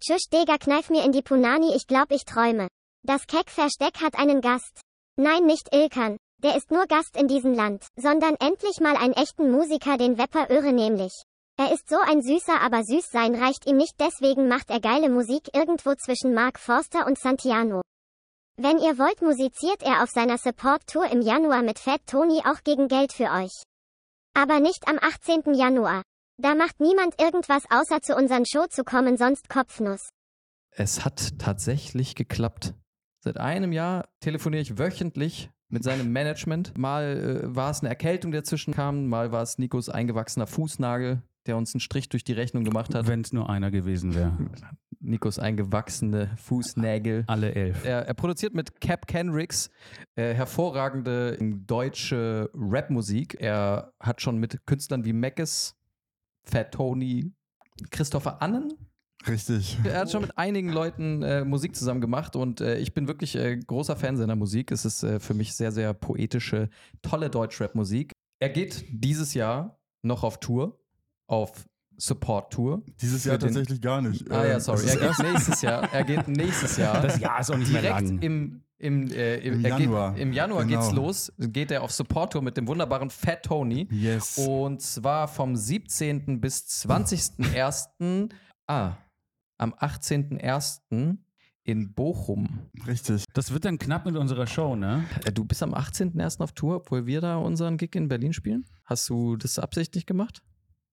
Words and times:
Tschüss, 0.00 0.28
Digga, 0.32 0.58
kneif 0.58 0.90
mir 0.90 1.04
in 1.04 1.12
die 1.12 1.22
Punani, 1.22 1.74
ich 1.74 1.86
glaub, 1.86 2.10
ich 2.12 2.24
träume. 2.24 2.68
Das 3.02 3.26
Keck-Versteck 3.26 4.00
hat 4.00 4.16
einen 4.16 4.40
Gast. 4.40 4.80
Nein, 5.16 5.44
nicht 5.44 5.74
Ilkan. 5.74 6.16
Der 6.40 6.56
ist 6.56 6.70
nur 6.70 6.86
Gast 6.86 7.16
in 7.16 7.26
diesem 7.26 7.52
Land, 7.52 7.84
sondern 7.96 8.36
endlich 8.36 8.78
mal 8.80 8.96
einen 8.96 9.14
echten 9.14 9.50
Musiker, 9.50 9.96
den 9.98 10.16
Wepper 10.16 10.50
Öre 10.50 10.72
nämlich. 10.72 11.12
Er 11.56 11.72
ist 11.72 11.88
so 11.88 11.98
ein 11.98 12.22
Süßer, 12.22 12.60
aber 12.60 12.84
süß 12.84 13.10
sein 13.10 13.34
reicht 13.34 13.66
ihm 13.66 13.76
nicht, 13.76 13.94
deswegen 13.98 14.46
macht 14.46 14.70
er 14.70 14.78
geile 14.78 15.10
Musik 15.10 15.50
irgendwo 15.52 15.96
zwischen 15.96 16.32
Mark 16.32 16.60
Forster 16.60 17.04
und 17.04 17.18
Santiano. 17.18 17.82
Wenn 18.56 18.78
ihr 18.78 18.98
wollt, 18.98 19.20
musiziert 19.20 19.82
er 19.82 20.04
auf 20.04 20.10
seiner 20.10 20.38
Support-Tour 20.38 21.10
im 21.10 21.22
Januar 21.22 21.62
mit 21.62 21.80
Fat 21.80 22.00
Tony 22.06 22.40
auch 22.44 22.62
gegen 22.62 22.86
Geld 22.86 23.12
für 23.12 23.30
euch. 23.32 23.62
Aber 24.34 24.60
nicht 24.60 24.86
am 24.86 25.00
18. 25.00 25.54
Januar. 25.54 26.02
Da 26.40 26.54
macht 26.54 26.78
niemand 26.78 27.20
irgendwas 27.20 27.64
außer 27.68 28.00
zu 28.00 28.14
unseren 28.14 28.46
Show 28.46 28.66
zu 28.70 28.84
kommen, 28.84 29.16
sonst 29.16 29.48
Kopfnuss. 29.48 30.10
Es 30.70 31.04
hat 31.04 31.36
tatsächlich 31.40 32.14
geklappt. 32.14 32.74
Seit 33.24 33.38
einem 33.38 33.72
Jahr 33.72 34.08
telefoniere 34.20 34.62
ich 34.62 34.78
wöchentlich 34.78 35.50
mit 35.68 35.82
seinem 35.82 36.12
Management. 36.12 36.78
Mal 36.78 37.42
äh, 37.44 37.56
war 37.56 37.72
es 37.72 37.80
eine 37.80 37.88
Erkältung, 37.88 38.30
die 38.30 38.38
dazwischen 38.38 38.72
kam, 38.72 39.08
mal 39.08 39.32
war 39.32 39.42
es 39.42 39.58
Nikos 39.58 39.88
eingewachsener 39.88 40.46
Fußnagel, 40.46 41.22
der 41.46 41.56
uns 41.56 41.74
einen 41.74 41.80
Strich 41.80 42.08
durch 42.08 42.22
die 42.22 42.34
Rechnung 42.34 42.62
gemacht 42.62 42.94
hat. 42.94 43.08
Wenn 43.08 43.22
es 43.22 43.32
nur 43.32 43.50
einer 43.50 43.72
gewesen 43.72 44.14
wäre. 44.14 44.36
Nikos 45.00 45.40
eingewachsene 45.40 46.36
Fußnägel. 46.36 47.24
Alle 47.26 47.54
elf. 47.54 47.84
Er, 47.84 48.06
er 48.06 48.14
produziert 48.14 48.54
mit 48.54 48.80
Cap 48.80 49.08
Kendricks 49.08 49.70
äh, 50.14 50.34
hervorragende 50.34 51.36
deutsche 51.40 52.50
Rapmusik. 52.54 53.36
Er 53.40 53.92
hat 54.00 54.22
schon 54.22 54.38
mit 54.38 54.66
Künstlern 54.66 55.04
wie 55.04 55.12
Mackes, 55.12 55.77
Fat 56.50 56.72
Tony, 56.72 57.32
Christopher 57.90 58.42
Annen. 58.42 58.72
Richtig. 59.26 59.76
Er 59.84 60.00
hat 60.00 60.10
schon 60.12 60.22
mit 60.22 60.38
einigen 60.38 60.70
Leuten 60.72 61.22
äh, 61.22 61.44
Musik 61.44 61.74
zusammen 61.74 62.00
gemacht 62.00 62.36
und 62.36 62.60
äh, 62.60 62.78
ich 62.78 62.94
bin 62.94 63.08
wirklich 63.08 63.34
äh, 63.36 63.56
großer 63.56 63.96
Fan 63.96 64.16
seiner 64.16 64.36
Musik. 64.36 64.70
Es 64.70 64.84
ist 64.84 65.02
äh, 65.02 65.18
für 65.18 65.34
mich 65.34 65.54
sehr, 65.54 65.72
sehr 65.72 65.92
poetische, 65.92 66.70
tolle 67.02 67.28
Deutschrap-Musik. 67.28 68.12
Er 68.40 68.48
geht 68.48 68.84
dieses 68.90 69.34
Jahr 69.34 69.80
noch 70.02 70.22
auf 70.22 70.38
Tour, 70.38 70.80
auf 71.26 71.66
Support-Tour. 71.96 72.82
Dieses 73.00 73.24
Jahr 73.24 73.40
tatsächlich 73.40 73.80
gar 73.80 74.00
nicht. 74.00 74.30
Ah 74.30 74.46
ja, 74.46 74.56
Äh, 74.56 74.60
sorry. 74.60 74.86
Er 74.86 74.96
geht 74.96 75.18
nächstes 75.18 75.62
Jahr. 75.62 75.92
Er 75.92 76.04
geht 76.04 76.28
nächstes 76.28 76.76
Jahr. 76.76 77.02
Das 77.02 77.18
Jahr 77.18 77.40
ist 77.40 77.50
auch 77.50 77.56
nicht 77.56 77.72
mehr 77.72 77.82
direkt 77.82 78.02
lang. 78.08 78.18
im 78.20 78.62
im, 78.78 79.10
äh, 79.10 79.38
im, 79.38 79.54
Im 79.54 79.60
Januar. 79.62 80.12
Geht, 80.14 80.22
Im 80.22 80.32
Januar 80.32 80.64
Genau. 80.64 80.80
geht's 80.80 80.92
los. 80.92 81.32
Geht 81.38 81.70
er 81.70 81.82
auf 81.82 81.90
Support-Tour 81.92 82.42
mit 82.42 82.56
dem 82.56 82.66
wunderbaren 82.68 83.10
Fat 83.10 83.42
Tony. 83.44 83.88
Yes. 83.90 84.38
Und 84.38 84.80
zwar 84.82 85.26
vom 85.28 85.56
17. 85.56 86.40
bis 86.40 86.66
20.01. 86.68 88.30
Ah, 88.66 88.92
am 89.58 89.72
18.01. 89.74 91.16
in 91.64 91.92
Bochum. 91.92 92.60
Richtig. 92.86 93.24
Das 93.34 93.52
wird 93.52 93.64
dann 93.64 93.78
knapp 93.78 94.06
mit 94.06 94.16
unserer 94.16 94.46
Show, 94.46 94.76
ne? 94.76 95.04
Äh, 95.24 95.32
Du 95.32 95.44
bist 95.44 95.62
am 95.62 95.74
18.01. 95.74 96.40
auf 96.40 96.52
Tour, 96.52 96.76
obwohl 96.76 97.06
wir 97.06 97.20
da 97.20 97.36
unseren 97.36 97.76
Gig 97.76 97.94
in 97.94 98.08
Berlin 98.08 98.32
spielen. 98.32 98.64
Hast 98.84 99.08
du 99.08 99.36
das 99.36 99.58
absichtlich 99.58 100.06
gemacht? 100.06 100.42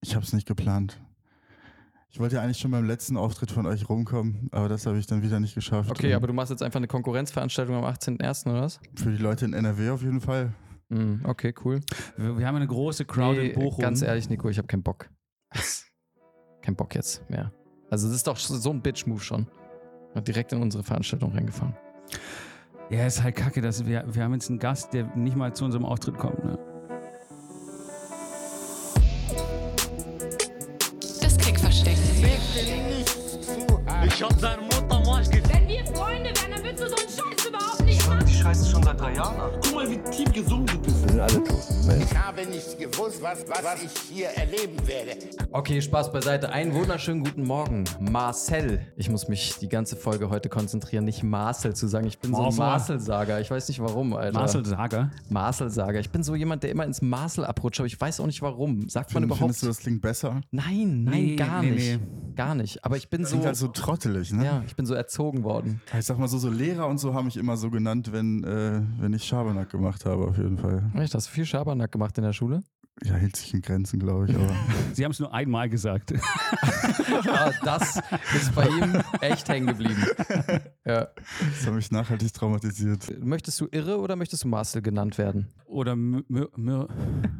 Ich 0.02 0.14
habe 0.14 0.24
es 0.24 0.32
nicht 0.32 0.46
geplant. 0.46 1.00
Ich 2.08 2.20
wollte 2.20 2.36
ja 2.36 2.42
eigentlich 2.42 2.58
schon 2.58 2.70
beim 2.70 2.86
letzten 2.86 3.16
Auftritt 3.16 3.50
von 3.50 3.66
euch 3.66 3.88
rumkommen, 3.88 4.48
aber 4.52 4.68
das 4.68 4.86
habe 4.86 4.98
ich 4.98 5.06
dann 5.06 5.22
wieder 5.22 5.38
nicht 5.40 5.54
geschafft. 5.54 5.90
Okay, 5.90 6.14
aber 6.14 6.26
du 6.26 6.32
machst 6.32 6.50
jetzt 6.50 6.62
einfach 6.62 6.78
eine 6.78 6.86
Konkurrenzveranstaltung 6.86 7.74
am 7.74 7.84
18.01. 7.84 8.50
oder 8.50 8.62
was? 8.62 8.80
Für 8.94 9.10
die 9.10 9.18
Leute 9.22 9.44
in 9.44 9.52
NRW 9.52 9.90
auf 9.90 10.02
jeden 10.02 10.20
Fall. 10.20 10.54
Mhm, 10.88 11.22
okay, 11.24 11.52
cool. 11.64 11.80
Wir, 12.16 12.38
wir 12.38 12.46
haben 12.46 12.56
eine 12.56 12.66
große 12.66 13.04
Crowd 13.04 13.38
Nee, 13.40 13.48
in 13.48 13.54
Bochum. 13.60 13.82
Ganz 13.82 14.02
ehrlich, 14.02 14.30
Nico, 14.30 14.48
ich 14.48 14.56
habe 14.58 14.68
keinen 14.68 14.82
Bock. 14.82 15.10
kein 16.62 16.76
Bock 16.76 16.94
jetzt 16.94 17.28
mehr. 17.28 17.52
Also, 17.90 18.06
das 18.08 18.16
ist 18.16 18.26
doch 18.26 18.36
so 18.36 18.70
ein 18.70 18.80
Bitch-Move 18.80 19.20
schon. 19.20 19.46
Hat 20.14 20.26
direkt 20.26 20.52
in 20.52 20.62
unsere 20.62 20.82
Veranstaltung 20.84 21.32
reingefahren. 21.32 21.76
Ja, 22.88 23.04
ist 23.06 23.22
halt 23.22 23.34
kacke, 23.36 23.60
dass 23.60 23.84
wir, 23.84 24.04
wir 24.14 24.22
haben 24.22 24.32
jetzt 24.32 24.48
einen 24.48 24.58
Gast, 24.60 24.94
der 24.94 25.14
nicht 25.16 25.36
mal 25.36 25.52
zu 25.54 25.64
unserem 25.64 25.84
Auftritt 25.84 26.16
kommt, 26.16 26.42
ne? 26.44 26.58
An. 39.18 39.34
Guck 39.62 39.74
mal, 39.74 39.90
wie 39.90 39.98
tief 40.10 40.32
gesungen 40.32 40.66
du 40.66 40.78
bist. 40.78 40.95
Ich 41.30 42.16
habe 42.16 42.46
nicht 42.46 42.78
gewusst, 42.78 43.20
was, 43.20 43.44
was 43.48 43.82
ich 43.82 43.90
hier 44.14 44.28
erleben 44.28 44.76
werde. 44.86 45.18
Okay, 45.50 45.82
Spaß 45.82 46.12
beiseite. 46.12 46.50
Einen 46.50 46.72
wunderschönen 46.72 47.24
guten 47.24 47.42
Morgen, 47.44 47.82
Marcel. 47.98 48.86
Ich 48.96 49.10
muss 49.10 49.26
mich 49.26 49.56
die 49.60 49.68
ganze 49.68 49.96
Folge 49.96 50.30
heute 50.30 50.48
konzentrieren, 50.48 51.04
nicht 51.04 51.24
Marcel 51.24 51.74
zu 51.74 51.88
sagen. 51.88 52.06
Ich 52.06 52.20
bin 52.20 52.30
so 52.32 52.36
ein 52.38 52.42
Marcel. 52.44 52.64
Marcel-Sager. 52.66 53.40
Ich 53.40 53.50
weiß 53.50 53.66
nicht 53.68 53.80
warum, 53.80 54.12
Alter. 54.14 54.38
Marcel 54.38 54.64
Sager. 54.64 55.10
Marcel-Sager. 55.28 55.98
Ich 55.98 56.10
bin 56.10 56.22
so 56.22 56.36
jemand, 56.36 56.62
der 56.62 56.70
immer 56.70 56.84
ins 56.84 57.02
Marcel 57.02 57.44
abrutscht, 57.44 57.80
aber 57.80 57.88
ich 57.88 58.00
weiß 58.00 58.20
auch 58.20 58.26
nicht 58.26 58.42
warum. 58.42 58.88
Sagt 58.88 59.12
man 59.12 59.22
Find, 59.22 59.24
überhaupt. 59.26 59.40
findest 59.40 59.62
du, 59.64 59.66
das 59.66 59.78
klingt 59.78 60.02
besser? 60.02 60.42
Nein, 60.52 61.02
nein, 61.04 61.12
Nee, 61.24 61.36
gar 61.36 61.60
nee, 61.62 61.70
nicht. 61.72 62.00
nee. 62.00 62.06
Gar 62.36 62.54
nicht. 62.54 62.84
Aber 62.84 62.96
ich 62.98 63.08
bin 63.08 63.24
so. 63.24 63.30
Klingt 63.30 63.46
halt 63.46 63.56
so 63.56 63.68
trottelig, 63.68 64.30
ne? 64.32 64.44
ja, 64.44 64.62
ich 64.66 64.76
bin 64.76 64.84
so 64.86 64.94
erzogen 64.94 65.42
worden. 65.42 65.80
Ich 65.98 66.04
sag 66.04 66.18
mal 66.18 66.28
so, 66.28 66.38
so 66.38 66.50
Lehrer 66.50 66.86
und 66.86 66.98
so 66.98 67.14
haben 67.14 67.24
mich 67.24 67.36
immer 67.38 67.56
so 67.56 67.70
genannt, 67.70 68.12
wenn, 68.12 68.44
äh, 68.44 68.82
wenn 69.00 69.12
ich 69.14 69.24
Schabernack 69.24 69.70
gemacht 69.70 70.04
habe, 70.04 70.24
auf 70.28 70.36
jeden 70.36 70.58
Fall. 70.58 70.82
Echt, 70.98 71.14
hast 71.16 71.28
du 71.28 71.32
viel 71.32 71.46
Schabernack 71.46 71.90
gemacht 71.92 72.16
in 72.18 72.24
der 72.24 72.32
Schule? 72.32 72.62
Ja, 73.04 73.14
hielt 73.16 73.36
sich 73.36 73.52
in 73.52 73.60
Grenzen, 73.60 73.98
glaube 73.98 74.26
ich. 74.28 74.34
Aber 74.34 74.56
Sie 74.94 75.04
haben 75.04 75.12
es 75.12 75.20
nur 75.20 75.32
einmal 75.32 75.68
gesagt. 75.68 76.14
Ah, 77.28 77.50
das 77.64 78.00
ist 78.34 78.54
bei 78.54 78.66
ihm 78.66 79.02
echt 79.20 79.48
hängen 79.48 79.66
geblieben. 79.66 80.04
Ja. 80.84 81.08
das 81.50 81.66
hat 81.66 81.74
mich 81.74 81.90
nachhaltig 81.90 82.32
traumatisiert. 82.32 83.18
Möchtest 83.24 83.60
du 83.60 83.68
Irre 83.70 83.98
oder 83.98 84.16
möchtest 84.16 84.44
du 84.44 84.48
Marcel 84.48 84.82
genannt 84.82 85.16
werden? 85.18 85.48
Oder 85.66 85.96
Mür, 85.96 86.24
Mür, 86.28 86.50
Mür, 86.56 86.88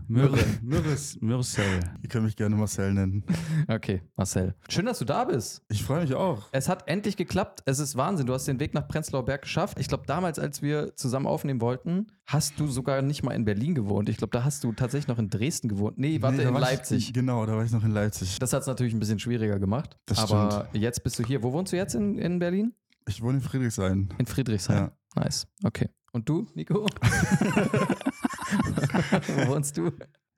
Mürre. 0.09 0.39
Mürres, 0.63 1.21
Mürcel. 1.21 1.65
Ihr 2.03 2.09
könnt 2.09 2.25
mich 2.25 2.37
gerne 2.37 2.57
Marcel 2.57 2.93
nennen. 2.93 3.25
Okay, 3.69 4.03
Marcel. 4.17 4.55
Schön, 4.69 4.87
dass 4.87 4.99
du 4.99 5.05
da 5.05 5.25
bist. 5.25 5.63
Ich 5.69 5.85
freue 5.85 6.03
mich 6.03 6.15
auch. 6.15 6.49
Es 6.53 6.69
hat 6.69 6.89
endlich 6.89 7.17
geklappt. 7.17 7.63
Es 7.67 7.79
ist 7.79 7.97
Wahnsinn. 7.97 8.27
Du 8.27 8.33
hast 8.35 8.47
den 8.49 8.59
Weg 8.61 8.75
nach 8.75 8.89
Prenzlauer 8.89 9.25
Berg 9.25 9.43
geschafft. 9.43 9.79
Ich 9.79 9.89
glaube, 9.89 10.05
damals, 10.07 10.39
als 10.39 10.63
wir 10.63 10.97
zusammen 10.97 11.27
aufnehmen 11.27 11.61
wollten, 11.61 12.07
hast 12.25 12.59
du 12.59 12.67
sogar 12.67 13.03
nicht 13.03 13.23
mal 13.23 13.33
in 13.33 13.45
Berlin 13.45 13.75
gewohnt. 13.75 14.09
Ich 14.09 14.17
glaube, 14.17 14.33
da 14.33 14.45
hast 14.45 14.65
du 14.65 14.73
tatsächlich 14.73 15.09
noch 15.09 15.19
in 15.19 15.31
Dresden 15.31 15.46
gewohnt. 15.69 15.99
Nee, 15.99 16.21
warte, 16.23 16.37
Nee, 16.39 16.43
in 16.45 16.55
war 16.55 16.61
ich- 16.63 16.67
Leipzig. 16.69 17.13
genau, 17.13 17.45
da 17.47 17.57
war 17.57 17.65
ich 17.65 17.71
noch 17.73 17.85
in 17.85 17.91
Leipzig. 17.93 18.39
Das 18.39 18.53
hat 18.53 18.63
es 18.63 18.67
natürlich 18.67 18.93
ein 18.95 18.99
bisschen 19.01 19.19
schwieriger 19.19 19.59
gemacht. 19.59 19.97
Das 20.07 20.19
aber 20.19 20.69
jetzt 20.73 21.03
bist 21.05 21.19
du 21.19 21.25
hier. 21.25 21.43
Wo 21.43 21.53
wohnst 21.53 21.73
du 21.73 21.77
jetzt 21.77 21.95
in, 21.95 22.19
in 22.19 22.39
Berlin? 22.39 22.75
Ich 23.09 23.23
wohne 23.23 23.39
in 23.39 23.43
Friedrichshain. 23.43 24.09
In 24.19 24.27
Friedrichshain. 24.27 24.91
Nice. 25.15 25.47
Okay. 25.65 25.89
Und 26.13 26.29
du, 26.29 26.47
Nico? 26.55 26.87
Wo 29.37 29.49
wohnst 29.49 29.77
du? 29.77 29.93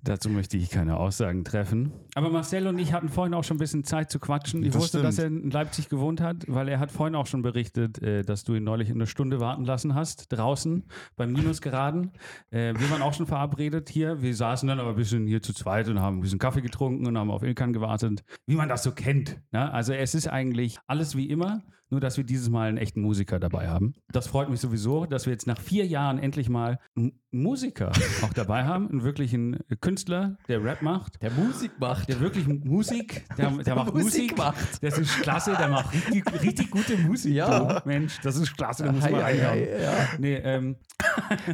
Dazu 0.05 0.31
möchte 0.31 0.57
ich 0.57 0.71
keine 0.71 0.97
Aussagen 0.97 1.43
treffen. 1.45 1.93
Aber 2.15 2.31
Marcel 2.31 2.69
und 2.69 2.79
ich 2.79 2.93
hatten 2.93 3.09
vorhin 3.09 3.35
auch 3.35 3.43
schon 3.43 3.57
ein 3.57 3.61
bisschen 3.61 3.83
Zeit 3.83 4.11
zu 4.13 4.21
quatschen. 4.21 4.63
Ich 4.63 4.71
Das 4.71 4.81
wusste, 4.83 4.99
stimmt. 4.99 5.05
dass 5.09 5.19
er 5.19 5.27
in 5.27 5.51
Leipzig 5.51 5.89
gewohnt 5.89 6.21
hat, 6.21 6.45
weil 6.47 6.69
er 6.69 6.79
hat 6.79 6.93
vorhin 6.93 7.17
auch 7.17 7.27
schon 7.27 7.43
berichtet, 7.43 8.01
äh, 8.01 8.23
dass 8.23 8.45
du 8.45 8.55
ihn 8.55 8.63
neulich 8.63 8.91
eine 8.91 9.09
Stunde 9.09 9.41
warten 9.41 9.65
lassen 9.65 9.95
hast, 9.97 10.33
draußen 10.33 10.85
beim 11.17 11.33
Minusgeraden. 11.33 12.13
Äh, 12.51 12.75
Wir 12.79 12.91
waren 12.91 13.03
auch 13.03 13.13
schon 13.15 13.27
verabredet 13.27 13.89
hier. 13.89 14.23
Wir 14.23 14.35
saßen 14.37 14.69
dann 14.69 14.79
aber 14.79 14.91
ein 14.91 14.97
bisschen 14.97 15.27
hier 15.27 15.43
zu 15.43 15.53
zweit 15.53 15.89
und 15.89 16.01
haben 16.01 16.19
ein 16.19 16.21
bisschen 16.21 16.39
Kaffee 16.39 16.63
getrunken 16.63 17.07
und 17.07 17.19
haben 17.19 17.31
auf 17.33 17.43
Ilkan 17.43 17.73
gewartet, 17.73 18.23
wie 18.47 18.55
man 18.55 18.69
das 18.69 18.85
so 18.85 18.93
kennt. 18.93 19.41
ne? 19.51 19.73
Also 19.73 19.93
es 19.95 20.15
ist 20.15 20.29
eigentlich 20.29 20.79
alles 20.87 21.17
wie 21.17 21.29
immer, 21.29 21.63
nur 21.91 22.01
dass 22.01 22.17
wir 22.17 22.25
dieses 22.25 22.51
Mal 22.51 22.69
einen 22.69 22.79
echten 22.79 23.01
Musiker 23.01 23.39
dabei 23.39 23.69
haben. 23.69 23.95
Das 24.13 24.27
freut 24.27 24.49
mich 24.51 24.61
sowieso, 24.61 25.07
dass 25.07 25.27
wir 25.27 25.33
jetzt 25.33 25.47
nach 25.47 25.59
vier 25.59 25.87
Jahren 25.87 26.19
endlich 26.19 26.49
mal 26.49 26.79
einen 26.97 27.13
Musiker 27.31 27.93
auch 28.23 28.33
dabei 28.33 28.65
haben, 28.65 28.89
einen 28.89 29.03
wirklichen 29.03 29.59
Künstler, 29.81 30.37
der 30.49 30.63
Rap 30.63 30.83
macht. 30.83 31.21
Der 31.23 31.31
Musik 31.31 31.73
macht. 31.79 32.09
Der 32.09 32.21
wirklich 32.21 32.47
Musik, 32.47 33.25
der, 33.37 33.51
der 33.51 33.75
macht 33.75 33.95
Musik 33.95 34.05
Musik, 34.05 34.39
macht. 34.39 34.83
Das 34.83 34.99
ist 34.99 35.21
klasse, 35.21 35.55
der 35.59 35.69
macht 35.69 35.93
richtig, 35.93 36.43
richtig 36.43 36.71
gute 36.71 36.97
Musik. 36.97 37.35
Ja. 37.35 37.81
du. 37.81 37.89
Mensch, 37.89 38.19
das 38.23 38.37
ist 38.37 38.57
klasse, 38.57 38.85
da 38.85 38.93
muss 38.93 39.03
man 39.03 39.15
reinhauen. 39.15 39.49
hei, 39.49 39.83
ja. 39.83 39.93
Nee, 40.19 40.37
ähm, 40.37 40.77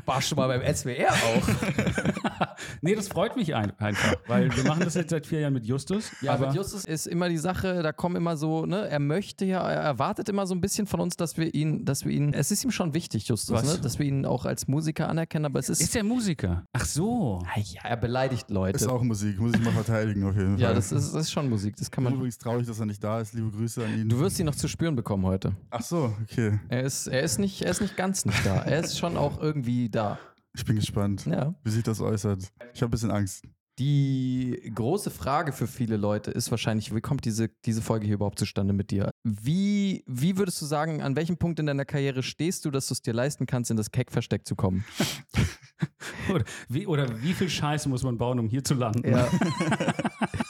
Warst 0.07 0.29
schon 0.29 0.37
mal 0.37 0.49
beim 0.49 0.75
SWR 0.75 1.13
auch. 1.13 1.49
nee, 2.81 2.95
das 2.95 3.09
freut 3.09 3.37
mich 3.37 3.55
ein, 3.55 3.79
einfach, 3.79 4.15
weil 4.27 4.55
wir 4.55 4.65
machen 4.65 4.85
das 4.85 4.95
jetzt 4.95 5.11
seit 5.11 5.27
vier 5.27 5.41
Jahren 5.41 5.53
mit 5.53 5.67
Justus. 5.67 6.13
Ja, 6.23 6.33
aber 6.33 6.47
mit 6.47 6.57
Justus 6.57 6.85
ist 6.85 7.07
immer 7.07 7.29
die 7.29 7.37
Sache, 7.37 7.83
da 7.83 7.93
kommen 7.93 8.17
immer 8.17 8.37
so, 8.37 8.65
ne, 8.65 8.89
er 8.89 9.01
möchte 9.01 9.45
ja, 9.45 9.61
er 9.69 9.83
erwartet 9.83 10.24
immer 10.29 10.47
so 10.47 10.55
ein 10.55 10.61
bisschen 10.61 10.87
von 10.87 11.01
uns, 11.01 11.17
dass 11.17 11.37
wir 11.37 11.55
ihn, 11.55 11.85
dass 11.85 12.05
wir 12.05 12.13
ihn, 12.13 12.33
es 12.35 12.51
ist 12.51 12.65
ihm 12.65 12.71
schon 12.71 12.95
wichtig, 12.95 13.29
Justus, 13.29 13.63
ne, 13.63 13.79
dass 13.81 13.99
wir 13.99 14.07
ihn 14.07 14.25
auch 14.27 14.45
als 14.45 14.69
Musiker 14.69 15.09
anerkennen, 15.09 15.45
aber 15.47 15.59
es 15.59 15.69
ist, 15.69 15.81
ist 15.81 15.95
er 15.97 16.05
Musiker? 16.05 16.65
Ach 16.73 16.85
so. 16.85 17.43
Ah 17.47 17.59
ja, 17.61 17.83
er 17.85 17.97
beleidigt 17.97 18.51
Leute. 18.51 18.77
Ist 18.77 18.89
auch 18.89 19.03
Musik, 19.03 19.39
muss 19.39 19.55
ich 19.55 19.61
mal 19.63 19.73
verteidigen 19.73 20.25
auf 20.25 20.35
jeden 20.37 20.51
Fall. 20.55 20.61
ja, 20.61 20.73
das 20.75 20.93
ist, 20.93 21.13
das 21.15 21.23
ist 21.23 21.31
schon 21.33 21.49
Musik, 21.49 21.77
das 21.77 21.91
kann 21.91 22.05
Ich 22.05 22.07
bin 22.09 22.13
man. 22.15 22.19
übrigens 22.21 22.39
traurig, 22.39 22.67
dass 22.67 22.81
er 22.81 22.87
nicht 22.87 23.03
da 23.03 23.21
ist. 23.21 23.35
Liebe 23.35 23.51
Grüße 23.51 23.85
an 23.85 23.99
ihn. 24.01 24.09
Du 24.09 24.19
wirst 24.21 24.39
ihn 24.39 24.47
noch 24.47 24.55
zu 24.55 24.69
spüren 24.69 24.97
bekommen 24.97 25.25
heute. 25.27 25.55
Ach 25.71 25.83
so, 25.83 26.15
okay. 26.23 26.59
Er 26.69 26.83
ist, 26.83 27.07
er 27.07 27.23
ist 27.23 27.39
nicht, 27.39 27.63
er 27.63 27.71
ist 27.71 27.81
nicht 27.81 27.97
ganz 27.97 28.25
nicht 28.25 28.45
da. 28.45 28.57
Er 28.63 28.81
ist 28.85 28.99
schon 28.99 29.17
auch 29.17 29.41
irgendwie 29.41 29.89
da. 29.89 30.19
Ich 30.57 30.65
bin 30.65 30.77
gespannt, 30.77 31.27
Ja. 31.27 31.55
wie 31.65 31.71
sich 31.71 31.83
das 31.83 32.01
äußert. 32.01 32.53
Ich 32.73 32.81
habe 32.83 32.89
ein 32.89 32.93
bisschen 32.93 33.11
Angst. 33.11 33.45
Die 33.81 34.71
große 34.73 35.11
Frage 35.11 35.53
für 35.53 35.67
viele 35.67 35.97
Leute 35.97 36.31
ist 36.31 36.53
wahrscheinlich, 36.53 36.95
wie 36.95 37.01
kommt 37.01 37.25
diese, 37.25 37.49
diese 37.65 37.83
Folge 37.83 38.07
hier 38.07 38.15
überhaupt 38.15 38.39
zustande 38.39 38.73
mit 38.73 38.93
dir? 38.93 39.11
Wie, 39.25 40.05
wie 40.07 40.37
würdest 40.37 40.63
du 40.63 40.67
sagen, 40.67 41.03
an 41.03 41.17
welchem 41.17 41.39
Punkt 41.39 41.59
in 41.59 41.67
deiner 41.67 41.85
Karriere 41.85 42.23
stehst 42.23 42.65
du, 42.65 42.71
dass 42.71 42.87
du 42.87 42.95
es 42.95 43.03
dir 43.03 43.13
leisten 43.13 43.47
kannst, 43.47 43.73
in 43.73 43.77
das 43.77 43.91
Keck-Versteck 43.91 44.47
zu 44.47 44.55
kommen? 44.55 44.85
Oder 46.33 46.45
wie, 46.69 46.87
oder 46.87 47.23
wie 47.23 47.33
viel 47.33 47.51
Scheiße 47.51 47.89
muss 47.89 48.03
man 48.03 48.17
bauen, 48.17 48.39
um 48.39 48.49
hier 48.49 48.63
zu 48.63 48.75
landen? 48.75 49.11
Ja. 49.11 49.29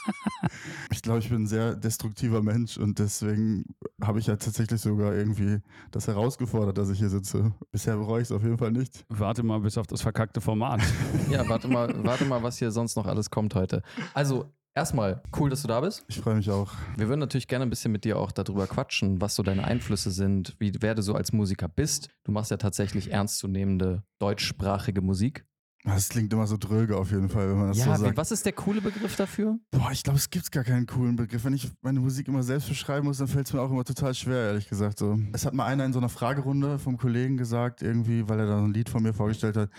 Ich 1.05 1.07
glaube, 1.07 1.19
ich 1.19 1.29
bin 1.29 1.43
ein 1.43 1.47
sehr 1.47 1.75
destruktiver 1.75 2.41
Mensch 2.41 2.79
und 2.79 2.97
deswegen 2.97 3.63
habe 4.01 4.17
ich 4.17 4.25
ja 4.25 4.37
tatsächlich 4.37 4.81
sogar 4.81 5.13
irgendwie 5.13 5.59
das 5.91 6.07
herausgefordert, 6.07 6.79
dass 6.79 6.89
ich 6.89 6.97
hier 6.97 7.09
sitze. 7.09 7.53
Bisher 7.71 7.95
bereue 7.95 8.23
ich 8.23 8.29
es 8.29 8.31
auf 8.31 8.41
jeden 8.41 8.57
Fall 8.57 8.71
nicht. 8.71 9.05
Warte 9.09 9.43
mal 9.43 9.59
bis 9.59 9.77
auf 9.77 9.85
das 9.85 10.01
verkackte 10.01 10.41
Format. 10.41 10.81
ja, 11.29 11.47
warte 11.47 11.67
mal, 11.67 11.93
warte 12.03 12.25
mal, 12.25 12.41
was 12.41 12.57
hier 12.57 12.71
sonst 12.71 12.95
noch 12.95 13.05
alles 13.05 13.29
kommt 13.29 13.53
heute. 13.53 13.83
Also, 14.15 14.51
erstmal, 14.73 15.21
cool, 15.37 15.51
dass 15.51 15.61
du 15.61 15.67
da 15.67 15.79
bist. 15.79 16.03
Ich 16.07 16.19
freue 16.19 16.37
mich 16.37 16.49
auch. 16.49 16.73
Wir 16.97 17.07
würden 17.07 17.19
natürlich 17.19 17.47
gerne 17.47 17.67
ein 17.67 17.69
bisschen 17.69 17.91
mit 17.91 18.03
dir 18.03 18.17
auch 18.17 18.31
darüber 18.31 18.65
quatschen, 18.65 19.21
was 19.21 19.35
so 19.35 19.43
deine 19.43 19.63
Einflüsse 19.63 20.09
sind, 20.09 20.55
wie, 20.57 20.73
wer 20.79 20.95
du 20.95 21.03
so 21.03 21.13
als 21.13 21.31
Musiker 21.31 21.67
bist. 21.67 22.09
Du 22.23 22.31
machst 22.31 22.49
ja 22.49 22.57
tatsächlich 22.57 23.11
ernstzunehmende 23.11 24.01
deutschsprachige 24.17 25.01
Musik. 25.01 25.45
Das 25.85 26.09
klingt 26.09 26.33
immer 26.33 26.47
so 26.47 26.57
dröge 26.57 26.97
auf 26.97 27.11
jeden 27.11 27.29
Fall, 27.29 27.49
wenn 27.49 27.57
man 27.59 27.67
das 27.69 27.77
ja, 27.77 27.95
so 27.95 28.03
sagt. 28.05 28.17
was 28.17 28.31
ist 28.31 28.43
der 28.45 28.53
coole 28.53 28.81
Begriff 28.81 29.15
dafür? 29.15 29.57
Boah, 29.71 29.91
ich 29.91 30.03
glaube, 30.03 30.17
es 30.17 30.29
gibt 30.31 30.51
gar 30.51 30.63
keinen 30.63 30.87
coolen 30.87 31.15
Begriff. 31.15 31.45
Wenn 31.45 31.53
ich 31.53 31.69
meine 31.81 31.99
Musik 31.99 32.27
immer 32.27 32.41
selbst 32.41 32.67
beschreiben 32.69 33.05
muss, 33.05 33.19
dann 33.19 33.27
fällt 33.27 33.45
es 33.47 33.53
mir 33.53 33.61
auch 33.61 33.69
immer 33.69 33.83
total 33.83 34.13
schwer, 34.15 34.47
ehrlich 34.47 34.67
gesagt. 34.67 34.97
So. 34.97 35.19
Es 35.31 35.45
hat 35.45 35.53
mal 35.53 35.65
einer 35.65 35.85
in 35.85 35.93
so 35.93 35.99
einer 35.99 36.09
Fragerunde 36.09 36.79
vom 36.79 36.97
Kollegen 36.97 37.37
gesagt, 37.37 37.83
irgendwie, 37.83 38.27
weil 38.27 38.39
er 38.39 38.47
da 38.47 38.57
so 38.57 38.65
ein 38.65 38.73
Lied 38.73 38.89
von 38.89 39.03
mir 39.03 39.13
vorgestellt 39.13 39.57
hat, 39.57 39.69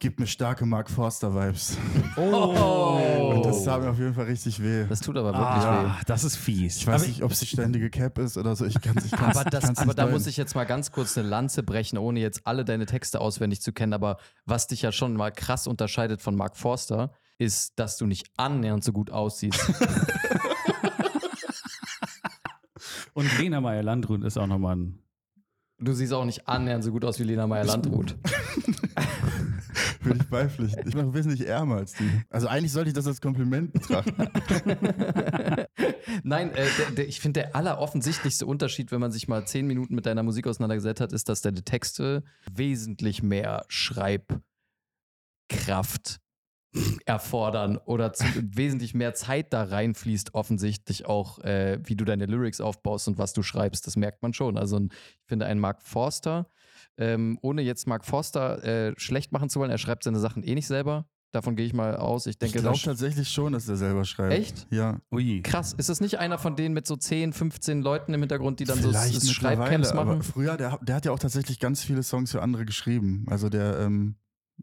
gibt 0.00 0.18
mir 0.18 0.26
starke 0.26 0.66
Mark 0.66 0.90
Forster-Vibes. 0.90 1.78
Oh! 2.16 3.32
Und 3.34 3.44
das 3.44 3.64
tat 3.64 3.82
mir 3.82 3.90
auf 3.90 3.98
jeden 3.98 4.14
Fall 4.14 4.26
richtig 4.26 4.62
weh. 4.62 4.84
Das 4.88 5.00
tut 5.00 5.16
aber 5.16 5.32
wirklich 5.32 5.64
Ah, 5.64 6.00
das 6.06 6.22
ist 6.24 6.36
fies. 6.36 6.76
Ich 6.76 6.86
weiß 6.86 7.02
Aber 7.02 7.08
nicht, 7.08 7.22
ob 7.22 7.32
es 7.32 7.40
die 7.40 7.46
ständige 7.46 7.90
Cap 7.90 8.18
ist 8.18 8.36
oder 8.36 8.54
so. 8.54 8.64
Ich 8.64 8.80
kann 8.80 8.96
es 8.96 9.06
ich 9.06 9.10
kann's, 9.10 9.36
Aber, 9.36 9.50
das, 9.50 9.64
kann's 9.64 9.78
aber 9.78 9.86
nicht 9.86 9.98
da 9.98 10.02
deuten. 10.04 10.14
muss 10.14 10.26
ich 10.26 10.36
jetzt 10.36 10.54
mal 10.54 10.64
ganz 10.64 10.92
kurz 10.92 11.18
eine 11.18 11.28
Lanze 11.28 11.62
brechen, 11.62 11.98
ohne 11.98 12.20
jetzt 12.20 12.46
alle 12.46 12.64
deine 12.64 12.86
Texte 12.86 13.20
auswendig 13.20 13.62
zu 13.62 13.72
kennen. 13.72 13.92
Aber 13.92 14.18
was 14.46 14.66
dich 14.68 14.82
ja 14.82 14.92
schon 14.92 15.14
mal 15.14 15.30
krass 15.44 15.66
unterscheidet 15.66 16.22
von 16.22 16.34
Mark 16.34 16.56
Forster, 16.56 17.12
ist, 17.36 17.78
dass 17.78 17.98
du 17.98 18.06
nicht 18.06 18.30
annähernd 18.36 18.82
so 18.82 18.92
gut 18.92 19.10
aussiehst. 19.10 19.60
Und 23.12 23.38
Lena 23.38 23.60
Meyer-Landrut 23.60 24.24
ist 24.24 24.38
auch 24.38 24.46
nochmal 24.46 24.76
ein. 24.76 24.98
Du 25.78 25.92
siehst 25.92 26.14
auch 26.14 26.24
nicht 26.24 26.48
annähernd 26.48 26.82
so 26.82 26.92
gut 26.92 27.04
aus 27.04 27.18
wie 27.18 27.24
Lena 27.24 27.46
Meyer-Landrut. 27.46 28.16
Würde 30.00 30.20
ich 30.22 30.26
beipflichten. 30.30 30.88
Ich 30.88 30.94
bin 30.94 31.10
auch 31.10 31.14
wesentlich 31.14 31.46
ärmer 31.46 31.76
als 31.76 31.92
die. 31.92 32.08
Also 32.30 32.46
eigentlich 32.48 32.72
sollte 32.72 32.88
ich 32.88 32.94
das 32.94 33.06
als 33.06 33.20
Kompliment 33.20 33.72
betrachten. 33.72 34.16
Nein, 36.22 36.52
äh, 36.52 36.66
der, 36.78 36.90
der, 36.96 37.06
ich 37.08 37.20
finde, 37.20 37.40
der 37.40 37.54
alleroffensichtlichste 37.54 38.46
Unterschied, 38.46 38.90
wenn 38.92 39.00
man 39.00 39.12
sich 39.12 39.28
mal 39.28 39.46
zehn 39.46 39.66
Minuten 39.66 39.94
mit 39.94 40.06
deiner 40.06 40.22
Musik 40.22 40.46
auseinandergesetzt 40.46 41.02
hat, 41.02 41.12
ist, 41.12 41.28
dass 41.28 41.42
deine 41.42 41.62
Texte 41.64 42.24
wesentlich 42.50 43.22
mehr 43.22 43.66
Schreibkraft 45.50 46.20
erfordern 47.06 47.78
oder 47.84 48.12
zu, 48.12 48.24
wesentlich 48.42 48.94
mehr 48.94 49.14
Zeit 49.14 49.52
da 49.52 49.62
reinfließt, 49.64 50.34
offensichtlich 50.34 51.06
auch, 51.06 51.38
äh, 51.40 51.78
wie 51.84 51.94
du 51.96 52.04
deine 52.04 52.26
Lyrics 52.26 52.60
aufbaust 52.60 53.06
und 53.08 53.18
was 53.18 53.32
du 53.32 53.42
schreibst. 53.42 53.86
Das 53.86 53.96
merkt 53.96 54.22
man 54.22 54.32
schon. 54.34 54.58
Also 54.58 54.78
ein, 54.78 54.88
ich 54.92 55.26
finde, 55.28 55.46
ein 55.46 55.58
Mark 55.60 55.82
Forster, 55.82 56.48
ähm, 56.96 57.38
ohne 57.42 57.62
jetzt 57.62 57.86
Mark 57.86 58.04
Forster 58.04 58.62
äh, 58.64 58.94
schlecht 58.96 59.32
machen 59.32 59.48
zu 59.48 59.60
wollen, 59.60 59.70
er 59.70 59.78
schreibt 59.78 60.02
seine 60.04 60.18
Sachen 60.18 60.42
eh 60.42 60.54
nicht 60.54 60.66
selber. 60.66 61.06
Davon 61.30 61.56
gehe 61.56 61.66
ich 61.66 61.74
mal 61.74 61.96
aus. 61.96 62.26
Ich 62.26 62.32
Ich 62.34 62.38
denke, 62.38 62.60
glaube 62.60 62.76
das- 62.76 62.84
tatsächlich 62.84 63.28
schon, 63.28 63.52
dass 63.52 63.66
der 63.66 63.76
selber 63.76 64.04
schreibt. 64.04 64.32
Echt? 64.34 64.66
Ja. 64.70 65.00
Ui. 65.12 65.42
Krass, 65.42 65.72
ist 65.72 65.88
das 65.88 66.00
nicht 66.00 66.18
einer 66.20 66.38
von 66.38 66.54
denen 66.54 66.74
mit 66.74 66.86
so 66.86 66.94
10, 66.96 67.32
15 67.32 67.82
Leuten 67.82 68.14
im 68.14 68.20
Hintergrund, 68.20 68.60
die 68.60 68.64
dann 68.64 68.80
so 68.80 68.90
Vielleicht 68.90 69.16
S- 69.16 69.24
mittlerweile, 69.28 69.56
Schreibcamps 69.62 69.90
aber 69.90 70.04
machen? 70.04 70.22
früher, 70.22 70.56
der, 70.56 70.78
der 70.82 70.94
hat 70.94 71.04
ja 71.04 71.10
auch 71.12 71.18
tatsächlich 71.18 71.58
ganz 71.58 71.82
viele 71.82 72.04
Songs 72.04 72.30
für 72.30 72.40
andere 72.40 72.64
geschrieben. 72.64 73.26
Also 73.28 73.48
der, 73.48 73.80
ähm, 73.80 74.14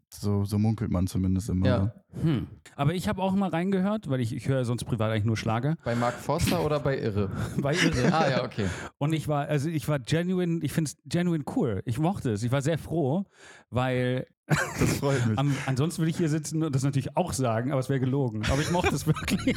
so, 0.08 0.44
so 0.44 0.58
munkelt 0.58 0.90
man 0.90 1.06
zumindest 1.06 1.48
immer. 1.48 1.66
Ja. 1.66 1.94
Hm. 2.22 2.46
Aber 2.76 2.94
ich 2.94 3.08
habe 3.08 3.22
auch 3.22 3.34
mal 3.34 3.48
reingehört, 3.48 4.08
weil 4.10 4.20
ich, 4.20 4.34
ich 4.34 4.48
höre 4.48 4.64
sonst 4.64 4.84
privat 4.84 5.10
eigentlich 5.10 5.24
nur 5.24 5.36
Schlager. 5.36 5.76
Bei 5.84 5.94
Mark 5.94 6.14
Forster 6.14 6.64
oder 6.64 6.80
bei 6.80 6.98
Irre? 6.98 7.30
Bei 7.58 7.74
Irre. 7.74 8.12
ah 8.12 8.30
ja, 8.30 8.44
okay. 8.44 8.66
Und 8.98 9.12
ich 9.12 9.28
war, 9.28 9.46
also 9.48 9.68
ich 9.68 9.88
war 9.88 9.98
genuine, 9.98 10.60
ich 10.62 10.72
finde 10.72 10.90
es 10.90 10.96
genuine 11.06 11.44
cool. 11.56 11.82
Ich 11.86 11.98
mochte 11.98 12.30
es. 12.32 12.42
Ich 12.42 12.52
war 12.52 12.62
sehr 12.62 12.78
froh, 12.78 13.24
weil 13.70 14.26
Das 14.78 14.98
freut 14.98 15.26
mich. 15.26 15.38
am, 15.38 15.54
ansonsten 15.66 16.02
würde 16.02 16.10
ich 16.10 16.16
hier 16.16 16.28
sitzen 16.28 16.62
und 16.62 16.74
das 16.74 16.82
natürlich 16.82 17.16
auch 17.16 17.32
sagen, 17.32 17.72
aber 17.72 17.80
es 17.80 17.88
wäre 17.88 18.00
gelogen. 18.00 18.42
Aber 18.50 18.60
ich 18.60 18.70
mochte 18.70 18.94
es 18.94 19.06
wirklich. 19.06 19.56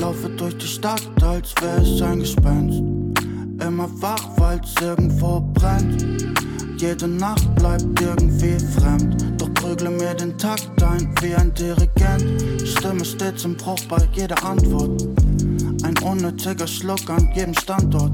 Laufe 0.00 0.30
durch 0.30 0.56
die 0.56 0.66
Stadt, 0.66 1.10
als 1.22 1.54
wär 1.60 1.82
ich 1.82 2.02
ein 2.02 2.20
Gespenst. 2.20 2.97
Immer 3.60 3.88
wach, 4.00 4.28
weil's 4.36 4.74
irgendwo 4.80 5.40
brennt. 5.54 6.04
Jede 6.78 7.08
Nacht 7.08 7.54
bleibt 7.56 8.00
irgendwie 8.00 8.56
fremd. 8.58 9.24
Doch 9.38 9.52
prügle 9.54 9.90
mir 9.90 10.14
den 10.14 10.38
Takt 10.38 10.82
ein 10.82 11.12
wie 11.20 11.34
ein 11.34 11.52
Dirigent. 11.54 12.68
Stimme 12.68 13.04
stets 13.04 13.44
im 13.44 13.56
Bruch 13.56 13.80
bei 13.88 13.98
jeder 14.12 14.42
Antwort. 14.44 15.08
Ein 15.82 15.98
unnötiger 16.04 16.66
Schluck 16.66 17.10
an 17.10 17.28
jedem 17.34 17.54
Standort. 17.54 18.12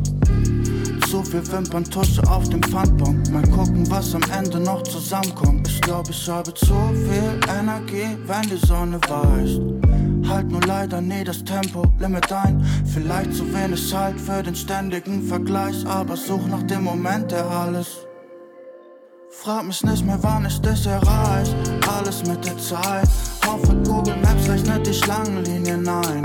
Zu 1.10 1.22
viel 1.22 1.46
Wimperntusche 1.52 2.22
auf 2.28 2.48
dem 2.48 2.62
Pfandbon. 2.62 3.22
Mal 3.30 3.46
gucken, 3.48 3.88
was 3.90 4.14
am 4.14 4.22
Ende 4.36 4.58
noch 4.58 4.82
zusammenkommt. 4.82 5.68
Ich 5.68 5.80
glaube, 5.82 6.10
ich 6.10 6.28
habe 6.28 6.52
zu 6.54 6.74
viel 6.92 7.40
Energie, 7.48 8.16
wenn 8.26 8.42
die 8.48 8.66
Sonne 8.66 8.98
weicht. 9.08 9.93
Halt 10.28 10.50
nur 10.50 10.60
leider 10.62 11.00
nie 11.00 11.24
das 11.24 11.44
Tempo, 11.44 11.84
Limit 11.98 12.32
ein. 12.32 12.64
Vielleicht 12.86 13.34
zu 13.34 13.44
wenig 13.54 13.94
Halt 13.94 14.20
für 14.20 14.42
den 14.42 14.54
ständigen 14.54 15.22
Vergleich, 15.22 15.86
aber 15.86 16.16
such 16.16 16.46
nach 16.46 16.62
dem 16.62 16.84
Moment, 16.84 17.30
der 17.30 17.44
alles. 17.46 18.06
Frag 19.30 19.66
mich 19.66 19.82
nicht 19.82 20.06
mehr, 20.06 20.18
wann 20.22 20.46
ich 20.46 20.60
dich 20.60 20.86
erreich. 20.86 21.54
Alles 21.86 22.24
mit 22.26 22.44
der 22.46 22.56
Zeit. 22.56 23.08
Hoffe, 23.46 23.74
Google 23.84 24.16
Maps 24.22 24.48
rechnet 24.48 24.86
die 24.86 24.94
Schlangenlinien 24.94 25.86
ein. 25.86 26.22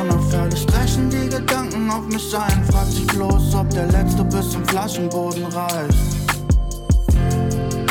Unauffällig 0.00 0.66
brechen 0.66 1.10
die 1.10 1.28
Gedanken 1.28 1.90
auf 1.90 2.06
mich 2.06 2.36
ein. 2.36 2.64
Frag 2.70 2.86
sich 2.86 3.06
bloß, 3.08 3.54
ob 3.54 3.68
der 3.70 3.86
letzte 3.86 4.22
bis 4.24 4.50
zum 4.50 4.64
Flaschenboden 4.66 5.44
reicht. 5.46 5.98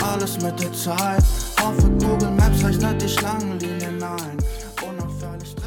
Alles 0.01 0.41
mit 0.41 0.59
der 0.61 0.71
Zeit. 0.71 1.23
Hoffe, 1.61 1.89
Google 1.99 2.31
Maps 2.31 2.63
rechnet 2.63 3.01
die 3.01 3.09
Schlangenlinien 3.09 4.01
ein. 4.01 4.37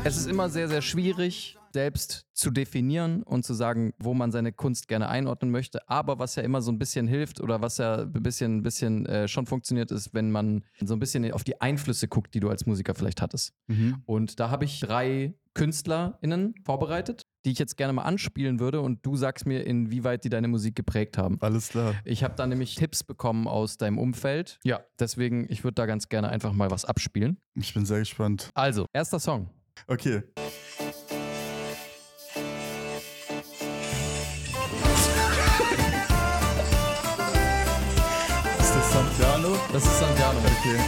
Es 0.04 0.16
ist 0.16 0.26
immer 0.26 0.48
sehr, 0.48 0.66
sehr 0.66 0.82
schwierig, 0.82 1.56
selbst 1.72 2.26
zu 2.34 2.50
definieren 2.50 3.22
und 3.22 3.44
zu 3.44 3.54
sagen, 3.54 3.92
wo 3.98 4.14
man 4.14 4.32
seine 4.32 4.52
Kunst 4.52 4.88
gerne 4.88 5.08
einordnen 5.08 5.52
möchte. 5.52 5.88
Aber 5.88 6.18
was 6.18 6.34
ja 6.34 6.42
immer 6.42 6.60
so 6.60 6.72
ein 6.72 6.78
bisschen 6.78 7.06
hilft 7.06 7.40
oder 7.40 7.62
was 7.62 7.78
ja 7.78 8.02
ein 8.02 8.12
bisschen, 8.12 8.56
ein 8.56 8.62
bisschen 8.62 9.06
äh, 9.06 9.28
schon 9.28 9.46
funktioniert, 9.46 9.92
ist, 9.92 10.12
wenn 10.12 10.32
man 10.32 10.64
so 10.80 10.94
ein 10.94 10.98
bisschen 10.98 11.30
auf 11.32 11.44
die 11.44 11.60
Einflüsse 11.60 12.08
guckt, 12.08 12.34
die 12.34 12.40
du 12.40 12.50
als 12.50 12.66
Musiker 12.66 12.94
vielleicht 12.94 13.22
hattest. 13.22 13.52
Mhm. 13.68 14.02
Und 14.04 14.40
da 14.40 14.50
habe 14.50 14.64
ich 14.64 14.80
drei 14.80 15.34
KünstlerInnen 15.54 16.56
vorbereitet, 16.64 17.22
die 17.44 17.52
ich 17.52 17.60
jetzt 17.60 17.76
gerne 17.76 17.92
mal 17.92 18.02
anspielen 18.02 18.58
würde 18.58 18.80
und 18.80 19.06
du 19.06 19.16
sagst 19.16 19.46
mir, 19.46 19.64
inwieweit 19.64 20.24
die 20.24 20.30
deine 20.30 20.48
Musik 20.48 20.74
geprägt 20.74 21.16
haben. 21.16 21.38
Alles 21.40 21.68
klar. 21.68 21.94
Ich 22.04 22.24
habe 22.24 22.34
da 22.34 22.46
nämlich 22.46 22.74
Tipps 22.74 23.04
bekommen 23.04 23.46
aus 23.46 23.76
deinem 23.76 23.98
Umfeld. 23.98 24.58
Ja, 24.64 24.80
deswegen, 24.98 25.46
ich 25.48 25.62
würde 25.62 25.76
da 25.76 25.86
ganz 25.86 26.08
gerne 26.08 26.28
einfach 26.28 26.52
mal 26.52 26.72
was 26.72 26.84
abspielen. 26.84 27.38
Ich 27.54 27.72
bin 27.72 27.86
sehr 27.86 28.00
gespannt. 28.00 28.50
Also, 28.54 28.86
erster 28.92 29.20
Song. 29.20 29.48
Okay. 29.86 30.22
Ist 38.60 38.74
das 38.74 38.92
Santiano? 38.92 39.56
Das 39.72 39.84
ist 39.84 39.98
Santiano. 39.98 40.38
Okay. 40.38 40.78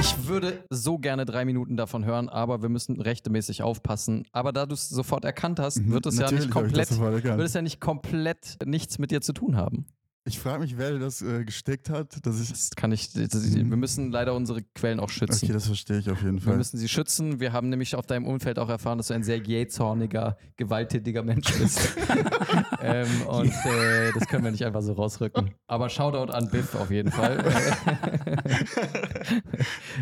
Ich 0.00 0.26
würde 0.26 0.64
so 0.70 0.98
gerne 0.98 1.26
drei 1.26 1.44
Minuten 1.44 1.76
davon 1.76 2.04
hören, 2.04 2.28
aber 2.28 2.62
wir 2.62 2.68
müssen 2.68 3.00
rechtemäßig 3.00 3.62
aufpassen. 3.62 4.24
Aber 4.32 4.52
da 4.52 4.64
du 4.66 4.74
es 4.74 4.88
sofort 4.88 5.24
erkannt 5.24 5.58
hast, 5.60 5.78
Mhm, 5.78 5.92
wird 5.92 6.06
es 6.06 6.18
ja 6.18 6.30
nicht 6.30 6.50
komplett, 6.50 6.90
wird 6.98 7.40
es 7.40 7.54
ja 7.54 7.62
nicht 7.62 7.80
komplett 7.80 8.56
nichts 8.64 8.98
mit 8.98 9.10
dir 9.10 9.20
zu 9.20 9.32
tun 9.32 9.56
haben. 9.56 9.86
Ich 10.24 10.38
frage 10.38 10.60
mich, 10.60 10.76
wer 10.76 10.98
das 10.98 11.22
äh, 11.22 11.44
gesteckt 11.44 11.88
hat, 11.88 12.26
dass 12.26 12.40
ich. 12.42 12.50
Das 12.50 12.70
kann 12.76 12.92
ich. 12.92 13.10
Das, 13.14 13.54
wir 13.54 13.64
müssen 13.64 14.12
leider 14.12 14.34
unsere 14.34 14.62
Quellen 14.74 15.00
auch 15.00 15.08
schützen. 15.08 15.46
Okay, 15.46 15.52
das 15.54 15.66
verstehe 15.66 15.98
ich 15.98 16.10
auf 16.10 16.20
jeden 16.22 16.34
Wir 16.36 16.42
Fall. 16.42 16.56
müssen 16.58 16.76
sie 16.76 16.88
schützen. 16.88 17.40
Wir 17.40 17.54
haben 17.54 17.70
nämlich 17.70 17.94
auf 17.94 18.04
deinem 18.06 18.26
Umfeld 18.26 18.58
auch 18.58 18.68
erfahren, 18.68 18.98
dass 18.98 19.06
du 19.06 19.14
ein 19.14 19.22
sehr 19.22 19.38
jähzorniger, 19.38 20.36
gewalttätiger 20.56 21.22
Mensch 21.22 21.50
bist. 21.58 21.96
ähm, 22.82 23.08
und 23.28 23.48
äh, 23.48 24.12
das 24.12 24.28
können 24.28 24.44
wir 24.44 24.50
nicht 24.50 24.66
einfach 24.66 24.82
so 24.82 24.92
rausrücken. 24.92 25.52
Aber 25.66 25.88
Shoutout 25.88 26.30
an 26.32 26.50
Biff 26.50 26.74
auf 26.74 26.90
jeden 26.90 27.10
Fall. 27.10 27.42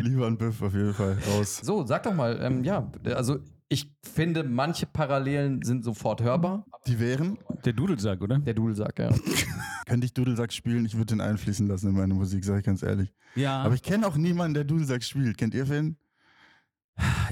Lieber 0.01 0.27
ein 0.27 0.37
Biff 0.37 0.61
auf 0.61 0.73
jeden 0.73 0.93
Fall 0.93 1.17
raus. 1.29 1.61
so, 1.63 1.85
sag 1.85 2.03
doch 2.03 2.13
mal, 2.13 2.37
ähm, 2.41 2.65
ja, 2.65 2.91
also 3.05 3.39
Ich 3.71 3.91
finde, 4.03 4.43
manche 4.43 4.87
Parallelen 4.87 5.61
sind 5.61 5.83
sofort 5.83 6.23
hörbar. 6.23 6.65
Die 6.87 6.99
wären, 6.99 7.37
Der 7.65 7.73
Dudelsack, 7.73 8.19
oder? 8.21 8.39
Der 8.39 8.55
Dudelsack, 8.55 8.97
ja. 8.97 9.09
könnte 9.85 10.05
ich 10.05 10.13
Dudelsack 10.13 10.51
spielen, 10.51 10.85
ich 10.85 10.95
würde 10.95 11.13
den 11.13 11.21
einfließen 11.21 11.67
lassen 11.67 11.89
in 11.89 11.95
meine 11.95 12.15
Musik, 12.15 12.43
sage 12.43 12.59
ich 12.59 12.65
ganz 12.65 12.81
ehrlich. 12.81 13.13
Ja. 13.35 13.61
Aber 13.61 13.75
ich 13.75 13.83
kenne 13.83 14.07
auch 14.07 14.17
niemanden, 14.17 14.55
der 14.55 14.63
Dudelsack 14.63 15.03
spielt. 15.03 15.37
Kennt 15.37 15.53
ihr 15.53 15.69
wen? 15.69 15.97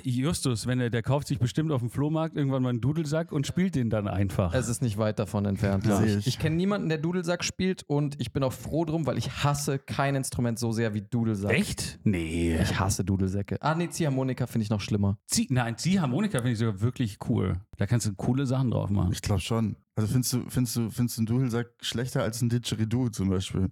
Justus, 0.03 0.67
wenn 0.67 0.79
er, 0.79 0.89
der 0.89 1.03
kauft 1.03 1.27
sich 1.27 1.39
bestimmt 1.39 1.71
auf 1.71 1.81
dem 1.81 1.89
Flohmarkt 1.89 2.35
irgendwann 2.35 2.63
mal 2.63 2.69
einen 2.69 2.81
Dudelsack 2.81 3.31
und 3.31 3.47
spielt 3.47 3.75
den 3.75 3.89
dann 3.89 4.07
einfach. 4.07 4.53
Es 4.53 4.67
ist 4.67 4.81
nicht 4.81 4.97
weit 4.97 5.19
davon 5.19 5.45
entfernt. 5.45 5.85
Ja. 5.85 6.03
Ich. 6.03 6.27
ich 6.27 6.39
kenne 6.39 6.55
niemanden, 6.55 6.89
der 6.89 6.97
Dudelsack 6.97 7.43
spielt 7.43 7.83
und 7.87 8.19
ich 8.19 8.31
bin 8.33 8.43
auch 8.43 8.53
froh 8.53 8.85
drum, 8.85 9.05
weil 9.05 9.17
ich 9.17 9.43
hasse 9.43 9.79
kein 9.79 10.15
Instrument 10.15 10.59
so 10.59 10.71
sehr 10.71 10.93
wie 10.93 11.01
Dudelsack. 11.01 11.51
Echt? 11.51 11.99
Nee. 12.03 12.57
Ich 12.61 12.79
hasse 12.79 13.03
Dudelsäcke. 13.03 13.57
Ah, 13.61 13.75
nee, 13.75 13.89
Ziehharmonika 13.89 14.47
finde 14.47 14.63
ich 14.63 14.69
noch 14.69 14.81
schlimmer. 14.81 15.17
Zieh, 15.25 15.47
nein, 15.49 15.77
Ziehharmonika 15.77 16.37
finde 16.39 16.51
ich 16.53 16.59
sogar 16.59 16.81
wirklich 16.81 17.17
cool. 17.29 17.53
Da 17.77 17.85
kannst 17.85 18.07
du 18.07 18.13
coole 18.13 18.45
Sachen 18.45 18.71
drauf 18.71 18.89
machen. 18.89 19.11
Ich 19.11 19.21
glaube 19.21 19.41
schon. 19.41 19.75
Also 19.97 20.07
findest 20.11 20.31
du, 20.33 20.43
findest 20.47 20.75
du, 20.75 20.89
findest 20.91 21.17
du 21.17 21.21
einen 21.21 21.25
Dudelsack 21.25 21.67
schlechter 21.81 22.21
als 22.21 22.39
ein 22.43 22.49
Didgeridoo 22.49 23.09
zum 23.09 23.29
Beispiel? 23.29 23.69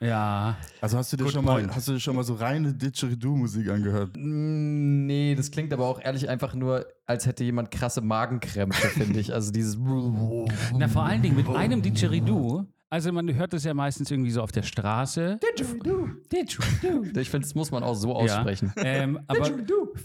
Ja. 0.00 0.58
Also 0.82 0.98
hast 0.98 1.10
du 1.10 1.16
dir 1.16 1.24
Good 1.24 1.32
schon 1.32 1.44
mal, 1.46 1.54
point. 1.62 1.74
hast 1.74 1.88
du 1.88 1.92
dir 1.92 2.00
schon 2.00 2.14
mal 2.16 2.22
so 2.22 2.34
reine 2.34 2.74
Didgeridoo-Musik 2.74 3.70
angehört? 3.70 4.10
Mm, 4.14 5.06
Nee, 5.06 5.34
das 5.34 5.50
klingt 5.50 5.72
aber 5.72 5.86
auch 5.86 6.00
ehrlich 6.02 6.28
einfach 6.28 6.54
nur, 6.54 6.86
als 7.06 7.24
hätte 7.26 7.44
jemand 7.44 7.70
krasse 7.70 8.02
Magenkrämpfe, 8.02 8.88
finde 8.88 9.18
ich. 9.18 9.32
Also 9.32 9.52
dieses. 9.52 9.78
Na, 10.76 10.88
vor 10.88 11.04
allen 11.04 11.22
Dingen 11.22 11.36
mit 11.36 11.48
einem 11.48 11.80
Didgeridoo. 11.80 12.66
Also 12.90 13.10
man 13.10 13.32
hört 13.34 13.52
das 13.54 13.64
ja 13.64 13.72
meistens 13.74 14.10
irgendwie 14.10 14.30
so 14.30 14.42
auf 14.42 14.52
der 14.52 14.62
Straße. 14.62 15.38
Didgeridoo. 15.42 16.08
Didgeridoo. 16.30 17.10
Ich 17.20 17.30
finde, 17.30 17.46
das 17.46 17.54
muss 17.54 17.70
man 17.70 17.82
auch 17.82 17.94
so 17.94 18.14
aussprechen. 18.14 18.72
Ja, 18.76 18.84
ähm, 18.84 19.20
aber 19.26 19.50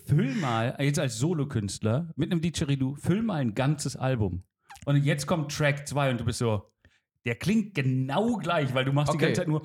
füll 0.06 0.34
mal, 0.36 0.75
jetzt 0.80 1.00
als 1.00 1.18
Solokünstler, 1.18 2.08
mit 2.16 2.32
einem 2.32 2.39
Didgeridoo, 2.42 2.96
füll 2.96 3.22
mal 3.22 3.36
ein 3.42 3.54
ganzes 3.54 3.96
Album. 3.96 4.44
Und 4.89 5.03
jetzt 5.05 5.27
kommt 5.27 5.55
Track 5.55 5.88
2 5.88 6.10
und 6.10 6.19
du 6.19 6.25
bist 6.25 6.39
so, 6.39 6.63
der 7.24 7.36
klingt 7.36 7.75
genau 7.75 8.38
gleich, 8.38 8.74
weil 8.74 8.86
du 8.86 8.91
machst 8.91 9.13
die 9.13 9.17
Okay. 9.17 9.25
ganze 9.27 9.41
Zeit 9.41 9.48
nur. 9.48 9.62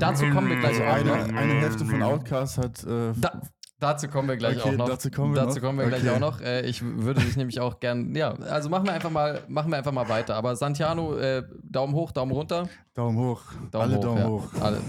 Dazu 0.00 0.26
kommen 0.30 0.48
wir 0.48 0.56
gleich 0.56 0.80
Also 0.80 0.82
auch 0.82 0.94
eine, 0.94 1.10
noch. 1.32 1.38
eine 1.40 1.52
Hälfte 1.54 1.84
von 1.84 2.02
Outcast 2.02 2.58
hat. 2.58 2.82
Äh, 2.82 3.12
Da, 3.20 3.40
dazu 3.78 4.08
kommen 4.08 4.28
wir 4.28 4.36
gleich 4.36 4.58
Okay, 4.58 4.70
auch 4.70 4.76
noch. 4.78 4.88
dazu 4.88 5.08
kommen 5.12 5.34
wir 5.36 5.42
dazu 5.42 5.60
kommen 5.60 5.78
wir 5.78 5.86
gleich 5.86 6.02
Okay. 6.02 6.10
auch 6.16 6.18
noch. 6.18 6.40
Äh, 6.40 6.62
ich 6.66 6.82
würde 6.82 7.20
dich 7.20 7.36
nämlich 7.36 7.60
auch 7.60 7.78
gern. 7.78 8.12
Ja, 8.16 8.34
also 8.34 8.68
machen 8.70 8.86
wir 8.86 8.92
einfach 8.92 9.10
mal, 9.10 9.42
machen 9.46 9.70
wir 9.70 9.78
einfach 9.78 9.92
mal 9.92 10.08
weiter. 10.08 10.34
Aber 10.34 10.56
Santiano, 10.56 11.16
äh, 11.16 11.44
Daumen 11.62 11.94
hoch, 11.94 12.10
Daumen 12.10 12.32
runter. 12.32 12.68
Daumen 12.94 13.16
hoch. 13.18 13.40
Daumen 13.70 13.84
Alle 13.84 13.96
hoch, 13.98 14.02
Daumen 14.02 14.18
ja. 14.18 14.26
hoch. 14.28 14.48
Alle. 14.60 14.80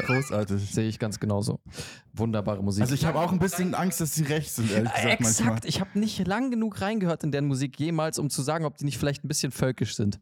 Großartig. 0.00 0.70
Sehe 0.72 0.88
ich 0.88 0.98
ganz 0.98 1.20
genauso. 1.20 1.60
Wunderbare 2.12 2.62
Musik. 2.62 2.82
Also 2.82 2.94
ich 2.94 3.04
habe 3.04 3.18
auch 3.18 3.32
ein 3.32 3.38
bisschen 3.38 3.74
Angst, 3.74 4.00
dass 4.00 4.12
die 4.12 4.24
rechts 4.24 4.56
sind, 4.56 4.70
ehrlich 4.70 4.92
gesagt 4.92 5.20
Exakt. 5.20 5.40
manchmal. 5.50 5.68
Ich 5.68 5.80
habe 5.80 5.98
nicht 5.98 6.26
lang 6.26 6.50
genug 6.50 6.80
reingehört 6.80 7.24
in 7.24 7.32
deren 7.32 7.46
Musik 7.46 7.78
jemals, 7.78 8.18
um 8.18 8.30
zu 8.30 8.42
sagen, 8.42 8.64
ob 8.64 8.76
die 8.76 8.84
nicht 8.84 8.98
vielleicht 8.98 9.24
ein 9.24 9.28
bisschen 9.28 9.52
völkisch 9.52 9.94
sind. 9.94 10.20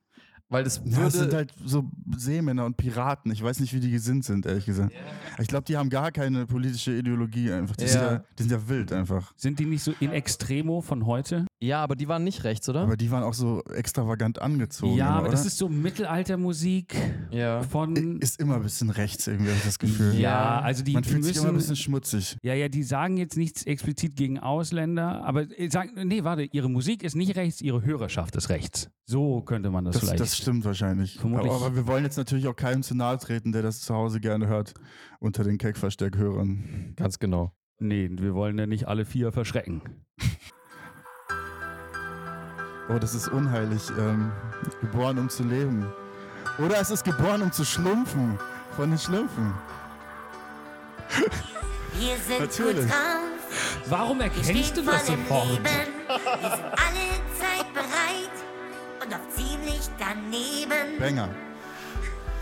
Weil 0.51 0.65
das 0.65 0.83
Ja, 0.85 1.07
es 1.07 1.13
sind 1.15 1.23
würde. 1.27 1.37
halt 1.37 1.55
so 1.65 1.85
Seemänner 2.17 2.65
und 2.67 2.77
Piraten. 2.77 3.31
Ich 3.33 3.43
weiß 3.43 3.61
nicht, 3.61 3.73
wie 3.73 3.81
die 3.81 3.91
gesinnt 3.91 4.25
sind, 4.25 4.45
ehrlich 4.47 4.67
gesagt. 4.67 4.93
Ich 5.39 5.47
glaube, 5.49 5.65
die 5.65 5.77
haben 5.77 5.89
gar 5.91 6.11
keine 6.13 6.45
politische 6.47 6.93
Ideologie 6.93 7.53
einfach. 7.53 7.77
Die, 7.77 7.87
sind, 7.87 8.01
Ja. 8.03 8.25
die 8.39 8.43
sind 8.43 8.53
ja 8.53 8.69
wild 8.69 8.93
einfach. 8.93 9.33
Sind 9.37 9.59
die 9.61 9.65
nicht 9.65 9.83
so 9.85 9.95
in 10.01 10.11
Extremo 10.11 10.81
von 10.83 11.07
heute? 11.07 11.47
ja, 11.63 11.83
aber 11.83 11.95
die 11.95 12.09
waren 12.09 12.25
nicht 12.25 12.43
rechts, 12.45 12.69
oder? 12.71 12.81
Aber 12.81 12.97
die 12.97 13.11
waren 13.11 13.23
auch 13.23 13.35
so 13.35 13.63
extravagant 13.65 14.41
angezogen. 14.41 14.97
ja, 14.97 15.11
aber 15.11 15.23
oder? 15.25 15.33
das 15.33 15.45
ist 15.47 15.59
so 15.59 15.69
Mittelaltermusik 15.69 16.97
ja. 17.31 17.63
von. 17.63 18.19
ist 18.21 18.41
immer 18.41 18.57
ein 18.57 18.63
bisschen 18.63 18.91
rechts 18.91 19.27
irgendwie, 19.27 19.51
habe 19.51 19.59
ich 19.59 19.65
das 19.65 19.79
Gefühl. 19.79 20.15
ja, 20.19 20.61
also 20.61 20.83
die, 20.83 20.93
Man 20.95 21.05
fühlt 21.05 21.25
sich 21.25 21.37
immer 21.37 21.49
ein 21.49 21.55
müssen. 21.55 21.71
bisschen 21.71 21.77
schmutzig. 21.85 22.37
Ja, 22.43 22.55
ja, 22.55 22.69
die 22.69 22.83
sagen 22.83 23.17
jetzt 23.17 23.37
nichts 23.37 23.65
explizit 23.65 24.17
gegen 24.17 24.39
Ausländer, 24.39 25.23
aber 25.25 25.47
äh, 25.59 25.69
sagen, 25.71 25.93
nee, 26.09 26.25
warte, 26.25 26.43
ihre 26.45 26.69
Musik 26.69 27.03
ist 27.03 27.15
nicht 27.15 27.37
rechts, 27.37 27.61
ihre 27.61 27.83
Hörerschaft 27.85 28.37
ist 28.37 28.49
rechts. 28.49 28.91
So 29.11 29.41
könnte 29.43 29.71
man 29.71 29.85
das, 29.85 29.95
Das, 29.95 30.03
vielleicht. 30.05 30.21
das 30.21 30.37
stimmt 30.37 30.65
wahrscheinlich. 30.65 31.19
Vermutlich- 31.19 31.51
Aber, 31.51 31.67
aber 31.67 31.75
wir 31.75 31.87
wollen 31.89 32.05
jetzt 32.05 32.17
natürlich 32.17 32.47
auch 32.47 32.55
keinem 32.55 32.85
zu 32.85 32.95
nahe 32.95 33.19
treten, 33.19 33.51
der 33.51 33.63
das 33.63 33.81
zu 33.81 33.93
Hause 33.93 34.21
gerne 34.21 34.47
hört, 34.47 34.73
unter 35.19 35.43
den 35.43 35.59
Keckverstärkhörern. 35.59 36.93
Ganz 36.97 37.19
genau. 37.19 37.53
nee, 37.81 38.09
wir 38.13 38.35
wollen 38.35 38.57
ja 38.57 38.67
nicht 38.67 38.87
alle 38.87 39.05
vier 39.05 39.33
verschrecken. 39.33 39.83
Oh, 42.89 42.99
das 43.01 43.15
ist 43.17 43.27
unheilig. 43.29 43.83
Ähm, 43.99 44.31
geboren, 44.81 45.19
um 45.19 45.29
zu 45.29 45.43
leben. 45.45 45.87
Oder 46.65 46.81
es 46.81 46.91
ist 46.91 47.05
geboren, 47.05 47.43
um 47.43 47.51
zu 47.53 47.65
schlumpfen. 47.65 48.39
Von 48.77 48.91
den 48.91 48.99
Schlümpfen. 48.99 49.53
Wir 51.99 52.17
sind 52.29 52.41
Natürlich. 52.41 52.83
gut 52.83 52.91
drauf. 52.91 53.87
Warum 53.89 54.21
erkennst 54.21 54.77
du 54.77 54.83
das 54.85 55.07
sofort? 55.07 55.49
Wir 55.49 55.57
sind 55.57 56.05
alle 56.09 57.10
daneben. 60.31 60.99
Banger. 60.99 61.29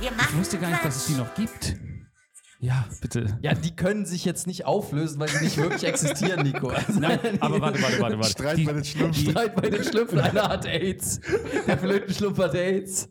Ich 0.00 0.37
wusste 0.38 0.59
gar 0.59 0.71
nicht, 0.71 0.85
dass 0.85 0.97
es 0.97 1.07
die 1.07 1.14
noch 1.14 1.35
gibt. 1.35 1.76
Ja, 2.61 2.87
bitte. 3.00 3.38
Ja, 3.40 3.54
die 3.54 3.75
können 3.76 4.04
sich 4.04 4.25
jetzt 4.25 4.47
nicht 4.49 4.64
auflösen, 4.64 5.21
weil 5.21 5.28
sie 5.28 5.45
nicht 5.45 5.57
wirklich 5.59 5.85
existieren, 5.85 6.42
Nico. 6.45 6.68
Also, 6.75 6.99
Nein, 6.99 7.18
aber 7.40 7.61
warte, 7.61 7.80
warte, 7.83 8.00
warte, 8.00 8.16
warte. 8.18 8.30
Streit 8.30 8.57
Die- 8.59 8.64
bei 8.64 8.73
den 8.73 8.85
Schlümpfen. 8.85 9.30
Streit 9.30 9.54
bei 9.54 9.71
den 9.71 9.85
Schlümpfen, 9.85 10.18
einer 10.18 10.49
hat 10.49 10.66
AIDS. 10.66 11.21
Der 11.66 11.78
Flötenschlumpf 11.78 12.38
hat 12.38 12.54
AIDS. 12.54 13.09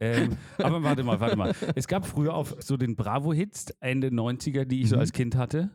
Ähm, 0.00 0.36
aber 0.58 0.82
warte 0.82 1.02
mal, 1.02 1.18
warte 1.20 1.36
mal. 1.36 1.52
Es 1.74 1.86
gab 1.88 2.06
früher 2.06 2.34
auf 2.34 2.54
so 2.60 2.76
den 2.76 2.94
Bravo-Hits 2.96 3.74
Ende 3.80 4.08
90er, 4.08 4.64
die 4.64 4.82
ich 4.82 4.88
so 4.88 4.96
als 4.96 5.12
Kind 5.12 5.36
hatte. 5.36 5.70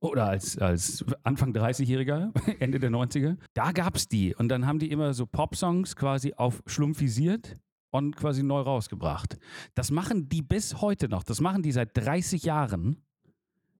Oder 0.00 0.26
als, 0.28 0.56
als 0.58 1.04
Anfang 1.24 1.52
30-Jähriger, 1.52 2.32
Ende 2.60 2.78
der 2.78 2.90
90er. 2.90 3.36
Da 3.54 3.72
gab 3.72 3.96
es 3.96 4.08
die. 4.08 4.34
Und 4.34 4.48
dann 4.48 4.66
haben 4.66 4.78
die 4.78 4.90
immer 4.90 5.12
so 5.12 5.26
Pop-Songs 5.26 5.96
quasi 5.96 6.34
auf 6.36 6.62
schlumpfisiert 6.66 7.56
und 7.90 8.16
quasi 8.16 8.42
neu 8.42 8.60
rausgebracht. 8.60 9.38
Das 9.74 9.90
machen 9.90 10.28
die 10.28 10.42
bis 10.42 10.80
heute 10.80 11.08
noch. 11.08 11.24
Das 11.24 11.40
machen 11.40 11.62
die 11.62 11.72
seit 11.72 11.96
30 11.96 12.44
Jahren. 12.44 13.02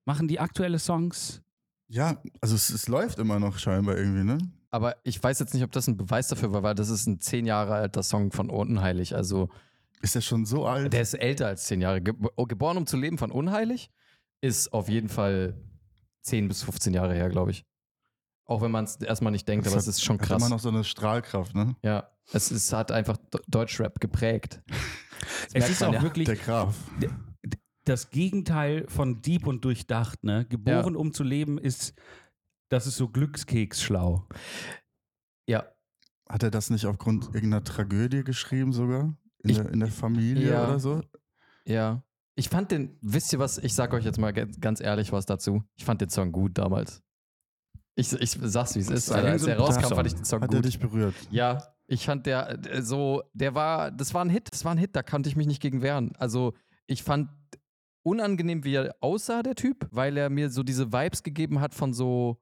Machen 0.05 0.27
die 0.27 0.41
aktuelle 0.41 0.79
Songs. 0.79 1.43
Ja, 1.89 2.21
also 2.41 2.55
es, 2.55 2.71
es 2.71 2.89
läuft 2.89 3.19
immer 3.19 3.39
noch 3.39 3.59
scheinbar 3.59 3.97
irgendwie, 3.97 4.25
ne? 4.25 4.39
Aber 4.71 4.97
ich 5.05 5.23
weiß 5.23 5.39
jetzt 5.39 5.55
nicht, 5.55 5.63
ob 5.63 5.73
das 5.73 5.87
ein 5.87 5.97
Beweis 5.97 6.29
dafür 6.29 6.53
war, 6.53 6.63
weil 6.63 6.75
das 6.75 6.91
ist 6.91 7.07
ein 7.07 7.21
zehn 7.21 7.47
Jahre 7.47 7.75
alter 7.75 8.03
Song 8.03 8.33
von 8.33 8.51
Unheilig. 8.51 9.15
Also 9.15 9.49
Ist 10.03 10.15
der 10.15 10.21
schon 10.21 10.45
so 10.45 10.67
alt? 10.67 10.93
der 10.93 11.01
ist 11.03 11.15
älter 11.15 11.47
als 11.47 11.67
zehn 11.67 11.81
Jahre. 11.81 12.03
Ge 12.03 12.15
oh, 12.37 12.45
Geboren 12.45 12.77
um 12.77 12.87
zu 12.87 12.97
leben 12.97 13.17
von 13.19 13.31
Unheilig 13.31 13.91
ist 14.41 14.73
auf 14.73 14.89
jeden 14.89 15.09
Fall 15.09 15.55
10 16.29 16.49
bis 16.49 16.63
15 16.63 16.95
Jahre 16.95 17.15
her, 17.15 17.29
glaube 17.29 17.51
ich. 17.51 17.65
Auch 18.47 18.63
wenn 18.63 18.71
man 18.71 18.85
es 18.85 18.97
erstmal 18.97 19.33
nicht 19.33 19.47
denkt, 19.49 19.67
Das 19.67 19.73
aber 19.75 19.83
hat- 19.83 19.89
es 19.89 19.97
ist 19.97 20.03
schon 20.05 20.19
Hat 20.19 20.27
krass. 20.27 20.41
immer 20.43 20.49
noch 20.49 20.61
so 20.61 20.69
eine 20.71 20.85
Strahlkraft, 20.85 21.55
ne? 21.55 21.77
Ja, 21.83 22.09
es 22.33 22.51
ist, 22.51 22.73
hat 22.73 22.93
einfach 22.93 23.19
Deutschrap 23.49 24.01
geprägt. 24.01 24.63
Das 25.53 25.65
Es 25.65 25.71
ist 25.71 25.81
man 25.81 25.91
auch 25.91 25.95
ja. 25.95 26.03
wirklich 26.03 26.27
Der 26.27 26.37
Graf. 26.37 26.75
das 27.85 28.11
Gegenteil 28.11 28.87
von 28.89 29.21
deep 29.23 29.47
und 29.47 29.65
durchdacht. 29.65 30.23
Ne? 30.25 30.47
Geboren 30.47 30.95
um 30.97 31.13
zu 31.13 31.23
leben 31.25 31.59
ist, 31.59 31.95
das 32.71 32.87
ist 32.87 32.97
so 32.97 33.09
Glückskeks 33.09 33.83
schlau. 33.83 34.27
Ja, 35.49 35.67
Hat 36.29 36.43
er 36.43 36.51
das 36.51 36.71
nicht 36.71 36.87
aufgrund 36.87 37.27
irgendeiner 37.35 37.65
Tragödie 37.65 38.23
geschrieben 38.25 38.73
sogar? 38.73 39.17
In, 39.43 39.51
Ich- 39.51 39.57
der, 39.57 39.71
in 39.71 39.81
der 39.81 39.89
Familie 39.91 40.51
Ja. 40.51 40.65
oder 40.65 40.79
so? 40.79 41.03
ja. 41.65 42.03
Ich 42.39 42.49
fand 42.49 42.71
den, 42.71 42.97
wisst 43.01 43.33
ihr 43.33 43.41
was, 43.41 43.59
ich 43.59 43.75
sag 43.75 43.93
euch 43.93 44.05
jetzt 44.05 44.19
mal 44.19 44.31
ganz 44.33 44.81
ehrlich 44.81 45.11
was 45.13 45.27
dazu. 45.27 45.65
Ich 45.77 45.85
fand 45.85 46.01
den 46.01 46.09
Song 46.09 46.31
gut 46.31 46.57
damals. 46.57 47.03
Ich, 47.97 48.13
ich 48.13 48.31
sag's, 48.41 48.77
wie 48.77 48.79
es 48.79 48.91
ist. 48.91 49.11
Alter. 49.11 49.31
Als 49.33 49.45
der 49.45 49.59
rauskam, 49.59 49.93
fand 49.93 50.07
ich 50.07 50.15
den 50.15 50.25
Song 50.25 50.41
Hat 50.43 50.53
er 50.53 50.59
gut. 50.59 50.65
dich 50.67 50.79
berührt? 50.79 51.15
Ja, 51.33 51.75
ich 51.89 52.05
fand 52.07 52.27
der 52.27 52.65
äh, 52.65 52.81
so, 52.81 53.25
der 53.35 53.57
war, 53.57 53.91
das 53.91 54.15
war 54.15 54.25
ein 54.25 54.31
Hit, 54.31 54.49
das 54.53 54.65
war 54.65 54.71
ein 54.73 54.79
Hit, 54.79 54.95
da 54.95 55.03
konnte 55.03 55.29
ich 55.29 55.35
mich 55.35 55.49
nicht 55.49 55.61
gegen 55.61 55.83
wehren. 55.83 56.13
Also 56.17 56.55
ich 56.87 57.03
fand 57.03 57.29
unangenehm, 58.05 58.63
wie 58.63 58.75
er 58.77 58.95
aussah, 59.01 59.43
der 59.43 59.57
Typ, 59.57 59.89
weil 59.91 60.17
er 60.17 60.31
mir 60.31 60.49
so 60.51 60.63
diese 60.63 60.93
Vibes 60.93 61.25
gegeben 61.25 61.61
hat 61.61 61.75
von 61.75 61.93
so, 61.93 62.41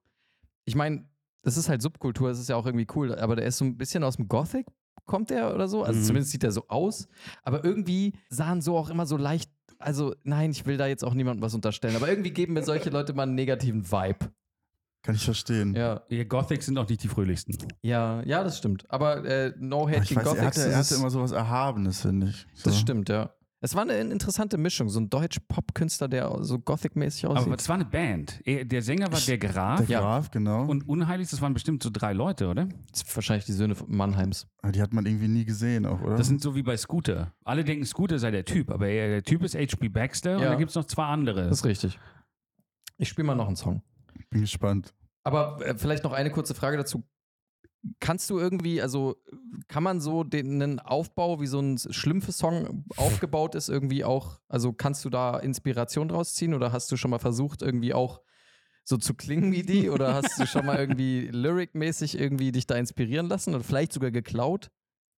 ich 0.67 0.75
meine, 0.75 1.09
das 1.43 1.57
ist 1.57 1.71
halt 1.71 1.81
Subkultur, 1.81 2.29
das 2.29 2.39
ist 2.39 2.49
ja 2.51 2.57
auch 2.57 2.67
irgendwie 2.67 2.87
cool, 2.95 3.15
aber 3.15 3.35
der 3.37 3.47
ist 3.47 3.57
so 3.57 3.65
ein 3.65 3.79
bisschen 3.79 4.05
aus 4.05 4.17
dem 4.17 4.29
Gothic, 4.29 4.67
kommt 5.07 5.31
der 5.31 5.55
oder 5.55 5.69
so, 5.69 5.83
also 5.85 5.99
Mhm. 5.99 6.05
zumindest 6.05 6.33
sieht 6.33 6.45
er 6.45 6.53
so 6.53 6.69
aus, 6.69 7.09
aber 7.43 7.65
irgendwie 7.65 8.13
sahen 8.29 8.61
so 8.61 8.77
auch 8.77 8.91
immer 8.91 9.07
so 9.07 9.17
leicht, 9.17 9.51
also 9.79 10.15
nein, 10.25 10.51
ich 10.51 10.67
will 10.67 10.77
da 10.77 10.87
jetzt 10.87 11.05
auch 11.05 11.15
niemandem 11.15 11.43
was 11.43 11.55
unterstellen, 11.55 11.97
aber 11.97 12.09
irgendwie 12.09 12.31
geben 12.31 12.55
mir 12.55 12.63
solche 12.63 12.91
Leute 12.91 13.13
mal 13.15 13.25
einen 13.25 13.35
negativen 13.35 13.91
Vibe. 13.91 14.31
Kann 15.03 15.15
ich 15.15 15.25
verstehen. 15.25 15.75
Ja, 15.77 16.01
Die 16.11 16.27
Gothics 16.27 16.67
sind 16.67 16.77
auch 16.79 16.89
nicht 16.89 17.03
die 17.03 17.09
fröhlichsten. 17.09 17.57
ja, 17.83 18.23
ja, 18.25 18.43
das 18.43 18.59
stimmt. 18.59 18.85
Aber 18.91 19.25
äh, 19.25 19.53
No 19.59 19.89
Hate 19.89 20.01
gegen 20.01 20.17
weiß, 20.17 20.27
er 20.27 20.35
Gothics, 20.35 20.47
hatte, 20.47 20.61
er 20.63 20.67
das 20.71 20.77
hatte 20.79 20.95
ist- 20.95 21.01
immer 21.01 21.11
sowas 21.11 21.31
Erhabenes, 21.33 22.01
finde 22.01 22.29
ich. 22.31 22.47
So. 22.55 22.71
Das 22.71 22.79
stimmt, 22.81 23.09
ja. 23.09 23.33
Es 23.67 23.75
war 23.75 23.83
eine 23.83 23.95
interessante 23.99 24.59
Mischung, 24.59 24.89
so 24.89 25.01
ein 25.01 25.11
Deutsch-Pop-Künstler, 25.11 26.07
der 26.07 26.33
so 26.45 26.61
Gothic-mäßig 26.61 27.27
aussieht. 27.27 27.47
Aber 27.49 27.57
das 27.57 27.69
war 27.69 27.75
eine 27.75 27.85
Band. 27.85 28.41
Er- 28.45 28.65
Der 28.65 28.81
Sänger 28.81 29.11
war 29.11 29.19
der 29.19 29.39
Graf 29.39 29.81
Der 29.81 29.89
Ja. 29.89 30.01
Graf, 30.03 30.31
genau. 30.31 30.67
und 30.67 30.89
Unheilig, 30.89 31.29
das 31.31 31.41
waren 31.43 31.53
bestimmt 31.53 31.83
so 31.83 31.91
drei 31.93 32.13
Leute, 32.13 32.47
oder? 32.47 32.69
das 32.93 33.03
ist 33.03 33.17
wahrscheinlich 33.17 33.45
die 33.45 33.53
Söhne 33.55 33.75
von 33.75 33.91
Mannheims. 33.91 34.47
Die 34.73 34.81
hat 34.81 34.93
man 34.93 35.05
irgendwie 35.05 35.27
nie 35.27 35.45
gesehen 35.45 35.85
auch, 35.85 36.01
oder? 36.01 36.15
Das 36.17 36.29
sind 36.29 36.41
so 36.41 36.55
wie 36.55 36.63
bei 36.63 36.77
Scooter. 36.77 37.33
Alle 37.45 37.65
denken, 37.65 37.85
Scooter 37.85 38.21
sei 38.21 38.31
der 38.31 38.45
Typ, 38.45 38.71
aber 38.71 38.87
er, 38.87 39.09
der 39.09 39.23
Typ 39.25 39.43
ist 39.43 39.57
H.P. 39.57 39.89
Baxter 39.89 40.37
und 40.37 40.43
Ja. 40.45 40.51
da 40.51 40.55
gibt 40.55 40.71
es 40.71 40.77
noch 40.77 40.85
zwei 40.85 41.07
andere. 41.07 41.49
Das 41.49 41.59
ist 41.59 41.65
richtig. 41.65 41.99
Ich 42.99 43.09
spiele 43.09 43.27
mal 43.27 43.35
noch 43.35 43.49
einen 43.49 43.57
Song. 43.57 43.83
bin 44.31 44.43
gespannt. 44.43 44.95
Aber 45.25 45.59
äh, 45.67 45.77
vielleicht 45.77 46.05
noch 46.05 46.13
eine 46.13 46.31
kurze 46.31 46.55
Frage 46.55 46.77
dazu. 46.77 47.03
Kannst 48.01 48.31
du 48.31 48.39
irgendwie, 48.39 48.83
also 48.83 49.17
kann 49.69 49.83
man 49.83 50.01
so 50.01 50.25
den 50.25 50.61
einen 50.61 50.81
Aufbau, 50.81 51.41
wie 51.41 51.47
so 51.47 51.61
ein 51.61 51.79
Schlümpfe-Song 51.79 52.85
aufgebaut 52.97 53.55
ist, 53.55 53.69
irgendwie 53.69 54.05
auch, 54.05 54.41
also 54.49 54.73
kannst 54.73 55.05
du 55.05 55.11
da 55.11 55.39
Inspiration 55.39 56.09
draus 56.09 56.35
ziehen 56.35 56.55
oder 56.55 56.73
hast 56.73 56.91
du 56.91 56.97
schon 56.97 57.11
mal 57.11 57.19
versucht, 57.19 57.63
irgendwie 57.63 57.95
auch 57.95 58.21
so 58.85 58.97
zu 58.97 59.15
klingen 59.15 59.53
wie 59.53 59.63
die 59.63 59.91
oder 59.91 60.15
hast 60.15 60.39
du 60.39 60.47
schon 60.47 60.67
mal 60.67 60.79
irgendwie 60.79 61.29
lyric-mäßig 61.33 62.19
irgendwie 62.19 62.53
dich 62.53 62.67
da 62.67 62.77
inspirieren 62.77 63.29
lassen 63.29 63.55
oder 63.55 63.65
vielleicht 63.65 63.93
sogar 63.93 64.11
geklaut? 64.11 64.71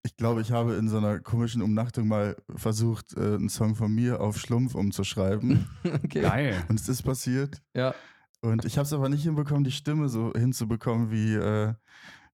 Ich 0.04 0.16
glaube, 0.16 0.40
ich 0.40 0.52
habe 0.52 0.74
in 0.76 0.88
so 0.88 0.96
einer 0.96 1.20
komischen 1.20 1.60
Umnachtung 1.60 2.08
mal 2.08 2.36
versucht, 2.54 3.14
äh, 3.16 3.34
einen 3.34 3.48
Song 3.48 3.74
von 3.74 3.94
mir 3.94 4.20
auf 4.20 4.38
Schlumpf 4.38 4.74
umzuschreiben. 4.74 5.68
Okay. 5.84 6.22
Geil. 6.22 6.64
Und 6.68 6.80
es 6.80 6.88
ist 6.88 7.02
passiert. 7.02 7.60
Ja. 7.74 7.94
Und 8.40 8.64
ich 8.64 8.78
habe 8.78 8.86
es 8.86 8.92
aber 8.92 9.08
nicht 9.08 9.24
hinbekommen, 9.24 9.64
die 9.64 9.72
Stimme 9.72 10.08
so 10.08 10.32
hinzubekommen, 10.32 11.10
wie, 11.10 11.34
äh, 11.34 11.74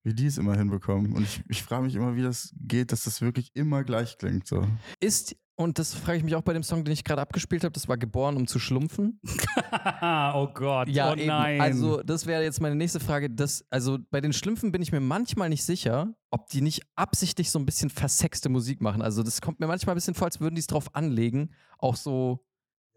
wie 0.04 0.14
die 0.14 0.26
es 0.26 0.38
immer 0.38 0.56
hinbekommen. 0.56 1.12
Und 1.14 1.22
ich, 1.22 1.42
ich 1.48 1.62
frage 1.62 1.84
mich 1.84 1.94
immer, 1.94 2.14
wie 2.14 2.22
das 2.22 2.54
geht, 2.60 2.92
dass 2.92 3.04
das 3.04 3.22
wirklich 3.22 3.50
immer 3.54 3.82
gleich 3.84 4.18
klingt. 4.18 4.46
So. 4.46 4.64
Ist, 5.00 5.34
und 5.56 5.78
das 5.78 5.94
frage 5.94 6.18
ich 6.18 6.24
mich 6.24 6.34
auch 6.34 6.42
bei 6.42 6.52
dem 6.52 6.62
Song, 6.62 6.84
den 6.84 6.92
ich 6.92 7.04
gerade 7.04 7.22
abgespielt 7.22 7.64
habe, 7.64 7.72
das 7.72 7.88
war 7.88 7.96
geboren, 7.96 8.36
um 8.36 8.46
zu 8.46 8.58
schlumpfen. 8.58 9.18
oh 10.02 10.48
Gott. 10.52 10.88
Ja, 10.88 11.10
oh 11.10 11.14
eben. 11.14 11.26
nein. 11.26 11.60
Also, 11.60 12.02
das 12.02 12.26
wäre 12.26 12.42
jetzt 12.42 12.60
meine 12.60 12.74
nächste 12.74 13.00
Frage. 13.00 13.30
Das, 13.30 13.64
also, 13.70 13.98
bei 14.10 14.20
den 14.20 14.34
Schlümpfen 14.34 14.72
bin 14.72 14.82
ich 14.82 14.92
mir 14.92 15.00
manchmal 15.00 15.48
nicht 15.48 15.64
sicher, 15.64 16.14
ob 16.30 16.48
die 16.48 16.60
nicht 16.60 16.82
absichtlich 16.96 17.50
so 17.50 17.58
ein 17.58 17.66
bisschen 17.66 17.88
versexte 17.88 18.50
Musik 18.50 18.82
machen. 18.82 19.00
Also, 19.00 19.22
das 19.22 19.40
kommt 19.40 19.58
mir 19.58 19.66
manchmal 19.66 19.94
ein 19.94 19.98
bisschen 19.98 20.14
vor, 20.14 20.26
als 20.26 20.40
würden 20.40 20.54
die 20.54 20.60
es 20.60 20.66
drauf 20.66 20.94
anlegen. 20.94 21.50
Auch 21.78 21.96
so, 21.96 22.44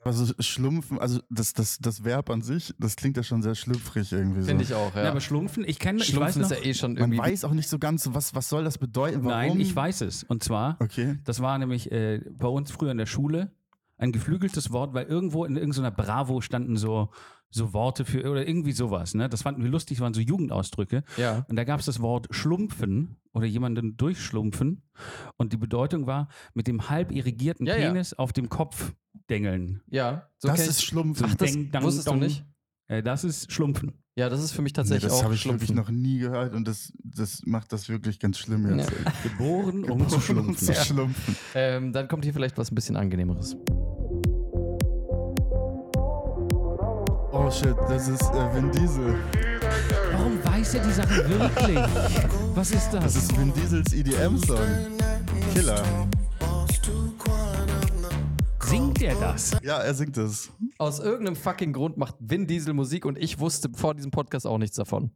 Also 0.03 0.33
Schlumpfen, 0.39 0.99
also 0.99 1.19
das, 1.29 1.53
das, 1.53 1.79
das 1.79 2.03
Verb 2.05 2.29
an 2.29 2.41
sich, 2.41 2.73
das 2.79 2.95
klingt 2.95 3.17
ja 3.17 3.23
schon 3.23 3.41
sehr 3.41 3.55
schlüpfrig 3.55 4.11
irgendwie. 4.13 4.41
So. 4.41 4.47
finde 4.47 4.63
ich 4.63 4.73
auch, 4.73 4.95
ja. 4.95 5.03
ja, 5.03 5.11
aber 5.11 5.19
Schlumpfen, 5.19 5.65
ich 5.67 5.79
kenne, 5.79 6.01
ich 6.01 6.07
weiß 6.15 6.33
Schlumpfen 6.35 6.41
noch, 6.43 6.51
ist 6.51 6.57
ja 6.63 6.65
eh 6.69 6.73
schon 6.73 6.93
Man 6.93 7.01
irgendwie. 7.11 7.19
weiß 7.19 7.43
auch 7.43 7.51
nicht 7.53 7.67
so 7.67 7.77
ganz, 7.79 8.07
was, 8.13 8.33
was 8.33 8.47
soll 8.47 8.63
das 8.63 8.77
bedeuten, 8.77 9.17
warum. 9.25 9.27
nein, 9.29 9.59
ich 9.59 9.75
weiß 9.75 10.01
es. 10.01 10.23
Und 10.23 10.43
zwar, 10.43 10.77
Okay. 10.79 11.17
das 11.25 11.41
war 11.41 11.57
nämlich 11.57 11.91
äh, 11.91 12.21
bei 12.31 12.47
uns 12.47 12.71
früher 12.71 12.91
in 12.91 12.97
der 12.97 13.05
Schule 13.05 13.51
ein 13.97 14.11
geflügeltes 14.11 14.71
Wort, 14.71 14.93
weil 14.93 15.07
irgendwo 15.07 15.43
in 15.43 15.57
irgendeiner 15.57 15.91
Bravo 15.91 16.39
standen 16.39 16.77
so, 16.77 17.09
so 17.49 17.73
Worte 17.73 18.05
für, 18.05 18.29
oder 18.29 18.47
irgendwie 18.47 18.73
sowas, 18.73 19.15
ne? 19.15 19.27
Das 19.27 19.41
fanden 19.41 19.63
wir 19.63 19.71
lustig, 19.71 19.99
waren 19.99 20.13
so 20.13 20.21
Jugendausdrücke. 20.21 21.03
ja. 21.17 21.45
Und 21.49 21.55
da 21.55 21.63
gab 21.63 21.79
es 21.79 21.87
das 21.87 21.99
Wort 22.01 22.27
schlumpfen 22.29 23.17
oder 23.33 23.45
jemanden 23.47 23.97
durchschlumpfen. 23.97 24.83
Und 25.37 25.51
die 25.53 25.57
Bedeutung 25.57 26.05
war, 26.07 26.27
mit 26.53 26.67
dem 26.67 26.89
halb 26.89 27.11
irrigierten 27.11 27.65
Ja, 27.65 27.75
ja. 27.75 27.87
Penis 27.87 28.13
auf 28.13 28.31
dem 28.33 28.49
Kopf 28.49 28.93
dengeln. 29.29 29.81
Ja. 29.89 30.29
So 30.37 30.47
das 30.47 30.67
ist 30.67 30.79
ich- 30.79 30.85
Schlumpfen. 30.85 31.27
Ach, 31.29 31.35
das 31.35 31.55
dang, 31.71 31.83
wusstest 31.83 32.07
du 32.07 32.15
nicht? 32.15 32.45
Äh, 32.87 33.03
das 33.03 33.23
ist 33.23 33.51
Schlumpfen. 33.51 33.93
Ja, 34.15 34.29
das 34.29 34.41
ist 34.41 34.51
für 34.51 34.63
mich 34.63 34.71
nee, 34.71 34.77
tatsächlich 34.77 35.03
das 35.11 35.19
auch 35.19 35.25
habe 35.25 35.35
ich 35.35 35.45
wirklich 35.45 35.71
noch 35.71 35.89
nie 35.89 36.17
gehört 36.17 36.55
und 36.55 36.67
das, 36.67 36.91
das 37.03 37.41
macht 37.45 37.71
das 37.71 37.87
wirklich 37.87 38.19
ganz 38.19 38.39
schlimm 38.39 38.77
jetzt. 38.77 38.91
Geboren, 39.23 39.83
um 39.83 40.09
zu 40.09 40.19
schlumpfen. 40.19 40.57
zu 40.57 40.73
schlumpfen. 40.73 41.35
Ähm, 41.53 41.93
dann 41.93 42.07
kommt 42.07 42.23
hier 42.23 42.33
vielleicht 42.33 42.57
was 42.57 42.71
ein 42.71 42.75
bisschen 42.75 42.95
angenehmeres. 42.95 43.55
Oh 47.31 47.51
shit, 47.51 47.75
das 47.87 48.07
ist 48.07 48.23
äh, 48.23 48.55
Vin 48.55 48.71
Diesel. 48.71 49.15
Warum 50.13 50.43
weiß 50.43 50.73
er 50.75 50.83
die 50.83 50.91
Sachen 50.93 51.29
wirklich? 51.29 51.77
Was 52.55 52.71
ist 52.71 52.89
das? 52.91 53.03
Das 53.03 53.15
ist 53.15 53.37
Vin 53.37 53.53
Diesels 53.53 53.93
EDM-Song. 53.93 54.57
Killer. 55.53 55.83
Singt 58.67 59.01
er 59.01 59.15
das? 59.15 59.55
Ja, 59.63 59.77
er 59.77 59.93
singt 59.93 60.17
das. 60.17 60.51
Aus 60.77 60.99
irgendeinem 60.99 61.37
fucking 61.37 61.71
Grund 61.71 61.95
macht 61.95 62.15
Vin 62.19 62.47
Diesel 62.47 62.73
Musik 62.73 63.05
und 63.05 63.17
ich 63.17 63.39
wusste 63.39 63.69
vor 63.73 63.95
diesem 63.95 64.11
Podcast 64.11 64.45
auch 64.45 64.57
nichts 64.57 64.75
davon. 64.75 65.11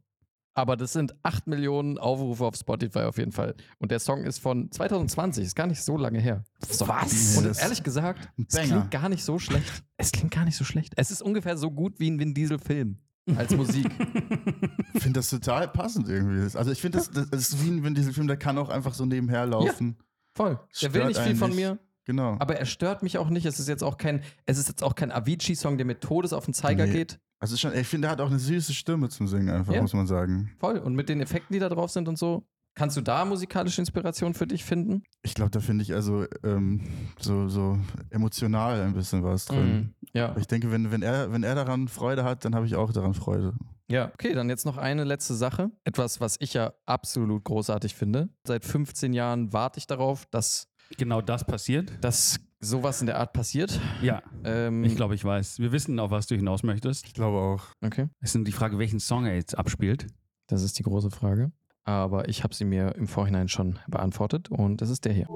Aber 0.54 0.74
das 0.76 0.94
sind 0.94 1.14
8 1.22 1.46
Millionen 1.46 1.98
Aufrufe 1.98 2.46
auf 2.46 2.56
Spotify 2.56 3.00
auf 3.00 3.18
jeden 3.18 3.32
Fall. 3.32 3.54
Und 3.78 3.90
der 3.90 3.98
Song 4.00 4.24
ist 4.24 4.38
von 4.38 4.70
2020, 4.70 5.44
ist 5.44 5.54
gar 5.54 5.66
nicht 5.66 5.82
so 5.82 5.98
lange 5.98 6.18
her. 6.18 6.44
Was? 6.60 7.36
Und 7.36 7.58
ehrlich 7.58 7.82
gesagt, 7.82 8.30
es 8.48 8.56
klingt 8.56 8.90
gar 8.90 9.10
nicht 9.10 9.22
so 9.24 9.38
schlecht. 9.38 9.84
Es 9.98 10.12
klingt 10.12 10.32
gar 10.32 10.44
nicht 10.46 10.56
so 10.56 10.64
schlecht. 10.64 10.94
Es 10.96 11.10
ist 11.10 11.20
ungefähr 11.20 11.58
so 11.58 11.70
gut 11.70 12.00
wie 12.00 12.10
ein 12.10 12.18
Vin 12.18 12.32
Diesel-Film 12.32 12.98
als 13.36 13.54
Musik. 13.54 13.86
Ich 14.94 15.02
finde 15.02 15.20
das 15.20 15.30
total 15.30 15.68
passend 15.68 16.08
irgendwie. 16.08 16.56
Also 16.56 16.70
ich 16.70 16.80
finde, 16.80 16.98
das, 16.98 17.10
das 17.10 17.28
ist 17.30 17.64
wie 17.64 17.70
ein 17.70 17.82
Vin 17.82 17.94
Diesel-Film, 17.94 18.28
der 18.28 18.36
kann 18.36 18.56
auch 18.58 18.68
einfach 18.68 18.94
so 18.94 19.04
nebenher 19.06 19.46
laufen. 19.46 19.96
Voll. 20.34 20.58
Der 20.80 20.94
will 20.94 21.00
Stört 21.02 21.08
nicht 21.08 21.20
viel 21.20 21.36
von 21.36 21.50
nicht. 21.50 21.58
mir, 21.58 21.78
Genau. 22.04 22.36
aber 22.40 22.56
er 22.56 22.66
stört 22.66 23.02
mich 23.02 23.18
auch 23.18 23.28
nicht. 23.28 23.46
Es 23.46 23.60
ist 23.60 23.68
jetzt 23.68 23.84
auch 23.84 23.96
kein, 23.96 24.22
es 24.46 24.58
ist 24.58 24.68
jetzt 24.68 24.82
auch 24.82 24.94
kein 24.94 25.12
Avicii-Song, 25.12 25.76
der 25.76 25.86
mit 25.86 26.00
Todes 26.00 26.32
auf 26.32 26.44
den 26.46 26.54
Zeiger 26.54 26.86
Nee. 26.86 26.92
geht. 26.92 27.20
Also 27.38 27.56
schon, 27.56 27.74
ich 27.74 27.86
finde, 27.88 28.08
er 28.08 28.12
hat 28.12 28.20
auch 28.20 28.30
eine 28.30 28.38
süße 28.38 28.72
Stimme 28.74 29.08
zum 29.08 29.26
Singen, 29.28 29.50
einfach, 29.50 29.72
Ja. 29.74 29.82
muss 29.82 29.92
man 29.94 30.06
sagen. 30.06 30.52
Voll. 30.58 30.78
Und 30.78 30.94
mit 30.94 31.08
den 31.08 31.20
Effekten, 31.20 31.52
die 31.54 31.58
da 31.60 31.68
drauf 31.68 31.90
sind 31.90 32.08
und 32.08 32.16
so. 32.18 32.46
Kannst 32.74 32.96
du 32.96 33.02
da 33.02 33.24
musikalische 33.26 33.82
Inspiration 33.82 34.32
für 34.32 34.46
dich 34.46 34.64
finden? 34.64 35.02
Ich 35.22 35.34
glaube, 35.34 35.50
da 35.50 35.60
finde 35.60 35.82
ich 35.82 35.92
also 35.92 36.24
ähm, 36.42 36.80
so, 37.20 37.46
so 37.48 37.78
emotional 38.10 38.80
ein 38.82 38.94
bisschen 38.94 39.22
was 39.22 39.44
drin. 39.46 39.94
Mhm. 40.00 40.08
Ja. 40.14 40.34
Ich 40.38 40.46
denke, 40.46 40.70
wenn, 40.70 40.90
wenn, 40.90 41.02
er, 41.02 41.32
wenn 41.32 41.42
er 41.42 41.54
daran 41.54 41.88
Freude 41.88 42.24
hat, 42.24 42.44
dann 42.44 42.54
habe 42.54 42.66
ich 42.66 42.74
auch 42.76 42.92
daran 42.92 43.14
Freude. 43.14 43.54
Ja. 43.90 44.10
Okay, 44.14 44.32
dann 44.32 44.48
jetzt 44.48 44.64
noch 44.64 44.78
eine 44.78 45.04
letzte 45.04 45.34
Sache. 45.34 45.70
Etwas, 45.84 46.20
was 46.20 46.36
ich 46.40 46.54
ja 46.54 46.72
absolut 46.86 47.44
großartig 47.44 47.94
finde. 47.94 48.30
Seit 48.46 48.64
15 48.64 49.12
Jahren 49.12 49.52
warte 49.52 49.78
ich 49.78 49.86
darauf, 49.86 50.24
dass, 50.26 50.68
Genau 50.98 51.20
das 51.20 51.44
passiert? 51.44 51.92
dass 52.00 52.38
sowas 52.60 53.00
in 53.00 53.06
der 53.06 53.18
Art 53.18 53.32
passiert. 53.32 53.80
Ja, 54.02 54.22
Ähm, 54.44 54.84
ich 54.84 54.94
glaube, 54.94 55.16
ich 55.16 55.24
weiß. 55.24 55.58
Wir 55.58 55.72
wissen, 55.72 55.98
auf 55.98 56.12
was 56.12 56.28
du 56.28 56.36
hinaus 56.36 56.62
möchtest. 56.62 57.06
Ich 57.06 57.14
glaube 57.14 57.38
auch. 57.38 57.64
Okay. 57.84 58.08
Es 58.20 58.30
ist 58.30 58.34
nur 58.36 58.44
die 58.44 58.52
Frage, 58.52 58.78
welchen 58.78 59.00
Song 59.00 59.26
er 59.26 59.34
jetzt 59.34 59.58
abspielt. 59.58 60.06
Das 60.46 60.62
ist 60.62 60.78
die 60.78 60.84
große 60.84 61.10
Frage. 61.10 61.50
Aber 61.84 62.28
ich 62.28 62.44
habe 62.44 62.54
sie 62.54 62.64
mir 62.64 62.94
im 62.94 63.08
Vorhinein 63.08 63.48
schon 63.48 63.80
beantwortet 63.88 64.48
und 64.50 64.80
das 64.80 64.90
ist 64.90 65.04
der 65.04 65.12
hier. 65.12 65.26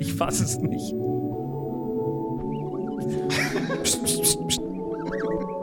Ich 0.00 0.12
fasse 0.14 0.44
es 0.44 0.58
nicht. 0.58 0.92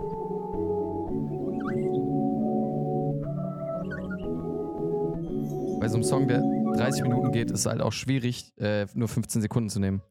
Bei 5.80 5.88
so 5.88 5.96
einem 5.96 6.04
Song, 6.04 6.28
der 6.28 6.42
30 6.76 7.04
Minuten 7.04 7.32
geht, 7.32 7.52
ist 7.52 7.62
es 7.62 7.66
halt 7.66 7.82
auch 7.82 7.94
schwierig, 7.94 8.52
äh, 8.58 8.86
nur 8.94 9.08
15 9.08 9.42
Sekunden 9.42 9.70
zu 9.70 9.80
nehmen. 9.80 10.02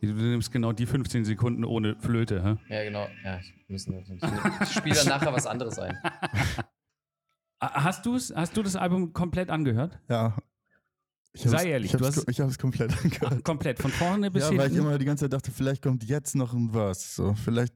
Du 0.00 0.12
nimmst 0.12 0.52
genau 0.52 0.72
die 0.72 0.86
15 0.86 1.24
Sekunden 1.24 1.64
ohne 1.64 1.96
Flöte, 2.00 2.42
hä? 2.68 2.74
Ja, 2.74 2.84
genau. 2.84 3.06
Ja, 3.24 3.38
ich, 3.38 3.52
müssen, 3.68 3.94
ich 3.98 4.68
spiele 4.72 4.94
dann 4.94 5.08
nachher 5.08 5.32
was 5.32 5.46
anderes 5.46 5.78
ein. 5.78 5.96
Ah, 7.60 7.82
Hast, 7.82 8.06
du's, 8.06 8.32
hast 8.32 8.56
du 8.56 8.62
das 8.62 8.76
Album 8.76 9.12
komplett 9.12 9.50
angehört? 9.50 9.98
Ja. 10.08 10.36
Ich 11.32 11.42
Sei 11.42 11.70
ehrlich, 11.70 11.92
ich 11.92 11.98
du 11.98 12.06
hab's, 12.06 12.24
ich 12.28 12.38
habe 12.40 12.52
es 12.52 12.56
komplett 12.56 12.92
angehört. 13.04 13.34
Ach, 13.36 13.42
komplett, 13.42 13.80
von 13.80 13.90
vorne 13.90 14.30
bis 14.30 14.44
Ja, 14.44 14.50
weil 14.50 14.68
ich 14.68 14.74
hinten. 14.74 14.86
immer 14.86 14.96
die 14.96 15.04
ganze 15.04 15.24
Zeit 15.24 15.32
dachte, 15.32 15.50
vielleicht 15.50 15.82
kommt 15.82 16.04
jetzt 16.04 16.36
noch 16.36 16.52
ein 16.54 16.70
Verse. 16.70 17.00
So, 17.16 17.34
vielleicht 17.34 17.74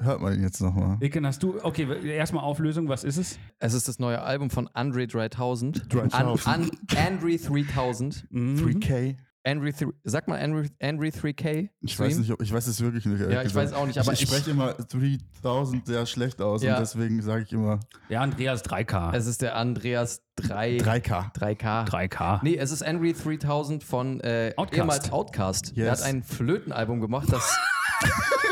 hört 0.00 0.20
man 0.20 0.34
ihn 0.34 0.42
jetzt 0.42 0.60
nochmal. 0.60 0.96
Iken, 1.00 1.26
hast 1.26 1.42
du, 1.42 1.62
okay, 1.62 1.86
erstmal 2.16 2.42
Auflösung, 2.44 2.88
was 2.88 3.04
ist 3.04 3.16
es? 3.16 3.38
Es 3.58 3.74
ist 3.74 3.88
das 3.88 3.98
neue 3.98 4.20
Album 4.20 4.50
von 4.50 4.68
Andre 4.74 5.06
3000. 5.06 5.92
3000. 5.92 6.46
An, 6.48 6.62
an, 6.64 6.70
Andre 6.96 7.36
3000. 7.36 8.26
Mhm. 8.30 8.56
3K? 8.56 9.16
Andre, 9.42 9.68
thr- 9.70 9.94
sag 10.04 10.28
mal 10.28 10.38
Andre, 10.38 10.66
Andre 10.82 11.06
3K. 11.06 11.70
Ich 11.80 11.98
weiß 11.98 12.18
nicht, 12.18 12.30
ob, 12.30 12.42
ich 12.42 12.52
weiß 12.52 12.66
es 12.66 12.78
wirklich 12.82 13.06
nicht. 13.06 13.20
Ja, 13.20 13.38
ich 13.40 13.48
gesagt. 13.48 13.54
weiß 13.54 13.72
auch 13.72 13.86
nicht, 13.86 13.98
aber 13.98 14.12
ich, 14.12 14.20
ich- 14.22 14.28
spreche 14.28 14.50
immer 14.50 14.74
3000 14.74 15.86
sehr 15.86 16.04
schlecht 16.04 16.42
aus 16.42 16.62
Ja. 16.62 16.74
und 16.74 16.80
deswegen 16.80 17.22
sage 17.22 17.44
ich 17.44 17.52
immer 17.54 17.80
Ja, 18.10 18.20
Andreas 18.20 18.62
3K. 18.62 19.14
Es 19.14 19.26
ist 19.26 19.40
der 19.40 19.56
Andreas 19.56 20.20
3, 20.36 20.76
3K. 20.76 21.32
3K. 21.32 21.84
3K. 21.86 22.40
Nee, 22.42 22.56
es 22.56 22.70
ist 22.70 22.82
Andre 22.82 23.14
3000 23.14 23.82
von 23.82 24.20
äh, 24.20 24.52
Outkast. 24.58 24.78
ehemals 24.78 25.10
Outcast. 25.12 25.72
Er 25.74 25.86
Yes. 25.86 26.00
hat 26.00 26.06
ein 26.08 26.22
Flötenalbum 26.22 27.00
gemacht, 27.00 27.28
das. 27.32 27.58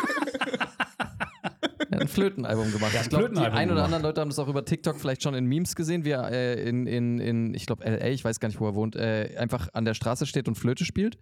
ein 2.08 2.14
Flötenalbum 2.14 2.72
gemacht. 2.72 2.92
ich 2.94 3.00
ein 3.00 3.08
glaube, 3.08 3.30
die 3.30 3.36
ein 3.40 3.46
oder 3.46 3.50
gemacht. 3.74 3.84
anderen 3.84 4.02
Leute 4.02 4.20
haben 4.20 4.28
das 4.30 4.38
auch 4.38 4.48
über 4.48 4.64
TikTok 4.64 4.96
vielleicht 4.98 5.22
schon 5.22 5.34
in 5.34 5.46
Memes 5.46 5.76
gesehen, 5.76 6.04
wie 6.04 6.10
er 6.10 6.30
äh, 6.30 6.68
in, 6.68 6.86
in, 6.86 7.18
in, 7.18 7.54
ich 7.54 7.66
glaube, 7.66 7.84
LA, 7.84 8.08
ich 8.08 8.24
weiß 8.24 8.40
gar 8.40 8.48
nicht, 8.48 8.60
wo 8.60 8.66
er 8.66 8.74
wohnt, 8.74 8.96
äh, 8.96 9.34
einfach 9.38 9.68
an 9.72 9.84
der 9.84 9.94
Straße 9.94 10.26
steht 10.26 10.48
und 10.48 10.56
Flöte 10.56 10.84
spielt. 10.84 11.18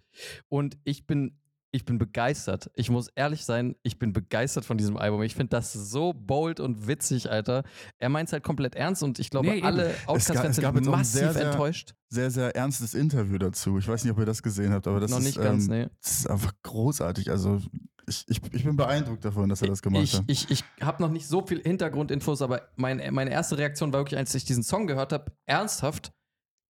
Und 0.49 0.77
ich 0.83 1.05
bin. 1.05 1.37
Ich 1.71 1.83
bin 1.83 1.97
begeistert. 1.97 2.71
Ich 2.75 2.89
muss 2.89 3.09
ehrlich 3.13 3.43
sein, 3.43 3.75
ich 3.83 3.99
bin 3.99 4.13
begeistert 4.13 4.63
von 4.63 4.77
diesem 4.77 4.95
Album. 4.95 5.21
Ich 5.23 5.35
finde 5.35 5.49
das 5.49 5.73
so 5.73 6.13
bold 6.13 6.61
und 6.61 6.87
witzig, 6.87 7.29
Alter. 7.29 7.63
Er 7.99 8.07
meint 8.07 8.29
es 8.29 8.33
halt 8.33 8.41
komplett 8.43 8.73
ernst 8.73 9.03
und 9.03 9.19
ich 9.19 9.29
glaube, 9.29 9.49
Nee, 9.49 9.61
alle 9.61 9.93
Outcast-Fans 10.05 10.55
sind 10.55 10.85
massiv 10.85 11.19
sehr, 11.19 11.33
sehr- 11.33 11.51
enttäuscht. 11.51 11.93
Sehr, 12.07 12.31
sehr 12.31 12.55
ernstes 12.55 12.93
Interview 12.93 13.37
dazu. 13.37 13.77
Ich 13.79 13.87
weiß 13.87 14.05
nicht, 14.05 14.13
ob 14.13 14.17
ihr 14.19 14.25
das 14.25 14.41
gesehen 14.41 14.71
habt, 14.71 14.87
aber 14.87 15.01
das 15.01 15.11
Noch 15.11 15.19
ist, 15.19 15.25
nicht 15.25 15.41
ganz, 15.41 15.65
ähm, 15.65 15.69
nee. 15.71 15.87
das 16.01 16.19
ist 16.19 16.29
einfach 16.29 16.53
großartig. 16.63 17.29
Also 17.31 17.59
ich, 18.07 18.25
ich, 18.27 18.41
ich 18.53 18.63
bin 18.63 18.75
beeindruckt 18.77 19.23
davon, 19.25 19.49
dass 19.49 19.61
er 19.61 19.67
das 19.67 19.81
gemacht 19.81 20.03
Ich, 20.03 20.13
hat. 20.15 20.23
ich, 20.27 20.49
ich 20.49 20.63
habe 20.81 21.01
noch 21.03 21.09
nicht 21.11 21.27
so 21.27 21.45
viel 21.45 21.61
Hintergrundinfos, 21.61 22.41
aber 22.41 22.69
mein, 22.75 23.01
meine 23.13 23.31
erste 23.31 23.57
Reaktion 23.57 23.91
war 23.93 23.99
wirklich, 24.01 24.17
als 24.17 24.33
ich 24.33 24.45
diesen 24.45 24.63
Song 24.63 24.87
gehört 24.87 25.11
habe, 25.13 25.31
ernsthaft, 25.45 26.11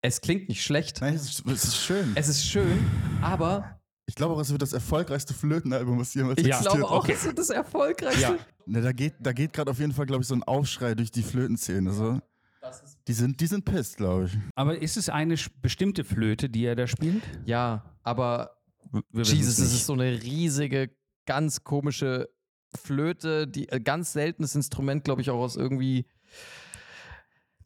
es 0.01 0.21
klingt 0.21 0.49
nicht 0.49 0.63
schlecht. 0.63 1.01
Nein, 1.01 1.15
es 1.15 1.23
ist, 1.39 1.45
es 1.47 1.63
ist 1.63 1.77
schön. 1.77 2.11
Es 2.15 2.27
ist 2.27 2.45
schön, 2.45 2.85
aber 3.21 3.79
Ich 4.05 4.15
glaube 4.15 4.33
auch, 4.35 4.39
es 4.39 4.51
wird 4.51 4.61
das 4.61 4.73
erfolgreichste 4.73 5.33
Flötenalbum, 5.33 5.99
was 5.99 6.13
jemals 6.13 6.39
Ich 6.39 6.45
Ja, 6.47 6.59
glaube 6.59 6.77
existiert. 6.79 6.91
auch, 6.91 7.07
es 7.09 7.25
wird 7.25 7.39
das 7.39 7.49
erfolgreichste. 7.49 8.21
Ja. 8.21 8.37
Ne, 8.65 8.81
da 8.81 8.91
geht, 8.91 9.15
da 9.19 9.33
geht 9.33 9.53
gerade 9.53 9.71
auf 9.71 9.79
jeden 9.79 9.93
Fall, 9.93 10.05
glaube 10.05 10.21
ich, 10.21 10.27
so 10.27 10.35
ein 10.35 10.43
Aufschrei 10.43 10.93
durch 10.95 11.11
die 11.11 11.23
Flötenszene. 11.23 11.91
So. 11.93 12.19
Die 13.07 13.13
sind, 13.13 13.39
die 13.41 13.47
sind 13.47 13.65
pissed, 13.65 13.97
glaube 13.97 14.25
ich. 14.25 14.37
Aber 14.55 14.77
ist 14.81 14.95
es 14.97 15.09
eine 15.09 15.35
bestimmte 15.61 16.03
Flöte, 16.03 16.49
die 16.49 16.65
er 16.65 16.75
da 16.75 16.85
spielt? 16.87 17.23
Ja, 17.45 17.83
aber 18.03 18.57
Jesus, 19.11 19.57
es 19.59 19.73
ist 19.73 19.85
so 19.85 19.93
eine 19.93 20.21
riesige, 20.21 20.89
ganz 21.25 21.63
komische 21.63 22.29
Flöte, 22.75 23.47
die 23.47 23.69
äh, 23.69 23.79
ganz 23.79 24.13
seltenes 24.13 24.55
Instrument, 24.55 25.03
glaube 25.03 25.21
ich, 25.21 25.29
auch 25.29 25.39
aus 25.39 25.55
irgendwie. 25.55 26.05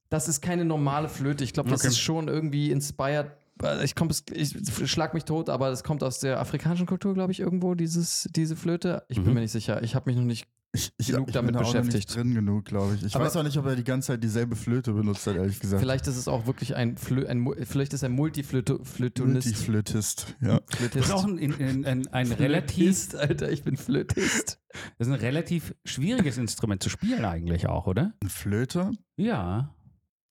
Das 0.10 0.28
ist 0.30 0.42
keine 0.42 0.64
normale 0.66 1.10
Flöte. 1.10 1.44
Ich 1.44 1.54
glaube, 1.54 1.70
das 1.70 1.82
Okay. 1.82 1.90
ist 1.90 2.00
schon 2.00 2.28
irgendwie 2.28 2.72
inspired. 2.72 3.32
äh, 3.62 3.84
Ich, 3.84 3.96
komm, 3.96 4.10
ich 4.34 4.56
schlag 4.90 5.14
mich 5.14 5.26
tot, 5.26 5.50
aber 5.50 5.70
das 5.70 5.84
kommt 5.84 6.04
aus 6.04 6.20
der 6.20 6.40
afrikanischen 6.40 6.86
Kultur, 6.86 7.14
glaube 7.14 7.32
ich, 7.32 7.40
irgendwo, 7.40 7.76
dieses, 7.76 8.28
diese 8.36 8.56
Flöte. 8.56 9.04
Ich 9.10 9.18
bin 9.18 9.28
Mhm. 9.30 9.34
mir 9.36 9.40
nicht 9.42 9.52
sicher. 9.52 9.82
Ich 9.84 9.96
habe 9.96 10.10
mich 10.10 10.18
noch 10.18 10.26
nicht. 10.26 10.48
Ich, 10.78 10.92
ich, 10.98 11.08
Genug 11.08 11.28
ich 11.28 11.34
damit 11.34 11.48
bin 11.48 11.54
da 11.54 11.60
auch 11.60 11.74
noch 11.74 11.82
beschäftigt. 11.82 12.08
nicht 12.10 12.16
drin 12.16 12.34
genug, 12.36 12.66
glaube 12.66 12.96
ich. 12.96 13.04
Ich 13.04 13.16
Aber- 13.16 13.26
weiß 13.26 13.36
auch 13.38 13.44
nicht, 13.44 13.58
ob 13.58 13.66
er 13.66 13.76
die 13.76 13.84
ganze 13.84 14.08
Zeit 14.08 14.24
dieselbe 14.24 14.56
Flöte 14.56 14.94
benutzt 14.94 15.26
hat, 15.28 15.36
ehrlich 15.36 15.60
gesagt. 15.60 15.82
Vielleicht 15.82 16.08
ist 16.08 16.18
es 16.18 16.28
auch 16.28 16.46
wirklich 16.46 16.76
ein, 16.76 16.98
Flö 16.98 17.26
ein 17.28 17.48
vielleicht 17.66 17.94
ist 17.94 18.04
er 18.04 18.10
Multiflötonist. 18.10 19.18
Multiflötist. 19.48 20.36
Ja. 20.42 20.60
Das 20.94 20.96
ist 21.06 21.12
auch 21.12 21.26
ein, 21.26 21.40
ein, 21.40 21.86
ein, 21.86 22.08
ein 22.08 22.32
relativ, 22.32 22.76
Flötist, 22.78 23.16
Alter, 23.16 23.52
ich 23.52 23.64
bin 23.64 23.78
Flötist. 23.78 24.60
das 24.98 25.08
ist 25.08 25.14
ein 25.14 25.20
relativ 25.20 25.74
schwieriges 25.86 26.38
Instrument 26.38 26.84
zu 26.84 26.90
spielen 26.90 27.26
eigentlich 27.26 27.68
auch, 27.68 27.88
oder? 27.88 28.14
Eine 28.22 28.30
Flöte? 28.30 28.92
Ja. 29.16 29.74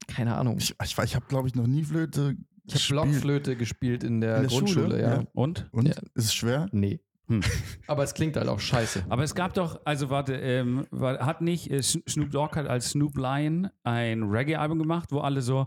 Keine 0.07 0.37
Ahnung. 0.37 0.59
Ich, 0.59 0.75
ich, 0.83 0.99
ich 0.99 1.17
habe, 1.17 1.27
glaube 1.29 1.49
ich, 1.49 1.55
noch 1.55 1.67
nie 1.67 1.83
Flöte 1.85 2.37
Ich 2.67 2.75
habe 2.75 2.85
Blockflöte 2.89 3.57
gespielt 3.57 4.05
in 4.05 4.21
der, 4.21 4.37
In 4.37 4.43
der 4.43 4.51
Grundschule, 4.51 4.85
Schule? 4.91 5.01
ja. 5.01 5.15
Ja. 5.17 5.25
Und? 5.33 5.67
Und? 5.73 5.89
Ja. 5.89 5.95
Ist 6.15 6.27
es 6.27 6.35
schwer? 6.35 6.69
Nee. 6.73 7.01
Hm. 7.29 7.41
Aber 7.89 8.03
es 8.05 8.15
klingt 8.15 8.37
halt 8.37 8.49
auch 8.49 8.61
scheiße. 8.61 9.05
Aber 9.09 9.23
es 9.25 9.35
gab 9.35 9.55
doch, 9.55 9.81
also 9.85 10.11
warte, 10.11 10.35
ähm, 10.37 10.87
war, 10.91 11.19
hat 11.27 11.41
nicht, 11.41 11.71
äh, 11.71 11.79
Sn- 11.79 12.09
Snoop 12.09 12.31
Dogg 12.31 12.57
hat 12.57 12.67
als 12.69 12.91
Snoop 12.91 13.17
Lion 13.17 13.69
ein 13.83 14.23
Reggae-Album 14.25 14.79
gemacht, 14.79 15.11
wo 15.13 15.19
alle 15.21 15.43
so, 15.43 15.67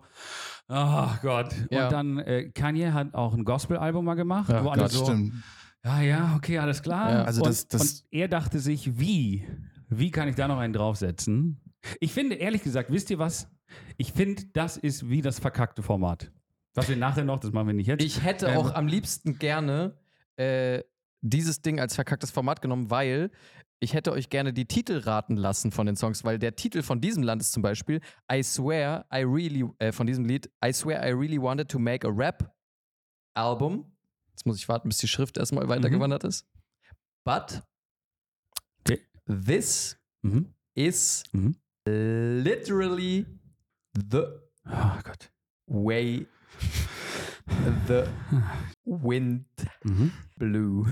oh 0.69 1.07
Gott. 1.21 1.53
Ja. 1.69 1.85
Und 1.85 1.91
dann 1.91 2.17
äh, 2.19 2.49
Kanye 2.49 2.93
hat 2.93 3.13
auch 3.13 3.33
ein 3.33 3.43
Gospel-Album 3.43 4.05
mal 4.05 4.15
gemacht, 4.15 4.51
Ach 4.53 4.63
wo 4.63 4.69
alle 4.69 4.83
Gott, 4.83 4.91
so, 4.91 5.05
Stimmt. 5.05 5.33
ja, 5.83 6.01
ja, 6.01 6.33
okay, 6.37 6.59
alles 6.59 6.81
klar. 6.81 7.11
Ja. 7.11 7.23
Also 7.23 7.41
und, 7.41 7.49
das- 7.49 7.67
das- 7.67 7.81
und 7.81 8.03
er 8.11 8.27
dachte 8.27 8.59
sich, 8.59 8.97
wie? 8.99 9.45
Wie 9.89 10.11
kann 10.11 10.27
ich 10.27 10.35
da 10.35 10.47
noch 10.47 10.59
einen 10.59 10.73
draufsetzen? 10.73 11.59
Ich 11.99 12.13
finde, 12.13 12.35
ehrlich 12.35 12.61
gesagt, 12.63 12.91
wisst 12.91 13.09
ihr 13.09 13.19
was? 13.19 13.49
Ich 13.97 14.13
finde, 14.13 14.43
das 14.53 14.77
ist 14.77 15.09
wie 15.09 15.21
das 15.21 15.39
verkackte 15.39 15.81
Format. 15.83 16.31
Was 16.75 16.87
wir 16.87 16.95
nachher 16.95 17.23
noch, 17.25 17.39
das 17.39 17.51
machen 17.51 17.67
wir 17.67 17.73
nicht 17.73 17.87
jetzt. 17.87 18.03
Ich 18.03 18.23
hätte 18.23 18.47
Ähm, 18.47 18.57
auch 18.57 18.73
am 18.75 18.87
liebsten 18.87 19.39
gerne 19.39 19.97
äh, 20.37 20.81
dieses 21.21 21.61
Ding 21.61 21.79
als 21.79 21.95
verkacktes 21.95 22.31
Format 22.31 22.61
genommen, 22.61 22.89
weil 22.89 23.31
ich 23.81 23.93
hätte 23.93 24.11
euch 24.11 24.29
gerne 24.29 24.51
die 24.53 24.65
Titel 24.65 24.97
raten 24.99 25.37
lassen 25.37 25.71
von 25.71 25.85
den 25.85 25.95
Songs, 25.95 26.23
weil 26.23 26.37
der 26.37 26.55
Titel 26.55 26.81
von 26.81 26.99
diesem 27.01 27.23
Land 27.23 27.41
ist 27.41 27.53
zum 27.53 27.63
Beispiel 27.63 28.01
I 28.31 28.43
swear 28.43 29.05
I 29.13 29.23
really, 29.23 29.65
äh, 29.79 29.91
von 29.91 30.05
diesem 30.07 30.25
Lied, 30.25 30.49
I 30.65 30.73
swear 30.73 31.01
I 31.07 31.11
really 31.11 31.41
wanted 31.41 31.69
to 31.69 31.79
make 31.79 32.05
a 32.07 32.11
rap 32.11 32.53
Album. 33.35 33.85
Jetzt 34.31 34.45
muss 34.45 34.57
ich 34.57 34.67
warten, 34.67 34.89
bis 34.89 34.97
die 34.97 35.07
Schrift 35.07 35.37
erstmal 35.37 35.67
weitergewandert 35.69 36.23
ist. 36.25 36.45
But 37.25 37.61
Okay. 38.81 38.99
this 39.27 39.97
mhm. 40.23 40.53
is 40.75 41.23
Mhm. 41.31 41.55
literally 41.85 43.25
the 43.93 44.23
Oh 44.65 44.99
Gott. 45.03 45.31
way 45.67 46.27
the 47.87 48.07
wind 48.85 49.45
Mhm. 49.85 50.11
blew 50.37 50.85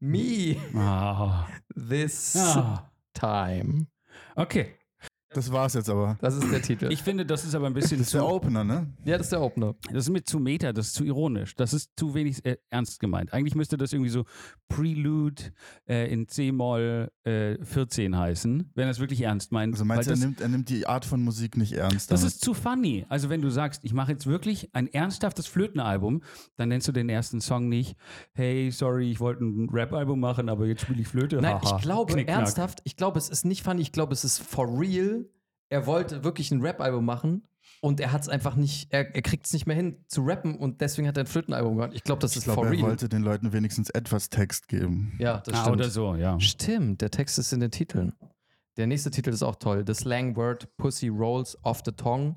me 0.00 0.60
Ah. 0.74 1.48
this 1.76 2.36
Ah. 2.38 2.86
time. 3.14 3.86
Okay. 4.36 4.74
Das 5.34 5.50
war's 5.50 5.74
jetzt 5.74 5.88
aber. 5.88 6.18
Das 6.20 6.36
ist 6.36 6.50
der 6.50 6.62
Titel. 6.62 6.90
Ich 6.92 7.02
finde, 7.02 7.24
das 7.24 7.44
ist 7.44 7.54
aber 7.54 7.66
ein 7.66 7.74
bisschen 7.74 7.98
Das 7.98 8.08
ist 8.08 8.14
der 8.14 8.26
Opener, 8.26 8.64
ne? 8.64 8.92
ja, 9.04 9.16
das 9.16 9.26
ist 9.26 9.32
der 9.32 9.40
Opener. 9.40 9.74
das 9.92 10.04
ist 10.04 10.10
mit 10.10 10.28
zu 10.28 10.38
meta, 10.38 10.72
das 10.72 10.88
ist 10.88 10.94
zu 10.94 11.04
ironisch, 11.04 11.54
das 11.56 11.72
ist 11.72 11.90
zu 11.96 12.14
wenig 12.14 12.44
äh, 12.44 12.56
ernst 12.70 13.00
gemeint. 13.00 13.32
Eigentlich 13.32 13.54
müsste 13.54 13.76
das 13.76 13.92
irgendwie 13.92 14.10
so 14.10 14.24
Prelude 14.68 15.42
äh, 15.88 16.12
in 16.12 16.28
C-Moll 16.28 17.10
äh, 17.24 17.62
14 17.64 18.16
heißen, 18.16 18.70
wenn 18.74 18.84
er 18.84 18.90
es 18.90 19.00
wirklich 19.00 19.22
ernst 19.22 19.52
meint. 19.52 19.74
Also 19.74 19.84
meinst 19.84 20.08
du, 20.08 20.12
er 20.12 20.18
nimmt, 20.18 20.40
er 20.40 20.48
nimmt 20.48 20.68
die 20.68 20.86
Art 20.86 21.04
von 21.04 21.22
Musik 21.22 21.56
nicht 21.56 21.72
ernst? 21.72 22.10
das 22.10 22.20
damit? 22.20 22.34
ist 22.34 22.44
zu 22.44 22.54
funny. 22.54 23.06
Also 23.08 23.28
wenn 23.28 23.42
du 23.42 23.50
sagst, 23.50 23.84
ich 23.84 23.92
mache 23.92 24.12
jetzt 24.12 24.26
wirklich 24.26 24.70
ein 24.74 24.86
ernsthaftes 24.86 25.46
Flötenalbum, 25.46 26.22
dann 26.56 26.68
nennst 26.68 26.88
du 26.88 26.92
den 26.92 27.08
ersten 27.08 27.40
Song 27.40 27.68
nicht, 27.68 27.96
hey, 28.32 28.70
sorry, 28.70 29.10
ich 29.10 29.20
wollte 29.20 29.44
ein 29.44 29.68
Rap-Album 29.70 30.20
machen, 30.20 30.48
aber 30.48 30.66
jetzt 30.66 30.82
spiele 30.82 31.00
ich 31.00 31.08
Flöte. 31.08 31.36
Nein, 31.40 31.60
ich 31.62 31.82
glaube 31.82 32.26
ernsthaft, 32.26 32.80
ich 32.84 32.96
glaube, 32.96 33.18
es 33.18 33.28
ist 33.28 33.44
nicht 33.44 33.62
funny, 33.62 33.82
ich 33.82 33.92
glaube, 33.92 34.12
es 34.12 34.24
ist 34.24 34.38
for 34.38 34.66
real. 34.78 35.21
Er 35.72 35.86
wollte 35.86 36.22
wirklich 36.22 36.50
ein 36.50 36.60
Rap-Album 36.60 37.04
machen 37.04 37.42
und 37.80 37.98
er 37.98 38.12
hat 38.12 38.20
es 38.20 38.28
einfach 38.28 38.56
nicht, 38.56 38.92
er, 38.92 39.14
er 39.14 39.22
kriegt 39.22 39.46
es 39.46 39.52
nicht 39.54 39.66
mehr 39.66 39.74
hin 39.74 40.04
zu 40.06 40.22
rappen 40.22 40.56
und 40.56 40.80
deswegen 40.82 41.08
hat 41.08 41.16
er 41.16 41.22
ein 41.24 41.26
Flötenalbum 41.26 41.76
gemacht. 41.76 41.92
Ich 41.94 42.04
glaube, 42.04 42.20
das 42.20 42.32
ich 42.32 42.38
ist 42.38 42.44
glaube, 42.44 42.60
for 42.60 42.66
er 42.66 42.72
real. 42.72 42.82
wollte 42.82 43.08
den 43.08 43.22
Leuten 43.22 43.52
wenigstens 43.54 43.88
etwas 43.90 44.28
Text 44.28 44.68
geben. 44.68 45.16
ja, 45.18 45.38
das 45.38 45.54
Ah, 45.54 45.62
stimmt. 45.62 45.76
oder 45.78 45.88
so, 45.88 46.14
ja. 46.14 46.38
Stimmt, 46.40 47.00
der 47.00 47.10
Text 47.10 47.38
ist 47.38 47.52
in 47.52 47.60
den 47.60 47.70
Titeln. 47.70 48.12
Der 48.76 48.86
nächste 48.86 49.10
Titel 49.10 49.30
ist 49.30 49.42
auch 49.42 49.56
toll. 49.56 49.82
The 49.86 49.94
slang 49.94 50.36
word 50.36 50.68
pussy 50.76 51.08
rolls 51.08 51.56
off 51.62 51.80
the 51.84 51.92
tongue. 51.92 52.36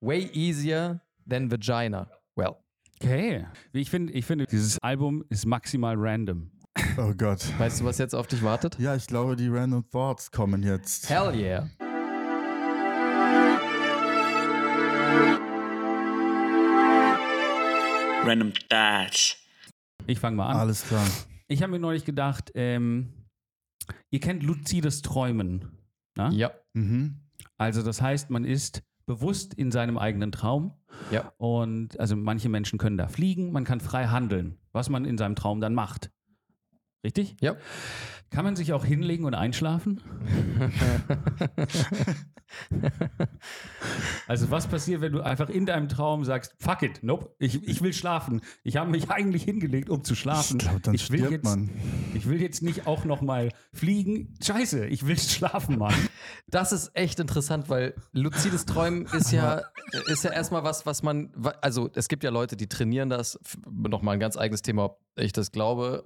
Way 0.00 0.30
easier 0.32 1.00
than 1.28 1.50
vagina. 1.50 2.08
Well. 2.36 2.56
Okay. 3.00 3.46
Ich 3.72 3.88
finde, 3.90 4.12
ich 4.12 4.24
finde, 4.26 4.46
dieses 4.46 4.78
Album 4.80 5.24
ist 5.30 5.46
maximal 5.46 5.94
random. 5.96 6.50
Oh 6.98 7.12
Gott. 7.16 7.46
Weißt 7.58 7.80
du, 7.80 7.84
was 7.84 7.98
jetzt 7.98 8.14
auf 8.14 8.26
dich 8.26 8.42
wartet? 8.42 8.78
Ja, 8.80 8.94
ich 8.96 9.06
glaube, 9.06 9.36
die 9.36 9.48
Random 9.48 9.88
Thoughts 9.90 10.30
kommen 10.32 10.62
jetzt. 10.64 11.08
Hell 11.08 11.34
yeah. 11.34 11.68
Random 18.24 18.52
Thoughts. 18.68 19.36
Ich 20.06 20.18
fange 20.18 20.36
mal 20.36 20.48
an. 20.48 20.56
Alles 20.56 20.86
klar. 20.86 21.06
Ich 21.46 21.62
habe 21.62 21.72
mir 21.72 21.78
neulich 21.78 22.04
gedacht, 22.04 22.50
ähm, 22.54 23.12
ihr 24.10 24.20
kennt 24.20 24.42
luzides 24.42 25.02
Träumen. 25.02 25.78
Na? 26.16 26.30
Ja. 26.30 26.52
Mhm. 26.72 27.20
Also 27.58 27.82
das 27.82 28.00
heißt, 28.00 28.30
man 28.30 28.44
ist 28.44 28.82
bewusst 29.06 29.54
in 29.54 29.70
seinem 29.70 29.98
eigenen 29.98 30.32
Traum. 30.32 30.72
Ja. 31.10 31.32
Und 31.36 31.98
also 32.00 32.16
manche 32.16 32.48
Menschen 32.48 32.78
können 32.78 32.96
da 32.96 33.08
fliegen, 33.08 33.52
man 33.52 33.64
kann 33.64 33.80
frei 33.80 34.06
handeln, 34.06 34.58
was 34.72 34.88
man 34.88 35.04
in 35.04 35.18
seinem 35.18 35.36
Traum 35.36 35.60
dann 35.60 35.74
macht. 35.74 36.10
Richtig? 37.04 37.36
Ja. 37.40 37.54
Kann 38.30 38.44
man 38.44 38.56
sich 38.56 38.72
auch 38.72 38.84
hinlegen 38.84 39.26
und 39.26 39.34
einschlafen? 39.34 40.00
Also 44.26 44.50
was 44.50 44.66
passiert, 44.66 45.00
wenn 45.00 45.12
du 45.12 45.20
einfach 45.20 45.48
in 45.48 45.66
deinem 45.66 45.88
Traum 45.88 46.24
sagst, 46.24 46.54
fuck 46.58 46.82
it, 46.82 47.02
nope, 47.02 47.34
ich, 47.38 47.66
ich 47.66 47.82
will 47.82 47.92
schlafen. 47.92 48.40
Ich 48.62 48.76
habe 48.76 48.90
mich 48.90 49.10
eigentlich 49.10 49.44
hingelegt, 49.44 49.90
um 49.90 50.02
zu 50.02 50.14
schlafen. 50.14 50.58
Ich 50.58 50.64
glaube, 50.64 50.80
dann 50.80 50.94
ich 50.94 51.10
will 51.10 51.18
stirbt 51.18 51.32
jetzt, 51.32 51.44
man. 51.44 51.70
Ich 52.14 52.28
will 52.28 52.40
jetzt 52.40 52.62
nicht 52.62 52.86
auch 52.86 53.04
noch 53.04 53.20
mal 53.20 53.50
fliegen. 53.72 54.34
Scheiße, 54.42 54.86
ich 54.86 55.06
will 55.06 55.18
schlafen, 55.18 55.78
Mann. 55.78 55.94
Das 56.48 56.72
ist 56.72 56.90
echt 56.94 57.20
interessant, 57.20 57.68
weil 57.68 57.94
luzides 58.12 58.64
Träumen 58.64 59.06
ist 59.06 59.30
ja, 59.30 59.62
ist 60.06 60.24
ja 60.24 60.32
erstmal 60.32 60.64
was, 60.64 60.86
was 60.86 61.02
man, 61.02 61.32
also 61.60 61.90
es 61.94 62.08
gibt 62.08 62.24
ja 62.24 62.30
Leute, 62.30 62.56
die 62.56 62.68
trainieren 62.68 63.10
das. 63.10 63.38
Nochmal 63.70 64.14
ein 64.14 64.20
ganz 64.20 64.36
eigenes 64.36 64.62
Thema, 64.62 64.96
ich 65.16 65.32
das 65.32 65.52
glaube, 65.52 66.02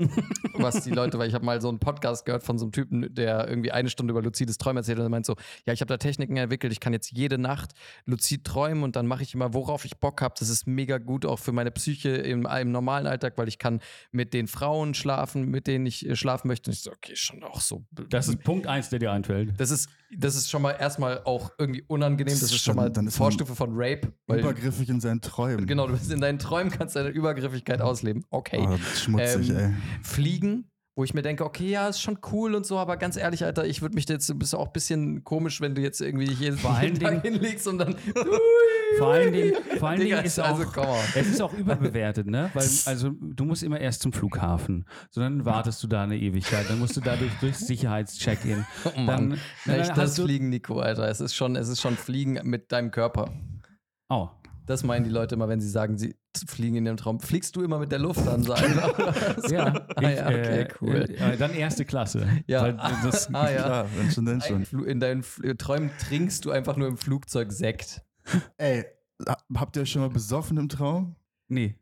was 0.54 0.84
die 0.84 0.90
Leute, 0.90 1.18
weil 1.18 1.28
ich 1.28 1.34
habe 1.34 1.44
mal 1.44 1.60
so 1.60 1.68
einen 1.68 1.78
Podcast 1.78 2.26
gehört 2.26 2.42
von 2.42 2.58
so 2.58 2.66
einem 2.66 2.72
Typen, 2.72 3.14
der 3.14 3.48
irgendwie 3.48 3.72
eine 3.72 3.88
Stunde 3.90 4.12
über 4.12 4.22
luzides 4.22 4.58
Träumen 4.58 4.78
erzählt 4.78 4.98
und 4.98 5.06
er 5.06 5.08
meint 5.08 5.26
so, 5.26 5.36
ja, 5.66 5.72
ich 5.72 5.80
habe 5.80 5.88
da 5.88 5.96
Techniken 5.96 6.36
entwickelt, 6.36 6.72
ich 6.72 6.80
kann 6.80 6.92
jetzt 6.92 7.10
jede 7.12 7.38
Nacht 7.38 7.72
luzid 8.04 8.44
träumen 8.44 8.82
und 8.82 8.96
dann 8.96 9.06
mache 9.06 9.22
ich 9.22 9.34
immer, 9.34 9.54
worauf 9.54 9.84
ich 9.84 9.96
Bock 9.98 10.20
habe. 10.20 10.34
Das 10.38 10.48
ist 10.48 10.66
mega 10.66 10.98
gut 10.98 11.24
auch 11.24 11.38
für 11.38 11.52
meine 11.52 11.70
Psyche 11.70 12.10
im, 12.10 12.46
im 12.46 12.72
normalen 12.72 13.06
Alltag, 13.06 13.34
weil 13.36 13.48
ich 13.48 13.58
kann 13.58 13.80
mit 14.12 14.34
den 14.34 14.46
Frauen 14.46 14.94
schlafen, 14.94 15.46
mit 15.46 15.66
denen 15.66 15.86
ich 15.86 16.06
äh, 16.06 16.16
schlafen 16.16 16.48
möchte. 16.48 16.70
Und 16.70 16.74
ich 16.74 16.82
so, 16.82 16.92
okay, 16.92 17.16
schon 17.16 17.42
auch 17.42 17.60
so. 17.60 17.84
Das 18.10 18.28
ist 18.28 18.42
Punkt 18.42 18.66
eins, 18.66 18.90
der 18.90 18.98
dir 18.98 19.12
einfällt. 19.12 19.54
Das 19.58 19.70
ist, 19.70 19.88
das 20.16 20.36
ist 20.36 20.50
schon 20.50 20.62
mal 20.62 20.72
erstmal 20.72 21.22
auch 21.24 21.52
irgendwie 21.58 21.82
unangenehm. 21.86 22.32
Das, 22.32 22.40
Das 22.40 22.52
ist 22.52 22.62
schon 22.62 22.76
mal 22.76 22.90
dann 22.90 23.06
ist 23.06 23.16
Vorstufe 23.16 23.54
von 23.54 23.70
Rape. 23.72 24.12
Weil, 24.26 24.40
Übergriffig 24.40 24.88
in 24.88 25.00
seinen 25.00 25.20
Träumen. 25.20 25.66
genau, 25.66 25.86
du 25.86 25.92
bist 25.92 26.10
in 26.10 26.20
deinen 26.20 26.38
Träumen, 26.38 26.70
kannst 26.70 26.96
deine 26.96 27.08
Übergriffigkeit 27.08 27.80
ausleben. 27.80 28.24
Okay. 28.30 28.66
Oh, 28.68 28.76
schmutzig, 28.98 29.50
Ähm, 29.50 29.56
ey. 29.56 29.70
Fliegen, 30.02 30.70
wo 30.96 31.04
ich 31.04 31.14
mir 31.14 31.22
denke, 31.22 31.44
okay, 31.44 31.68
ja, 31.70 31.88
ist 31.88 32.00
schon 32.00 32.18
cool 32.32 32.54
und 32.56 32.66
so, 32.66 32.76
aber 32.78 32.96
ganz 32.96 33.16
ehrlich, 33.16 33.44
Alter, 33.44 33.64
ich 33.66 33.82
würde 33.82 33.94
mich 33.94 34.08
jetzt, 34.08 34.28
du 34.28 34.34
bist 34.34 34.54
auch 34.54 34.66
ein 34.66 34.72
bisschen 34.72 35.22
komisch, 35.22 35.60
wenn 35.60 35.74
du 35.76 35.80
jetzt 35.80 36.00
irgendwie 36.00 36.26
hier 36.34 36.54
Vor 36.54 36.72
allen 36.72 36.84
jeden 36.94 37.00
Tag 37.00 37.22
Dingen- 37.22 37.34
hinlegst 37.36 37.68
und 37.68 37.78
dann. 37.78 37.94
Vor 38.98 39.08
allen 39.12 39.32
Dingen, 39.34 39.52
vor 39.78 39.90
allen 39.90 40.00
Dingen 40.00 40.24
ist 40.24 40.40
auch, 40.40 40.58
also, 40.58 40.80
on. 40.80 40.96
es 41.14 41.26
ist 41.28 41.42
auch 41.42 41.52
überbewertet, 41.52 42.26
ne? 42.26 42.50
Weil, 42.54 42.66
also, 42.86 43.10
du 43.20 43.44
musst 43.44 43.62
immer 43.62 43.78
erst 43.78 44.00
zum 44.00 44.14
Flughafen, 44.14 44.86
sondern 45.10 45.44
wartest 45.44 45.82
du 45.82 45.88
da 45.88 46.04
eine 46.04 46.16
Ewigkeit, 46.16 46.68
dann 46.70 46.78
musst 46.78 46.96
du 46.96 47.02
dadurch 47.02 47.30
durchs 47.40 47.66
Sicherheitscheck-in. 47.66 48.64
Oh 48.86 48.90
Dann, 48.96 49.04
Mann. 49.04 49.38
dann 49.66 49.80
hast 49.80 49.94
das 49.96 50.14
du, 50.14 50.24
Fliegen, 50.24 50.48
Nico, 50.48 50.80
Alter. 50.80 51.06
Es 51.06 51.20
ist 51.20 51.34
schon, 51.34 51.54
es 51.54 51.68
ist 51.68 51.82
schon 51.82 51.96
Fliegen 51.96 52.40
mit 52.44 52.72
deinem 52.72 52.90
Körper. 52.90 53.30
Oh, 54.08 54.30
Das 54.68 54.84
meinen 54.84 55.02
die 55.04 55.10
Leute 55.10 55.34
immer, 55.34 55.48
wenn 55.48 55.60
sie 55.60 55.68
sagen, 55.68 55.96
sie 55.98 56.14
fliegen 56.46 56.76
in 56.76 56.86
ihrem 56.86 56.96
Traum. 56.98 57.20
Fliegst 57.20 57.56
du 57.56 57.62
immer 57.62 57.78
mit 57.78 57.90
der 57.90 57.98
Lufthansa? 57.98 58.54
Ja, 59.50 59.86
ah, 59.96 60.02
ich, 60.02 60.16
ja, 60.16 60.26
okay, 60.26 60.60
äh, 60.60 60.68
cool. 60.80 60.94
Äh, 61.10 61.36
dann 61.38 61.52
erste 61.54 61.84
Klasse. 61.84 62.28
Ja. 62.46 62.62
Weil 62.62 62.76
das, 63.02 63.28
ah, 63.34 63.50
ja. 63.50 63.62
Klar, 63.62 63.86
wenn 63.96 64.10
schon, 64.10 64.26
denn 64.26 64.40
schon. 64.42 64.84
In 64.84 65.00
deinen 65.00 65.22
Fl- 65.22 65.56
Träumen 65.56 65.90
trinkst 65.98 66.44
du 66.44 66.50
einfach 66.50 66.76
nur 66.76 66.86
im 66.86 66.96
Flugzeug 66.98 67.50
Sekt. 67.50 68.02
Ey, 68.58 68.84
ha- 69.26 69.38
habt 69.56 69.76
ihr 69.76 69.82
euch 69.82 69.90
schon 69.90 70.02
mal 70.02 70.10
besoffen 70.10 70.56
im 70.58 70.68
Traum? 70.68 71.16
nee. 71.48 71.74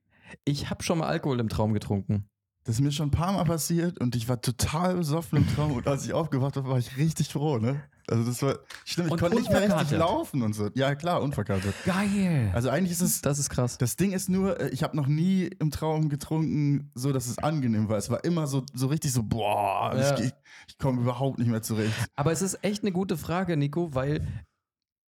Ich 0.45 0.71
habe 0.71 0.83
schon 0.83 0.99
mal 0.99 1.07
Alkohol 1.07 1.39
im 1.39 1.49
Traum 1.49 1.73
getrunken. 1.73 2.29
Das 2.67 2.75
ist 2.75 2.81
mir 2.81 2.91
schon 2.91 3.09
ein 3.09 3.13
paar 3.13 3.33
Mal 3.33 3.45
passiert 3.45 4.01
und 4.01 4.17
ich 4.17 4.29
war 4.29 4.41
total 4.41 4.97
besoffen 4.97 5.39
im 5.39 5.55
Traum 5.55 5.73
und 5.73 5.87
als 5.87 6.05
ich 6.05 6.13
aufgewacht 6.13 6.57
habe, 6.57 6.69
war 6.69 6.79
ich 6.79 6.97
richtig 6.97 7.29
froh, 7.29 7.59
ne? 7.59 7.81
Also 8.09 8.25
das 8.25 8.43
war 8.43 8.59
schlimm, 8.85 9.07
ich 9.07 9.13
Und 9.13 9.21
konnte 9.21 9.37
nicht 9.37 9.51
mehr 9.51 9.63
richtig 9.81 9.97
laufen 9.99 10.43
und 10.43 10.53
so. 10.53 10.69
Ja, 10.75 10.97
klar, 10.97 11.23
unverkatert. 11.23 11.75
Geil. 11.85 12.51
Also 12.55 12.69
eigentlich 12.71 12.91
ist 12.93 13.01
es 13.03 13.21
Das 13.21 13.39
ist 13.39 13.51
krass. 13.51 13.79
Das 13.79 13.95
Ding 13.95 14.13
ist 14.13 14.29
nur, 14.29 14.61
äh, 14.61 14.69
ich 14.71 14.83
habe 14.83 14.97
noch 14.97 15.07
nie 15.07 15.45
im 15.61 15.71
Traum 15.71 16.09
getrunken, 16.09 16.91
so 16.97 17.13
dass 17.13 17.29
es 17.29 17.39
angenehm 17.39 17.89
war. 17.89 17.99
Es 17.99 18.11
war 18.11 18.25
immer 18.25 18.49
so, 18.49 18.65
so 18.75 18.89
richtig 18.89 19.13
so, 19.13 19.23
boah, 19.23 19.93
Ja. 19.97 20.15
ich, 20.19 20.25
ich, 20.27 20.33
ich 20.69 20.79
komme 20.79 21.01
überhaupt 21.03 21.39
nicht 21.39 21.49
mehr 21.49 21.63
zurecht. 21.63 21.95
Aber 22.17 22.33
es 22.33 22.43
ist 22.43 22.63
echt 22.65 22.83
eine 22.83 22.91
gute 22.93 23.17
Frage, 23.17 23.57
Nico, 23.57 23.95
weil 23.95 24.27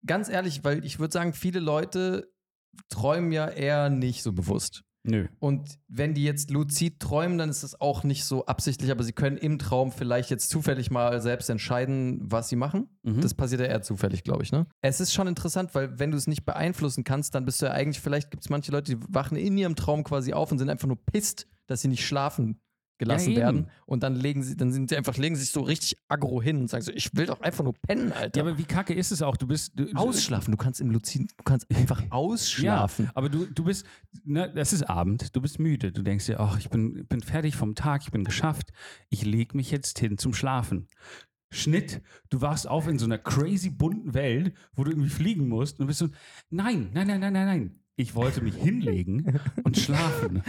ganz 0.05 0.29
ehrlich, 0.29 0.63
weil 0.63 0.85
ich 0.85 0.99
würde 0.99 1.13
sagen, 1.13 1.33
viele 1.33 1.59
Leute 1.59 2.31
träumen 2.89 3.31
ja 3.31 3.47
eher 3.47 3.89
nicht 3.89 4.21
so 4.21 4.31
bewusst. 4.33 4.83
Nö. 5.07 5.27
Und 5.39 5.79
wenn 5.87 6.13
die 6.13 6.23
jetzt 6.23 6.51
luzid 6.51 6.99
träumen, 6.99 7.37
dann 7.37 7.49
ist 7.49 7.63
es 7.63 7.79
auch 7.79 8.03
nicht 8.03 8.25
so 8.25 8.45
absichtlich, 8.45 8.91
aber 8.91 9.03
sie 9.03 9.13
können 9.13 9.37
im 9.37 9.57
Traum 9.57 9.91
vielleicht 9.91 10.29
jetzt 10.29 10.49
zufällig 10.49 10.91
mal 10.91 11.21
selbst 11.21 11.49
entscheiden, 11.49 12.19
was 12.23 12.49
sie 12.49 12.55
machen. 12.55 12.89
Mhm. 13.03 13.21
Das 13.21 13.33
passiert 13.33 13.61
ja 13.61 13.67
eher 13.67 13.81
zufällig, 13.81 14.23
glaube 14.23 14.43
ich, 14.43 14.51
ne? 14.51 14.67
Es 14.81 14.99
ist 14.99 15.13
schon 15.13 15.27
interessant, 15.27 15.73
weil 15.73 15.97
wenn 15.99 16.11
du 16.11 16.17
es 16.17 16.27
nicht 16.27 16.45
beeinflussen 16.45 17.03
kannst, 17.03 17.35
dann 17.35 17.45
bist 17.45 17.61
du 17.61 17.67
ja 17.67 17.71
eigentlich, 17.71 18.01
vielleicht 18.01 18.31
gibt 18.31 18.43
es 18.43 18.49
manche 18.49 18.71
Leute, 18.71 18.95
die 18.95 19.01
wachen 19.09 19.37
in 19.37 19.57
ihrem 19.57 19.75
Traum 19.75 20.03
quasi 20.03 20.33
auf 20.33 20.51
und 20.51 20.59
sind 20.59 20.69
einfach 20.69 20.87
nur 20.87 21.03
pisst, 21.05 21.47
dass 21.67 21.81
sie 21.81 21.87
nicht 21.87 22.05
schlafen 22.05 22.59
gelassen 22.97 23.31
Ja, 23.31 23.39
werden. 23.39 23.69
Und 23.85 24.03
dann 24.03 24.15
legen 24.15 24.43
sie, 24.43 24.55
dann 24.55 24.71
sind 24.71 24.89
sie 24.89 24.97
einfach, 24.97 25.17
legen 25.17 25.35
sich 25.35 25.51
so 25.51 25.61
richtig 25.61 25.97
aggro 26.07 26.41
hin 26.41 26.57
und 26.57 26.69
sagen 26.69 26.83
so, 26.83 26.91
ich 26.91 27.15
will 27.15 27.25
doch 27.25 27.41
einfach 27.41 27.63
nur 27.63 27.73
pennen, 27.73 28.11
Alter. 28.11 28.37
Ja, 28.39 28.43
aber 28.47 28.57
wie 28.57 28.63
kacke 28.63 28.93
ist 28.93 29.11
es 29.11 29.21
auch? 29.21 29.37
Du 29.37 29.47
bist. 29.47 29.71
Du, 29.75 29.87
ausschlafen, 29.95 30.51
du 30.51 30.57
kannst 30.57 30.81
im 30.81 30.91
Luzid, 30.91 31.31
du 31.37 31.43
kannst 31.43 31.69
einfach 31.75 32.03
ausschlafen. 32.09 33.05
Ja, 33.05 33.11
aber 33.15 33.29
du, 33.29 33.45
du 33.45 33.63
bist, 33.63 33.85
ne, 34.23 34.51
das 34.53 34.73
ist 34.73 34.83
Abend, 34.83 35.35
du 35.35 35.41
bist 35.41 35.59
müde. 35.59 35.91
Du 35.91 36.01
denkst 36.01 36.25
dir, 36.25 36.39
ach, 36.39 36.57
ich 36.57 36.69
bin, 36.69 37.05
bin 37.07 37.21
fertig 37.21 37.55
vom 37.55 37.75
Tag, 37.75 38.01
ich 38.03 38.11
bin 38.11 38.23
geschafft. 38.23 38.71
Ich 39.09 39.23
lege 39.25 39.55
mich 39.55 39.71
jetzt 39.71 39.99
hin 39.99 40.17
zum 40.17 40.33
Schlafen. 40.33 40.87
Schnitt, 41.49 42.01
du 42.29 42.41
wachst 42.41 42.67
auf 42.67 42.87
in 42.87 42.99
so 42.99 43.05
einer 43.05 43.17
crazy 43.17 43.69
bunten 43.69 44.13
Welt, 44.13 44.53
wo 44.73 44.83
du 44.83 44.91
irgendwie 44.91 45.09
fliegen 45.09 45.47
musst 45.47 45.79
und 45.79 45.83
du 45.83 45.87
bist 45.87 45.99
so, 45.99 46.09
nein, 46.49 46.89
nein, 46.93 47.07
nein, 47.07 47.19
nein, 47.21 47.33
nein, 47.33 47.45
nein. 47.45 47.79
Ich 47.99 48.13
wollte 48.13 48.41
mich 48.41 48.55
hinlegen 48.55 49.39
und 49.63 49.75
schlafen. 49.75 50.43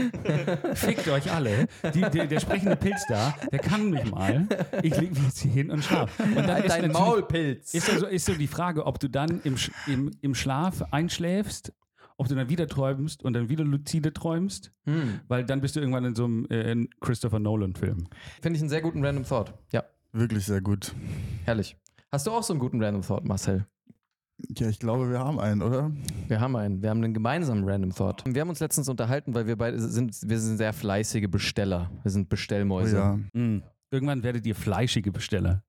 Fickt 0.75 1.09
euch 1.09 1.33
alle. 1.33 1.67
Die, 1.95 2.03
der, 2.03 2.27
der 2.27 2.41
sprechende 2.41 2.77
Pilz 2.77 3.05
da, 3.09 3.35
der 3.51 3.59
kann 3.59 3.89
mich 3.91 4.11
mal. 4.11 4.47
Ich 4.83 4.95
lege 5.01 5.15
mich 5.15 5.23
jetzt 5.25 5.39
hier 5.41 5.51
hin 5.53 5.71
und 5.71 5.83
schlafe. 5.83 6.23
Und 6.25 6.37
dann 6.37 6.47
Halt 6.49 6.67
ist 6.67 6.77
dein 6.77 6.93
Maulpilz. 6.93 7.73
ist 7.73 7.89
also 7.91 8.07
ist 8.07 8.27
so 8.27 8.35
die 8.35 8.47
Frage, 8.49 8.85
ob 8.85 9.01
du 9.01 9.09
dann 9.09 9.41
im, 9.45 9.57
im, 9.87 10.11
im 10.21 10.35
Schlaf 10.35 10.83
einschläfst, 10.91 11.73
ob 12.19 12.29
du 12.29 12.35
dann 12.35 12.51
wieder 12.51 12.67
träumst 12.67 13.25
und 13.25 13.33
dann 13.33 13.49
wieder 13.49 13.65
luzide 13.65 14.13
träumst, 14.13 14.73
Hm. 14.85 15.21
weil 15.29 15.45
dann 15.45 15.63
bist 15.63 15.75
du 15.75 15.81
irgendwann 15.81 16.05
in 16.05 16.15
so 16.15 16.25
einem 16.27 16.47
äh, 16.51 16.71
in 16.73 16.91
Christopher 17.01 17.39
Nolan-Film. 17.39 18.09
Finde 18.43 18.57
ich 18.57 18.61
einen 18.63 18.69
sehr 18.69 18.83
guten 18.83 19.03
Random 19.03 19.25
Thought. 19.25 19.55
Ja, 19.73 19.85
Wirklich 20.13 20.45
sehr 20.45 20.61
gut. 20.61 20.93
herrlich. 21.47 21.77
Hast 22.13 22.27
du 22.27 22.31
auch 22.33 22.43
so 22.43 22.53
einen 22.53 22.61
guten 22.61 22.83
Random 22.83 23.03
Thought, 23.03 23.25
Marcel? 23.25 23.67
Ja, 24.57 24.69
ich 24.69 24.79
glaube, 24.79 25.11
wir 25.11 25.19
haben 25.19 25.41
einen, 25.41 25.63
oder? 25.63 25.91
Wir 26.29 26.41
haben 26.41 26.55
einen. 26.57 26.81
Wir 26.83 26.91
haben 26.91 27.03
einen 27.03 27.13
gemeinsamen 27.13 27.69
Random 27.69 27.93
Thought. 27.93 28.23
Wir 28.27 28.41
haben 28.41 28.49
uns 28.49 28.61
letztens 28.61 28.89
unterhalten, 28.89 29.35
weil 29.35 29.47
wir 29.49 29.57
beide 29.57 29.79
sind, 29.81 30.17
wir 30.25 30.39
sind 30.39 30.57
sehr 30.59 30.73
fleißige 30.73 31.29
Besteller. 31.29 31.91
Wir 32.03 32.11
sind 32.13 32.27
Oh, 32.27 32.29
Bestellmäuse. 32.31 32.97
ja. 32.97 33.19
Mm. 33.33 33.63
Irgendwann 33.91 34.23
werdet 34.23 34.47
ihr 34.47 34.55
fleischige 34.55 35.11
Besteller. 35.13 35.65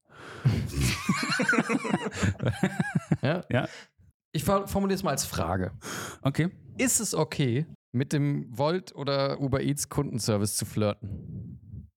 Ja? 3.22 3.44
Ja. 3.52 3.68
Ich 4.32 4.44
for- 4.44 4.68
formuliere 4.68 4.96
es 4.96 5.04
mal 5.04 5.12
als 5.12 5.26
Frage. 5.26 5.72
Okay. 6.22 6.50
Ist 6.78 7.00
es 7.00 7.14
okay, 7.16 7.66
mit 7.92 8.14
dem 8.14 8.46
Volt 8.56 8.94
oder 8.96 9.40
Uber 9.42 9.62
Eats 9.62 9.90
Kundenservice 9.90 10.56
zu 10.56 10.66
flirten? 10.66 11.88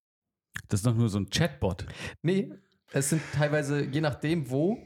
Das 0.69 0.81
ist 0.81 0.87
doch 0.87 0.95
nur 0.95 1.09
so 1.09 1.19
ein 1.19 1.29
Chatbot. 1.29 1.87
Nee, 2.23 2.51
es 2.93 3.11
sind 3.11 3.21
teilweise, 3.35 3.85
je 3.85 4.01
nachdem 4.01 4.51
wo, 4.51 4.79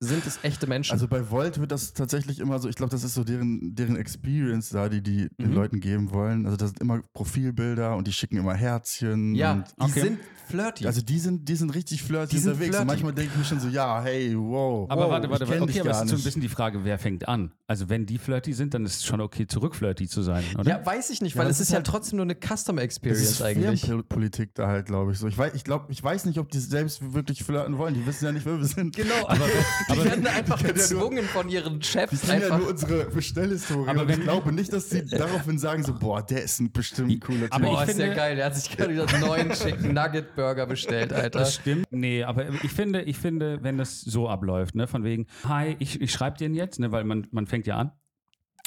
sind 0.00 0.26
es 0.26 0.38
echte 0.42 0.66
Menschen. 0.66 0.92
Also 0.92 1.08
bei 1.08 1.30
Volt 1.30 1.58
wird 1.58 1.72
das 1.72 1.92
tatsächlich 1.94 2.38
immer 2.38 2.58
so, 2.58 2.68
ich 2.68 2.76
glaube, 2.76 2.90
das 2.90 3.02
ist 3.02 3.14
so 3.14 3.24
deren, 3.24 3.74
deren 3.74 3.96
Experience 3.96 4.68
da, 4.70 4.88
die 4.88 5.00
die 5.02 5.28
den 5.40 5.48
Mhm. 5.50 5.54
Leuten 5.54 5.80
geben 5.80 6.10
wollen. 6.12 6.44
Also 6.44 6.56
das 6.58 6.70
sind 6.70 6.80
immer 6.80 7.00
Profilbilder 7.14 7.96
und 7.96 8.06
die 8.06 8.12
schicken 8.12 8.36
immer 8.36 8.54
Herzchen. 8.54 9.34
ja, 9.34 9.52
und 9.52 9.64
die 9.78 9.82
Okay. 9.84 10.00
sind 10.00 10.18
flirty. 10.48 10.86
Also 10.86 11.00
die 11.02 11.18
sind, 11.18 11.48
die 11.48 11.56
sind 11.56 11.70
richtig 11.74 12.02
flirty 12.02 12.36
Die 12.36 12.38
sind 12.40 12.52
unterwegs. 12.52 12.68
Und 12.76 12.82
flirty. 12.82 12.86
manchmal 12.86 13.12
denke 13.14 13.32
ich 13.32 13.38
mir 13.38 13.44
schon 13.44 13.58
so, 13.60 13.68
ja, 13.68 14.00
hey, 14.02 14.36
wow. 14.36 14.88
Aber 14.90 15.04
wow, 15.06 15.10
warte, 15.10 15.30
warte, 15.30 15.48
warte. 15.48 15.62
Okay, 15.62 15.80
aber 15.80 15.90
es 15.90 16.02
ist 16.02 16.08
so 16.10 16.16
ein 16.16 16.22
bisschen 16.22 16.42
die 16.42 16.48
Frage, 16.48 16.84
wer 16.84 16.98
fängt 16.98 17.26
an? 17.26 17.52
Also 17.66 17.88
wenn 17.88 18.06
die 18.06 18.18
flirty 18.18 18.52
sind, 18.52 18.74
dann 18.74 18.84
ist 18.84 18.96
es 18.96 19.04
schon 19.04 19.20
okay, 19.20 19.46
zurück 19.48 19.74
flirty 19.74 20.06
zu 20.06 20.22
sein, 20.22 20.44
oder? 20.56 20.68
ja, 20.70 20.86
weiß 20.86 21.10
ich 21.10 21.20
nicht, 21.20 21.34
Ja, 21.34 21.40
weil 21.40 21.48
das 21.48 21.56
es 21.56 21.62
ist 21.62 21.66
ist 21.68 21.72
ja 21.72 21.76
halt- 21.78 21.86
trotzdem 21.86 22.18
nur 22.18 22.24
eine 22.26 22.36
Customer 22.36 22.76
Das 22.80 22.84
Experience 22.84 23.22
ist 23.30 23.42
eigentlich. 23.42 23.80
Firmenpolitik 23.80 24.54
da 24.54 24.68
halt, 24.68 24.86
glaube 24.86 25.12
ich 25.12 25.18
so. 25.18 25.26
Ich 25.26 25.36
weiß, 25.36 25.54
ich 25.54 25.64
glaube, 25.64 25.86
ich 25.90 26.00
weiß 26.04 26.26
nicht, 26.26 26.38
ob 26.38 26.48
die 26.50 26.60
selbst 26.60 27.12
wirklich 27.12 27.42
flirten 27.42 27.76
wollen. 27.78 27.94
Die 27.94 28.06
wissen 28.06 28.24
ja 28.26 28.30
nicht, 28.32 28.46
wer 28.46 28.58
wir 28.58 28.64
sind. 28.66 28.94
Genau, 28.94 29.26
aber 29.26 29.46
die 29.94 30.04
werden 30.04 30.26
einfach 30.26 30.60
ja 30.60 30.66
nur- 30.66 30.74
gezwungen 30.74 31.24
von 31.24 31.48
ihren 31.48 31.80
Die 31.80 31.86
Chefs 31.86 32.20
kennen 32.22 32.40
ja 32.40 32.46
einfach. 32.46 32.58
nur 32.58 32.68
unsere 32.70 33.04
Bestellhistorie. 33.06 33.88
Aber 33.88 34.08
ich 34.08 34.20
glaube 34.20 34.52
nicht, 34.52 34.72
dass 34.72 34.90
sie 34.90 35.04
daraufhin 35.06 35.58
sagen 35.58 35.82
so, 35.84 35.94
boah, 35.94 36.22
der 36.22 36.42
ist 36.44 36.60
ein 36.60 36.72
bestimmt 36.72 37.10
ein 37.10 37.20
cooler 37.20 37.40
Typ. 37.42 37.54
aber 37.54 37.64
Boah, 37.66 37.82
ich 37.84 37.88
ist 37.90 37.98
ja 37.98 38.04
finde- 38.04 38.16
geil. 38.16 38.36
Der 38.36 38.46
hat 38.46 38.56
sich 38.56 38.76
gerade 38.76 38.92
wieder 38.92 39.08
einen 39.08 39.20
neuen 39.20 39.50
Chicken 39.50 39.94
Nugget 39.94 40.34
Burger 40.34 40.66
bestellt, 40.66 41.12
Alter. 41.12 41.38
Das 41.40 41.54
stimmt. 41.54 41.86
Nee, 41.90 42.22
aber 42.24 42.48
ich 42.62 42.72
finde, 42.72 43.02
ich 43.02 43.16
finde, 43.18 43.62
wenn 43.62 43.78
das 43.78 44.00
so 44.00 44.28
abläuft, 44.28 44.74
ne, 44.74 44.86
von 44.86 45.04
wegen, 45.04 45.26
hi, 45.48 45.76
ich, 45.78 46.00
ich 46.00 46.10
schreibe 46.12 46.36
dir 46.38 46.48
jetzt, 46.48 46.80
ne, 46.80 46.90
weil 46.92 47.04
man, 47.04 47.26
man 47.30 47.46
fängt 47.46 47.66
ja 47.66 47.76
an. 47.76 47.92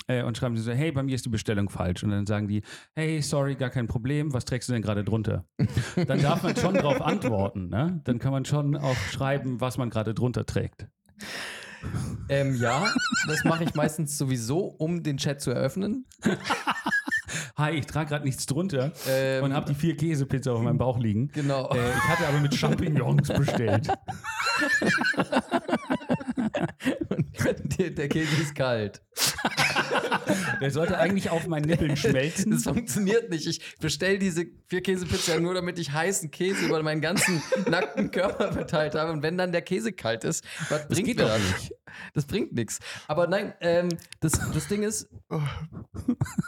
Äh, 0.08 0.24
und 0.24 0.38
schreiben 0.38 0.56
sie 0.58 0.64
so, 0.64 0.72
hey, 0.72 0.92
bei 0.92 1.04
mir 1.04 1.14
ist 1.14 1.26
die 1.26 1.30
Bestellung 1.30 1.70
falsch. 1.70 2.04
Und 2.04 2.10
dann 2.12 2.26
sagen 2.26 2.48
die, 2.48 2.64
hey, 2.96 3.22
sorry, 3.22 3.56
gar 3.56 3.70
kein 3.70 3.88
Problem, 3.88 4.34
was 4.34 4.46
trägst 4.46 4.68
du 4.70 4.74
denn 4.74 4.82
gerade 4.82 5.04
drunter? 5.04 5.46
Dann 6.08 6.22
darf 6.22 6.42
man 6.42 6.56
schon 6.56 6.74
drauf 6.76 7.02
antworten, 7.02 7.68
ne? 7.70 8.02
Dann 8.06 8.18
kann 8.18 8.32
man 8.32 8.46
schon 8.46 8.76
auch 8.78 8.96
schreiben, 9.12 9.60
was 9.62 9.78
man 9.78 9.90
gerade 9.90 10.14
drunter 10.16 10.46
trägt. 10.46 10.88
Ähm, 12.28 12.56
ja, 12.56 12.94
das 13.28 13.44
mache 13.44 13.64
ich 13.64 13.74
meistens 13.74 14.18
sowieso, 14.18 14.60
um 14.60 15.02
den 15.02 15.18
Chat 15.18 15.42
zu 15.42 15.50
eröffnen. 15.50 16.06
Hi, 17.58 17.72
ich 17.72 17.88
trage 17.88 18.10
gerade 18.10 18.26
nichts 18.26 18.46
drunter 18.46 18.92
Ähm, 19.08 19.46
und 19.46 19.54
habe 19.54 19.66
die 19.68 19.76
vier 19.76 19.98
Käsepizza 19.98 20.52
auf 20.52 20.62
meinem 20.62 20.78
Bauch 20.78 21.00
liegen. 21.00 21.30
Genau. 21.34 21.70
Äh, 21.72 21.90
ich 21.90 22.04
hatte 22.08 22.28
aber 22.28 22.40
mit 22.40 22.54
Champignons 22.54 23.28
bestellt. 23.34 23.88
Der, 27.78 27.90
der 27.90 28.10
Käse 28.10 28.42
ist 28.42 28.56
kalt. 28.56 29.02
Der 30.62 30.72
sollte 30.72 30.98
eigentlich 30.98 31.30
auf 31.30 31.48
meinen 31.48 31.66
Nippeln 31.66 31.96
schmelzen. 31.98 32.52
Das 32.52 32.64
funktioniert 32.64 33.30
nicht. 33.30 33.48
Ich 33.48 33.78
bestelle 33.78 34.20
diese 34.20 34.46
vier 34.68 34.82
Käsepizza 34.82 35.40
nur, 35.40 35.54
damit 35.54 35.80
ich 35.80 35.92
heißen 35.92 36.32
Käse 36.32 36.66
über 36.66 36.82
meinen 36.84 37.02
ganzen 37.02 37.42
nackten 37.70 38.12
Körper 38.12 38.52
verteilt 38.54 38.96
habe. 38.96 39.12
Und 39.12 39.24
wenn 39.24 39.38
dann 39.38 39.52
der 39.52 39.62
Käse 39.62 39.92
kalt 39.92 40.24
ist, 40.24 40.44
was 40.70 40.88
bringt 40.88 41.08
geht 41.08 41.18
mir 41.18 41.24
doch 41.24 41.30
das? 41.30 41.72
Das 42.14 42.26
bringt 42.26 42.54
nichts. 42.54 42.80
Aber 43.08 43.28
nein, 43.28 43.54
ähm, 43.62 43.90
das, 44.20 44.34
das 44.54 44.68
Ding 44.68 44.84
ist, 44.84 45.10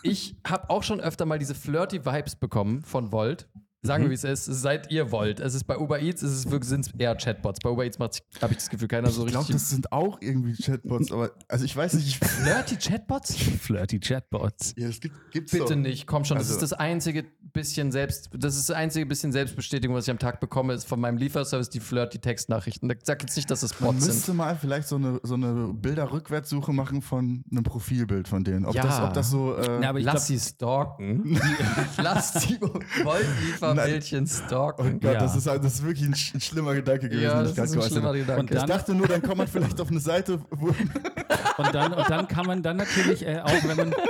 ich 0.03 0.35
habe 0.45 0.69
auch 0.69 0.83
schon 0.83 1.01
öfter 1.01 1.25
mal 1.25 1.39
diese 1.39 1.55
flirty 1.55 2.05
Vibes 2.05 2.35
bekommen 2.35 2.83
von 2.83 3.11
Volt. 3.11 3.47
Sagen 3.83 4.03
wir, 4.03 4.11
wie 4.11 4.13
es 4.15 4.23
ist. 4.23 4.45
Seid 4.45 4.91
ihr 4.91 5.11
wollt. 5.11 5.39
Es 5.39 5.55
ist 5.55 5.63
bei 5.63 5.75
Uber 5.77 5.99
Eats, 6.01 6.21
es 6.21 6.31
ist 6.33 6.51
wirklich, 6.51 6.69
sind 6.69 6.85
es 6.85 6.93
eher 6.99 7.15
Chatbots. 7.15 7.59
Bei 7.63 7.69
Uber 7.71 7.83
Eats 7.83 7.97
habe 7.99 8.11
ich 8.51 8.57
das 8.57 8.69
Gefühl, 8.69 8.87
keiner 8.87 9.09
so 9.09 9.25
ich 9.25 9.31
glaube, 9.31 9.47
richtig. 9.47 9.55
das 9.55 9.69
sind 9.71 9.91
auch 9.91 10.19
irgendwie 10.21 10.53
Chatbots, 10.53 11.11
aber 11.11 11.31
also 11.47 11.65
ich 11.65 11.75
weiß 11.75 11.93
nicht, 11.95 12.07
ich, 12.07 12.17
flirty 12.29 12.75
Chatbots? 12.75 13.35
Flirty 13.35 13.99
Chatbots. 13.99 14.75
ja, 14.77 14.87
es 14.87 14.99
gibt 14.99 15.15
gibt's 15.31 15.51
Bitte 15.51 15.65
doch. 15.65 15.75
nicht, 15.75 16.05
komm 16.05 16.25
schon. 16.25 16.37
Das 16.37 16.47
Also- 16.51 16.57
ist 16.63 16.71
das 16.71 16.73
einzige 16.79 17.25
bisschen 17.53 17.91
selbst, 17.91 18.29
das 18.37 18.55
ist 18.55 18.69
das 18.69 18.75
einzige 18.77 19.05
bisschen 19.07 19.31
Selbstbestätigung, 19.31 19.95
was 19.95 20.05
ich 20.05 20.11
am 20.11 20.19
Tag 20.19 20.39
bekomme, 20.39 20.73
ist 20.73 20.87
von 20.87 20.99
meinem 21.01 21.17
Lieferservice 21.17 21.69
die 21.69 21.79
flirty 21.79 22.19
Textnachrichten. 22.19 22.87
Da 22.87 22.95
sag 23.03 23.21
jetzt 23.23 23.35
nicht, 23.35 23.49
dass 23.49 23.63
es 23.63 23.77
Man 23.79 23.93
Bots 23.95 24.05
sind. 24.05 24.13
müsste 24.13 24.33
mal 24.35 24.55
vielleicht 24.55 24.87
so 24.87 24.95
eine, 24.97 25.19
so 25.23 25.33
eine 25.33 25.73
Bilder-Rückwärtssuche 25.73 26.71
machen 26.71 27.01
von 27.01 27.43
einem 27.51 27.63
Profilbild 27.63 28.27
von 28.27 28.43
denen. 28.43 28.65
Ob, 28.65 28.75
Ja. 28.75 28.83
das, 28.83 28.99
ob 29.01 29.13
das 29.13 29.29
so. 29.31 29.55
Äh, 29.57 29.81
Ja, 29.81 29.89
aber 29.89 29.99
ich 29.99 30.05
Lass 30.05 30.27
glaub, 30.27 30.39
sie 30.39 30.49
stalken. 30.49 31.39
Lass 31.97 32.33
die 32.33 32.61
Wolltlieferbildchen 32.61 33.70
oh 33.79 34.25
stalken. 34.25 34.99
Gott, 34.99 35.13
Ja. 35.13 35.19
das, 35.19 35.35
ist, 35.35 35.47
das 35.47 35.65
ist 35.65 35.83
wirklich 35.85 36.07
ein, 36.07 36.13
sch- 36.13 36.35
ein 36.35 36.41
schlimmer 36.41 36.73
Gedanke 36.73 37.07
gewesen. 37.09 37.23
Ja, 37.23 37.41
das 37.43 37.51
ist 37.51 37.77
ein 37.77 37.81
schlimmer. 37.83 38.13
Gedanke. 38.13 38.39
Und 38.41 38.51
dann- 38.51 38.57
Ich 38.59 38.65
dachte 38.75 38.93
nur, 38.95 39.07
dann 39.07 39.21
kommt 39.21 39.37
man 39.37 39.47
vielleicht 39.47 39.79
auf 39.81 39.89
eine 39.89 39.99
Seite, 39.99 40.39
wo. 40.51 40.67
Und 40.67 41.73
dann, 41.75 41.93
und 41.93 42.09
dann 42.09 42.27
kann 42.27 42.45
man 42.45 42.63
dann 42.63 42.77
natürlich 42.77 43.25
äh, 43.25 43.39
auch, 43.39 43.51
wenn 43.65 43.77
man. 43.77 43.95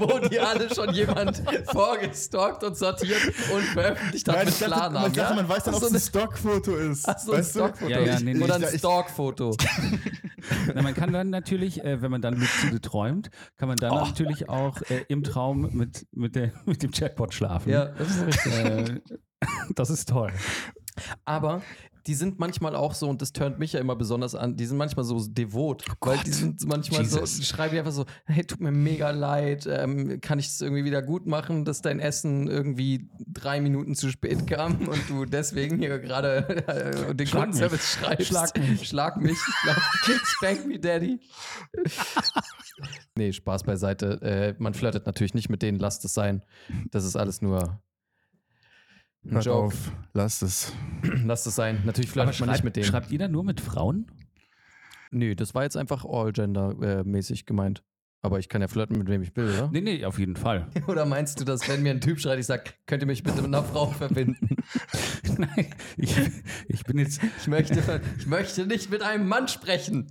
Wo 0.00 0.16
die 0.28 0.38
alle 0.38 0.72
schon 0.72 0.94
jemand 0.94 1.42
vorgestalkt 1.72 2.62
und 2.62 2.76
sortiert 2.76 3.18
und 3.52 3.62
veröffentlicht 3.62 4.28
hat 4.28 4.36
Nein, 4.36 4.44
mit 4.44 4.54
ich 4.54 4.60
dachte, 4.60 4.74
Klarnamen. 4.76 5.10
ich 5.10 5.16
dachte, 5.16 5.34
man 5.34 5.48
weiß 5.48 5.64
dann, 5.64 5.74
ob 5.74 5.80
so 5.80 5.86
es 5.88 5.92
ein 5.94 6.00
Stockfoto 6.00 6.76
ist. 6.76 7.08
Ach 7.08 7.18
so, 7.18 7.32
ein? 7.32 7.42
Stockfoto. 7.42 7.90
Ja, 7.90 8.00
ja, 8.00 8.20
nee, 8.20 8.34
nee. 8.34 8.44
Oder 8.44 8.56
ein 8.56 8.78
Stalkfoto. 8.78 9.56
Na, 10.74 10.82
man 10.82 10.94
kann 10.94 11.12
dann 11.12 11.30
natürlich, 11.30 11.82
äh, 11.84 12.00
wenn 12.00 12.10
man 12.12 12.22
dann 12.22 12.34
luzide 12.34 12.80
träumt, 12.80 13.30
kann 13.56 13.66
man 13.68 13.76
dann 13.76 13.90
Oh. 13.90 14.04
natürlich 14.04 14.48
auch 14.48 14.80
äh, 14.82 15.04
im 15.08 15.24
Traum 15.24 15.68
mit, 15.72 16.06
mit, 16.12 16.36
der, 16.36 16.52
mit 16.64 16.82
dem 16.82 16.92
Chatbot 16.92 17.34
schlafen. 17.34 17.70
Ja, 17.70 17.86
das 17.86 18.08
ist 18.08 18.26
richtig. 18.26 18.54
Äh, 18.54 19.00
das 19.74 19.90
ist 19.90 20.08
toll. 20.08 20.32
Aber 21.24 21.62
die 22.08 22.14
sind 22.14 22.38
manchmal 22.38 22.74
auch 22.74 22.94
so, 22.94 23.06
und 23.08 23.20
das 23.20 23.34
turnt 23.34 23.58
mich 23.58 23.74
ja 23.74 23.80
immer 23.80 23.94
besonders 23.94 24.34
an, 24.34 24.56
die 24.56 24.64
sind 24.64 24.78
manchmal 24.78 25.04
so 25.04 25.20
devot. 25.28 25.84
weil 26.00 26.18
die 26.20 26.32
sind 26.32 26.66
manchmal 26.66 27.02
Jesus. 27.02 27.32
so, 27.34 27.40
die 27.40 27.44
schreiben 27.44 27.76
einfach 27.76 27.92
so, 27.92 28.06
hey, 28.24 28.44
tut 28.44 28.60
mir 28.60 28.72
mega 28.72 29.10
leid, 29.10 29.68
ähm, 29.70 30.18
kann 30.22 30.38
ich 30.38 30.46
es 30.46 30.62
irgendwie 30.62 30.84
wieder 30.84 31.02
gut 31.02 31.26
machen, 31.26 31.66
dass 31.66 31.82
dein 31.82 32.00
Essen 32.00 32.48
irgendwie 32.48 33.10
drei 33.26 33.60
Minuten 33.60 33.94
zu 33.94 34.10
spät 34.10 34.46
kam 34.46 34.88
und 34.88 35.10
du 35.10 35.26
deswegen 35.26 35.76
hier 35.76 35.98
gerade 35.98 36.48
äh, 36.66 37.14
den 37.14 37.26
Schlag 37.26 37.42
Kundenservice 37.42 37.92
schreibst. 37.92 38.26
Schlag 38.26 38.58
mich. 38.58 38.88
Schlag 38.88 39.16
mich. 39.18 39.38
Spank 40.24 40.66
me, 40.66 40.78
Daddy. 40.78 41.20
nee, 43.16 43.32
Spaß 43.32 43.64
beiseite. 43.64 44.22
Äh, 44.22 44.54
man 44.58 44.72
flirtet 44.72 45.04
natürlich 45.04 45.34
nicht 45.34 45.50
mit 45.50 45.60
denen, 45.60 45.78
lasst 45.78 46.06
es 46.06 46.14
sein. 46.14 46.42
Das 46.90 47.04
ist 47.04 47.16
alles 47.16 47.42
nur 47.42 47.82
ein 49.28 49.34
Hört 49.34 49.44
Joke. 49.46 49.66
auf, 49.66 49.92
lasst 50.14 50.42
es. 50.42 50.72
Lasst 51.24 51.46
es 51.46 51.54
sein. 51.54 51.82
Natürlich 51.84 52.10
flirtet 52.10 52.40
man 52.40 52.50
nicht 52.50 52.64
mit 52.64 52.74
denen. 52.76 52.86
schreibt 52.86 53.10
ihr 53.12 53.18
dann 53.18 53.30
nur 53.30 53.44
mit 53.44 53.60
Frauen? 53.60 54.06
Nö, 55.10 55.34
das 55.36 55.54
war 55.54 55.62
jetzt 55.62 55.76
einfach 55.76 56.04
all-gender-mäßig 56.04 57.46
gemeint. 57.46 57.82
Aber 58.20 58.40
ich 58.40 58.48
kann 58.48 58.60
ja 58.60 58.66
flirten, 58.66 58.98
mit 58.98 59.08
wem 59.08 59.22
ich 59.22 59.34
will, 59.36 59.48
oder? 59.48 59.70
Nee, 59.72 59.80
nee, 59.80 60.04
auf 60.04 60.18
jeden 60.18 60.34
Fall. 60.34 60.66
Oder 60.88 61.06
meinst 61.06 61.38
du, 61.38 61.44
dass 61.44 61.68
wenn 61.68 61.84
mir 61.84 61.92
ein 61.92 62.00
Typ 62.00 62.18
schreit, 62.18 62.40
ich 62.40 62.46
sag, 62.46 62.74
könnt 62.86 63.00
ihr 63.02 63.06
mich 63.06 63.22
bitte 63.22 63.36
mit 63.36 63.46
einer 63.46 63.62
Frau 63.62 63.86
verbinden? 63.86 64.56
Nein, 65.38 65.72
ich, 65.96 66.16
ich 66.66 66.82
bin 66.82 66.98
jetzt. 66.98 67.20
Ich 67.40 67.46
möchte, 67.46 68.02
ich 68.18 68.26
möchte 68.26 68.66
nicht 68.66 68.90
mit 68.90 69.02
einem 69.02 69.28
Mann 69.28 69.46
sprechen. 69.46 70.08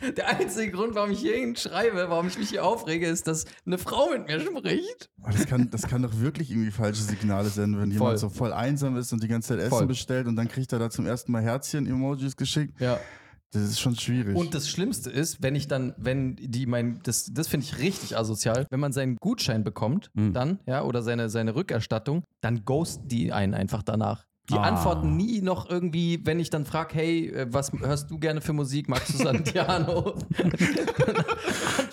Der 0.16 0.28
einzige 0.28 0.72
Grund, 0.72 0.94
warum 0.94 1.10
ich 1.10 1.20
hierhin 1.20 1.56
schreibe, 1.56 2.06
warum 2.08 2.26
ich 2.28 2.38
mich 2.38 2.50
hier 2.50 2.64
aufrege, 2.64 3.06
ist, 3.06 3.26
dass 3.26 3.44
eine 3.66 3.78
Frau 3.78 4.10
mit 4.10 4.26
mir 4.26 4.40
spricht. 4.40 5.10
Das 5.24 5.46
kann, 5.46 5.70
das 5.70 5.82
kann 5.82 6.02
doch 6.02 6.18
wirklich 6.20 6.50
irgendwie 6.50 6.70
falsche 6.70 7.02
Signale 7.02 7.48
senden, 7.48 7.80
wenn 7.80 7.90
jemand 7.90 8.10
Voll. 8.10 8.18
so 8.18 8.28
voll 8.28 8.52
einsam 8.52 8.96
ist 8.96 9.12
und 9.12 9.22
die 9.22 9.28
ganze 9.28 9.48
Zeit 9.50 9.58
Essen 9.60 9.70
Voll. 9.70 9.86
bestellt 9.86 10.26
und 10.26 10.36
dann 10.36 10.48
kriegt 10.48 10.72
er 10.72 10.78
da 10.78 10.90
zum 10.90 11.06
ersten 11.06 11.32
Mal 11.32 11.42
Herzchen-Emojis 11.42 12.36
geschickt. 12.36 12.80
Ja. 12.80 12.98
Das 13.52 13.62
ist 13.62 13.78
schon 13.80 13.94
schwierig. 13.94 14.34
Und 14.36 14.52
das 14.52 14.68
Schlimmste 14.68 15.10
ist, 15.10 15.40
wenn 15.40 15.54
ich 15.54 15.68
dann, 15.68 15.94
wenn 15.96 16.34
die 16.36 16.66
mein, 16.66 16.98
das, 17.04 17.30
das 17.32 17.46
finde 17.46 17.64
ich 17.66 17.78
richtig 17.78 18.16
asozial, 18.18 18.66
wenn 18.68 18.80
man 18.80 18.92
seinen 18.92 19.16
Gutschein 19.20 19.62
bekommt, 19.62 20.10
Mhm. 20.14 20.32
dann, 20.32 20.58
ja, 20.66 20.82
oder 20.82 21.02
seine, 21.02 21.30
seine 21.30 21.54
Rückerstattung, 21.54 22.24
dann 22.40 22.64
ghosten 22.64 23.06
die 23.06 23.32
einen 23.32 23.54
einfach 23.54 23.84
danach. 23.84 24.26
Die 24.50 24.54
Ah. 24.54 24.62
antworten 24.62 25.16
nie 25.16 25.40
noch 25.40 25.70
irgendwie, 25.70 26.20
wenn 26.26 26.38
ich 26.38 26.50
dann 26.50 26.66
frage, 26.66 26.94
hey, 26.94 27.28
äh, 27.30 27.46
was 27.50 27.72
hörst 27.72 28.10
du 28.10 28.18
gerne 28.18 28.42
für 28.42 28.52
Musik? 28.52 28.88
Magst 28.90 29.14
du 29.14 29.18
Santiano? 29.18 30.16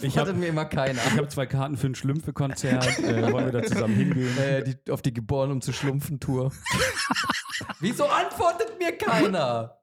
Ich 0.01 0.17
hab- 0.17 0.33
mir 0.35 0.47
immer 0.47 0.65
keiner. 0.65 0.99
Ich 1.11 1.17
habe 1.17 1.27
zwei 1.27 1.45
Karten 1.45 1.77
für 1.77 1.87
ein 1.87 1.95
Schlümpfe-Konzert. 1.95 2.99
Äh, 2.99 3.31
wollen 3.31 3.45
wir 3.53 3.61
da 3.61 3.63
zusammen 3.63 3.95
hingehen? 3.95 4.35
Äh, 4.37 4.63
die, 4.63 4.91
auf 4.91 5.01
die 5.03 5.13
Geboren 5.13 5.51
um 5.51 5.61
zu 5.61 5.71
schlumpfen 5.73 6.19
Tour. 6.19 6.51
Wieso 7.79 8.05
antwortet 8.07 8.79
mir 8.79 8.97
keiner? 8.97 9.77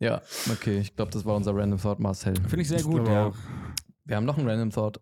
Ja, 0.00 0.20
okay, 0.52 0.78
ich 0.80 0.96
glaube, 0.96 1.12
das 1.12 1.24
war 1.24 1.36
unser 1.36 1.54
Random 1.54 1.80
Thought, 1.80 2.00
Marcel. 2.00 2.34
Finde 2.34 2.62
ich 2.62 2.68
sehr 2.68 2.82
gut, 2.82 3.06
ja. 3.06 3.30
Wir 4.04 4.16
haben 4.16 4.24
noch 4.26 4.36
einen 4.38 4.48
Random 4.48 4.70
Thought 4.70 5.00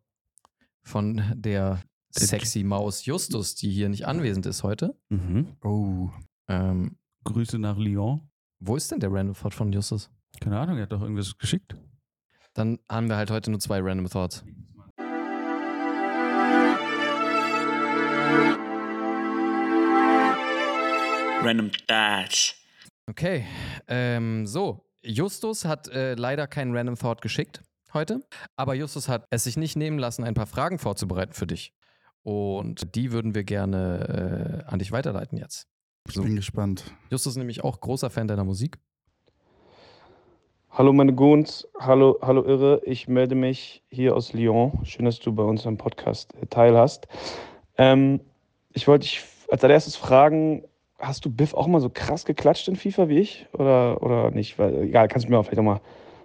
von 0.83 1.23
der 1.35 1.81
sexy 2.11 2.65
Maus 2.65 3.05
Justus, 3.07 3.55
die 3.55 3.71
hier 3.71 3.89
nicht 3.89 4.07
anwesend 4.07 4.45
ist 4.47 4.63
heute. 4.63 4.95
Mhm. 5.09 5.57
Oh. 5.65 6.11
Ähm, 6.49 6.97
Grüße 7.25 7.59
nach 7.59 7.77
Lyon. 7.77 8.29
wo 8.61 8.77
ist 8.77 8.91
denn 8.91 9.01
der 9.01 9.13
Random 9.13 9.35
Thought 9.35 9.55
von 9.55 9.73
Justus? 9.73 10.11
Keine 10.41 10.59
Ahnung, 10.59 10.77
er 10.77 10.85
hat 10.85 10.93
doch 10.93 11.03
irgendwas 11.03 11.37
geschickt. 11.37 11.77
Dann 12.55 12.79
haben 12.89 13.09
wir 13.09 13.17
halt 13.17 13.31
heute 13.31 13.51
nur 13.51 13.61
zwei 13.61 13.81
Random 13.81 14.09
Thoughts. 14.09 14.45
Random 21.43 21.71
Thoughts. 21.87 22.55
Okay, 23.09 23.45
ähm, 23.89 24.47
so. 24.47 24.85
Justus 25.03 25.65
hat 25.65 25.89
äh, 25.89 26.15
leider 26.15 26.47
keinen 26.47 26.77
Random 26.77 26.97
Thought 26.97 27.23
geschickt 27.23 27.63
heute, 27.93 28.27
aber 28.57 28.75
Justus 28.75 29.09
hat 29.09 29.27
es 29.31 29.45
sich 29.45 29.57
nicht 29.57 29.77
nehmen 29.77 29.99
lassen, 29.99 30.25
ein 30.25 30.35
paar 30.35 30.47
Fragen 30.47 30.79
vorzubereiten 30.79 31.33
für 31.33 31.47
dich. 31.47 31.73
Und 32.23 32.97
die 32.97 33.13
würden 33.13 33.35
wir 33.35 33.45
gerne 33.45 34.65
äh, 34.67 34.71
an 34.71 34.81
dich 34.81 34.91
weiterleiten 34.91 35.39
jetzt. 35.39 35.69
Ich 36.09 36.15
So. 36.15 36.23
bin 36.23 36.37
gespannt. 36.37 36.85
Justus 37.11 37.33
ist 37.33 37.37
nämlich 37.39 37.65
auch 37.65 37.81
großer 37.81 38.11
Fan 38.11 38.29
deiner 38.29 38.45
Musik. 38.45 38.79
Hallo 40.71 40.93
meine 40.93 41.15
Goons, 41.15 41.67
hallo, 41.81 42.19
hallo 42.21 42.45
Irre, 42.45 42.83
ich 42.85 43.09
melde 43.09 43.35
mich 43.35 43.83
hier 43.89 44.15
aus 44.15 44.35
Lyon. 44.35 44.79
Schön, 44.85 45.07
dass 45.07 45.19
du 45.19 45.33
bei 45.33 45.43
unserem 45.43 45.79
Podcast 45.79 46.35
äh, 46.35 46.47
teilhast. 46.47 47.09
Ähm, 47.79 48.21
ich 48.75 48.87
wollte 48.87 49.05
dich 49.07 49.25
als 49.51 49.65
allererstes 49.65 49.97
fragen, 49.97 50.65
hast 50.99 51.25
du 51.25 51.31
Biff 51.31 51.55
auch 51.55 51.67
mal 51.67 51.81
so 51.81 51.89
krass 51.89 52.27
geklatscht 52.27 52.69
in 52.69 52.77
FIFA 52.77 53.09
wie 53.09 53.19
ich 53.21 53.47
oder, 53.55 54.03
oder 54.03 54.31
nicht? 54.33 54.59
Weil, 54.59 54.83
egal, 54.83 55.09
kannst 55.09 55.27
du 55.27 55.31
mir 55.31 55.39
auch 55.39 55.45
vielleicht 55.45 55.61
auch 55.61 55.65
mal 55.65 55.81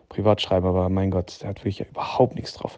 privat 0.10 0.41
schreiben, 0.41 0.67
aber 0.67 0.89
mein 0.89 1.12
Gott, 1.12 1.41
der 1.41 1.50
hat 1.50 1.60
wirklich 1.60 1.80
ja 1.80 1.86
überhaupt 1.86 2.36
nichts 2.36 2.54
drauf. 2.54 2.78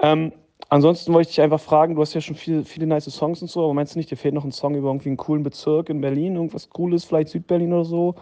Ähm, 0.00 0.32
ansonsten 0.68 1.12
wollte 1.12 1.30
ich 1.30 1.36
dich 1.36 1.42
einfach 1.42 1.60
fragen, 1.60 1.94
du 1.94 2.00
hast 2.00 2.14
ja 2.14 2.20
schon 2.20 2.36
viele, 2.36 2.64
viele 2.64 2.86
nice 2.86 3.10
Songs 3.10 3.42
und 3.42 3.50
so, 3.50 3.64
aber 3.64 3.74
meinst 3.74 3.94
du 3.94 3.98
nicht, 3.98 4.10
dir 4.10 4.16
fehlt 4.16 4.34
noch 4.34 4.44
ein 4.44 4.52
Song 4.52 4.74
über 4.74 4.88
irgendwie 4.88 5.08
einen 5.08 5.16
coolen 5.16 5.42
Bezirk 5.42 5.88
in 5.88 6.00
Berlin, 6.00 6.36
irgendwas 6.36 6.68
Cooles, 6.70 7.04
vielleicht 7.04 7.28
Südberlin 7.30 7.72
oder 7.72 7.84
so? 7.84 8.14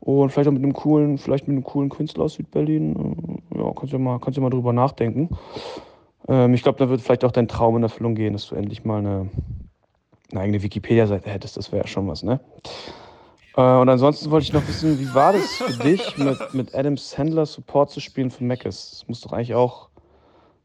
Und 0.00 0.30
vielleicht 0.30 0.48
auch 0.48 0.52
mit 0.52 0.62
einem 0.62 0.72
coolen, 0.72 1.16
vielleicht 1.16 1.46
mit 1.46 1.54
einem 1.54 1.64
coolen 1.64 1.88
Künstler 1.88 2.24
aus 2.24 2.34
Südberlin. 2.34 3.36
Äh, 3.54 3.58
Ja, 3.58 3.72
kannst 3.72 3.92
du 3.92 3.96
ja 3.96 4.02
mal, 4.02 4.18
kannst 4.18 4.36
ja 4.36 4.42
mal 4.42 4.50
drüber 4.50 4.72
nachdenken. 4.72 5.28
Ähm, 6.26 6.54
ich 6.54 6.62
glaube, 6.62 6.78
da 6.78 6.88
wird 6.88 7.00
vielleicht 7.00 7.24
auch 7.24 7.30
dein 7.30 7.46
Traum 7.46 7.76
in 7.76 7.82
Erfüllung 7.84 8.14
gehen, 8.14 8.32
dass 8.32 8.48
du 8.48 8.56
endlich 8.56 8.84
mal 8.84 8.98
eine, 8.98 9.30
eine 10.32 10.40
eigene 10.40 10.62
Wikipedia-Seite 10.62 11.30
hättest. 11.30 11.56
Das 11.56 11.70
wäre 11.70 11.82
ja 11.82 11.86
schon 11.86 12.08
was, 12.08 12.22
ne? 12.24 12.40
Äh, 13.56 13.60
und 13.60 13.88
ansonsten 13.88 14.30
wollte 14.30 14.44
ich 14.44 14.52
noch 14.52 14.66
wissen, 14.66 14.98
wie 14.98 15.14
war 15.14 15.34
das 15.34 15.46
für 15.54 15.84
dich, 15.84 16.16
mit, 16.18 16.54
mit 16.54 16.74
Adam 16.74 16.96
Sandler 16.96 17.46
Support 17.46 17.90
zu 17.90 18.00
spielen 18.00 18.30
für 18.30 18.42
Macis? 18.42 18.90
Das 18.90 19.08
muss 19.08 19.20
doch 19.20 19.32
eigentlich 19.32 19.54
auch 19.54 19.88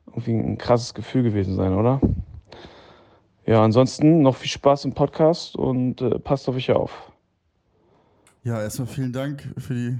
irgendwie 0.07 0.33
ein 0.33 0.57
krasses 0.57 0.93
Gefühl 0.93 1.23
gewesen 1.23 1.55
sein, 1.55 1.73
oder? 1.73 2.01
Ja, 3.45 3.63
ansonsten 3.63 4.21
noch 4.21 4.35
viel 4.35 4.49
Spaß 4.49 4.85
im 4.85 4.93
Podcast 4.93 5.55
und 5.55 6.01
äh, 6.01 6.19
passt 6.19 6.49
auf 6.49 6.55
euch 6.55 6.71
auf. 6.71 7.11
Ja, 8.43 8.61
erstmal 8.61 8.87
vielen 8.87 9.13
Dank 9.13 9.53
für 9.57 9.73
die 9.73 9.99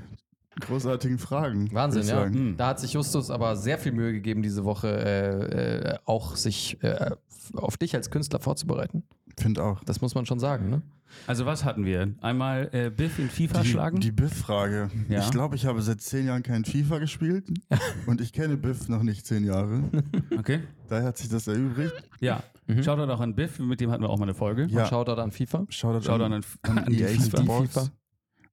großartigen 0.60 1.18
Fragen. 1.18 1.72
Wahnsinn, 1.74 2.08
ja. 2.08 2.26
Hm. 2.26 2.58
Da 2.58 2.68
hat 2.68 2.80
sich 2.80 2.94
Justus 2.94 3.30
aber 3.30 3.56
sehr 3.56 3.78
viel 3.78 3.92
Mühe 3.92 4.12
gegeben, 4.12 4.42
diese 4.42 4.66
Woche 4.66 4.88
äh, 4.88 5.94
äh, 5.94 5.98
auch 6.06 6.36
sich 6.36 6.82
äh, 6.84 7.12
auf 7.54 7.78
dich 7.78 7.96
als 7.96 8.10
Künstler 8.10 8.40
vorzubereiten. 8.40 9.04
Finde 9.38 9.64
auch. 9.64 9.84
Das 9.84 10.02
muss 10.02 10.16
man 10.16 10.26
schon 10.26 10.40
sagen, 10.40 10.70
ne? 10.70 10.82
Also 11.26 11.46
was 11.46 11.64
hatten 11.64 11.86
wir? 11.86 12.14
Einmal 12.22 12.70
äh, 12.74 12.90
Biff 12.90 13.20
in 13.20 13.30
FIFA 13.30 13.62
Die, 13.62 13.70
schlagen? 13.70 14.00
die 14.00 14.12
Biff-Frage. 14.12 14.90
Ja. 15.10 15.20
Ich 15.22 15.32
glaube, 15.32 15.56
ich 15.56 15.66
habe 15.66 15.82
seit 15.82 16.02
zehn 16.02 16.28
Jahren 16.28 16.44
kein 16.44 16.66
FIFA 16.66 17.00
gespielt 17.00 17.48
und 18.08 18.22
ich 18.22 18.34
kenne 18.34 18.58
Biff 18.58 18.88
noch 18.90 19.04
nicht 19.04 19.26
zehn 19.26 19.46
Jahre. 19.46 19.84
Okay. 20.38 20.62
Daher 20.90 21.06
hat 21.08 21.18
sich 21.18 21.30
das 21.30 21.48
erübrigt. 21.48 21.94
Ja. 22.20 22.44
Mhm. 22.68 22.84
Shoutout 22.84 23.12
auch 23.12 23.20
an 23.22 23.36
Biff, 23.36 23.60
mit 23.60 23.80
dem 23.82 23.92
hatten 23.92 24.04
wir 24.04 24.10
auch 24.10 24.18
mal 24.20 24.24
eine 24.26 24.34
Folge. 24.34 24.66
Ja. 24.70 24.84
Und 24.84 24.90
Shoutout 24.90 25.22
an 25.22 25.32
FIFA. 25.32 25.66
Shoutout 25.70 26.06
Shoutout 26.06 26.24
an, 26.26 26.34
an, 26.34 26.44
an, 26.64 26.78
an 26.86 26.92
die 26.92 27.02
EA 27.02 27.08
FIFA. 27.10 27.42
Sports. 27.44 27.74
FIFA. 27.74 27.90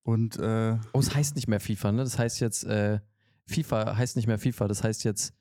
Und 0.02 0.38
äh, 0.38 0.76
Oh, 0.92 0.98
es 1.00 1.14
heißt 1.14 1.34
nicht 1.36 1.48
mehr 1.48 1.60
FIFA, 1.60 1.92
ne? 1.92 2.04
Das 2.04 2.18
heißt 2.18 2.40
jetzt, 2.40 2.64
äh, 2.64 3.00
FIFA 3.46 3.96
heißt 3.96 4.16
nicht 4.16 4.26
mehr 4.26 4.38
FIFA, 4.38 4.68
das 4.68 4.84
heißt 4.84 5.04
jetzt 5.04 5.34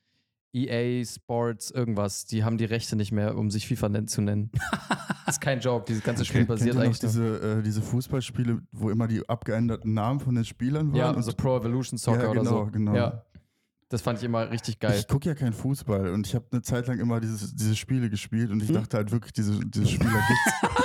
EA 0.54 1.04
Sports 1.06 1.71
irgendwas. 1.71 2.26
Die 2.26 2.43
haben 2.43 2.58
die 2.58 2.65
Rechte 2.65 2.95
nicht 2.95 3.12
mehr, 3.12 3.36
um 3.38 3.49
sich 3.49 3.67
FIFA 3.67 4.06
zu 4.08 4.21
nennen. 4.21 4.52
ist 5.27 5.41
kein 5.41 5.59
Joke, 5.59 5.86
dieses 5.88 6.03
ganze 6.03 6.25
Spiel 6.25 6.45
basiert 6.45 6.69
ihr 6.69 6.73
noch 6.75 6.81
eigentlich 6.86 6.99
diese, 6.99 7.57
äh, 7.59 7.62
diese 7.63 7.81
Fußballspiele, 7.81 8.59
wo 8.71 8.89
immer 8.89 9.07
die 9.07 9.27
abgeänderten 9.27 9.93
Namen 9.93 10.19
von 10.19 10.36
den 10.36 10.45
Spielern 10.45 10.88
waren? 10.91 10.95
Ja, 10.97 11.09
Und 11.12 11.23
so 11.23 11.31
Pro 11.33 11.57
Evolution 11.57 11.97
Soccer 11.97 12.23
Ja, 12.23 12.29
oder 12.29 12.45
so. 12.45 12.65
genau, 12.65 12.71
genau. 12.71 12.95
Ja. 12.95 13.23
Das 13.89 14.01
fand 14.01 14.17
ich 14.19 14.25
immer 14.25 14.49
richtig 14.49 14.79
geil. 14.79 14.97
Ich 14.99 15.07
gucke 15.07 15.29
ja 15.29 15.36
keinen 15.36 15.53
Fußball 15.53 16.09
und 16.09 16.25
ich 16.25 16.33
habe 16.33 16.45
eine 16.51 16.62
Zeit 16.63 16.88
lang 16.88 16.99
immer 16.99 17.19
dieses, 17.19 17.55
diese 17.55 17.75
Spiele 17.75 18.09
gespielt 18.09 18.49
und 18.49 18.62
ich 18.63 18.69
Hm? 18.69 18.75
dachte 18.75 18.97
halt 18.97 19.12
wirklich, 19.12 19.33
diese, 19.33 19.59
diese 19.59 19.86
Spieler 19.86 20.09
gibt's. 20.12 20.75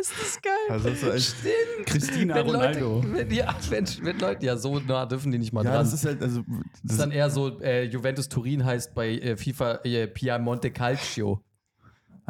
ist 0.00 0.12
das 0.20 0.40
geil? 0.42 0.52
Also 0.70 0.90
das 0.90 1.02
echt. 1.02 1.36
Stimmt. 1.40 1.86
Christina 1.86 2.36
wenn 2.36 2.46
Ronaldo. 2.46 3.00
Leute, 3.00 3.14
wenn, 3.14 3.30
ja, 3.32 3.54
wenn, 3.70 3.84
wenn 4.02 4.18
Leute, 4.20 4.46
ja, 4.46 4.56
so 4.56 4.78
nah 4.78 5.06
dürfen 5.06 5.32
die 5.32 5.38
nicht 5.38 5.52
mal 5.52 5.64
Ja, 5.64 5.72
dran. 5.72 5.84
das 5.84 5.92
ist 5.92 6.04
halt, 6.04 6.22
also. 6.22 6.42
Das 6.42 6.56
Das 6.84 6.92
ist 6.92 7.00
dann 7.00 7.10
eher 7.10 7.30
so, 7.30 7.60
äh, 7.60 7.84
Juventus 7.84 8.28
Turin 8.28 8.64
heißt 8.64 8.94
bei 8.94 9.10
äh, 9.18 9.36
FIFA 9.36 9.80
äh, 9.84 10.06
Piemonte 10.06 10.70
Calcio. 10.70 11.42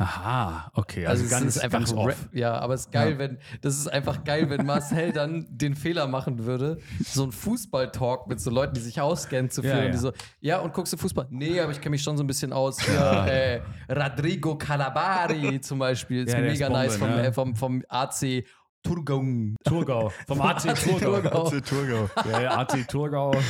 Aha, 0.01 0.70
okay. 0.74 1.07
Also, 1.07 1.24
Also, 1.24 1.24
es 1.24 1.30
ganz, 1.42 1.57
ist 1.57 1.62
einfach 1.64 1.78
ganz 1.80 1.92
off. 1.92 2.28
Ja, 2.32 2.57
aber 2.57 2.74
es 2.74 2.82
ist 2.82 2.92
geil, 2.92 3.18
wenn 3.18 3.38
das 3.62 3.76
ist 3.76 3.88
einfach 3.88 4.22
geil, 4.22 4.49
wenn 4.49 4.64
Marcel 4.64 5.11
dann 5.12 5.44
den 5.51 5.74
Fehler 5.74 6.07
machen 6.07 6.46
würde, 6.46 6.78
so 7.05 7.24
ein 7.24 7.32
Fußball-Talk 7.32 8.28
mit 8.28 8.40
so 8.40 8.51
Leuten, 8.51 8.74
die 8.74 8.80
sich 8.80 9.01
auskennen, 9.01 9.51
zu 9.51 9.61
Ja, 9.62 9.72
führen. 9.72 9.84
ja. 9.86 9.90
Die 9.90 9.96
so, 9.99 10.12
ja, 10.40 10.59
und 10.61 10.72
guckst 10.72 10.92
du 10.92 10.96
Fußball? 10.99 11.26
Nee, 11.30 11.59
aber 11.61 11.72
ich 11.72 11.80
kenne 11.80 11.90
mich 11.90 12.03
schon 12.05 12.16
so 12.16 12.22
ein 12.22 12.28
bisschen 12.28 12.53
aus. 12.53 12.80
Hier, 12.80 12.94
äh, 12.96 13.61
Rodrigo 13.92 14.57
Calabari 14.57 15.61
zum 15.62 15.80
Beispiel, 15.80 16.24
ist 16.28 16.32
Ja, 16.32 16.42
mega 16.42 16.68
nice 16.68 16.96
Bombe, 16.96 17.14
vom, 17.14 17.16
ne? 17.22 17.26
äh, 17.26 17.32
vom, 17.32 17.57
vom 17.57 17.82
AC 17.88 18.44
Turgau. 18.84 19.24
Thurgau. 19.64 20.12
Vom 20.28 20.40
AC. 20.40 20.74
Thurgau. 21.01 21.46
AC 21.49 21.64
Thurgau. 21.64 22.09
Ja, 22.30 22.40
ja, 22.40 22.51
AC 22.59 22.86
Thurgau. 22.86 23.32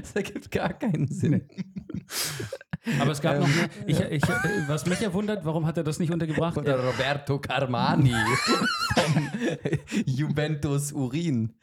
Das 0.00 0.12
ergibt 0.12 0.48
gar 0.52 0.72
keinen 0.74 1.08
Sinn. 1.08 1.42
Aber 3.00 3.12
es 3.12 3.20
gab 3.20 3.38
noch 3.38 3.46
eine, 3.46 3.68
ich, 3.86 4.00
ich, 4.00 4.22
äh, 4.24 4.68
was 4.68 4.86
mich 4.86 5.00
ja 5.00 5.12
wundert, 5.12 5.44
warum 5.44 5.66
hat 5.66 5.76
er 5.76 5.84
das 5.84 5.98
nicht 5.98 6.12
untergebracht? 6.12 6.56
Oder 6.58 6.82
Roberto 6.84 7.38
Carmani 7.38 8.14
vom 8.94 9.28
Juventus 10.06 10.92
Urin. 10.92 11.54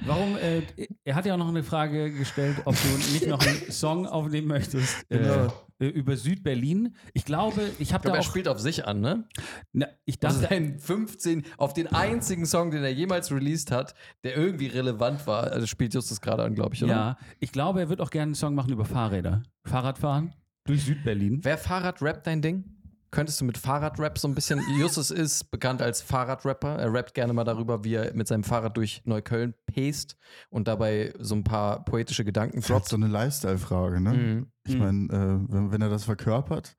Warum, 0.00 0.36
äh, 0.36 0.62
er 1.04 1.14
hat 1.14 1.26
ja 1.26 1.34
auch 1.34 1.38
noch 1.38 1.48
eine 1.48 1.64
Frage 1.64 2.12
gestellt, 2.12 2.58
ob 2.64 2.76
du 2.80 2.88
nicht 3.12 3.26
noch 3.26 3.40
einen 3.44 3.70
Song 3.72 4.06
aufnehmen 4.06 4.46
möchtest 4.46 5.04
äh, 5.08 5.18
Genau. 5.18 5.52
Äh, 5.78 5.86
über 5.86 6.16
Südberlin. 6.16 6.94
Ich 7.12 7.24
glaube, 7.24 7.70
ich 7.78 7.92
habe 7.92 8.08
da 8.08 8.14
er 8.14 8.20
auch, 8.20 8.24
spielt 8.24 8.48
auf 8.48 8.58
sich 8.58 8.86
an, 8.86 9.00
ne? 9.00 9.28
na, 9.72 9.86
ich 10.04 10.18
dachte, 10.18 10.50
ein 10.50 10.78
15, 10.78 11.44
auf 11.58 11.74
den 11.74 11.86
einzigen 11.88 12.46
Song, 12.46 12.70
den 12.70 12.82
er 12.82 12.92
jemals 12.92 13.30
released 13.30 13.70
hat, 13.70 13.94
der 14.24 14.36
irgendwie 14.36 14.68
relevant 14.68 15.26
war. 15.26 15.52
Also 15.52 15.66
spielt 15.66 15.94
Justus 15.94 16.20
gerade 16.20 16.44
an, 16.44 16.54
glaube 16.54 16.74
ich, 16.74 16.82
oder? 16.82 16.92
ja, 16.92 17.18
ich 17.40 17.52
glaube, 17.52 17.80
er 17.80 17.88
wird 17.88 18.00
auch 18.00 18.10
gerne 18.10 18.30
einen 18.30 18.34
Song 18.34 18.54
machen 18.54 18.72
über 18.72 18.84
Fahrräder. 18.84 19.42
Fahrradfahren 19.64 20.34
durch 20.64 20.84
Südberlin. 20.84 21.40
Wer 21.42 21.58
Fahrradrap 21.58 22.24
dein 22.24 22.42
Ding? 22.42 22.75
Könntest 23.10 23.40
du 23.40 23.44
mit 23.44 23.56
Fahrradrap 23.56 24.18
so 24.18 24.28
ein 24.28 24.34
bisschen. 24.34 24.60
Justus 24.78 25.10
ist 25.10 25.50
bekannt 25.50 25.80
als 25.80 26.02
Fahrradrapper. 26.02 26.76
Er 26.76 26.92
rappt 26.92 27.14
gerne 27.14 27.32
mal 27.32 27.44
darüber, 27.44 27.84
wie 27.84 27.94
er 27.94 28.12
mit 28.14 28.26
seinem 28.28 28.44
Fahrrad 28.44 28.76
durch 28.76 29.02
Neukölln 29.04 29.54
pest 29.66 30.16
und 30.50 30.68
dabei 30.68 31.14
so 31.18 31.34
ein 31.34 31.44
paar 31.44 31.84
poetische 31.84 32.24
Gedanken 32.24 32.58
ist 32.58 32.64
halt 32.70 32.80
droppt. 32.80 32.88
so 32.88 32.96
eine 32.96 33.06
Lifestyle-Frage, 33.08 34.00
ne? 34.00 34.12
Mhm. 34.12 34.46
Ich 34.66 34.76
meine, 34.76 35.04
äh, 35.12 35.52
wenn, 35.52 35.72
wenn 35.72 35.80
er 35.82 35.88
das 35.88 36.04
verkörpert, 36.04 36.76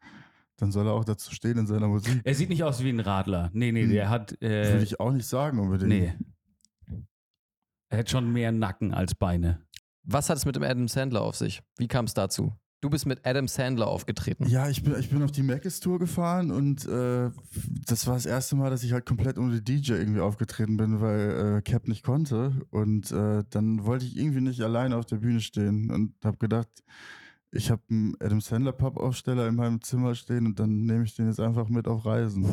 dann 0.58 0.72
soll 0.72 0.88
er 0.88 0.94
auch 0.94 1.06
dazu 1.06 1.34
stehen 1.34 1.58
in 1.58 1.68
seiner 1.68 1.88
Musik. 1.88 2.20
Er 2.24 2.36
sieht 2.36 2.50
nicht 2.50 2.64
aus 2.64 2.84
wie 2.84 2.90
ein 2.90 3.00
Radler. 3.00 3.50
Nee, 3.54 3.72
nee, 3.72 3.84
Hm. 3.84 3.90
der 3.92 4.10
hat. 4.10 4.34
Äh, 4.42 4.72
Würde 4.74 4.84
ich 4.84 5.00
auch 5.00 5.12
nicht 5.12 5.28
sagen 5.28 5.60
unbedingt. 5.60 5.90
nee. 5.90 6.14
Er 7.90 8.00
hat 8.00 8.10
schon 8.10 8.32
mehr 8.34 8.52
Nacken 8.52 8.94
als 8.94 9.16
Beine. 9.16 9.62
Was 10.04 10.30
hat 10.30 10.38
es 10.38 10.46
mit 10.46 10.56
dem 10.56 10.64
Adam 10.64 10.88
Sandler 10.88 11.22
auf 11.22 11.36
sich? 11.36 11.62
Wie 11.78 11.88
kam 11.88 12.06
es 12.06 12.14
dazu? 12.14 12.54
Du 12.80 12.92
bist 12.92 13.08
mit 13.08 13.26
Adam 13.26 13.48
Sandler 13.48 13.88
aufgetreten. 13.88 14.46
Ja, 14.48 14.70
ich 14.70 14.84
bin, 14.84 14.94
ich 15.00 15.10
bin 15.10 15.24
auf 15.24 15.32
die 15.32 15.42
Macis 15.42 15.80
Tour 15.80 15.98
gefahren 15.98 16.52
und 16.52 16.86
äh, 16.86 17.32
das 17.88 18.06
war 18.06 18.14
das 18.14 18.28
erste 18.28 18.56
Mal, 18.56 18.70
dass 18.70 18.84
ich 18.84 18.94
halt 18.94 19.04
komplett 19.08 19.40
ohne 19.40 19.60
DJ 19.64 19.94
irgendwie 19.94 20.20
aufgetreten 20.22 20.78
bin, 20.78 21.02
weil 21.02 21.58
äh, 21.58 21.62
Cap 21.64 21.88
nicht 21.88 22.04
konnte. 22.04 22.52
Und 22.70 23.12
äh, 23.12 23.44
dann 23.50 23.84
wollte 23.86 24.06
ich 24.06 24.16
irgendwie 24.16 24.42
nicht 24.42 24.62
alleine 24.62 24.96
auf 24.96 25.08
der 25.08 25.16
Bühne 25.18 25.40
stehen 25.40 25.90
und 25.90 26.14
habe 26.24 26.38
gedacht, 26.38 26.70
ich 27.52 27.72
habe 27.72 27.82
einen 27.90 28.14
Adam 28.20 28.42
Sandler 28.42 28.74
Pappaufsteller 28.74 29.48
in 29.48 29.56
meinem 29.56 29.82
Zimmer 29.82 30.14
stehen 30.14 30.46
und 30.46 30.60
dann 30.60 30.84
nehme 30.86 31.04
ich 31.06 31.16
den 31.16 31.28
jetzt 31.28 31.40
einfach 31.40 31.70
mit 31.70 31.88
auf 31.88 32.06
Reisen. 32.06 32.46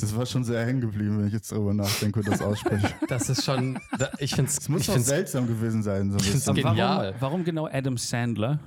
Das 0.00 0.16
war 0.16 0.24
schon 0.24 0.44
sehr 0.44 0.64
hängen 0.64 0.80
geblieben, 0.80 1.18
wenn 1.18 1.26
ich 1.26 1.32
jetzt 1.34 1.52
darüber 1.52 1.74
nachdenke 1.74 2.20
und 2.20 2.28
das 2.28 2.40
ausspreche. 2.40 2.88
Das 3.08 3.28
ist 3.28 3.44
schon. 3.44 3.78
Ich 4.18 4.34
finde 4.34 4.50
es 4.50 4.66
muss 4.68 4.86
doch 4.86 4.96
seltsam 4.98 5.46
gewesen 5.46 5.82
sein, 5.82 6.10
so 6.10 6.16
ein 6.16 6.20
find's 6.22 6.38
bisschen. 6.46 6.54
ge- 6.54 6.62
Genial. 6.64 7.08
Warum, 7.18 7.20
warum 7.20 7.44
genau 7.44 7.66
Adam 7.66 7.98
Sandler? 7.98 8.60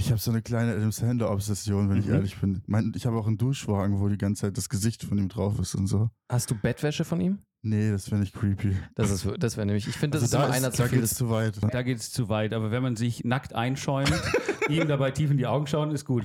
Ich 0.00 0.10
habe 0.10 0.18
so 0.18 0.30
eine 0.30 0.40
kleine 0.40 0.72
Adam 0.72 0.90
Sandler-Obsession, 0.92 1.90
wenn 1.90 1.98
ich 1.98 2.06
Mhm. 2.06 2.14
ehrlich 2.14 2.40
bin. 2.40 2.62
Mein, 2.66 2.90
ich 2.96 3.04
habe 3.04 3.18
auch 3.18 3.26
einen 3.26 3.36
Duschwagen, 3.36 4.00
wo 4.00 4.08
die 4.08 4.16
ganze 4.16 4.42
Zeit 4.46 4.56
das 4.56 4.70
Gesicht 4.70 5.02
von 5.04 5.18
ihm 5.18 5.28
drauf 5.28 5.58
ist 5.58 5.74
und 5.74 5.88
so. 5.88 6.08
Hast 6.30 6.50
du 6.50 6.54
Bettwäsche 6.54 7.04
von 7.04 7.20
ihm? 7.20 7.40
Nee, 7.60 7.90
das 7.90 8.08
finde 8.08 8.24
ich 8.24 8.32
creepy. 8.32 8.74
Das 8.94 9.10
ist, 9.10 9.28
das 9.38 9.58
wäre 9.58 9.66
nämlich. 9.66 9.86
Ich 9.86 9.96
finde, 9.98 10.16
das 10.18 10.22
Also 10.32 10.38
ist 10.38 10.44
immer 10.44 10.54
einer 10.54 10.72
zu 10.72 10.82
da 10.84 10.88
viel. 10.88 11.00
geht's 11.00 11.14
zu 11.14 11.28
weit. 11.28 11.58
Da 11.70 11.82
geht 11.82 11.98
es 11.98 12.10
zu 12.10 12.30
weit. 12.30 12.54
Aber 12.54 12.70
wenn 12.70 12.82
man 12.82 12.96
sich 12.96 13.24
nackt 13.24 13.54
einschäumt, 13.54 14.10
ihm 14.70 14.88
dabei 14.88 15.10
tief 15.10 15.30
in 15.30 15.36
die 15.36 15.46
Augen 15.46 15.66
schauen, 15.66 15.90
ist 15.90 16.06
gut. 16.06 16.24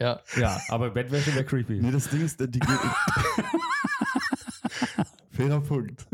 Ja. 0.00 0.20
Ja, 0.36 0.60
aber 0.68 0.90
Bettwäsche 0.90 1.34
wäre 1.34 1.44
creepy. 1.44 1.80
Nee, 1.82 1.90
das 1.90 2.08
Ding 2.08 2.20
ist, 2.24 2.38
die 2.38 2.46
geht. 2.60 2.62
Fairer 5.32 5.60
Punkt. 5.60 6.06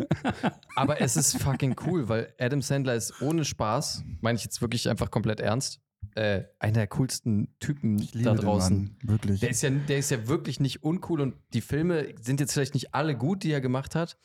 Aber 0.77 1.01
es 1.03 1.17
ist 1.19 1.37
fucking 1.43 1.77
cool, 1.87 2.09
weil 2.09 2.33
Adam 2.41 2.63
Sandler 2.63 2.95
ist 2.95 3.21
ohne 3.21 3.45
Spaß, 3.45 4.03
meine 4.23 4.37
ich 4.37 4.45
jetzt 4.45 4.63
wirklich 4.63 4.89
einfach 4.89 5.11
komplett 5.11 5.41
ernst, 5.41 5.79
äh, 6.15 6.45
einer 6.59 6.73
der 6.75 6.87
coolsten 6.89 7.49
Typen 7.61 8.07
da 8.23 8.35
draußen. 8.35 8.97
Mann, 9.03 9.11
wirklich. 9.11 9.41
Der 9.41 9.51
ist, 9.51 9.63
ja, 9.63 9.71
der 9.71 9.99
ist 9.99 10.11
ja 10.11 10.27
wirklich 10.29 10.61
nicht 10.61 10.83
uncool 10.83 11.21
und 11.21 11.35
die 11.55 11.61
Filme 11.61 12.15
sind 12.21 12.41
jetzt 12.41 12.53
vielleicht 12.53 12.75
nicht 12.75 12.95
alle 12.95 13.17
gut, 13.17 13.43
die 13.43 13.51
er 13.53 13.61
gemacht 13.61 13.95
hat, 13.95 14.17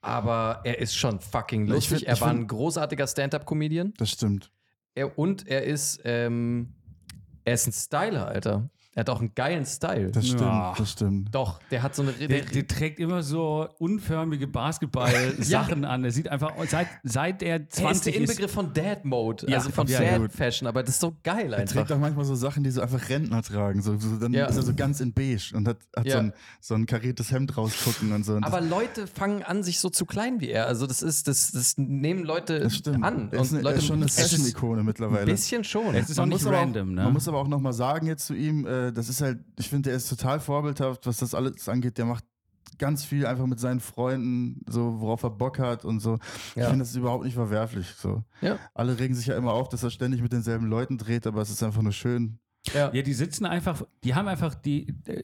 aber 0.00 0.60
er 0.64 0.78
ist 0.78 0.94
schon 0.96 1.20
fucking 1.20 1.66
lustig. 1.66 1.98
find- 1.98 2.02
er 2.08 2.20
war 2.20 2.28
find- 2.30 2.40
ein 2.42 2.46
großartiger 2.48 3.06
Stand-Up-Comedian 3.06 3.94
das 3.96 4.10
stimmt. 4.10 4.50
er, 4.94 5.18
und 5.18 5.46
er 5.48 5.64
ist, 5.64 6.00
ähm, 6.04 6.74
er 7.44 7.54
ist 7.54 7.66
ein 7.66 7.72
Styler, 7.72 8.28
Alter. 8.28 8.68
Er 8.96 9.00
hat 9.00 9.10
auch 9.10 9.20
einen 9.20 9.34
geilen 9.34 9.66
Style. 9.66 10.10
Das 10.10 10.24
stimmt. 10.26 10.40
Ja. 10.40 10.74
Das 10.76 10.90
stimmt. 10.92 11.34
Doch, 11.34 11.60
der 11.70 11.82
hat 11.82 11.94
so 11.94 12.00
eine. 12.00 12.12
Der, 12.12 12.28
Der, 12.28 12.40
der 12.46 12.66
trägt 12.66 12.98
immer 12.98 13.22
so 13.22 13.68
unförmige 13.78 14.46
Basketball-Sachen 15.00 15.84
an. 15.84 16.02
Er 16.02 16.10
sieht 16.10 16.28
einfach, 16.28 16.52
seit, 16.68 16.88
seit 17.02 17.42
er 17.42 17.56
er 17.56 17.60
ist 17.60 17.72
20 17.76 18.14
der 18.14 18.22
ist, 18.22 18.30
Inbegriff 18.30 18.52
von 18.52 18.72
Dad-Mode, 18.72 19.46
Ja, 19.50 19.58
also 19.58 19.70
von 19.70 19.86
ja, 19.86 19.98
Sad 19.98 20.18
gut. 20.20 20.32
Fashion, 20.32 20.66
aber 20.66 20.82
das 20.82 20.94
ist 20.94 21.00
so 21.00 21.14
geil 21.22 21.52
Er 21.52 21.58
einfach. 21.60 21.74
trägt 21.76 21.92
auch 21.92 21.98
manchmal 21.98 22.24
so 22.24 22.34
Sachen, 22.34 22.64
die 22.64 22.70
so 22.70 22.80
einfach 22.80 23.08
Rentner 23.10 23.42
tragen. 23.42 23.82
So, 23.82 23.98
so, 23.98 24.16
dann 24.16 24.32
Ja. 24.32 24.46
ist 24.46 24.56
er 24.56 24.62
so 24.62 24.74
ganz 24.74 25.00
in 25.00 25.12
beige 25.12 25.52
und 25.54 25.68
hat, 25.68 25.76
hat 25.94 26.06
Ja. 26.06 26.12
so, 26.14 26.18
ein, 26.18 26.32
so 26.60 26.74
ein 26.74 26.86
kariertes 26.86 27.30
Hemd 27.30 27.54
rausgucken 27.56 28.12
und 28.12 28.24
so. 28.24 28.32
Und 28.34 28.44
Aber 28.44 28.62
Leute 28.62 29.06
fangen 29.06 29.42
an, 29.42 29.62
sich 29.62 29.78
so 29.78 29.90
zu 29.90 30.06
klein 30.06 30.40
wie 30.40 30.48
er. 30.48 30.66
Also 30.68 30.86
das 30.86 31.02
ist, 31.02 31.28
das, 31.28 31.52
das 31.52 31.76
nehmen 31.76 32.24
Leute 32.24 32.60
das, 32.60 32.82
an. 33.02 33.28
Er 33.30 33.40
ist, 33.42 33.50
eine, 33.52 33.60
er 33.60 33.64
Leute, 33.64 33.78
ist 33.78 33.86
schon 33.86 33.96
eine 33.96 34.06
ist 34.06 34.18
Fashion-Ikone 34.20 34.80
ein 34.80 34.86
mittlerweile. 34.86 35.26
bisschen 35.26 35.64
schon. 35.64 35.94
Es 35.94 36.08
ist 36.10 36.18
auch 36.18 36.26
nicht 36.26 36.46
random, 36.46 36.88
auch, 36.90 36.94
ne? 36.94 37.02
Man 37.04 37.12
muss 37.12 37.28
aber 37.28 37.38
auch 37.38 37.48
nochmal 37.48 37.74
sagen 37.74 38.06
jetzt 38.06 38.26
zu 38.26 38.34
ihm, 38.34 38.66
äh, 38.66 38.85
das 38.92 39.08
ist 39.08 39.20
halt, 39.20 39.38
ich 39.58 39.68
finde, 39.68 39.90
der 39.90 39.96
ist 39.96 40.08
total 40.08 40.40
vorbildhaft, 40.40 41.06
was 41.06 41.18
das 41.18 41.34
alles 41.34 41.68
angeht. 41.68 41.98
Der 41.98 42.04
macht 42.06 42.24
ganz 42.78 43.04
viel 43.04 43.24
einfach 43.26 43.46
mit 43.46 43.58
seinen 43.58 43.80
Freunden, 43.80 44.60
so 44.68 45.00
worauf 45.00 45.22
er 45.22 45.30
Bock 45.30 45.58
hat 45.58 45.84
und 45.84 46.00
so. 46.00 46.18
Ich 46.50 46.56
Ja. 46.56 46.64
finde, 46.68 46.80
das 46.80 46.90
ist 46.90 46.96
überhaupt 46.96 47.24
nicht 47.24 47.34
verwerflich. 47.34 47.88
So. 47.96 48.22
Ja. 48.42 48.58
Alle 48.74 48.98
regen 48.98 49.14
sich 49.14 49.26
ja 49.26 49.36
immer 49.36 49.52
auf, 49.52 49.68
dass 49.68 49.82
er 49.82 49.90
ständig 49.90 50.20
mit 50.20 50.32
denselben 50.32 50.66
Leuten 50.66 50.98
dreht, 50.98 51.26
aber 51.26 51.40
es 51.40 51.48
ist 51.50 51.62
einfach 51.62 51.80
nur 51.82 51.92
schön. 51.92 52.38
ja. 52.74 52.92
Ja, 52.92 53.00
die 53.02 53.14
sitzen 53.14 53.46
einfach, 53.46 53.82
die 54.04 54.14
haben 54.16 54.26
einfach 54.28 54.54
die, 54.54 54.88
äh, 55.06 55.22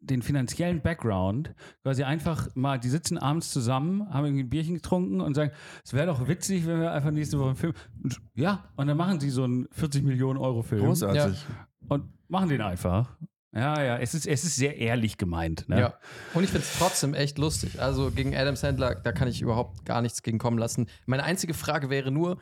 den 0.00 0.20
finanziellen 0.22 0.82
Background, 0.82 1.54
quasi 1.82 2.04
einfach 2.04 2.48
mal, 2.54 2.78
die 2.78 2.90
sitzen 2.90 3.16
abends 3.18 3.50
zusammen, 3.50 4.08
haben 4.12 4.26
irgendwie 4.26 4.44
ein 4.44 4.50
Bierchen 4.50 4.74
getrunken 4.74 5.20
und 5.22 5.34
sagen, 5.34 5.52
es 5.84 5.92
wäre 5.94 6.06
doch 6.06 6.28
witzig, 6.28 6.66
wenn 6.66 6.78
wir 6.80 6.92
einfach 6.92 7.10
nächste 7.10 7.38
Woche 7.38 7.48
einen 7.48 7.56
Film. 7.56 7.72
Und, 8.04 8.20
ja, 8.34 8.64
und 8.76 8.86
dann 8.86 8.96
machen 8.96 9.18
sie 9.18 9.30
so 9.30 9.42
einen 9.44 9.66
40 9.72 10.04
Millionen 10.04 10.38
Euro 10.38 10.62
Film 10.62 10.84
Großartig. 10.84 11.44
Und 11.88 12.12
machen 12.28 12.48
den 12.48 12.60
einfach. 12.60 13.16
Ja, 13.52 13.82
ja, 13.82 13.96
es 13.96 14.12
ist, 14.12 14.26
es 14.26 14.44
ist 14.44 14.56
sehr 14.56 14.76
ehrlich 14.76 15.16
gemeint. 15.16 15.66
Ne? 15.68 15.80
Ja. 15.80 15.94
Und 16.34 16.44
ich 16.44 16.50
finde 16.50 16.66
es 16.66 16.78
trotzdem 16.78 17.14
echt 17.14 17.38
lustig. 17.38 17.80
Also 17.80 18.10
gegen 18.10 18.36
Adam 18.36 18.54
Sandler, 18.54 18.94
da 18.94 19.12
kann 19.12 19.28
ich 19.28 19.40
überhaupt 19.40 19.86
gar 19.86 20.02
nichts 20.02 20.22
gegen 20.22 20.38
kommen 20.38 20.58
lassen. 20.58 20.88
Meine 21.06 21.24
einzige 21.24 21.54
Frage 21.54 21.88
wäre 21.88 22.10
nur, 22.10 22.38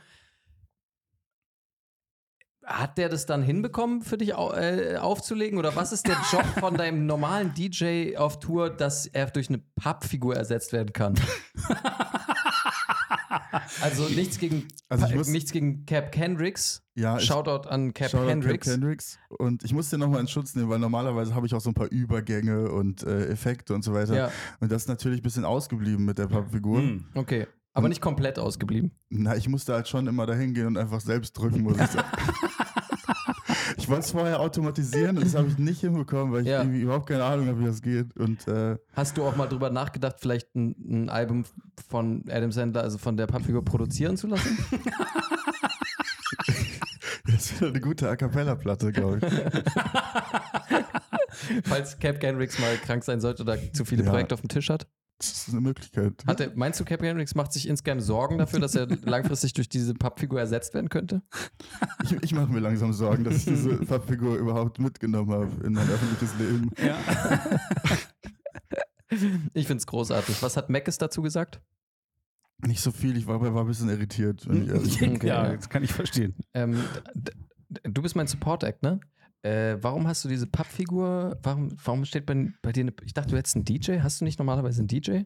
hat 2.65 2.99
der 2.99 3.09
das 3.09 3.27
dann 3.27 3.43
hinbekommen, 3.43 4.03
für 4.03 4.19
dich 4.19 4.31
äh, 4.31 4.97
aufzulegen? 4.97 5.59
Oder 5.59 5.77
was 5.77 5.93
ist 5.93 6.09
der 6.09 6.17
Job 6.33 6.45
von 6.59 6.75
deinem 6.77 7.07
normalen 7.07 7.55
DJ 7.55 8.17
auf 8.17 8.41
Tour, 8.41 8.71
dass 8.71 9.07
er 9.07 9.27
durch 9.27 9.49
eine 9.49 9.59
Pappfigur 9.77 10.35
ersetzt 10.35 10.73
werden 10.73 10.93
kann? 10.93 11.15
also 13.81 14.09
nichts 14.09 14.39
gegen, 14.39 14.68
Also 14.89 15.07
muss- 15.14 15.29
nichts 15.29 15.53
gegen 15.53 15.87
Cap 15.87 16.12
Kendricks. 16.12 16.83
Ja, 16.95 17.18
Shoutout 17.18 17.68
an 17.68 17.93
Cap 17.93 18.11
Shoutout 18.11 18.29
Kendricks. 18.29 18.66
Cap 18.66 18.75
Kendricks. 18.75 19.18
Und 19.29 19.64
ich 19.64 19.72
muss 19.72 19.91
den 19.91 20.01
nochmal 20.01 20.20
in 20.20 20.29
Schutz 20.29 20.55
nehmen, 20.55 20.68
weil 20.68 20.79
normalerweise 20.79 21.35
habe 21.35 21.47
ich 21.47 21.55
auch 21.55 21.61
so 21.61 21.70
ein 21.70 21.75
paar 21.75 21.89
Übergänge 21.91 22.70
und 22.70 23.03
äh, 23.03 23.27
Effekte 23.27 23.75
und 23.75 23.83
so 23.83 23.93
weiter. 23.95 24.14
Ja, 24.14 24.31
Und 24.61 24.70
das 24.70 24.83
ist 24.83 24.89
natürlich 24.89 25.20
ein 25.20 25.25
bisschen 25.25 25.45
ausgeblieben 25.45 26.05
mit 26.05 26.18
der 26.18 26.27
Pappfigur. 26.29 26.79
Hm. 26.81 27.07
okay. 27.14 27.47
Aber 27.77 27.89
nicht 27.89 28.01
komplett 28.01 28.39
ausgeblieben. 28.39 28.93
Na, 29.09 29.35
ich 29.37 29.49
musste 29.49 29.75
halt 29.75 29.89
schon 29.89 30.07
immer 30.07 30.27
dahin 30.27 30.55
gehen 30.55 30.68
und 30.68 30.77
einfach 30.79 31.01
selbst 31.01 31.33
drücken, 31.33 31.62
muss 31.62 31.77
ich 31.77 31.87
sagen. 31.89 32.07
ich 33.85 33.91
wollte 33.91 34.05
es 34.05 34.11
vorher 34.12 34.41
automatisieren 34.41 35.18
und 35.18 35.24
das 35.26 35.35
habe 35.35 35.49
ich 35.49 35.59
nicht 35.59 35.80
hinbekommen, 35.80 36.32
weil 36.32 36.43
ich 36.43 36.49
Ja. 36.49 36.62
überhaupt 36.64 37.09
keine 37.09 37.24
Ahnung 37.24 37.47
habe, 37.49 37.61
wie 37.61 37.66
das 37.66 37.82
geht. 37.82 38.16
Und 38.16 38.47
äh, 38.49 38.76
Hast 38.95 39.16
du 39.16 39.24
auch 39.24 39.37
mal 39.37 39.47
drüber 39.47 39.70
nachgedacht, 39.70 40.16
vielleicht 40.20 40.55
ein, 40.55 40.74
ein 40.89 41.09
Album 41.11 41.45
von 41.89 42.24
Adam 42.30 42.51
Sandler, 42.51 42.82
also 42.82 42.99
von 42.99 43.16
der 43.16 43.26
Pappfigur, 43.26 43.64
produzieren 43.64 44.16
zu 44.16 44.26
lassen? 44.28 44.59
das 47.26 47.61
wäre 47.61 47.70
eine 47.70 47.80
gute 47.80 48.09
A 48.09 48.16
Cappella-Platte, 48.16 48.93
glaube 48.93 49.18
ich. 49.18 49.24
Falls 51.64 51.99
Cap 51.99 52.20
Kendricks 52.20 52.59
mal 52.59 52.76
krank 52.78 53.05
sein 53.05 53.20
sollte 53.20 53.43
oder 53.43 53.59
zu 53.72 53.85
viele 53.85 54.05
Ja. 54.05 54.11
Projekte 54.11 54.35
auf 54.35 54.41
dem 54.41 54.49
Tisch 54.49 54.70
hat? 54.70 54.87
Ist 55.33 55.49
eine 55.51 55.61
Möglichkeit. 55.61 56.25
Hat 56.27 56.41
er, 56.41 56.53
meinst 56.55 56.81
du, 56.81 56.85
Captain 56.85 57.07
Hendrix 57.07 57.35
macht 57.35 57.53
sich 57.53 57.68
insgeheim 57.68 58.01
Sorgen 58.01 58.39
dafür, 58.39 58.61
dass 58.61 58.75
er 58.75 58.87
langfristig 59.05 59.53
durch 59.53 59.68
diese 59.68 59.95
Pappfigur 59.95 60.41
ersetzt 60.41 60.75
werden 60.75 60.89
könnte? 60.89 61.22
Ich, 62.05 62.12
ich 62.22 62.35
mache 62.35 62.53
mir 62.53 62.61
langsam 62.61 62.93
Sorgen, 62.93 63.25
dass 63.25 63.37
ich 63.37 63.45
diese 63.45 63.77
Pappfigur 63.87 64.37
überhaupt 64.37 64.79
mitgenommen 64.79 65.31
habe 65.33 65.66
in 65.66 65.72
mein 65.72 65.89
öffentliches 65.89 66.37
Leben. 66.39 66.70
Ja. 66.85 66.99
Ich 69.53 69.68
finde 69.68 69.79
es 69.79 69.87
großartig. 69.87 70.43
Was 70.43 70.57
hat 70.57 70.70
Mackes 70.70 70.99
dazu 70.99 71.22
gesagt? 71.22 71.61
Nicht 72.66 72.81
so 72.81 72.91
viel, 72.91 73.16
ich 73.16 73.29
war, 73.29 73.41
war 73.41 73.62
ein 73.62 73.66
bisschen 73.68 73.89
irritiert. 73.89 74.45
Okay, 74.49 75.27
ja, 75.27 75.55
das 75.55 75.68
kann 75.68 75.85
ich 75.85 75.93
verstehen. 75.93 76.35
Ähm, 76.53 76.83
du 77.85 78.03
bist 78.03 78.16
mein 78.16 78.27
Support-Act, 78.27 78.83
ne? 78.83 78.99
Äh, 79.45 79.77
warum 79.83 80.07
hast 80.09 80.25
du 80.25 80.29
diese 80.29 80.47
Pappfigur? 80.47 81.39
Warum, 81.43 81.77
warum 81.85 82.05
steht 82.07 82.25
bei, 82.25 82.49
bei 82.63 82.73
dir 82.73 82.85
eine. 82.85 82.95
Ich 83.05 83.13
dachte, 83.13 83.31
du 83.31 83.37
hättest 83.37 83.57
einen 83.57 83.67
DJ. 83.67 84.01
Hast 84.01 84.21
du 84.21 84.25
nicht 84.25 84.39
normalerweise 84.39 84.81
einen 84.81 84.89
DJ? 84.89 85.25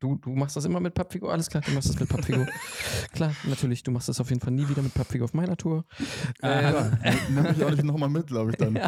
Du, 0.00 0.16
du 0.16 0.30
machst 0.30 0.56
das 0.56 0.64
immer 0.64 0.80
mit 0.80 0.94
Pappfigur? 0.94 1.32
Alles 1.32 1.48
klar, 1.48 1.62
du 1.64 1.70
machst 1.70 1.88
das 1.88 1.98
mit 1.98 2.08
Pappfigur. 2.08 2.46
klar, 3.12 3.32
natürlich, 3.44 3.84
du 3.84 3.92
machst 3.92 4.08
das 4.08 4.20
auf 4.20 4.30
jeden 4.30 4.40
Fall 4.40 4.52
nie 4.52 4.68
wieder 4.68 4.82
mit 4.82 4.92
Pappfigur 4.94 5.26
auf 5.26 5.32
meiner 5.32 5.56
Tour. 5.56 5.84
Ähm, 6.42 6.98
Nimm 7.30 7.44
mich 7.44 7.64
auch 7.64 7.70
nicht 7.70 7.84
nochmal 7.84 8.08
mit, 8.08 8.26
glaube 8.26 8.50
ich 8.50 8.56
dann. 8.56 8.78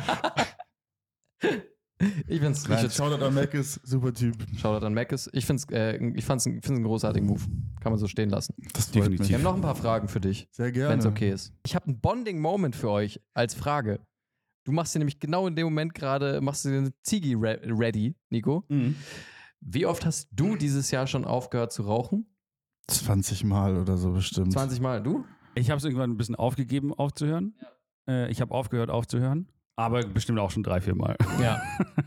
ich 2.26 2.40
find's, 2.40 2.68
Nein, 2.68 2.78
find's 2.78 2.96
Shoutout 2.96 3.24
an 3.24 3.34
Mac 3.34 3.54
ist 3.54 3.80
super 3.86 4.12
Typ. 4.12 4.34
Shoutout 4.56 4.84
an 4.84 4.92
Mackes. 4.92 5.30
Ich 5.32 5.46
find's, 5.46 5.66
äh, 5.70 5.96
ich 6.14 6.24
fand's, 6.24 6.46
ich 6.46 6.52
find's 6.52 6.70
einen 6.70 6.82
großartigen 6.82 7.28
Move. 7.28 7.42
Kann 7.80 7.92
man 7.92 7.98
so 7.98 8.08
stehen 8.08 8.28
lassen. 8.28 8.54
Das 8.72 8.90
Definitiv. 8.90 9.28
Wir 9.28 9.36
haben 9.36 9.44
noch 9.44 9.54
ein 9.54 9.60
paar 9.62 9.76
Fragen 9.76 10.08
für 10.08 10.20
dich. 10.20 10.48
Sehr 10.50 10.72
gerne. 10.72 10.90
wenn 10.90 10.98
es 10.98 11.06
okay 11.06 11.30
ist. 11.30 11.52
Ich 11.64 11.76
habe 11.76 11.86
einen 11.86 12.00
Bonding-Moment 12.00 12.74
für 12.74 12.90
euch 12.90 13.20
als 13.34 13.54
Frage. 13.54 14.00
Du 14.68 14.74
machst 14.74 14.94
dir 14.94 14.98
nämlich 14.98 15.18
genau 15.18 15.46
in 15.46 15.56
dem 15.56 15.64
Moment 15.64 15.94
gerade, 15.94 16.42
machst 16.42 16.66
du 16.66 16.68
dir 16.68 16.76
eine 16.76 16.92
Ziggy 17.00 17.32
re 17.32 17.58
ready, 17.64 18.14
Nico. 18.28 18.66
Mhm. 18.68 18.96
Wie 19.62 19.86
oft 19.86 20.04
hast 20.04 20.28
du 20.30 20.56
dieses 20.56 20.90
Jahr 20.90 21.06
schon 21.06 21.24
aufgehört 21.24 21.72
zu 21.72 21.84
rauchen? 21.84 22.26
20 22.88 23.44
Mal 23.44 23.78
oder 23.78 23.96
so 23.96 24.12
bestimmt. 24.12 24.52
20 24.52 24.82
Mal. 24.82 25.02
Du? 25.02 25.24
Ich 25.54 25.70
habe 25.70 25.78
es 25.78 25.84
irgendwann 25.84 26.10
ein 26.10 26.18
bisschen 26.18 26.34
aufgegeben, 26.34 26.92
aufzuhören. 26.92 27.54
Äh, 28.06 28.30
ich 28.30 28.42
habe 28.42 28.52
aufgehört, 28.52 28.90
aufzuhören. 28.90 29.48
Aber 29.76 30.02
bestimmt 30.06 30.38
auch 30.38 30.50
schon 30.50 30.62
drei, 30.62 30.82
vier 30.82 30.94
Mal. 30.94 31.16
Ja. 31.40 31.62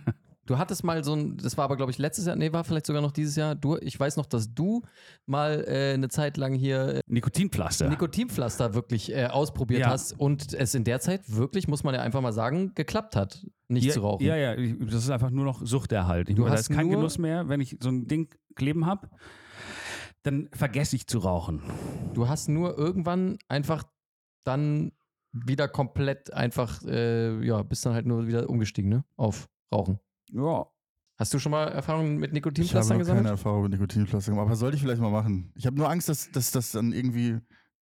Du 0.48 0.58
hattest 0.58 0.84
mal 0.84 1.04
so 1.04 1.14
ein, 1.14 1.38
das 1.38 1.56
war 1.58 1.66
aber 1.66 1.78
glaube 1.78 1.92
ich 1.92 1.98
letztes 2.00 2.26
Jahr, 2.26 2.36
nee, 2.36 2.52
war 2.52 2.64
vielleicht 2.64 2.88
sogar 2.88 3.02
noch 3.02 3.12
dieses 3.12 3.36
Jahr. 3.36 3.54
Du, 3.56 3.78
ich 3.78 4.00
weiß 4.00 4.18
noch, 4.18 4.26
dass 4.26 4.54
du 4.54 4.82
mal 5.26 5.64
äh, 5.68 5.94
eine 5.94 6.10
Zeit 6.10 6.38
lang 6.38 6.54
hier 6.54 6.96
äh, 6.96 7.00
Nikotinpflaster. 7.06 7.90
Nikotinpflaster 7.90 8.74
wirklich 8.74 9.14
äh, 9.14 9.28
ausprobiert 9.28 9.82
Ja. 9.82 9.90
hast 9.90 10.14
und 10.14 10.54
es 10.54 10.74
in 10.74 10.84
der 10.84 11.00
Zeit 11.00 11.22
wirklich, 11.28 11.68
muss 11.68 11.84
man 11.84 11.94
ja 11.94 12.02
einfach 12.02 12.22
mal 12.22 12.34
sagen, 12.34 12.74
geklappt 12.74 13.16
hat, 13.16 13.46
nicht 13.68 13.86
ja, 13.86 13.94
zu 13.94 14.02
rauchen. 14.02 14.26
Ja, 14.26 14.36
ja, 14.36 14.56
das 14.56 14.96
ist 15.04 15.10
einfach 15.12 15.30
nur 15.30 15.46
noch 15.46 15.66
Suchterhalt. 15.66 16.30
Ich 16.30 16.36
Du 16.36 16.42
meine, 16.42 16.56
da 16.56 16.60
hast 16.60 16.70
ist 16.70 16.76
kein 16.76 16.90
Genuss 16.90 17.18
mehr. 17.18 17.48
Wenn 17.48 17.62
ich 17.62 17.78
so 17.80 17.90
ein 17.90 18.08
Ding 18.08 18.34
kleben 18.56 18.86
habe, 18.88 19.10
dann 20.24 20.50
vergesse 20.54 20.96
ich 20.96 21.08
zu 21.08 21.20
rauchen. 21.20 21.62
Du 22.14 22.28
hast 22.28 22.50
nur 22.50 22.78
irgendwann 22.78 23.38
einfach 23.48 23.84
dann 24.44 24.92
wieder 25.32 25.68
komplett 25.68 26.34
einfach, 26.34 26.82
äh, 26.84 27.46
ja, 27.46 27.64
bist 27.64 27.86
dann 27.86 27.94
halt 27.94 28.06
nur 28.06 28.28
wieder 28.28 28.50
umgestiegen, 28.50 28.90
ne? 28.90 29.06
Auf 29.16 29.48
Rauchen. 29.74 30.00
Ja. 30.34 30.66
Hast 31.18 31.34
du 31.34 31.40
schon 31.40 31.52
mal 31.52 31.68
Erfahrungen 31.68 32.16
mit 32.18 32.22
Ich 32.22 32.28
habe 32.30 32.34
Nikotinpflastern 32.36 32.98
noch 32.98 33.06
keine 33.06 33.22
gesammelt? 33.22 33.28
Erfahrung 33.30 33.64
mit 33.64 33.72
Nikotinpflaster 33.74 34.32
gemacht, 34.32 34.48
aber 34.48 34.56
sollte 34.56 34.76
ich 34.78 34.82
vielleicht 34.82 35.02
mal 35.02 35.12
machen. 35.12 35.52
Ich 35.56 35.66
habe 35.68 35.78
nur 35.78 35.90
Angst, 35.90 36.10
dass, 36.10 36.32
dass 36.32 36.52
das 36.52 36.72
dann 36.72 36.94
irgendwie, 36.94 37.38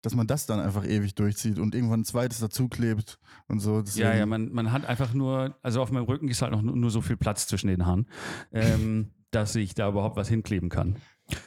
dass 0.03 0.13
man 0.13 0.27
das 0.27 0.45
dann 0.45 0.59
einfach 0.59 0.85
ewig 0.85 1.15
durchzieht 1.15 1.57
und 1.57 1.73
irgendwann 1.73 2.01
ein 2.01 2.05
zweites 2.05 2.39
dazuklebt 2.39 3.19
und 3.47 3.59
so. 3.59 3.81
Deswegen, 3.81 4.07
Ja, 4.07 4.15
ja, 4.15 4.25
man, 4.27 4.51
man 4.51 4.71
hat 4.71 4.85
einfach 4.85 5.13
nur, 5.13 5.57
also 5.63 5.81
auf 5.81 5.91
meinem 5.91 6.05
Rücken 6.05 6.27
ist 6.27 6.41
halt 6.43 6.51
noch 6.51 6.61
nur, 6.61 6.75
nur 6.75 6.91
so 6.91 7.01
viel 7.01 7.17
Platz 7.17 7.47
zwischen 7.47 7.67
den 7.67 7.85
Haaren, 7.87 8.07
ähm, 8.51 9.11
dass 9.31 9.55
ich 9.55 9.73
da 9.73 9.89
überhaupt 9.89 10.15
was 10.15 10.29
hinkleben 10.29 10.69
kann. 10.69 10.97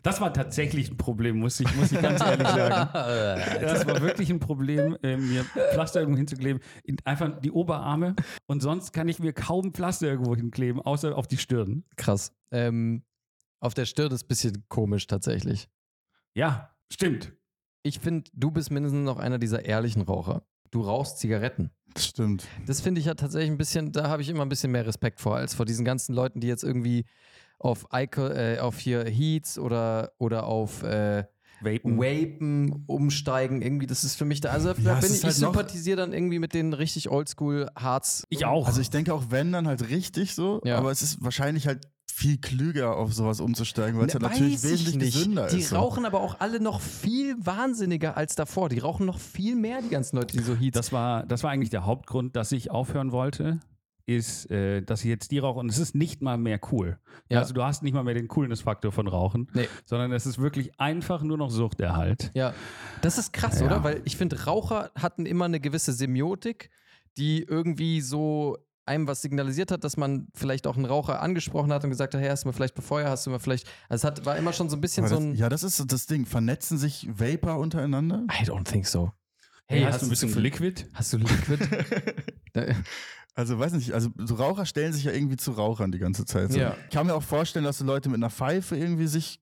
Das 0.02 0.20
war 0.20 0.32
tatsächlich 0.32 0.90
ein 0.90 0.96
Problem, 0.96 1.38
muss 1.38 1.60
ich, 1.60 1.74
muss 1.76 1.92
ich 1.92 2.00
ganz 2.00 2.20
ehrlich 2.20 2.48
sagen. 2.48 2.90
Das 3.60 3.86
war 3.86 4.00
wirklich 4.00 4.30
ein 4.30 4.40
Problem, 4.40 4.96
äh, 5.02 5.16
mir 5.16 5.44
Pflaster 5.44 6.00
irgendwo 6.00 6.18
hinzukleben. 6.18 6.62
In, 6.84 6.96
einfach 7.04 7.40
die 7.40 7.50
Oberarme 7.50 8.14
und 8.46 8.60
sonst 8.62 8.92
kann 8.92 9.08
ich 9.08 9.18
mir 9.18 9.32
kaum 9.32 9.72
Pflaster 9.72 10.06
irgendwo 10.06 10.34
hinkleben, 10.36 10.80
außer 10.80 11.16
auf 11.16 11.26
die 11.26 11.38
Stirn. 11.38 11.84
Krass. 11.96 12.32
Ähm, 12.50 13.02
auf 13.60 13.74
der 13.74 13.86
Stirn 13.86 14.12
ist 14.12 14.24
ein 14.24 14.28
bisschen 14.28 14.64
komisch 14.68 15.06
tatsächlich. 15.06 15.68
Ja, 16.34 16.70
stimmt. 16.92 17.32
Ich 17.82 18.00
finde, 18.00 18.30
du 18.34 18.50
bist 18.50 18.70
mindestens 18.70 19.04
noch 19.04 19.18
einer 19.18 19.38
dieser 19.38 19.64
ehrlichen 19.64 20.02
Raucher. 20.02 20.42
Du 20.70 20.82
rauchst 20.82 21.18
Zigaretten. 21.18 21.70
das 21.94 22.06
stimmt. 22.06 22.46
Das 22.66 22.80
finde 22.80 23.00
ich 23.00 23.06
ja 23.06 23.14
tatsächlich 23.14 23.50
ein 23.50 23.58
bisschen, 23.58 23.92
da 23.92 24.08
habe 24.08 24.22
ich 24.22 24.28
immer 24.28 24.44
ein 24.44 24.48
bisschen 24.48 24.72
mehr 24.72 24.86
Respekt 24.86 25.20
vor, 25.20 25.36
als 25.36 25.54
vor 25.54 25.64
diesen 25.64 25.84
ganzen 25.84 26.14
Leuten, 26.14 26.40
die 26.40 26.48
jetzt 26.48 26.64
irgendwie 26.64 27.04
auf, 27.58 27.86
Ico, 27.92 28.26
äh, 28.26 28.58
auf 28.58 28.78
hier 28.78 29.04
Heats 29.04 29.58
oder, 29.58 30.12
oder 30.18 30.46
auf 30.46 30.82
äh, 30.82 31.24
Vapen. 31.60 31.98
Vapen 31.98 32.84
umsteigen. 32.86 33.62
Irgendwie, 33.62 33.86
das 33.86 34.04
ist 34.04 34.16
für 34.16 34.24
mich 34.26 34.40
da. 34.40 34.50
Also 34.50 34.68
Ja, 34.68 34.74
bin 34.74 34.84
ich, 34.84 35.22
halt 35.24 35.32
ich 35.32 35.38
sympathisiere 35.38 35.96
dann 35.96 36.12
irgendwie 36.12 36.38
mit 36.38 36.52
den 36.54 36.72
richtig 36.74 37.10
oldschool 37.10 37.68
Harz. 37.74 38.24
Ich 38.28 38.44
auch. 38.44 38.66
Also 38.66 38.80
ich 38.80 38.90
denke 38.90 39.14
auch, 39.14 39.24
wenn, 39.30 39.52
dann 39.52 39.66
halt 39.66 39.88
richtig 39.88 40.34
so, 40.34 40.60
Ja. 40.64 40.76
aber 40.78 40.90
es 40.90 41.00
ist 41.02 41.22
wahrscheinlich 41.24 41.66
halt 41.66 41.88
viel 42.12 42.38
klüger, 42.38 42.96
auf 42.96 43.12
sowas 43.12 43.40
umzusteigen, 43.40 43.98
weil 44.00 44.06
es 44.06 44.14
Ne, 44.14 44.20
halt 44.20 44.32
natürlich 44.32 44.62
wesentlich 44.62 44.96
nicht. 44.96 45.12
gesünder 45.14 45.48
Die 45.48 45.58
ist. 45.58 45.68
so. 45.70 45.76
rauchen 45.76 46.06
aber 46.06 46.20
auch 46.20 46.40
alle 46.40 46.60
noch 46.60 46.80
viel 46.80 47.34
wahnsinniger 47.38 48.16
als 48.16 48.34
davor. 48.34 48.68
Die 48.70 48.78
rauchen 48.78 49.04
noch 49.06 49.18
viel 49.18 49.54
mehr, 49.54 49.82
die 49.82 49.90
ganzen 49.90 50.16
Leute, 50.16 50.36
die 50.36 50.42
so 50.42 50.54
Heats. 50.54 50.74
Das 50.74 50.92
war, 50.92 51.24
das 51.26 51.42
war 51.42 51.50
eigentlich 51.50 51.68
der 51.70 51.84
Hauptgrund, 51.84 52.34
dass 52.36 52.52
ich 52.52 52.70
aufhören 52.70 53.12
wollte, 53.12 53.60
ist, 54.06 54.50
äh, 54.50 54.82
dass 54.82 55.00
ich 55.00 55.06
jetzt 55.10 55.30
die 55.32 55.38
rauche 55.38 55.58
und 55.58 55.68
es 55.68 55.78
ist 55.78 55.94
nicht 55.94 56.22
mal 56.22 56.38
mehr 56.38 56.60
cool. 56.72 56.98
Ja. 57.28 57.40
Also 57.40 57.52
du 57.54 57.62
hast 57.62 57.82
nicht 57.82 57.92
mal 57.92 58.04
mehr 58.04 58.14
den 58.14 58.28
Coolness-Faktor 58.28 58.92
von 58.92 59.08
Rauchen, 59.08 59.48
Nee. 59.52 59.68
sondern 59.84 60.12
es 60.12 60.26
ist 60.26 60.38
wirklich 60.38 60.78
einfach 60.80 61.22
nur 61.22 61.36
noch 61.36 61.50
Suchterhalt. 61.50 62.30
Ja, 62.34 62.54
das 63.02 63.18
ist 63.18 63.32
krass, 63.32 63.60
Ja. 63.60 63.66
oder? 63.66 63.84
Weil 63.84 64.02
ich 64.04 64.16
finde, 64.16 64.44
Raucher 64.44 64.90
hatten 64.96 65.26
immer 65.26 65.46
eine 65.46 65.58
gewisse 65.60 65.92
Semiotik, 65.92 66.70
die 67.18 67.42
irgendwie 67.42 68.00
so 68.00 68.56
einem 68.88 69.08
was 69.08 69.20
signalisiert 69.22 69.72
hat, 69.72 69.82
dass 69.82 69.96
man 69.96 70.28
vielleicht 70.34 70.68
auch 70.68 70.76
einen 70.76 70.84
Raucher 70.84 71.20
angesprochen 71.20 71.72
hat 71.72 71.82
und 71.82 71.90
gesagt 71.90 72.14
hat, 72.14 72.20
hey, 72.20 72.28
hast 72.28 72.44
du 72.44 72.48
mir 72.48 72.52
vielleicht 72.52 72.76
befeuert, 72.76 73.08
hast 73.08 73.26
du 73.26 73.30
mir 73.30 73.40
vielleicht. 73.40 73.66
Also 73.88 74.02
es 74.02 74.04
hat, 74.04 74.24
war 74.24 74.36
immer 74.36 74.52
schon 74.52 74.68
so 74.68 74.76
ein 74.76 74.80
bisschen 74.80 75.04
Aber 75.04 75.08
so 75.08 75.16
das, 75.16 75.24
ein. 75.24 75.34
ja, 75.34 75.48
das 75.48 75.64
ist 75.64 75.82
das 75.92 76.06
Ding. 76.06 76.24
Vernetzen 76.26 76.78
sich 76.78 77.08
Vapor 77.10 77.58
untereinander? 77.58 78.24
I 78.30 78.44
don't 78.44 78.62
think 78.70 78.86
so. 78.86 79.10
Hey, 79.66 79.82
hast, 79.82 80.02
du 80.02 80.06
ein 80.06 80.10
bisschen 80.10 80.32
Liquid? 80.40 80.84
Hast 80.94 81.12
du 81.12 81.16
Liquid? 81.16 81.58
Also 83.38 83.58
weiß 83.58 83.72
nicht, 83.74 83.92
also 83.92 84.08
so 84.16 84.34
Raucher 84.36 84.64
stellen 84.64 84.94
sich 84.94 85.04
ja 85.04 85.12
irgendwie 85.12 85.36
zu 85.36 85.52
Rauchern 85.52 85.92
die 85.92 85.98
ganze 85.98 86.24
Zeit. 86.24 86.50
So. 86.52 86.58
Ja. 86.58 86.74
Ich 86.88 86.90
kann 86.94 87.06
mir 87.06 87.14
auch 87.14 87.22
vorstellen, 87.22 87.66
dass 87.66 87.78
so 87.78 87.84
Leute 87.84 88.08
mit 88.08 88.16
einer 88.16 88.30
Pfeife 88.30 88.76
irgendwie 88.76 89.06
sich 89.06 89.40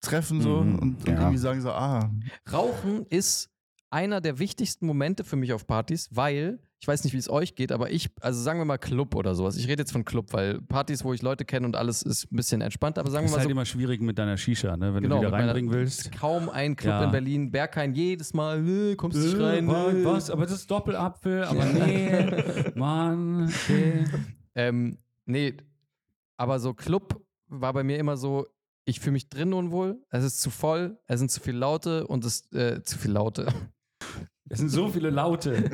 treffen 0.00 0.40
so 0.42 0.60
Mhm, 0.60 0.78
und, 0.78 0.78
und 0.80 1.08
ja. 1.08 1.20
irgendwie 1.20 1.38
sagen 1.38 1.60
so, 1.60 1.70
ah, 1.70 2.10
Rauchen 2.52 3.06
ist 3.06 3.48
einer 3.90 4.20
der 4.20 4.38
wichtigsten 4.40 4.86
Momente 4.86 5.22
für 5.24 5.36
mich 5.36 5.52
auf 5.52 5.66
Partys, 5.68 6.08
weil, 6.10 6.58
ich 6.80 6.86
weiß 6.86 7.02
nicht, 7.04 7.12
wie 7.12 7.18
es 7.18 7.28
euch 7.28 7.54
geht, 7.56 7.72
aber 7.72 7.90
ich, 7.90 8.08
also 8.20 8.40
sagen 8.40 8.60
wir 8.60 8.64
mal 8.64 8.78
Club 8.78 9.14
oder 9.16 9.34
sowas. 9.34 9.56
Ich 9.56 9.66
rede 9.66 9.82
jetzt 9.82 9.90
von 9.90 10.04
Club, 10.04 10.32
weil 10.32 10.60
Partys, 10.62 11.02
wo 11.04 11.12
ich 11.12 11.22
Leute 11.22 11.44
kenne 11.44 11.66
und 11.66 11.74
alles 11.74 12.02
ist 12.02 12.30
ein 12.30 12.36
bisschen 12.36 12.60
entspannt, 12.60 12.98
aber 12.98 13.10
sagen 13.10 13.24
ist 13.26 13.32
wir 13.32 13.34
mal 13.34 13.38
halt 13.40 13.48
so 13.48 13.50
immer 13.50 13.64
schwierig 13.64 14.00
mit 14.00 14.16
deiner 14.18 14.36
Shisha, 14.36 14.76
ne? 14.76 14.94
wenn 14.94 15.02
Genau, 15.02 15.16
du 15.16 15.20
wieder 15.22 15.30
mit 15.30 15.32
meiner- 15.32 15.46
reinbringen 15.48 15.72
willst. 15.72 16.12
kaum 16.12 16.48
ein 16.48 16.76
Club 16.76 16.92
Ja. 16.94 17.04
in 17.04 17.10
Berlin, 17.10 17.50
Berghain, 17.50 17.94
jedes 17.94 18.32
Mal, 18.32 18.66
äh, 18.68 18.94
kommst 18.94 19.16
du 19.18 19.22
nicht 19.22 19.38
Äh, 19.38 19.42
rein. 19.44 19.66
wa- 19.66 19.90
äh. 19.90 20.04
Was? 20.04 20.30
Aber 20.30 20.44
das 20.44 20.52
ist 20.52 20.70
Doppelapfel, 20.70 21.44
aber 21.44 21.64
nee. 21.64 22.72
Mann, 22.76 23.48
okay. 23.48 24.04
Ähm, 24.54 24.98
nee, 25.26 25.54
aber 26.36 26.60
so 26.60 26.74
Club 26.74 27.20
war 27.48 27.72
bei 27.72 27.82
mir 27.82 27.98
immer 27.98 28.16
so, 28.16 28.46
ich 28.84 29.00
fühle 29.00 29.12
mich 29.14 29.28
drin 29.28 29.52
unwohl, 29.52 30.00
es 30.10 30.22
ist 30.24 30.40
zu 30.40 30.50
voll, 30.50 30.98
es 31.06 31.18
sind 31.18 31.30
zu 31.30 31.40
viele 31.40 31.58
Laute 31.58 32.06
und 32.06 32.24
es 32.24 32.50
äh, 32.52 32.82
zu 32.84 32.96
viele 32.98 33.14
Laute. 33.14 33.46
Es 34.50 34.58
sind 34.58 34.70
so 34.70 34.88
viele 34.88 35.10
Laute. 35.10 35.70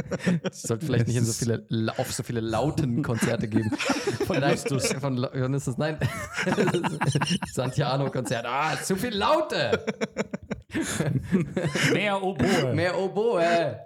Ich 0.51 0.61
sollte 0.61 0.87
vielleicht 0.87 1.07
nicht 1.07 1.17
in 1.17 1.25
so 1.25 1.33
viele, 1.33 1.65
auf 1.97 2.13
so 2.13 2.23
viele 2.23 2.41
lauten 2.41 3.03
Konzerte 3.03 3.49
geben. 3.49 3.71
Von 4.27 4.43
Justus. 4.43 4.93
Von 4.95 5.17
Justus, 5.35 5.79
nein. 5.79 5.99
Santiano-Konzert. 7.53 8.45
Ah, 8.47 8.77
zu 8.83 8.97
viel 8.97 9.15
Laute. 9.15 9.85
Mehr 11.93 12.23
Oboe. 12.23 12.75
Mehr 12.75 12.99
Oboe. 12.99 13.79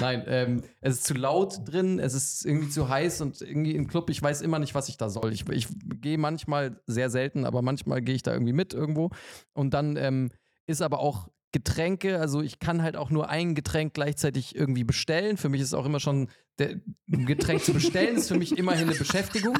Nein, 0.00 0.24
ähm, 0.26 0.62
es 0.80 0.94
ist 0.94 1.04
zu 1.04 1.14
laut 1.14 1.60
drin, 1.64 2.00
es 2.00 2.14
ist 2.14 2.44
irgendwie 2.44 2.70
zu 2.70 2.88
heiß 2.88 3.20
und 3.20 3.40
irgendwie 3.40 3.76
im 3.76 3.86
Club, 3.86 4.10
ich 4.10 4.20
weiß 4.20 4.40
immer 4.42 4.58
nicht, 4.58 4.74
was 4.74 4.88
ich 4.88 4.96
da 4.96 5.08
soll. 5.08 5.32
Ich, 5.32 5.48
ich 5.48 5.68
gehe 6.00 6.18
manchmal 6.18 6.80
sehr 6.86 7.08
selten, 7.08 7.44
aber 7.44 7.62
manchmal 7.62 8.02
gehe 8.02 8.16
ich 8.16 8.22
da 8.22 8.32
irgendwie 8.32 8.52
mit 8.52 8.74
irgendwo. 8.74 9.10
Und 9.52 9.72
dann 9.74 9.96
ähm, 9.96 10.30
ist 10.66 10.82
aber 10.82 10.98
auch 10.98 11.28
Getränke, 11.54 12.18
also 12.18 12.42
ich 12.42 12.58
kann 12.58 12.82
halt 12.82 12.96
auch 12.96 13.10
nur 13.10 13.28
ein 13.28 13.54
Getränk 13.54 13.94
gleichzeitig 13.94 14.56
irgendwie 14.56 14.82
bestellen. 14.82 15.36
Für 15.36 15.48
mich 15.48 15.60
ist 15.60 15.72
auch 15.72 15.86
immer 15.86 16.00
schon, 16.00 16.28
der, 16.58 16.80
ein 17.12 17.26
Getränk 17.26 17.62
zu 17.62 17.72
bestellen, 17.72 18.16
ist 18.16 18.26
für 18.26 18.36
mich 18.36 18.58
immerhin 18.58 18.88
eine 18.88 18.98
Beschäftigung. 18.98 19.56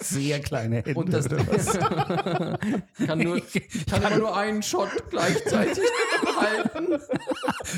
Sehr 0.00 0.40
kleine 0.40 0.76
Hände. 0.76 0.94
Und 0.94 1.12
das 1.12 1.26
ich 2.98 3.06
kann 3.06 3.18
nur, 3.18 3.36
ich 3.36 3.86
kann 3.86 4.02
immer 4.02 4.16
nur 4.16 4.34
einen 4.34 4.62
Shot 4.62 4.88
gleichzeitig 5.10 5.84
halten. 6.40 6.98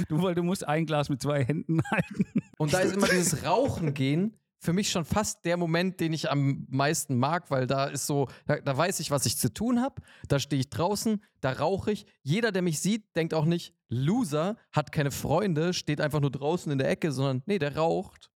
du, 0.08 0.22
weil 0.22 0.36
du 0.36 0.44
musst 0.44 0.66
ein 0.66 0.86
Glas 0.86 1.08
mit 1.08 1.20
zwei 1.20 1.44
Händen 1.44 1.80
halten. 1.90 2.24
Und 2.58 2.72
da 2.72 2.78
ist 2.78 2.94
immer 2.94 3.08
dieses 3.08 3.44
Rauchen 3.44 3.94
gehen, 3.94 4.38
für 4.58 4.72
mich 4.72 4.90
schon 4.90 5.04
fast 5.04 5.44
der 5.44 5.56
Moment, 5.56 6.00
den 6.00 6.12
ich 6.12 6.30
am 6.30 6.66
meisten 6.70 7.16
mag, 7.18 7.50
weil 7.50 7.66
da 7.66 7.84
ist 7.86 8.06
so, 8.06 8.28
da, 8.46 8.56
da 8.56 8.76
weiß 8.76 9.00
ich, 9.00 9.10
was 9.10 9.26
ich 9.26 9.36
zu 9.36 9.52
tun 9.52 9.80
habe. 9.80 10.02
Da 10.28 10.38
stehe 10.38 10.58
ich 10.60 10.70
draußen, 10.70 11.22
da 11.40 11.52
rauche 11.52 11.92
ich. 11.92 12.06
Jeder, 12.22 12.52
der 12.52 12.62
mich 12.62 12.80
sieht, 12.80 13.14
denkt 13.16 13.34
auch 13.34 13.44
nicht, 13.44 13.74
Loser, 13.88 14.56
hat 14.72 14.92
keine 14.92 15.10
Freunde, 15.10 15.72
steht 15.74 16.00
einfach 16.00 16.20
nur 16.20 16.30
draußen 16.30 16.72
in 16.72 16.78
der 16.78 16.88
Ecke, 16.90 17.12
sondern 17.12 17.42
nee, 17.46 17.58
der 17.58 17.76
raucht. 17.76 18.30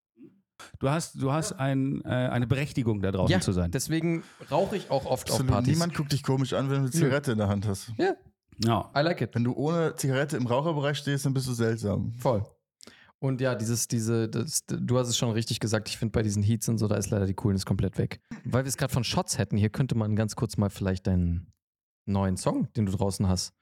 Du 0.78 0.90
hast, 0.90 1.14
du 1.20 1.32
hast 1.32 1.52
ein, 1.54 2.02
äh, 2.04 2.08
eine 2.08 2.46
Berechtigung, 2.46 3.00
da 3.00 3.10
draußen 3.10 3.32
Ja, 3.32 3.40
zu 3.40 3.52
sein. 3.52 3.70
deswegen 3.70 4.22
rauche 4.50 4.76
ich 4.76 4.90
auch 4.90 5.06
oft 5.06 5.28
auf 5.30 5.36
Absolut. 5.36 5.52
Partys. 5.52 5.72
Niemand 5.72 5.94
guckt 5.94 6.12
dich 6.12 6.22
komisch 6.22 6.52
an, 6.52 6.66
wenn 6.68 6.76
du 6.76 6.82
eine 6.82 6.90
Zigarette 6.90 7.32
in 7.32 7.38
der 7.38 7.48
Hand 7.48 7.66
hast. 7.66 7.92
Ja, 7.96 8.12
Ja. 8.62 8.90
I 8.94 9.00
like 9.00 9.22
it. 9.22 9.34
Wenn 9.34 9.44
du 9.44 9.54
ohne 9.54 9.96
Zigarette 9.96 10.36
im 10.36 10.46
Raucherbereich 10.46 10.98
stehst, 10.98 11.24
dann 11.24 11.32
bist 11.32 11.46
du 11.48 11.54
seltsam. 11.54 12.12
Voll. 12.18 12.44
Und 13.20 13.42
ja, 13.42 13.54
dieses, 13.54 13.86
diese, 13.86 14.28
das, 14.28 14.64
du 14.66 14.98
hast 14.98 15.08
es 15.08 15.16
schon 15.16 15.30
richtig 15.30 15.60
gesagt, 15.60 15.88
ich 15.88 15.98
finde 15.98 16.12
bei 16.12 16.22
diesen 16.22 16.42
Heats 16.42 16.68
und 16.68 16.78
so, 16.78 16.88
da 16.88 16.96
ist 16.96 17.10
leider 17.10 17.26
die 17.26 17.34
Coolness 17.34 17.66
komplett 17.66 17.98
weg. 17.98 18.20
Weil 18.44 18.64
wir 18.64 18.68
es 18.68 18.78
gerade 18.78 18.92
von 18.92 19.04
Shots 19.04 19.36
hätten, 19.36 19.58
hier 19.58 19.68
könnte 19.68 19.94
man 19.94 20.16
ganz 20.16 20.36
kurz 20.36 20.56
mal 20.56 20.70
vielleicht 20.70 21.06
deinen 21.06 21.52
neuen 22.06 22.38
Song, 22.38 22.72
den 22.72 22.86
du 22.86 22.92
draußen 22.92 23.28
hast, 23.28 23.52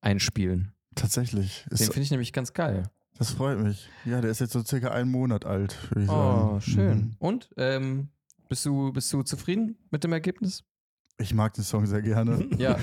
einspielen. 0.00 0.74
Tatsächlich. 0.96 1.64
Den 1.70 1.78
finde 1.78 2.00
ich 2.00 2.10
nämlich 2.10 2.32
ganz 2.32 2.52
geil. 2.52 2.90
das 3.16 3.30
freut 3.30 3.60
mich. 3.60 3.88
Ja, 4.04 4.20
der 4.20 4.32
ist 4.32 4.40
jetzt 4.40 4.52
so 4.52 4.62
circa 4.64 4.90
einen 4.90 5.10
Monat 5.10 5.44
alt, 5.44 5.76
würde 5.90 6.02
ich 6.02 6.08
sagen. 6.08 6.50
Oh, 6.56 6.60
schön. 6.60 6.98
Mhm. 6.98 7.16
Und 7.18 7.50
ähm, 7.56 8.08
bist, 8.48 8.66
du, 8.66 8.92
bist 8.92 9.12
du 9.12 9.22
zufrieden 9.22 9.78
mit 9.90 10.02
dem 10.02 10.12
Ergebnis? 10.12 10.64
Ich 11.16 11.32
mag 11.32 11.54
den 11.54 11.62
Song 11.62 11.86
sehr 11.86 12.02
gerne. 12.02 12.44
Ja. 12.58 12.76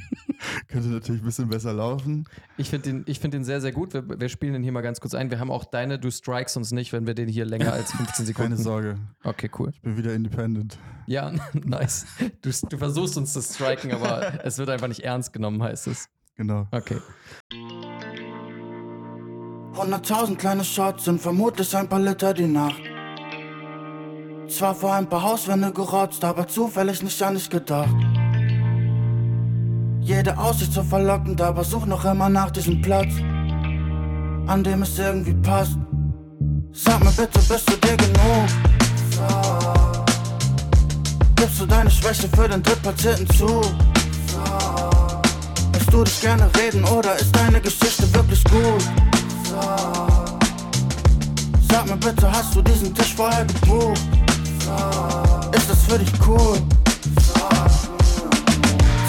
Könnte 0.68 0.88
natürlich 0.88 1.22
ein 1.22 1.24
bisschen 1.24 1.48
besser 1.48 1.72
laufen. 1.72 2.26
Ich 2.56 2.70
finde 2.70 2.90
den, 2.90 3.04
ich 3.06 3.20
find 3.20 3.34
den 3.34 3.44
sehr, 3.44 3.60
sehr 3.60 3.70
gut. 3.70 3.94
Wir, 3.94 4.20
wir 4.20 4.28
spielen 4.28 4.54
den 4.54 4.64
hier 4.64 4.72
mal 4.72 4.80
ganz 4.80 5.00
kurz 5.00 5.14
ein. 5.14 5.30
Wir 5.30 5.38
haben 5.38 5.50
auch 5.50 5.64
deine, 5.64 6.00
du 6.00 6.10
strikes 6.10 6.56
uns 6.56 6.72
nicht, 6.72 6.92
wenn 6.92 7.06
wir 7.06 7.14
den 7.14 7.28
hier 7.28 7.44
länger 7.44 7.72
als 7.72 7.92
15 7.92 8.26
Sekunden. 8.26 8.50
Keine 8.52 8.62
Sorge. 8.62 8.98
Okay, 9.22 9.48
cool. 9.58 9.70
Ich 9.72 9.80
bin 9.80 9.96
wieder 9.96 10.12
independent. 10.12 10.76
Ja, 11.06 11.32
nice. 11.52 12.06
Du, 12.42 12.50
du 12.68 12.78
versuchst 12.78 13.16
uns 13.16 13.32
zu 13.32 13.40
striken, 13.40 13.92
aber 13.92 14.44
es 14.44 14.58
wird 14.58 14.68
einfach 14.68 14.88
nicht 14.88 15.04
ernst 15.04 15.32
genommen, 15.32 15.62
heißt 15.62 15.86
es. 15.86 16.08
Genau. 16.34 16.66
Okay. 16.72 16.98
100.000 19.74 20.36
kleine 20.36 20.64
Shots 20.64 21.04
sind 21.04 21.20
vermutlich 21.20 21.76
ein 21.76 21.88
paar 21.88 22.00
Liter 22.00 22.34
die 22.34 22.46
Nacht. 22.48 22.91
Zwar 24.52 24.74
vor 24.74 24.92
ein 24.92 25.08
paar 25.08 25.22
Hauswände 25.22 25.72
gerotzt, 25.72 26.22
aber 26.24 26.46
zufällig 26.46 27.02
nicht 27.02 27.22
an 27.22 27.34
dich 27.34 27.48
gedacht. 27.48 27.88
Jede 30.00 30.36
Aussicht 30.36 30.74
so 30.74 30.82
verlockend, 30.82 31.40
aber 31.40 31.64
such 31.64 31.86
noch 31.86 32.04
immer 32.04 32.28
nach 32.28 32.50
diesem 32.50 32.82
Platz, 32.82 33.14
an 34.46 34.62
dem 34.62 34.82
es 34.82 34.98
irgendwie 34.98 35.32
passt. 35.32 35.78
Sag 36.70 37.02
mir 37.02 37.10
bitte, 37.12 37.38
bist 37.38 37.70
du 37.70 37.76
dir 37.76 37.96
genug? 37.96 38.46
Gibst 41.36 41.60
du 41.60 41.66
deine 41.66 41.90
Schwäche 41.90 42.28
für 42.28 42.46
den 42.46 42.62
Drittplatzierten 42.62 43.28
zu? 43.30 43.62
Lässt 45.72 45.92
du 45.92 46.04
dich 46.04 46.20
gerne 46.20 46.50
reden 46.58 46.84
oder 46.84 47.18
ist 47.18 47.34
deine 47.34 47.58
Geschichte 47.58 48.12
wirklich 48.12 48.44
gut? 48.44 48.84
Sag 51.70 51.86
mir 51.86 51.96
bitte, 51.96 52.30
hast 52.30 52.54
du 52.54 52.60
diesen 52.60 52.94
Tisch 52.94 53.14
vorher 53.14 53.46
gebucht? 53.46 54.00
Ist 55.56 55.70
das 55.70 55.82
für 55.84 55.98
dich 55.98 56.12
cool? 56.26 56.58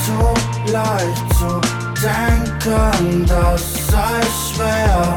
Zu 0.06 0.72
leicht 0.72 1.34
zu 1.38 1.62
denken, 2.02 3.26
das 3.26 3.88
sei 3.88 4.22
schwer. 4.54 5.16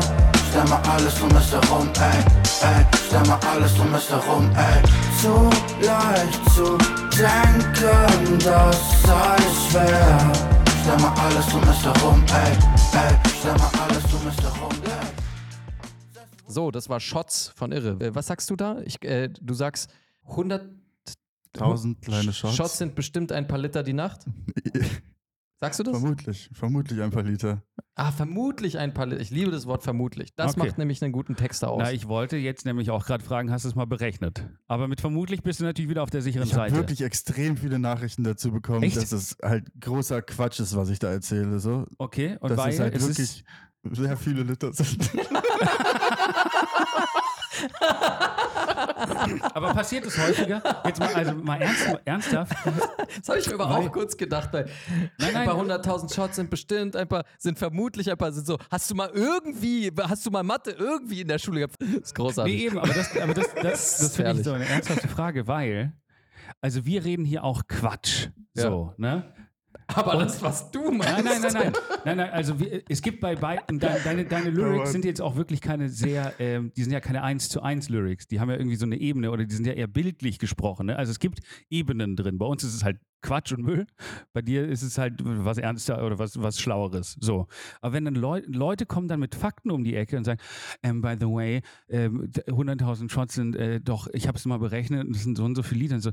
Stell 0.50 0.64
mal 0.68 0.80
alles 0.88 1.20
um 1.20 1.28
mich 1.28 1.52
herum, 1.52 1.88
ey, 1.98 2.18
ey. 2.62 2.86
Stell 3.08 3.26
mal 3.26 3.38
um 3.80 3.92
mich 3.92 4.10
herum, 4.10 4.50
ey. 4.56 4.82
Zu 5.20 5.50
leicht 5.86 6.50
zu 6.54 6.78
denken, 7.16 8.38
das 8.44 9.02
sei 9.02 9.36
schwer. 9.68 10.32
Stell 10.82 10.98
mal 11.00 11.12
alles 11.18 11.52
um 11.52 11.60
mich 11.60 11.84
herum, 11.84 12.24
ey, 12.28 12.52
ey. 12.52 13.16
Stell 13.40 13.52
mal 13.52 13.70
alles 13.88 14.04
um 14.14 14.24
mich 14.24 14.36
herum. 14.42 14.72
So, 16.48 16.70
das 16.70 16.88
war 16.88 17.00
Shots 17.00 17.52
von 17.54 17.70
Irre. 17.72 17.98
Äh, 18.00 18.14
Was 18.14 18.28
sagst 18.28 18.48
du 18.48 18.56
da? 18.56 18.78
Ich, 18.84 19.02
äh, 19.04 19.28
du 19.28 19.52
sagst 19.52 19.90
100 20.28 20.74
Tausend 21.52 22.02
kleine 22.02 22.32
Shots. 22.34 22.54
Shots 22.56 22.78
sind 22.78 22.94
bestimmt 22.94 23.32
ein 23.32 23.46
paar 23.46 23.58
Liter 23.58 23.82
die 23.82 23.94
Nacht. 23.94 24.26
Sagst 25.60 25.78
du 25.80 25.84
das? 25.84 25.98
Vermutlich. 25.98 26.50
Vermutlich 26.52 27.00
ein 27.00 27.10
paar 27.10 27.22
Liter. 27.22 27.62
Ah, 27.94 28.12
vermutlich 28.12 28.76
ein 28.76 28.92
paar 28.92 29.06
Liter. 29.06 29.22
Ich 29.22 29.30
liebe 29.30 29.50
das 29.50 29.64
Wort 29.64 29.82
vermutlich. 29.82 30.34
Das 30.36 30.50
Okay. 30.52 30.66
macht 30.66 30.76
nämlich 30.76 31.02
einen 31.02 31.12
guten 31.14 31.34
Texter 31.34 31.70
aus. 31.70 31.80
Na, 31.82 31.92
ich 31.92 32.08
wollte 32.08 32.36
jetzt 32.36 32.66
nämlich 32.66 32.90
auch 32.90 33.06
gerade 33.06 33.24
fragen, 33.24 33.50
hast 33.50 33.64
du 33.64 33.70
es 33.70 33.74
mal 33.74 33.86
berechnet? 33.86 34.46
Aber 34.66 34.86
mit 34.86 35.00
vermutlich 35.00 35.42
bist 35.42 35.60
du 35.60 35.64
natürlich 35.64 35.88
wieder 35.88 36.02
auf 36.02 36.10
der 36.10 36.20
sicheren 36.20 36.46
Ich 36.46 36.52
habe 36.52 36.64
Seite. 36.68 36.76
wirklich 36.76 37.00
extrem 37.00 37.56
viele 37.56 37.78
Nachrichten 37.78 38.22
dazu 38.22 38.52
bekommen, 38.52 38.82
Echt? 38.82 38.98
dass 38.98 39.12
es 39.12 39.38
halt 39.42 39.66
großer 39.80 40.20
Quatsch 40.20 40.60
ist, 40.60 40.76
was 40.76 40.90
ich 40.90 40.98
da 40.98 41.10
erzähle. 41.10 41.58
So. 41.58 41.86
Okay, 41.96 42.36
und 42.40 42.50
dass 42.50 42.58
weil 42.58 42.74
es 42.74 42.80
halt 42.80 42.94
es 42.94 43.08
wirklich 43.08 43.44
sehr 43.96 44.16
viele 44.18 44.42
Liter 44.42 44.74
sind. 44.74 45.10
Aber 49.54 49.72
passiert 49.74 50.06
es 50.06 50.18
häufiger? 50.18 50.62
Jetzt 50.84 51.00
mal, 51.00 51.14
also 51.14 51.32
mal 51.34 51.60
ernst, 51.60 51.86
ernsthaft. 52.04 52.52
Das 53.18 53.28
habe 53.28 53.38
ich 53.38 53.46
mir 53.48 53.54
aber 53.54 53.70
Weil- 53.70 53.86
auch 53.88 53.92
kurz 53.92 54.16
gedacht, 54.16 54.52
weil 54.52 54.64
Nein, 55.18 55.28
ein 55.28 55.34
paar 55.34 55.44
nein. 55.46 55.56
hunderttausend 55.56 56.12
Shots 56.12 56.36
sind 56.36 56.50
bestimmt, 56.50 56.96
ein 56.96 57.08
paar 57.08 57.24
sind 57.38 57.58
vermutlich, 57.58 58.10
ein 58.10 58.16
paar 58.18 58.32
sind 58.32 58.46
so. 58.46 58.58
Hast 58.70 58.90
du 58.90 58.94
mal 58.94 59.10
irgendwie, 59.12 59.92
hast 60.02 60.24
du 60.26 60.30
mal 60.30 60.42
Mathe 60.42 60.70
irgendwie 60.72 61.20
in 61.22 61.28
der 61.28 61.38
Schule 61.38 61.60
gehabt? 61.60 61.76
Das 61.80 61.88
ist 61.88 62.14
großartig. 62.14 62.54
Nee, 62.54 62.66
eben, 62.66 62.78
aber 62.78 62.92
das, 62.92 63.16
aber 63.16 63.34
das, 63.34 63.46
das, 63.54 63.62
das, 63.62 64.00
ist 64.00 64.16
finde 64.16 64.32
ich 64.32 64.44
so 64.44 64.52
eine 64.52 64.66
ernsthafte 64.66 65.08
Frage, 65.08 65.46
weil, 65.46 65.92
also 66.60 66.84
wir 66.84 67.04
reden 67.04 67.24
hier 67.24 67.44
auch 67.44 67.62
Quatsch. 67.68 68.28
So, 68.54 68.94
ne? 68.96 69.32
Aber 69.88 70.16
das, 70.16 70.42
was 70.42 70.70
du 70.70 70.90
meinst. 70.90 71.24
Nein, 71.24 71.24
nein, 71.24 71.52
nein, 71.52 71.72
nein. 72.04 72.16
nein, 72.16 72.30
also 72.30 72.56
es 72.88 73.02
gibt 73.02 73.20
bei 73.20 73.34
beiden, 73.34 73.78
de, 73.78 73.90
deine, 74.04 74.24
deine 74.24 74.50
Lyrics 74.50 74.92
sind 74.92 75.04
jetzt 75.04 75.20
auch 75.20 75.36
wirklich 75.36 75.60
keine 75.60 75.88
sehr, 75.88 76.34
ähm, 76.38 76.72
die 76.76 76.82
sind 76.82 76.92
ja 76.92 77.00
keine 77.00 77.22
1 77.22 77.48
zu 77.48 77.62
1 77.62 77.88
Lyrics. 77.88 78.28
Die 78.28 78.40
haben 78.40 78.50
ja 78.50 78.56
irgendwie 78.56 78.76
so 78.76 78.86
eine 78.86 78.96
Ebene 78.96 79.30
oder 79.30 79.44
die 79.44 79.54
sind 79.54 79.66
ja 79.66 79.72
eher 79.72 79.86
bildlich 79.86 80.38
gesprochen. 80.38 80.86
Ne? 80.86 80.96
Also 80.96 81.10
es 81.10 81.18
gibt 81.18 81.40
Ebenen 81.70 82.16
drin. 82.16 82.38
Bei 82.38 82.46
uns 82.46 82.64
ist 82.64 82.74
es 82.74 82.84
halt 82.84 82.98
Quatsch 83.22 83.52
und 83.52 83.62
Müll. 83.62 83.86
Bei 84.32 84.42
dir 84.42 84.68
ist 84.68 84.82
es 84.82 84.98
halt 84.98 85.14
was 85.22 85.58
Ernster 85.58 86.04
oder 86.04 86.18
was, 86.18 86.40
was 86.40 86.60
Schlaueres. 86.60 87.16
So. 87.20 87.46
Aber 87.80 87.92
wenn 87.92 88.04
dann 88.04 88.14
Leu 88.14 88.42
Leute 88.46 88.86
kommen 88.86 89.08
dann 89.08 89.20
mit 89.20 89.34
Fakten 89.34 89.70
um 89.70 89.84
die 89.84 89.96
Ecke 89.96 90.16
und 90.16 90.24
sagen, 90.24 90.40
ähm, 90.82 91.00
by 91.00 91.16
the 91.18 91.26
way, 91.26 91.62
ähm, 91.88 92.30
100.000 92.30 93.10
Shots 93.10 93.34
sind 93.34 93.56
äh, 93.56 93.80
doch, 93.80 94.08
ich 94.12 94.28
habe 94.28 94.38
es 94.38 94.44
mal 94.44 94.58
berechnet 94.58 95.06
und 95.06 95.16
es 95.16 95.24
sind 95.24 95.36
so 95.36 95.44
und 95.44 95.56
so 95.56 95.62
viele 95.62 95.80
Lieder. 95.80 95.96
Und 95.96 96.02
so, 96.02 96.10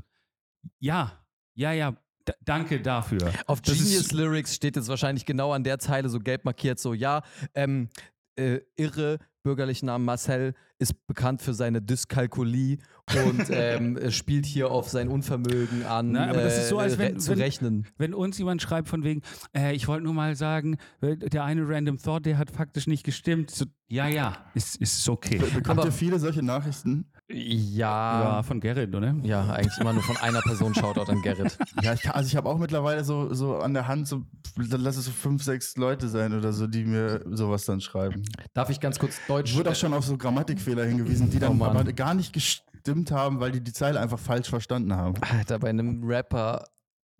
ja, 0.80 1.24
ja, 1.54 1.72
ja, 1.72 1.96
danke 2.44 2.80
dafür. 2.80 3.32
Auf 3.46 3.60
Das 3.60 3.76
Genius 3.78 4.12
Lyrics 4.12 4.54
steht 4.54 4.76
jetzt 4.76 4.88
wahrscheinlich 4.88 5.26
genau 5.26 5.52
an 5.52 5.64
der 5.64 5.78
Zeile 5.78 6.08
so 6.08 6.20
gelb 6.20 6.44
markiert, 6.44 6.78
so 6.78 6.94
ja, 6.94 7.22
ähm, 7.54 7.88
äh, 8.36 8.60
irre, 8.76 9.18
bürgerlichen 9.42 9.86
Namen 9.86 10.04
Marcel, 10.04 10.54
ist 10.78 10.94
bekannt 11.06 11.40
für 11.42 11.54
seine 11.54 11.80
Dyskalkulie 11.80 12.78
und 13.26 13.46
ähm, 13.50 13.96
äh, 13.96 14.10
spielt 14.10 14.44
hier 14.46 14.70
auf 14.70 14.88
sein 14.88 15.08
Unvermögen 15.08 15.84
an, 15.84 16.12
Na, 16.12 16.28
aber 16.30 16.42
das 16.42 16.58
ist 16.58 16.68
so, 16.68 16.78
als 16.78 16.94
äh, 16.94 16.98
wenn- 16.98 17.12
re- 17.14 17.18
zu 17.18 17.30
wenn- 17.32 17.40
rechnen. 17.40 17.86
Wenn 17.96 18.14
uns 18.14 18.38
jemand 18.38 18.60
schreibt 18.62 18.88
von 18.88 19.04
wegen, 19.04 19.22
äh, 19.56 19.72
ich 19.74 19.86
wollte 19.88 20.04
nur 20.04 20.14
mal 20.14 20.34
sagen, 20.36 20.76
äh, 21.00 21.16
der 21.16 21.44
eine 21.44 21.68
Random 21.68 21.98
Thought, 21.98 22.26
der 22.26 22.38
hat 22.38 22.50
faktisch 22.50 22.86
nicht 22.86 23.04
gestimmt. 23.04 23.50
So, 23.50 23.66
ja, 23.88 24.08
ja, 24.08 24.36
ist, 24.54 24.76
ist 24.76 25.08
okay. 25.08 25.38
Bekommt 25.38 25.68
Aber- 25.80 25.84
ihr 25.86 25.92
viele 25.92 26.18
solche 26.18 26.42
Nachrichten? 26.42 27.06
Ja, 27.28 28.22
Ja, 28.36 28.42
von 28.42 28.60
Gerrit, 28.60 28.94
oder? 28.94 29.14
ja, 29.22 29.48
eigentlich 29.50 29.78
immer 29.80 29.94
nur 29.94 30.02
von 30.02 30.16
einer 30.18 30.42
Person 30.42 30.74
Shoutout 30.74 31.10
an 31.10 31.22
Gerrit. 31.22 31.56
Ja, 31.82 31.94
ich, 31.94 32.10
also 32.10 32.26
ich 32.28 32.36
habe 32.36 32.48
auch 32.50 32.58
mittlerweile 32.58 33.02
so, 33.02 33.32
so 33.32 33.56
an 33.56 33.72
der 33.72 33.88
Hand, 33.88 34.06
so, 34.08 34.22
lass 34.58 34.96
es 34.98 35.06
so 35.06 35.10
fünf, 35.10 35.42
sechs 35.42 35.74
Leute 35.76 36.08
sein 36.08 36.34
oder 36.34 36.52
so, 36.52 36.66
die 36.66 36.84
mir 36.84 37.22
sowas 37.30 37.64
dann 37.64 37.80
schreiben. 37.80 38.22
Darf 38.52 38.68
ich 38.68 38.78
ganz 38.78 38.98
kurz 38.98 39.16
Deutsch? 39.26 39.52
Ich 39.52 39.56
wurde 39.56 39.70
auch 39.70 39.74
schon 39.74 39.94
auf 39.94 40.04
so 40.04 40.18
Grammatikfehler 40.64 40.84
hingewiesen, 40.84 41.30
die 41.30 41.36
Oh 41.36 41.40
dann 41.40 41.58
Mann. 41.58 41.76
aber 41.76 41.92
gar 41.92 42.14
nicht 42.14 42.32
gestimmt 42.32 43.10
haben, 43.10 43.40
weil 43.40 43.52
die 43.52 43.60
die 43.60 43.72
Zeile 43.72 44.00
einfach 44.00 44.18
falsch 44.18 44.48
verstanden 44.48 44.94
haben. 44.94 45.14
Alter, 45.22 45.58
bei 45.58 45.68
einem 45.68 46.02
Rapper 46.04 46.64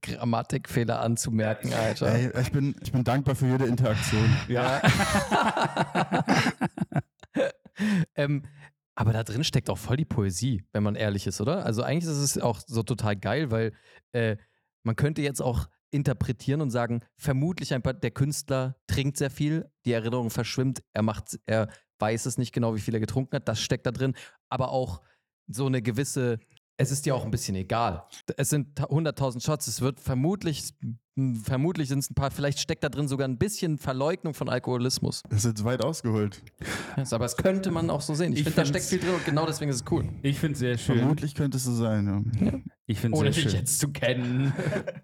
Grammatikfehler 0.02 1.00
anzumerken, 1.00 1.72
Alter. 1.72 2.08
Ey, 2.08 2.30
ich, 2.40 2.52
bin, 2.52 2.74
ich 2.82 2.92
bin 2.92 3.04
dankbar 3.04 3.34
für 3.34 3.46
jede 3.46 3.66
Interaktion. 3.66 4.36
Ja. 4.48 4.82
ähm, 8.14 8.42
aber 8.94 9.12
da 9.12 9.24
drin 9.24 9.44
steckt 9.44 9.70
auch 9.70 9.78
voll 9.78 9.96
die 9.96 10.04
Poesie, 10.04 10.64
wenn 10.72 10.82
man 10.82 10.94
ehrlich 10.94 11.26
ist, 11.26 11.40
oder? 11.40 11.64
Also 11.64 11.82
eigentlich 11.82 12.04
ist 12.04 12.18
es 12.18 12.38
auch 12.38 12.60
so 12.66 12.82
total 12.82 13.16
geil, 13.16 13.50
weil 13.50 13.72
äh, 14.12 14.36
man 14.82 14.94
könnte 14.94 15.22
jetzt 15.22 15.40
auch 15.40 15.68
interpretieren 15.90 16.60
und 16.60 16.70
sagen, 16.70 17.00
vermutlich 17.16 17.72
ein 17.72 17.82
paar, 17.82 17.94
der 17.94 18.10
Künstler 18.10 18.76
trinkt 18.86 19.16
sehr 19.16 19.30
viel, 19.30 19.70
die 19.86 19.92
Erinnerung 19.92 20.28
verschwimmt, 20.28 20.82
er 20.92 21.02
macht, 21.02 21.38
er 21.46 21.68
weiß 21.98 22.26
es 22.26 22.38
nicht 22.38 22.52
genau, 22.52 22.74
wie 22.74 22.80
viel 22.80 22.94
er 22.94 23.00
getrunken 23.00 23.36
hat, 23.36 23.48
das 23.48 23.60
steckt 23.60 23.86
da 23.86 23.90
drin, 23.92 24.14
aber 24.48 24.70
auch 24.70 25.00
so 25.48 25.66
eine 25.66 25.82
gewisse 25.82 26.38
es 26.76 26.90
ist 26.90 27.06
dir 27.06 27.14
auch 27.14 27.24
ein 27.24 27.30
bisschen 27.30 27.54
egal. 27.54 28.02
Es 28.36 28.48
sind 28.48 28.74
ta- 28.74 28.86
100.000 28.86 29.40
Shots, 29.44 29.68
es 29.68 29.80
wird 29.80 30.00
vermutlich, 30.00 30.72
m, 31.16 31.36
vermutlich 31.36 31.86
sind 31.88 32.00
es 32.00 32.10
ein 32.10 32.16
paar, 32.16 32.32
vielleicht 32.32 32.58
steckt 32.58 32.82
da 32.82 32.88
drin 32.88 33.06
sogar 33.06 33.28
ein 33.28 33.38
bisschen 33.38 33.78
Verleugnung 33.78 34.34
von 34.34 34.48
Alkoholismus. 34.48 35.22
Das 35.28 35.44
ist 35.44 35.44
jetzt 35.44 35.62
weit 35.64 35.84
ausgeholt. 35.84 36.42
Yes, 36.96 37.12
aber 37.12 37.26
es 37.26 37.36
könnte 37.36 37.70
man 37.70 37.90
auch 37.90 38.00
so 38.00 38.14
sehen. 38.14 38.32
Ich, 38.32 38.40
Ich 38.40 38.44
finde, 38.46 38.56
da 38.56 38.66
steckt 38.66 38.86
viel 38.86 38.98
drin 38.98 39.10
und 39.14 39.24
genau 39.24 39.46
deswegen 39.46 39.70
ist 39.70 39.82
es 39.82 39.92
cool. 39.92 40.08
Ich 40.22 40.40
finde 40.40 40.54
es 40.54 40.58
sehr 40.58 40.76
schön. 40.76 40.98
Vermutlich 40.98 41.36
könnte 41.36 41.58
es 41.58 41.62
so 41.62 41.72
sein, 41.76 42.32
ja. 42.42 42.54
Ich 42.86 42.98
finde 42.98 43.18
Ohne 43.18 43.28
es 43.28 43.36
sehr 43.36 43.44
dich 43.44 43.52
schön. 43.52 43.60
jetzt 43.60 43.78
zu 43.78 43.92
kennen. 43.92 44.52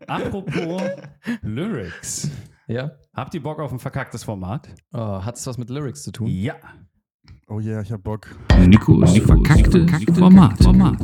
Apropos 0.08 0.82
Lyrics. 1.42 2.30
Ja? 2.70 2.92
Habt 3.14 3.34
ihr 3.34 3.42
Bock 3.42 3.58
auf 3.58 3.72
ein 3.72 3.78
verkacktes 3.78 4.24
Format? 4.24 4.68
Oh, 4.92 5.24
Hat 5.24 5.36
es 5.36 5.46
was 5.46 5.58
mit 5.58 5.70
Lyrics 5.70 6.02
zu 6.02 6.12
tun? 6.12 6.28
Ja. 6.28 6.54
Oh 7.48 7.58
yeah, 7.58 7.82
ich 7.82 7.90
hab 7.90 8.02
Bock. 8.04 8.28
Nikos 8.60 9.18
verkackte 9.18 10.14
Format. 10.14 10.62
Format. 10.62 11.00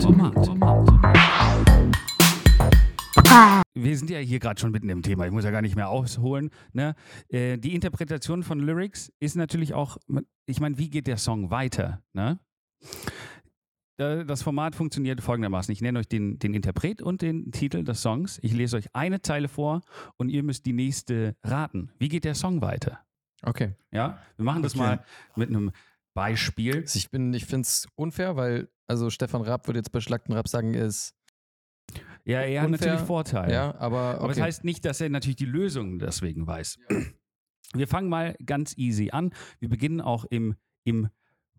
Wir 3.75 3.99
sind 3.99 4.09
ja 4.11 4.19
hier 4.19 4.39
gerade 4.39 4.61
schon 4.61 4.71
mitten 4.71 4.89
im 4.89 5.03
Thema. 5.03 5.27
Ich 5.27 5.33
muss 5.33 5.45
ja 5.45 5.51
gar 5.51 5.61
nicht 5.61 5.75
mehr 5.77 5.89
ausholen. 5.89 6.51
Ne? 6.73 6.95
Äh, 7.29 7.59
die 7.59 7.75
Interpretation 7.75 8.45
von 8.45 8.61
Lyrics 8.61 9.13
ist 9.19 9.37
natürlich 9.37 9.75
auch, 9.75 9.99
ich 10.47 10.61
meine, 10.61 10.79
wie 10.79 10.89
geht 10.89 11.09
der 11.09 11.19
Song 11.19 11.51
weiter? 11.51 12.01
Ne? 12.13 12.39
Das 13.99 14.43
Format 14.43 14.75
funktioniert 14.75 15.23
folgendermaßen. 15.23 15.73
Ich 15.73 15.81
nenne 15.81 15.99
euch 16.01 16.09
den, 16.09 16.39
den 16.39 16.53
Interpret 16.53 17.01
und 17.01 17.23
den 17.23 17.51
Titel 17.51 17.83
des 17.83 18.03
Songs. 18.03 18.39
Ich 18.43 18.53
lese 18.53 18.77
euch 18.77 18.95
eine 18.95 19.23
Zeile 19.23 19.49
vor 19.49 19.81
und 20.19 20.29
ihr 20.29 20.43
müsst 20.43 20.67
die 20.67 20.75
nächste 20.75 21.35
raten. 21.43 21.91
Wie 21.99 22.09
geht 22.09 22.25
der 22.25 22.35
Song 22.35 22.61
weiter? 22.61 23.01
Okay. 23.43 23.75
Ja, 23.93 24.19
wir 24.37 24.45
machen 24.45 24.63
das 24.63 24.73
Okay. 24.75 24.83
mal 24.83 25.05
mit 25.35 25.49
einem 25.49 25.71
Beispiel. 26.15 26.77
Also 26.83 26.99
Ich, 26.99 27.11
bin- 27.11 27.33
ich 27.33 27.47
finde 27.47 27.63
es 27.63 27.89
unfair, 27.95 28.37
weil, 28.37 28.69
also 28.87 29.09
Stefan 29.09 29.41
Raab 29.43 29.67
würde 29.67 29.79
jetzt 29.79 29.93
bei 29.93 30.01
Schlackten 30.01 30.35
Raab 30.35 30.49
sagen, 30.49 30.75
ist. 30.75 31.15
Ja, 32.25 32.41
er 32.43 32.63
hat 32.63 32.69
Unfair, 32.71 32.89
natürlich 32.89 33.07
Vorteile. 33.07 33.53
Ja, 33.53 33.75
aber. 33.79 34.15
Okay. 34.15 34.19
Aber 34.19 34.29
das 34.29 34.41
heißt 34.41 34.65
nicht, 34.65 34.85
dass 34.85 35.01
er 35.01 35.09
natürlich 35.09 35.37
die 35.37 35.45
Lösung 35.47 35.99
deswegen 35.99 36.47
weiß. 36.47 36.79
Wir 37.73 37.89
fangen 37.89 38.09
mal 38.09 38.35
ganz 38.45 38.77
easy 38.77 39.11
an. 39.11 39.33
Wir 39.61 39.69
beginnen 39.69 40.01
auch 40.01 40.25
im, 40.25 40.55
im 40.85 41.09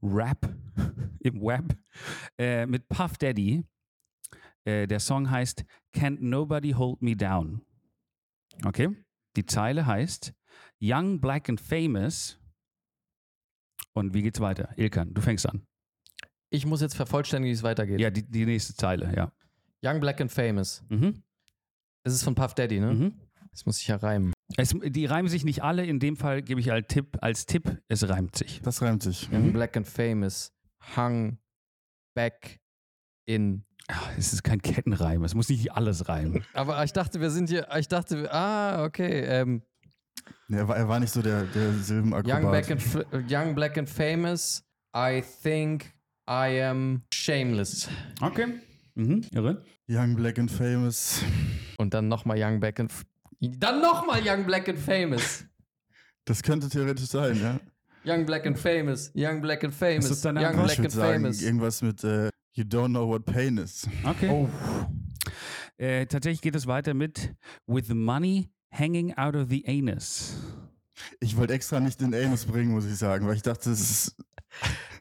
Rap, 0.01 0.53
im 1.19 1.41
Web, 1.41 1.77
äh, 2.37 2.65
mit 2.65 2.87
Puff 2.89 3.17
Daddy. 3.17 3.63
Äh, 4.65 4.87
der 4.87 4.99
Song 4.99 5.29
heißt 5.29 5.63
Can't 5.95 6.17
Nobody 6.19 6.71
Hold 6.71 7.01
Me 7.01 7.15
Down. 7.15 7.61
Okay? 8.65 8.89
Die 9.35 9.45
Zeile 9.45 9.85
heißt 9.85 10.33
Young, 10.81 11.19
Black 11.21 11.49
and 11.49 11.61
Famous. 11.61 12.39
Und 13.93 14.13
wie 14.13 14.21
geht's 14.21 14.39
weiter? 14.39 14.69
Ilkan, 14.77 15.13
du 15.13 15.21
fängst 15.21 15.47
an. 15.47 15.65
ich 16.49 16.65
muss 16.65 16.81
jetzt 16.81 16.95
vervollständigen, 16.95 17.51
wie 17.51 17.57
es 17.57 17.63
weitergeht. 17.63 17.99
Ja, 17.99 18.09
die, 18.09 18.23
die 18.23 18.45
nächste 18.45 18.75
Zeile, 18.75 19.13
ja. 19.15 19.31
Young, 19.83 19.99
Black 19.99 20.21
and 20.21 20.31
Famous. 20.31 20.83
Mhm. 20.89 21.23
Das 22.03 22.13
ist 22.13 22.23
von 22.23 22.35
Puff 22.35 22.53
Daddy, 22.53 22.79
ne? 22.79 22.93
Mhm. 22.93 23.13
Das 23.51 23.65
muss 23.65 23.81
ich 23.81 23.87
ja 23.87 23.95
reimen. 23.97 24.33
Es, 24.55 24.73
die 24.81 25.05
reimen 25.05 25.29
sich 25.29 25.43
nicht 25.43 25.61
alle. 25.63 25.85
In 25.85 25.99
dem 25.99 26.15
Fall 26.15 26.41
gebe 26.41 26.61
ich 26.61 26.71
als 26.71 26.87
Tipp, 26.87 27.17
als 27.21 27.45
Tipp, 27.45 27.81
es 27.89 28.07
reimt 28.07 28.35
sich. 28.37 28.61
Das 28.63 28.81
reimt 28.81 29.03
sich. 29.03 29.29
Young, 29.31 29.51
Black 29.51 29.75
and 29.75 29.85
Famous. 29.87 30.53
Hung 30.95 31.37
back 32.15 32.59
in. 33.25 33.63
Ach, 33.89 34.09
Es 34.17 34.33
ist 34.33 34.43
kein 34.43 34.61
Kettenreim. 34.61 35.23
Es 35.23 35.33
muss 35.35 35.49
nicht 35.49 35.71
alles 35.73 36.07
reimen. 36.09 36.43
Aber 36.53 36.81
ich 36.83 36.93
dachte, 36.93 37.19
wir 37.19 37.29
sind 37.29 37.49
hier. 37.49 37.67
Ich 37.77 37.87
dachte, 37.87 38.31
ah, 38.33 38.83
okay. 38.85 39.21
Ähm, 39.25 39.61
Nee, 40.49 40.57
er, 40.57 40.67
war, 40.67 40.75
er 40.77 40.87
war 40.89 40.99
nicht 40.99 41.11
so 41.11 41.21
der, 41.21 41.43
der 41.43 41.69
young, 41.69 41.83
Silbenakrobat. 41.83 42.41
black 42.41 42.71
and, 42.71 43.31
young, 43.31 43.55
Black 43.55 43.77
and 43.77 43.89
Famous. 43.89 44.63
I 44.95 45.21
think 45.43 45.93
I 46.29 46.61
am 46.63 47.03
shameless. 47.13 47.87
Okay. 48.21 48.47
Mhm. 48.95 49.21
Irre. 49.33 49.61
Young, 49.87 50.15
Black 50.15 50.37
and 50.39 50.49
Famous. 50.51 51.21
Und 51.77 51.93
dann 51.93 52.07
nochmal 52.07 52.37
Young, 52.41 52.59
Black 52.59 52.79
and. 52.79 52.91
Dann 53.39 53.81
nochmal 53.81 54.21
Young, 54.23 54.45
Black 54.45 54.67
and 54.69 54.79
Famous. 54.79 55.45
Das 56.25 56.41
könnte 56.41 56.69
theoretisch 56.69 57.07
sein, 57.07 57.39
ja. 57.39 57.59
Young, 58.03 58.25
Black 58.25 58.45
and 58.47 58.57
Famous. 58.57 59.11
Young, 59.15 59.41
Black 59.41 59.63
and 59.63 59.73
Famous. 59.73 60.09
Ist 60.09 60.25
das 60.25 60.33
Young, 60.33 60.41
ich 60.41 60.49
Black 60.49 60.69
würde 60.69 60.83
and 60.83 60.91
sagen, 60.91 61.21
Famous. 61.21 61.41
irgendwas 61.41 61.81
mit 61.81 62.03
äh, 62.03 62.29
You 62.53 62.63
don't 62.63 62.89
know 62.89 63.07
what 63.07 63.25
pain 63.25 63.57
is. 63.57 63.87
Okay. 64.03 64.29
Oh. 64.29 64.49
Äh, 65.77 66.07
tatsächlich 66.07 66.41
geht 66.41 66.55
es 66.55 66.65
weiter 66.65 66.95
mit 66.95 67.35
With 67.67 67.89
money 67.89 68.49
hanging 68.71 69.13
out 69.13 69.35
of 69.35 69.49
the 69.49 69.63
anus. 69.67 70.35
Ich 71.19 71.37
wollte 71.37 71.53
extra 71.53 71.79
nicht 71.79 72.01
den 72.01 72.15
Anus 72.15 72.45
bringen, 72.45 72.71
muss 72.71 72.85
ich 72.85 72.97
sagen, 72.97 73.27
weil 73.27 73.35
ich 73.35 73.43
dachte, 73.43 73.69
das 73.69 73.79
ist, 73.79 74.15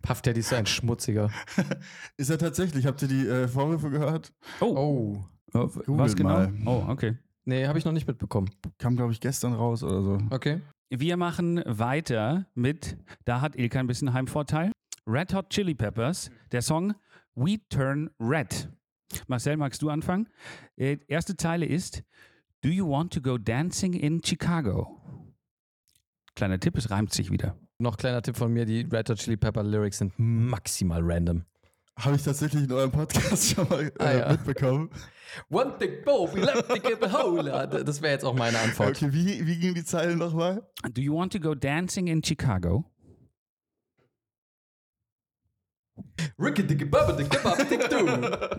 Puff 0.02 0.20
Daddy 0.20 0.40
ist 0.40 0.52
ein 0.52 0.66
Schmutziger. 0.66 1.30
ist 2.18 2.28
er 2.28 2.36
tatsächlich. 2.36 2.84
Habt 2.84 3.00
ihr 3.02 3.08
die 3.08 3.26
äh, 3.26 3.48
Vorwürfe 3.48 3.88
gehört? 3.88 4.34
Oh. 4.60 5.24
Oh, 5.54 5.70
was 5.72 5.86
Googelt 5.86 6.16
genau? 6.16 6.28
mal. 6.28 6.52
Oh, 6.66 6.84
okay. 6.88 7.16
Nee, 7.46 7.66
habe 7.66 7.78
ich 7.78 7.84
noch 7.84 7.92
nicht 7.92 8.08
mitbekommen. 8.08 8.50
Kam, 8.78 8.96
glaube 8.96 9.12
ich, 9.12 9.20
gestern 9.20 9.54
raus 9.54 9.82
oder 9.84 10.02
so. 10.02 10.18
Okay. 10.30 10.60
Wir 10.90 11.16
machen 11.16 11.62
weiter 11.64 12.46
mit, 12.54 12.98
da 13.24 13.40
hat 13.40 13.56
Ilka 13.56 13.78
ein 13.78 13.86
bisschen 13.86 14.12
Heimvorteil. 14.12 14.72
Red 15.06 15.32
Hot 15.32 15.50
Chili 15.50 15.74
Peppers, 15.74 16.30
der 16.50 16.62
Song 16.62 16.94
We 17.36 17.58
Turn 17.68 18.10
Red. 18.20 18.68
Marcel, 19.28 19.56
magst 19.56 19.80
du 19.80 19.90
anfangen? 19.90 20.28
Äh, 20.76 20.98
erste 21.06 21.36
Zeile 21.36 21.66
ist 21.66 22.02
Do 22.62 22.68
you 22.68 22.88
want 22.88 23.12
to 23.12 23.20
go 23.20 23.38
dancing 23.38 23.92
in 23.92 24.20
Chicago? 24.24 25.00
Kleiner 26.34 26.58
Tipp, 26.58 26.76
es 26.76 26.90
reimt 26.90 27.12
sich 27.12 27.30
wieder. 27.30 27.56
Noch 27.78 27.96
kleiner 27.96 28.22
Tipp 28.22 28.36
von 28.36 28.52
mir: 28.52 28.66
Die 28.66 28.80
Red 28.80 29.08
Hot 29.08 29.18
Chili 29.18 29.36
Pepper 29.36 29.62
Lyrics 29.62 29.98
sind 29.98 30.12
maximal 30.18 31.00
random. 31.02 31.44
Habe 31.98 32.16
ich 32.16 32.22
tatsächlich 32.22 32.64
in 32.64 32.72
eurem 32.72 32.90
Podcast 32.90 33.50
schon 33.54 33.68
mal 33.68 33.84
äh, 33.86 33.92
Ah, 33.98 34.12
ja. 34.12 34.32
mitbekommen. 34.32 34.90
One 35.50 35.76
thing 35.78 36.02
bow, 36.04 36.32
we 36.32 36.40
left 36.40 36.70
the 36.72 36.78
give 36.78 37.02
a 37.04 37.10
hole. 37.22 37.48
Ja, 37.50 37.66
d- 37.66 37.84
Das 37.84 38.00
wäre 38.02 38.12
jetzt 38.12 38.24
auch 38.24 38.34
meine 38.34 38.58
Antwort. 38.58 38.90
Okay, 39.02 39.12
wie, 39.12 39.46
wie 39.46 39.58
ging 39.58 39.74
die 39.74 39.84
Zeile 39.84 40.14
nochmal? 40.16 40.66
Do 40.92 41.00
you 41.00 41.14
want 41.16 41.32
to 41.32 41.40
go 41.40 41.54
dancing 41.54 42.06
in 42.08 42.22
Chicago? 42.22 42.84
Ricky 46.38 46.62
diggy 46.66 46.84
bubba 46.84 47.12
diggy 47.12 47.38
bub 47.42 47.56
dick 47.68 47.88
do. 47.88 47.96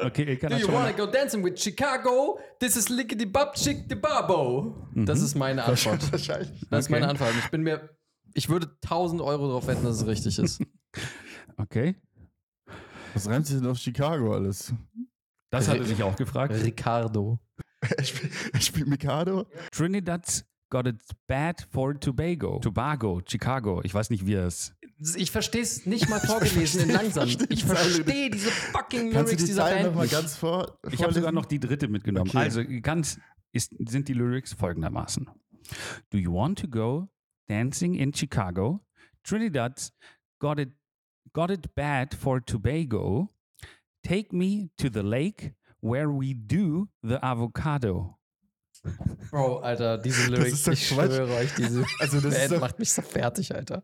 Okay, 0.05 0.23
Ilka 0.23 0.49
Do 0.49 0.55
hat 0.55 0.61
you 0.61 0.71
wanna 0.71 0.91
go 0.93 1.05
dancing 1.05 1.43
with 1.43 1.57
Chicago? 1.59 2.39
This 2.59 2.75
is 2.75 2.89
lickety 2.89 3.25
bub 3.25 3.53
chick 3.55 3.87
the 3.87 3.95
babo. 3.95 4.87
Das 4.95 5.21
ist 5.21 5.35
meine 5.35 5.63
Antwort. 5.63 6.11
Wahrscheinlich. 6.11 6.49
Das 6.71 6.85
ist 6.85 6.85
Okay. 6.91 6.99
meine 6.99 7.07
Antwort. 7.09 7.33
Ich 7.43 7.51
bin 7.51 7.61
mir, 7.61 7.89
ich 8.33 8.49
würde 8.49 8.67
1000 8.83 9.21
Euro 9.21 9.47
darauf 9.47 9.67
wetten, 9.67 9.83
dass 9.83 9.97
es 10.01 10.07
richtig 10.07 10.39
ist. 10.39 10.61
Okay. 11.59 11.95
Was 13.17 13.27
reimt 13.27 13.47
sich 13.47 13.57
denn 13.57 13.65
auf 13.67 13.77
Chicago 13.77 14.33
alles? 14.33 14.73
Das 15.49 15.67
hat 15.67 15.77
er 15.77 15.85
sich 15.85 16.03
auch 16.03 16.15
gefragt. 16.15 16.53
Ricardo. 16.53 17.39
Er 17.81 18.03
spielt, 18.03 18.31
er 18.53 18.61
spielt 18.61 18.87
Mikado? 18.87 19.45
Trinidad's 19.71 20.45
got 20.69 20.85
it 20.87 20.97
bad 21.27 21.65
for 21.71 21.99
Tobago. 21.99 22.59
Tobago, 22.59 23.21
Chicago. 23.25 23.81
Ich 23.83 23.93
weiß 23.93 24.09
nicht, 24.09 24.25
wie 24.25 24.33
es. 24.33 24.73
Ich 25.15 25.31
verstehe 25.31 25.61
es 25.61 25.85
nicht 25.85 26.09
mal 26.09 26.19
vorgelesen 26.25 26.81
in 26.81 26.89
langsam. 26.89 27.29
Ich 27.49 27.65
verstehe 27.65 28.29
diese 28.29 28.49
fucking 28.51 29.11
Kannst 29.11 29.31
du 29.31 29.35
Lyrics 29.35 29.43
die 29.43 29.47
dieser 29.47 29.63
Band 29.63 29.95
nicht. 29.95 30.11
ganz 30.11 30.35
vor? 30.35 30.77
Ich 30.91 31.01
habe 31.01 31.13
sogar 31.13 31.31
noch 31.31 31.45
die 31.45 31.59
dritte 31.59 31.87
mitgenommen. 31.87 32.29
Okay. 32.29 32.37
Also 32.39 32.61
ganz 32.81 33.19
ist, 33.51 33.73
sind 33.87 34.07
die 34.07 34.13
Lyrics 34.13 34.53
folgendermaßen. 34.53 35.27
Do 36.11 36.17
you 36.17 36.33
want 36.33 36.59
to 36.59 36.67
go 36.67 37.07
dancing 37.47 37.93
in 37.95 38.13
Chicago? 38.13 38.79
Trinidad's 39.23 39.91
got 40.39 40.59
it, 40.59 40.69
got 41.33 41.51
it 41.51 41.73
bad 41.75 42.13
for 42.13 42.39
Tobago. 42.39 43.29
Take 44.03 44.31
me 44.31 44.69
to 44.77 44.89
the 44.89 45.03
lake 45.03 45.53
where 45.81 46.09
we 46.09 46.33
do 46.33 46.87
the 47.03 47.19
avocado. 47.23 48.17
Bro, 49.31 49.59
Alter, 49.63 49.97
diese 49.97 50.21
Das 50.31 50.39
Lyrics, 50.39 50.53
ist 50.53 50.67
ich 50.67 50.89
Quatsch. 50.89 51.11
schwöre 51.11 51.33
euch, 51.35 51.53
diese 51.55 51.83
Also 51.99 52.21
das 52.21 52.33
Band 52.35 52.51
doch, 52.53 52.59
macht 52.61 52.79
mich 52.79 52.91
so 52.91 53.01
fertig, 53.01 53.53
Alter. 53.53 53.83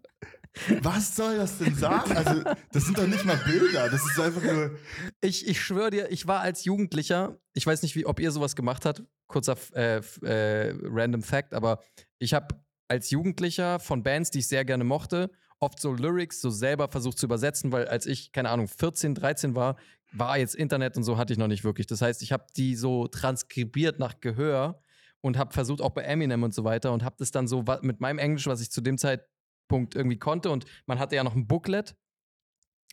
was 0.81 1.15
soll 1.15 1.35
das 1.37 1.57
denn 1.57 1.75
sagen? 1.75 2.15
Also 2.15 2.43
das 2.71 2.85
sind 2.85 2.97
doch 2.97 3.07
nicht 3.07 3.25
mal 3.25 3.37
Bilder, 3.37 3.89
das 3.89 4.05
ist 4.05 4.19
einfach 4.19 4.43
nur... 4.43 4.77
Ich, 5.19 5.47
ich 5.47 5.59
schwöre 5.59 5.89
dir, 5.89 6.11
ich 6.11 6.27
war 6.27 6.41
als 6.41 6.63
Jugendlicher, 6.63 7.37
ich 7.53 7.65
weiß 7.65 7.81
nicht, 7.81 7.95
wie, 7.95 8.05
ob 8.05 8.19
ihr 8.19 8.31
sowas 8.31 8.55
gemacht 8.55 8.85
habt, 8.85 9.03
kurzer 9.27 9.57
äh, 9.73 9.97
äh, 10.21 10.75
random 10.83 11.23
Fact, 11.23 11.53
aber 11.53 11.81
ich 12.19 12.33
habe 12.33 12.55
als 12.87 13.09
Jugendlicher 13.09 13.79
von 13.79 14.03
Bands, 14.03 14.29
die 14.29 14.39
ich 14.39 14.47
sehr 14.47 14.63
gerne 14.63 14.83
mochte, 14.83 15.31
oft 15.63 15.79
so 15.79 15.93
Lyrics 15.93 16.41
so 16.41 16.49
selber 16.49 16.87
versucht 16.89 17.17
zu 17.17 17.25
übersetzen, 17.25 17.71
weil 17.71 17.87
als 17.87 18.05
ich, 18.05 18.31
keine 18.31 18.49
Ahnung, 18.49 18.67
14, 18.67 19.15
13 19.15 19.55
war, 19.55 19.77
war 20.11 20.37
jetzt 20.37 20.55
Internet 20.55 20.95
und 20.97 21.03
so 21.03 21.17
hatte 21.17 21.33
ich 21.33 21.39
noch 21.39 21.47
nicht 21.47 21.63
wirklich. 21.63 21.87
Das 21.87 22.01
heißt, 22.01 22.21
ich 22.21 22.31
habe 22.31 22.45
die 22.55 22.75
so 22.75 23.07
transkribiert 23.07 23.99
nach 23.99 24.19
Gehör 24.19 24.79
und 25.21 25.37
habe 25.37 25.53
versucht, 25.53 25.81
auch 25.81 25.91
bei 25.91 26.03
Eminem 26.03 26.43
und 26.43 26.53
so 26.53 26.63
weiter 26.63 26.91
und 26.91 27.03
habe 27.03 27.15
das 27.17 27.31
dann 27.31 27.47
so 27.47 27.63
mit 27.81 27.99
meinem 27.99 28.19
Englisch, 28.19 28.45
was 28.45 28.61
ich 28.61 28.69
zu 28.69 28.81
dem 28.81 28.97
Zeitpunkt 28.97 29.95
irgendwie 29.95 30.19
konnte 30.19 30.51
und 30.51 30.65
man 30.85 30.99
hatte 30.99 31.15
ja 31.15 31.23
noch 31.23 31.35
ein 31.35 31.47
Booklet 31.47 31.95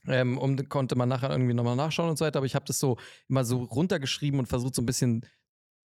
ähm, 0.06 0.38
und 0.38 0.68
konnte 0.70 0.96
man 0.96 1.08
nachher 1.08 1.30
irgendwie 1.30 1.54
nochmal 1.54 1.76
nachschauen 1.76 2.10
und 2.10 2.18
so 2.18 2.24
weiter. 2.24 2.38
Aber 2.38 2.46
ich 2.46 2.54
habe 2.54 2.64
das 2.64 2.78
so 2.78 2.96
immer 3.28 3.44
so 3.44 3.62
runtergeschrieben 3.64 4.38
und 4.38 4.46
versucht 4.46 4.74
so 4.74 4.82
ein 4.82 4.86
bisschen 4.86 5.26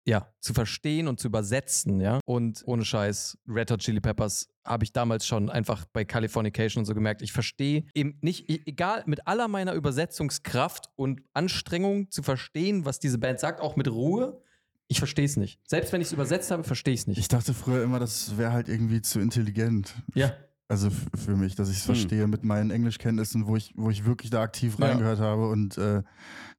ja, 0.08 0.26
zu 0.40 0.54
verstehen 0.54 1.06
und 1.06 1.20
zu 1.20 1.28
übersetzen, 1.28 2.00
ja. 2.00 2.20
Und 2.24 2.62
ohne 2.64 2.82
Scheiß, 2.82 3.36
Red 3.46 3.70
Hot 3.70 3.80
Chili 3.80 4.00
Peppers 4.00 4.48
habe 4.64 4.82
ich 4.84 4.92
damals 4.94 5.26
schon 5.26 5.50
einfach 5.50 5.84
bei 5.92 6.06
Californication 6.06 6.80
und 6.80 6.86
so 6.86 6.94
gemerkt, 6.94 7.20
ich 7.20 7.30
verstehe 7.32 7.84
eben 7.94 8.16
nicht, 8.22 8.48
e- 8.48 8.62
egal, 8.64 9.02
mit 9.04 9.26
aller 9.26 9.48
meiner 9.48 9.74
Übersetzungskraft 9.74 10.88
und 10.96 11.20
Anstrengung 11.34 12.10
zu 12.10 12.22
verstehen, 12.22 12.86
was 12.86 13.00
diese 13.00 13.18
Band 13.18 13.38
sagt, 13.38 13.60
auch 13.60 13.76
mit 13.76 13.86
Ruhe, 13.88 14.40
ich 14.86 14.98
verstehe 14.98 15.26
es 15.26 15.36
nicht. 15.36 15.60
Selbst 15.68 15.92
wenn 15.92 16.00
ich 16.00 16.06
es 16.06 16.12
übersetzt 16.14 16.50
habe, 16.50 16.64
verstehe 16.64 16.94
ich 16.94 17.00
es 17.00 17.06
nicht. 17.06 17.18
Ich 17.18 17.28
dachte 17.28 17.52
früher 17.52 17.82
immer, 17.82 17.98
das 17.98 18.38
wäre 18.38 18.52
halt 18.52 18.70
irgendwie 18.70 19.02
zu 19.02 19.20
intelligent. 19.20 19.94
Ja. 20.14 20.32
Also 20.70 20.90
für 20.90 21.34
mich, 21.36 21.54
dass 21.54 21.70
ich 21.70 21.78
es 21.78 21.88
Hm. 21.88 21.94
verstehe 21.94 22.26
mit 22.26 22.44
meinen 22.44 22.70
Englischkenntnissen, 22.70 23.46
wo 23.46 23.56
ich, 23.56 23.72
wo 23.74 23.88
ich 23.90 24.04
wirklich 24.04 24.30
da 24.30 24.42
aktiv 24.42 24.76
Ja. 24.78 24.86
reingehört 24.88 25.18
habe. 25.18 25.48
Und 25.48 25.78
äh, 25.78 26.02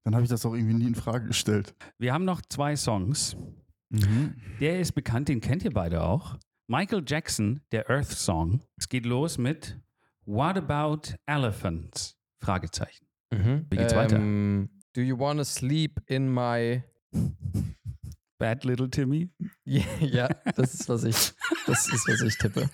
dann 0.03 0.16
habe 0.16 0.24
ich 0.24 0.30
das 0.30 0.45
auch 0.45 0.53
irgendwie 0.55 0.74
nie 0.74 0.88
in 0.88 0.95
Frage 0.95 1.28
gestellt. 1.28 1.76
Wir 1.99 2.12
haben 2.14 2.26
noch 2.26 2.41
zwei 2.49 2.76
Songs. 2.76 3.38
Mhm. 3.89 4.36
Der 4.60 4.80
ist 4.80 4.93
bekannt, 4.93 5.30
den 5.30 5.41
kennt 5.41 5.64
ihr 5.64 5.72
beide 5.72 6.01
auch. 6.03 6.38
Michael 6.68 7.03
Jackson, 7.05 7.62
der 7.72 7.89
Earth 7.89 8.07
Song. 8.10 8.62
Es 8.78 8.89
geht 8.89 9.05
los 9.05 9.38
mit 9.38 9.80
What 10.26 10.57
About 10.57 11.14
Elephants? 11.28 12.16
Fragezeichen. 12.39 13.05
Mhm. 13.32 13.66
Wie 13.70 13.78
geht's 13.78 13.95
weiter? 13.95 14.18
Ähm, 14.18 14.70
Do 14.95 15.01
you 15.01 15.18
wanna 15.20 15.43
sleep 15.43 16.01
in 16.07 16.32
my 16.34 16.84
Bad 18.39 18.64
Little 18.64 18.89
Timmy. 18.89 19.30
Ja, 19.66 19.84
ja, 19.99 20.28
das 20.55 20.74
ist 20.74 20.89
was 20.89 21.03
ich, 21.03 21.34
das 21.68 21.88
ist 21.93 22.07
was 22.07 22.22
ich 22.22 22.38
tippe. 22.38 22.68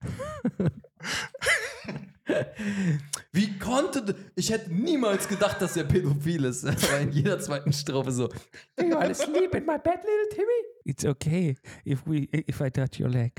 Wie 3.32 3.58
konnte, 3.58 4.14
ich 4.36 4.50
hätte 4.50 4.72
niemals 4.72 5.26
gedacht, 5.28 5.60
dass 5.60 5.76
er 5.76 5.84
pädophil 5.84 6.44
ist. 6.44 6.64
Aber 6.64 7.00
in 7.00 7.12
jeder 7.12 7.38
zweiten 7.40 7.72
Strophe 7.72 8.12
so. 8.12 8.28
Do 8.76 8.84
you 8.84 8.94
wanna 8.94 9.14
sleep 9.14 9.54
in 9.54 9.66
my 9.66 9.78
bed, 9.78 10.00
little 10.04 10.28
Timmy? 10.30 10.46
It's 10.84 11.04
okay 11.04 11.56
if, 11.84 12.06
we, 12.06 12.28
if 12.32 12.60
I 12.60 12.70
touch 12.70 13.00
your 13.00 13.08
leg. 13.08 13.32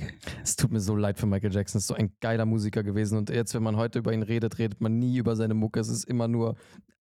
Es 0.43 0.55
tut 0.55 0.71
mir 0.71 0.79
so 0.79 0.95
leid 0.95 1.19
für 1.19 1.25
Michael 1.25 1.53
Jackson. 1.53 1.79
Ist 1.79 1.87
so 1.87 1.93
ein 1.93 2.13
geiler 2.19 2.45
Musiker 2.45 2.83
gewesen. 2.83 3.17
Und 3.17 3.29
jetzt, 3.29 3.53
wenn 3.53 3.63
man 3.63 3.77
heute 3.77 3.99
über 3.99 4.13
ihn 4.13 4.23
redet, 4.23 4.59
redet 4.59 4.81
man 4.81 4.99
nie 4.99 5.17
über 5.17 5.35
seine 5.35 5.53
Mucke. 5.53 5.79
Es 5.79 5.89
ist 5.89 6.05
immer 6.05 6.27
nur, 6.27 6.55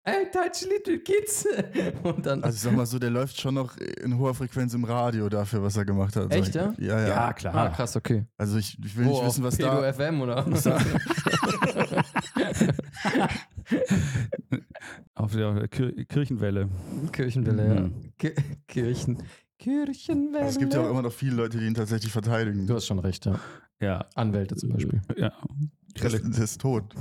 I 0.09 0.25
touch 0.33 0.63
little 0.67 0.99
kids. 1.01 1.47
Und 2.03 2.25
dann, 2.25 2.43
Also 2.43 2.57
ich 2.57 2.63
sag 2.63 2.75
mal 2.75 2.87
so, 2.87 2.99
der 2.99 3.11
läuft 3.11 3.39
schon 3.39 3.55
noch 3.55 3.77
in 3.77 4.17
hoher 4.19 4.35
Frequenz 4.35 4.73
im 4.73 4.85
Radio 4.85 5.29
dafür, 5.29 5.63
was 5.63 5.77
er 5.77 5.85
gemacht 5.85 6.17
hat. 6.17 6.33
Echt, 6.35 6.55
ja? 6.55 6.73
Ja, 6.79 7.01
ja. 7.01 7.09
Ja, 7.09 7.33
klar. 7.35 7.55
ah, 7.55 7.69
krass, 7.69 7.95
okay. 7.97 8.25
Also 8.39 8.57
ich, 8.57 8.79
ich 8.83 8.97
will 8.97 9.05
Wo, 9.07 9.11
nicht 9.19 9.27
wissen, 9.27 9.45
was 9.45 9.57
Pedo 9.57 9.83
da... 9.83 9.93
FM 9.93 10.23
oder? 10.23 10.45
was 10.51 10.63
da 10.65 10.79
Auf 15.15 15.33
der 15.33 15.69
Kir 15.69 16.05
Kirchenwelle. 16.07 16.69
Kirchenwelle, 17.13 17.75
ja. 17.75 17.81
Mhm. 17.83 18.13
Ki- 18.19 18.35
Kirchen. 18.69 19.19
Kirchenwelle. 19.59 20.39
also 20.47 20.55
es 20.55 20.59
gibt 20.59 20.73
ja 20.73 20.81
auch 20.81 20.91
immer 20.91 21.03
noch 21.03 21.13
viele 21.13 21.37
Leute, 21.37 21.59
die 21.59 21.67
ihn 21.67 21.75
tatsächlich 21.75 22.11
verteidigen. 22.11 22.67
Du 22.67 22.75
hast 22.75 22.87
schon 22.87 22.99
recht, 22.99 23.27
ja. 23.27 23.39
Ja. 23.83 24.07
Anwälte 24.15 24.57
zum 24.57 24.71
Beispiel. 24.71 25.03
ja. 25.17 25.33
Der 25.95 26.13
ist, 26.15 26.61
tot. 26.61 26.95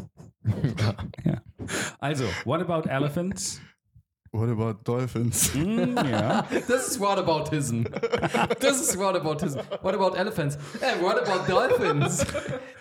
ja. 1.23 1.41
Also, 1.99 2.25
What 2.45 2.61
About 2.61 2.89
Elephants? 2.89 3.61
What 4.31 4.47
about 4.49 4.83
Dolphins? 4.83 5.55
Mm, 5.55 5.97
ja. 6.07 6.45
Das 6.67 6.87
ist 6.89 6.99
Whataboutism. 6.99 7.85
Das 8.59 8.79
ist 8.81 8.99
Whataboutism. 8.99 9.57
What 9.81 9.95
about 9.95 10.15
elephants? 10.15 10.55
Äh, 10.81 11.01
what 11.01 11.17
about 11.17 11.51
dolphins? 11.51 12.23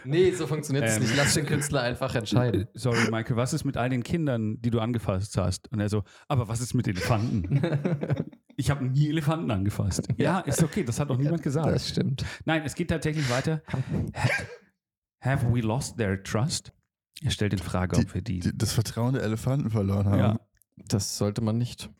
Nee, 0.05 0.33
so 0.33 0.47
funktioniert 0.47 0.85
es 0.85 0.97
Ähm. 0.97 1.05
nicht. 1.05 1.17
Lass 1.17 1.33
den 1.33 1.47
Künstler 1.47 1.81
einfach 1.81 2.15
entscheiden. 2.15 2.69
Sorry, 2.75 3.11
Michael, 3.11 3.37
was 3.37 3.55
ist 3.55 3.65
mit 3.65 3.79
all 3.79 3.89
den 3.89 4.03
Kindern, 4.03 4.61
die 4.61 4.69
du 4.69 4.79
angefasst 4.79 5.39
hast? 5.39 5.73
Und 5.73 5.81
er 5.81 5.89
so, 5.89 6.05
aber 6.29 6.49
was 6.49 6.61
ist 6.61 6.75
mit 6.75 6.87
Elefanten? 6.87 7.63
Ich 8.57 8.69
habe 8.71 8.85
nie 8.85 9.09
Elefanten 9.09 9.51
angefasst. 9.51 10.07
Ja, 10.19 10.41
ist 10.41 10.63
okay, 10.63 10.85
das 10.85 11.01
hat 11.01 11.09
noch 11.09 11.17
niemand 11.17 11.43
gesagt. 11.43 11.67
Das 11.69 11.89
stimmt. 11.89 12.27
Nein, 12.45 12.61
es 12.67 12.75
geht 12.75 12.91
tatsächlich 12.91 13.31
weiter. 13.31 13.63
Ha- 15.25 15.31
Have 15.31 15.53
we 15.53 15.61
lost 15.61 15.97
their 15.97 16.23
trust? 16.23 16.73
Er 17.23 17.31
stellt 17.31 17.53
in 17.53 17.59
Frage, 17.59 17.97
ob 17.97 18.15
wir 18.15 18.23
die. 18.23 18.39
Die, 18.41 18.57
das 18.57 18.73
Vertrauen 18.73 19.15
der 19.15 19.23
Elefanten 19.25 19.71
verloren 19.71 20.07
haben. 20.09 20.19
Ja. 20.19 20.41
Das 20.87 21.19
sollte 21.19 21.41
man 21.41 21.59
nicht. 21.59 21.91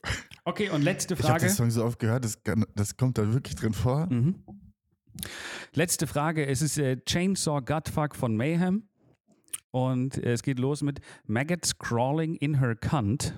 Okay, 0.45 0.71
und 0.71 0.83
letzte 0.83 1.15
Ich 1.15 1.21
habe 1.21 1.31
Frage. 1.33 1.47
den 1.47 1.55
Song 1.55 1.71
so 1.71 1.85
oft 1.85 1.99
gehört, 1.99 2.25
das, 2.25 2.41
das 2.77 2.97
kommt 2.97 3.19
da 3.19 3.33
wirklich 3.33 3.57
drin 3.57 3.75
vor. 3.75 4.07
Mhm. 4.07 4.45
Letzte 5.75 6.07
Frage. 6.07 6.47
Es 6.47 6.63
ist 6.63 6.79
äh, 6.79 6.97
Chainsaw 7.05 7.61
Gutfuck 7.61 8.15
von 8.15 8.37
Mayhem. 8.37 8.89
Und 9.73 10.17
äh, 10.19 10.33
es 10.33 10.43
geht 10.43 10.59
los 10.61 10.83
mit 10.83 11.01
Maggots 11.27 11.77
crawling 11.79 12.37
in 12.37 12.61
her 12.61 12.77
cunt. 12.77 13.35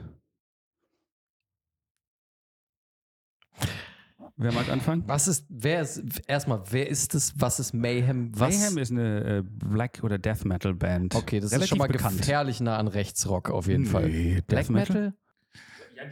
Wer 4.43 4.53
mag 4.53 4.70
anfangen? 4.70 5.03
Was 5.07 5.28
ist, 5.28 5.45
wer 5.51 5.82
ist, 5.82 6.03
erstmal, 6.26 6.62
wer 6.70 6.88
ist 6.88 7.14
es? 7.14 7.34
Was 7.38 7.61
ist 7.61 7.74
Mayhem? 7.74 8.30
Was? 8.34 8.59
Mayhem 8.59 8.78
ist 8.78 8.91
eine 8.91 9.38
äh, 9.38 9.43
Black- 9.45 10.01
oder 10.03 10.18
Death 10.18 10.47
Metal 10.47 10.74
Band. 10.74 11.14
okay, 11.14 11.41
das 11.41 11.51
Relativ 11.53 11.64
ist 11.64 11.68
schon 11.68 11.78
mal 11.78 11.88
bekannt. 11.88 12.16
gefährlich 12.18 12.61
nah 12.61 12.78
an 12.78 12.88
Rechtsrock 12.88 13.51
auf 13.51 13.66
jeden 13.68 13.84
Fall. 13.84 14.09
Nee, 14.09 14.41
Black 14.47 14.62
Death 14.66 14.70
Metal? 14.70 14.97
Metal? 14.97 15.14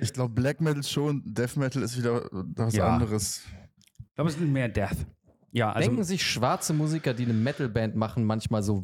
Ich 0.02 0.12
glaube, 0.12 0.34
Black 0.34 0.60
Metal 0.60 0.82
schon, 0.84 1.22
Death 1.24 1.56
Metal 1.56 1.82
ist 1.82 1.96
wieder 1.96 2.28
was 2.30 2.74
Ja. 2.74 2.88
anderes. 2.94 3.42
Ich 3.98 4.14
glaube, 4.14 4.28
es 4.30 4.36
ist 4.36 4.42
mehr 4.42 4.68
Death. 4.68 5.06
Ja, 5.50 5.72
also 5.72 5.88
Denken 5.88 6.04
sich 6.04 6.22
schwarze 6.22 6.74
Musiker, 6.74 7.14
die 7.14 7.24
eine 7.24 7.32
Metalband 7.32 7.96
machen, 7.96 8.24
manchmal 8.24 8.62
so, 8.62 8.82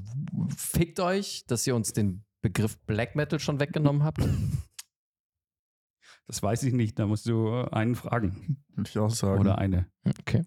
fickt 0.56 0.98
euch, 1.00 1.44
dass 1.46 1.66
ihr 1.66 1.76
uns 1.76 1.92
den 1.92 2.24
Begriff 2.40 2.78
Black 2.86 3.14
Metal 3.14 3.38
schon 3.38 3.60
weggenommen 3.60 4.04
habt? 4.04 4.20
das 6.26 6.42
weiß 6.42 6.62
ich 6.64 6.72
nicht. 6.72 6.98
Da 6.98 7.06
musst 7.06 7.26
du 7.26 7.50
einen 7.70 7.94
fragen. 7.94 8.64
Würde 8.74 8.88
ich 8.88 8.98
auch 8.98 9.10
sagen. 9.10 9.40
Oder 9.40 9.58
eine. 9.58 9.86
Okay. 10.20 10.42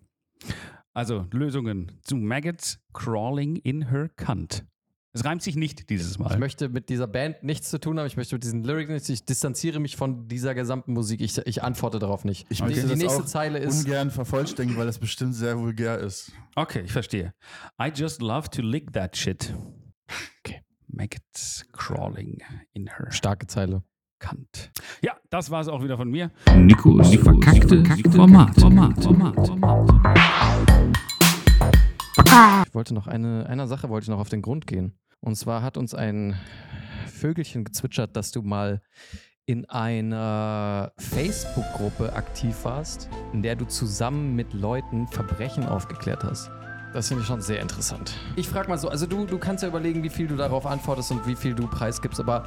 Also, 0.93 1.28
Lösungen 1.32 1.91
zu 2.03 2.15
Maggots 2.15 2.80
crawling 2.93 3.57
in 3.57 3.89
her 3.89 4.09
cunt. 4.15 4.65
Es 5.13 5.25
reimt 5.25 5.41
sich 5.41 5.55
nicht 5.55 5.89
dieses 5.89 6.19
Mal. 6.19 6.32
Ich 6.32 6.38
möchte 6.38 6.69
mit 6.69 6.89
dieser 6.89 7.07
Band 7.07 7.41
nichts 7.41 7.71
zu 7.71 7.80
tun 7.80 7.97
haben. 7.97 8.05
Ich 8.05 8.17
möchte 8.17 8.36
mit 8.36 8.43
diesen 8.43 8.63
Lyrics 8.63 8.91
nichts. 8.91 9.09
Ich 9.09 9.25
distanziere 9.25 9.80
mich 9.80 9.95
von 9.95 10.28
dieser 10.28 10.53
gesamten 10.53 10.93
Musik. 10.93 11.21
Ich, 11.21 11.38
ich 11.39 11.63
antworte 11.63 11.97
darauf 11.97 12.23
nicht. 12.23 12.45
Ich 12.49 12.57
die, 12.57 12.63
möchte 12.63 12.88
die 12.88 12.95
nächste 12.95 13.23
auch 13.23 13.25
Zeile 13.25 13.57
ist. 13.57 13.86
ungern 13.86 14.11
vervollständigen, 14.11 14.78
weil 14.80 14.86
das 14.86 14.99
bestimmt 14.99 15.34
sehr 15.34 15.57
vulgär 15.57 15.97
ist. 15.97 16.32
Okay, 16.55 16.82
ich 16.82 16.91
verstehe. 16.91 17.34
I 17.82 17.88
just 17.93 18.21
love 18.21 18.49
to 18.51 18.61
lick 18.61 18.93
that 18.93 19.17
shit. 19.17 19.55
Okay. 20.45 20.61
Maggots 20.88 21.65
crawling 21.71 22.43
in 22.73 22.88
her 22.88 23.11
Starke 23.11 23.47
Zeile. 23.47 23.84
Cunt. 24.20 24.72
Ja, 25.01 25.13
das 25.30 25.51
war 25.51 25.61
es 25.61 25.68
auch 25.68 25.84
wieder 25.84 25.97
von 25.97 26.09
mir. 26.09 26.32
Nikos 26.55 27.15
verkackte 27.15 27.84
Format. 28.11 28.59
Format. 28.59 29.03
Format. 29.03 29.38
Ich 32.68 32.74
wollte 32.74 32.93
noch 32.93 33.07
eine, 33.07 33.47
einer 33.47 33.68
Sache 33.68 33.89
wollte 33.89 34.05
ich 34.05 34.09
noch 34.09 34.20
auf 34.20 34.30
den 34.30 34.41
Grund 34.41 34.68
gehen. 34.68 34.97
Und 35.20 35.36
zwar 35.36 35.61
hat 35.61 35.78
uns 35.78 35.93
ein 35.93 36.36
Vögelchen 37.07 37.63
gezwitschert, 37.63 38.15
dass 38.15 38.32
du 38.32 38.41
mal 38.41 38.82
in 39.45 39.65
einer 39.70 40.91
Facebook-Gruppe 40.97 42.13
aktiv 42.13 42.55
warst, 42.63 43.09
in 43.34 43.41
der 43.41 43.55
du 43.55 43.65
zusammen 43.65 44.36
mit 44.36 44.53
Leuten 44.53 45.07
Verbrechen 45.07 45.65
aufgeklärt 45.65 46.24
hast. 46.24 46.51
Das 46.93 47.07
finde 47.07 47.22
ich 47.22 47.28
schon 47.28 47.41
sehr 47.41 47.61
interessant. 47.61 48.13
Ich 48.36 48.47
frage 48.47 48.68
mal 48.70 48.78
so, 48.78 48.89
also 48.89 49.05
du, 49.05 49.26
du 49.26 49.38
kannst 49.38 49.63
ja 49.63 49.70
überlegen, 49.70 50.03
wie 50.03 50.09
viel 50.09 50.28
du 50.28 50.36
darauf 50.36 50.65
antwortest 50.65 51.11
und 51.11 51.26
wie 51.28 51.36
viel 51.36 51.53
du 51.53 51.68
preisgibst, 51.68 52.20
aber 52.20 52.45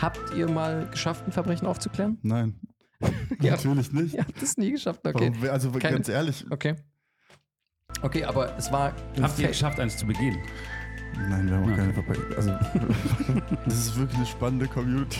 habt 0.00 0.34
ihr 0.34 0.48
mal 0.50 0.86
geschafft, 0.90 1.26
ein 1.26 1.32
Verbrechen 1.32 1.66
aufzuklären? 1.66 2.18
Nein. 2.22 2.58
Ja. 3.40 3.52
Natürlich 3.52 3.92
nicht. 3.92 4.14
Ihr 4.14 4.20
habt 4.24 4.42
es 4.42 4.58
nie 4.58 4.72
geschafft, 4.72 5.00
okay. 5.06 5.32
Warum, 5.38 5.50
also 5.50 5.70
Keine- 5.72 5.94
ganz 5.94 6.08
ehrlich, 6.10 6.44
Okay. 6.50 6.74
Okay, 8.02 8.24
aber 8.24 8.56
es 8.58 8.70
war 8.70 8.92
Habt 9.20 9.38
ihr 9.38 9.48
geschafft, 9.48 9.80
eins 9.80 9.96
zu 9.96 10.06
begehen? 10.06 10.36
nein, 11.28 11.48
wir 11.48 11.56
haben 11.56 11.64
auch 11.64 11.68
Ja. 11.70 11.76
keine 11.76 11.94
Verbrechen. 11.94 12.24
Also, 12.36 12.50
das 13.64 13.74
ist 13.74 13.96
wirklich 13.96 14.16
eine 14.18 14.26
spannende 14.26 14.66
Community. 14.68 15.18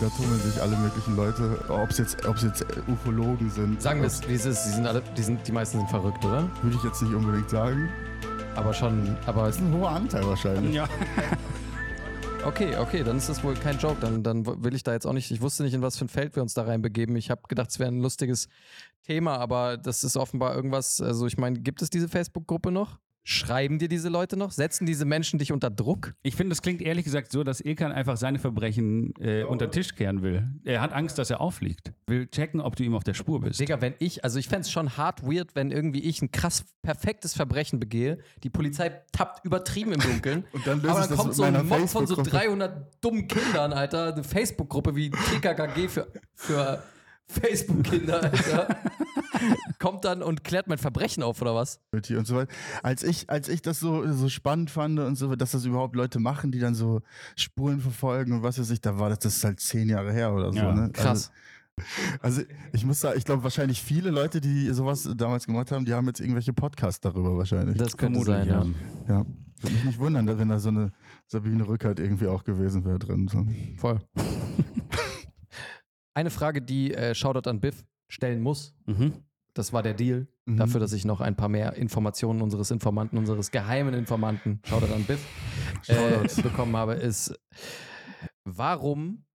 Da 0.00 0.08
tummeln 0.10 0.38
sich 0.40 0.60
alle 0.60 0.76
möglichen 0.76 1.16
Leute, 1.16 1.58
ob 1.68 1.90
es 1.90 1.98
jetzt, 1.98 2.24
ob's 2.26 2.42
jetzt 2.42 2.64
Ufologen 2.86 3.50
sind. 3.50 3.80
Sagen 3.82 4.00
wir 4.00 4.06
es, 4.06 4.26
wie 4.28 4.34
es 4.34 4.44
ist, 4.44 4.64
die 4.66 4.70
sind 4.70 4.86
alle, 4.86 5.02
die 5.16 5.22
sind, 5.22 5.46
die 5.48 5.52
meisten 5.52 5.78
sind 5.78 5.88
verrückt, 5.90 6.24
oder? 6.24 6.48
Würde 6.62 6.76
ich 6.76 6.84
jetzt 6.84 7.02
nicht 7.02 7.14
unbedingt 7.14 7.48
sagen. 7.50 7.88
Aber 8.54 8.72
schon, 8.74 9.16
aber 9.26 9.48
es, 9.48 9.56
Das 9.56 9.64
ist 9.64 9.72
ein 9.72 9.72
hoher 9.72 9.90
Anteil 9.90 10.26
wahrscheinlich. 10.26 10.74
Ja. 10.74 10.86
okay, 12.44 12.76
okay, 12.76 13.02
dann 13.02 13.16
ist 13.16 13.28
das 13.28 13.42
wohl 13.42 13.54
kein 13.54 13.78
Joke. 13.78 14.00
Dann, 14.00 14.22
dann 14.22 14.46
will 14.46 14.74
ich 14.74 14.82
da 14.82 14.92
jetzt 14.92 15.06
auch 15.06 15.12
nicht, 15.12 15.30
ich 15.30 15.40
wusste 15.40 15.62
nicht, 15.62 15.74
in 15.74 15.82
was 15.82 15.96
für 15.96 16.04
ein 16.04 16.08
Feld 16.08 16.36
wir 16.36 16.42
uns 16.42 16.54
da 16.54 16.62
reinbegeben. 16.62 17.16
Ich 17.16 17.30
habe 17.30 17.42
gedacht, 17.48 17.70
es 17.70 17.78
wäre 17.78 17.90
ein 17.90 18.00
lustiges 18.00 18.48
Thema, 19.02 19.38
aber 19.38 19.76
das 19.76 20.04
ist 20.04 20.16
offenbar 20.16 20.54
irgendwas, 20.54 21.00
also 21.00 21.26
ich 21.26 21.38
meine, 21.38 21.60
gibt 21.60 21.82
es 21.82 21.90
diese 21.90 22.08
Facebook-Gruppe 22.08 22.70
noch? 22.70 22.98
Schreiben 23.30 23.78
dir 23.78 23.88
diese 23.88 24.08
Leute 24.08 24.38
noch? 24.38 24.52
Setzen 24.52 24.86
diese 24.86 25.04
Menschen 25.04 25.38
dich 25.38 25.52
unter 25.52 25.68
Druck? 25.68 26.14
Ich 26.22 26.34
finde, 26.34 26.48
das 26.48 26.62
klingt 26.62 26.80
ehrlich 26.80 27.04
gesagt 27.04 27.30
so, 27.30 27.44
dass 27.44 27.60
Ilkan 27.60 27.92
einfach 27.92 28.16
seine 28.16 28.38
Verbrechen 28.38 29.12
äh, 29.20 29.42
unter 29.42 29.66
den 29.66 29.72
Tisch 29.72 29.94
kehren 29.94 30.22
will. 30.22 30.48
Er 30.64 30.80
hat 30.80 30.94
Angst, 30.94 31.18
dass 31.18 31.28
er 31.28 31.38
auffliegt. 31.42 31.92
Will 32.06 32.26
checken, 32.28 32.62
ob 32.62 32.76
du 32.76 32.84
ihm 32.84 32.94
auf 32.94 33.04
der 33.04 33.12
Spur 33.12 33.42
bist. 33.42 33.60
Digga, 33.60 33.82
wenn 33.82 33.92
ich, 33.98 34.24
also 34.24 34.38
ich 34.38 34.48
fände 34.48 34.62
es 34.62 34.70
schon 34.70 34.96
hart 34.96 35.24
weird, 35.24 35.54
wenn 35.54 35.70
irgendwie 35.70 36.00
ich 36.00 36.22
ein 36.22 36.32
krass 36.32 36.64
perfektes 36.80 37.34
Verbrechen 37.34 37.78
begehe, 37.78 38.16
die 38.44 38.48
Polizei 38.48 39.02
tappt 39.12 39.44
übertrieben 39.44 39.92
im 39.92 40.00
Dunkeln. 40.00 40.46
Und 40.52 40.66
dann 40.66 40.80
aber 40.80 41.00
dann 41.00 41.10
das 41.10 41.18
kommt 41.18 41.34
so 41.34 41.42
ein 41.42 41.66
Mob 41.66 41.86
von 41.86 42.06
so 42.06 42.14
Facebook-Gruppe. 42.14 42.30
300 42.30 43.04
dummen 43.04 43.28
Kindern, 43.28 43.74
Alter, 43.74 44.14
eine 44.14 44.24
Facebook-Gruppe 44.24 44.96
wie 44.96 45.10
TKKG 45.10 45.88
für, 45.88 46.06
für, 46.34 46.82
Facebook-Kinder, 47.28 48.22
Alter. 48.22 48.76
Kommt 49.78 50.04
dann 50.04 50.22
und 50.22 50.44
klärt 50.44 50.66
mein 50.66 50.78
Verbrechen 50.78 51.22
auf, 51.22 51.40
oder 51.42 51.54
was? 51.54 51.80
und 51.92 52.26
so 52.26 52.36
weiter. 52.36 52.52
Als 52.82 53.02
ich, 53.02 53.30
als 53.30 53.48
ich 53.48 53.62
das 53.62 53.78
so, 53.78 54.10
so 54.12 54.28
spannend 54.28 54.70
fand 54.70 54.98
und 54.98 55.16
so, 55.16 55.34
dass 55.36 55.52
das 55.52 55.64
überhaupt 55.64 55.94
Leute 55.94 56.18
machen, 56.18 56.50
die 56.50 56.58
dann 56.58 56.74
so 56.74 57.02
Spuren 57.36 57.80
verfolgen 57.80 58.32
und 58.32 58.42
was 58.42 58.58
weiß 58.58 58.70
ich, 58.70 58.80
da 58.80 58.98
war 58.98 59.10
das, 59.10 59.20
das 59.20 59.36
ist 59.36 59.44
halt 59.44 59.60
zehn 59.60 59.88
Jahre 59.88 60.12
her 60.12 60.32
oder 60.32 60.52
so. 60.52 60.58
Ja, 60.58 60.72
ne? 60.72 60.90
Krass. 60.90 61.30
Also, 62.20 62.40
also 62.40 62.42
ich 62.72 62.84
muss 62.84 63.00
sagen, 63.00 63.16
ich 63.18 63.24
glaube 63.24 63.44
wahrscheinlich 63.44 63.82
viele 63.82 64.10
Leute, 64.10 64.40
die 64.40 64.68
sowas 64.72 65.08
damals 65.16 65.46
gemacht 65.46 65.70
haben, 65.70 65.84
die 65.84 65.94
haben 65.94 66.06
jetzt 66.06 66.20
irgendwelche 66.20 66.52
Podcasts 66.52 67.00
darüber 67.00 67.36
wahrscheinlich. 67.36 67.76
Das 67.76 67.96
könnte 67.96 68.20
Vermutlich, 68.20 68.52
sein, 68.52 68.74
ja. 69.06 69.14
ja. 69.14 69.26
Würde 69.60 69.74
mich 69.74 69.84
nicht 69.84 69.98
wundern, 69.98 70.38
wenn 70.38 70.48
da 70.48 70.58
so 70.58 70.68
eine 70.68 70.92
Sabine 71.26 71.66
Rückert 71.66 71.98
irgendwie 71.98 72.28
auch 72.28 72.44
gewesen 72.44 72.84
wäre 72.84 72.98
drin. 72.98 73.28
So. 73.28 73.46
Voll. 73.76 73.98
Eine 76.18 76.30
Frage, 76.30 76.60
die 76.60 76.92
äh, 76.92 77.14
Shoutout 77.14 77.48
an 77.48 77.60
Biff 77.60 77.86
stellen 78.08 78.40
muss. 78.40 78.74
Mhm. 78.86 79.22
Das 79.54 79.72
war 79.72 79.84
der 79.84 79.94
Deal. 79.94 80.26
Mhm. 80.46 80.56
Dafür, 80.56 80.80
dass 80.80 80.92
ich 80.92 81.04
noch 81.04 81.20
ein 81.20 81.36
paar 81.36 81.48
mehr 81.48 81.74
Informationen 81.74 82.42
unseres 82.42 82.72
Informanten, 82.72 83.18
unseres 83.18 83.52
geheimen 83.52 83.94
Informanten, 83.94 84.60
Shoutout 84.64 84.92
an 84.92 85.04
Biff, 85.04 85.24
äh, 85.86 86.42
bekommen 86.42 86.76
habe, 86.76 86.94
ist, 86.94 87.38
warum, 88.42 89.26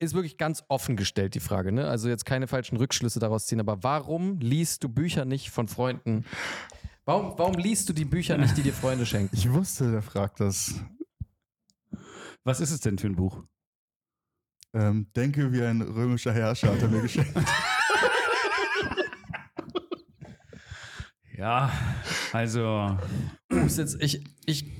ist 0.00 0.14
wirklich 0.14 0.36
ganz 0.36 0.64
offen 0.68 0.96
gestellt, 0.96 1.36
die 1.36 1.40
Frage, 1.40 1.70
ne? 1.70 1.86
Also 1.86 2.08
jetzt 2.08 2.24
keine 2.24 2.48
falschen 2.48 2.76
Rückschlüsse 2.76 3.20
daraus 3.20 3.46
ziehen, 3.46 3.60
aber 3.60 3.84
warum 3.84 4.40
liest 4.40 4.82
du 4.82 4.88
Bücher 4.88 5.26
nicht 5.26 5.50
von 5.50 5.68
Freunden? 5.68 6.24
Warum, 7.04 7.38
warum 7.38 7.54
liest 7.54 7.88
du 7.88 7.92
die 7.92 8.04
Bücher 8.04 8.36
nicht, 8.36 8.56
die 8.56 8.62
dir 8.62 8.74
Freunde 8.74 9.06
schenken? 9.06 9.36
Ich 9.36 9.48
wusste, 9.52 9.92
der 9.92 10.02
fragt 10.02 10.40
das. 10.40 10.74
Was 12.42 12.58
ist 12.58 12.72
es 12.72 12.80
denn 12.80 12.98
für 12.98 13.06
ein 13.06 13.14
Buch? 13.14 13.44
Ähm, 14.76 15.06
denke 15.16 15.50
wie 15.52 15.62
ein 15.62 15.80
römischer 15.80 16.34
Herrscher 16.34 16.70
hat 16.70 16.82
er 16.82 16.88
mir 16.88 17.00
geschenkt. 17.00 17.32
Ja, 21.36 21.70
also. 22.32 22.96
Ist 23.48 23.78
jetzt, 23.78 24.02
ich, 24.02 24.22
ich, 24.46 24.70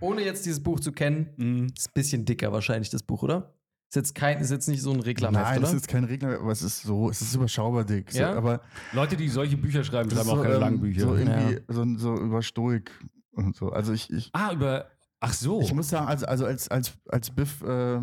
ohne 0.00 0.22
jetzt 0.22 0.44
dieses 0.44 0.62
Buch 0.62 0.80
zu 0.80 0.92
kennen, 0.92 1.28
mh, 1.36 1.66
ist 1.76 1.88
ein 1.88 1.92
bisschen 1.94 2.24
dicker 2.24 2.52
wahrscheinlich 2.52 2.90
das 2.90 3.02
Buch, 3.02 3.22
oder? 3.22 3.54
Ist 3.88 3.96
jetzt, 3.96 4.14
kein, 4.14 4.38
ist 4.40 4.50
jetzt 4.50 4.68
nicht 4.68 4.82
so 4.82 4.92
ein 4.92 5.00
Reklamheft, 5.00 5.44
Nein, 5.44 5.58
oder? 5.58 5.68
es 5.68 5.74
ist 5.74 5.88
kein 5.88 6.04
Regler, 6.04 6.40
aber 6.40 6.52
es 6.52 6.62
ist 6.62 6.82
so, 6.82 7.08
es 7.08 7.20
ist 7.20 7.34
überschaubar 7.34 7.84
dick. 7.84 8.12
So, 8.12 8.18
Ja? 8.20 8.34
aber 8.34 8.60
Leute, 8.92 9.16
die 9.16 9.28
solche 9.28 9.56
Bücher 9.56 9.82
schreiben, 9.82 10.08
das 10.10 10.18
schreiben 10.18 10.30
auch 10.30 10.36
so, 10.36 10.42
keine 10.42 10.54
ähm, 10.56 10.60
langen 10.60 10.80
Bücher. 10.80 11.00
So 11.00 11.14
irgendwie, 11.14 11.60
so, 11.68 11.84
so 11.96 12.16
über 12.20 12.42
Stoik 12.42 12.90
und 13.30 13.56
so. 13.56 13.70
Also 13.70 13.92
ich, 13.92 14.12
ich, 14.12 14.30
ah, 14.32 14.52
über. 14.52 14.90
Ach 15.20 15.32
so. 15.32 15.60
ich 15.62 15.72
muss 15.72 15.88
sagen, 15.88 16.06
also, 16.06 16.26
also 16.26 16.44
als, 16.44 16.68
als, 16.68 16.92
als 17.08 17.30
Biff 17.30 17.62
äh, 17.62 18.00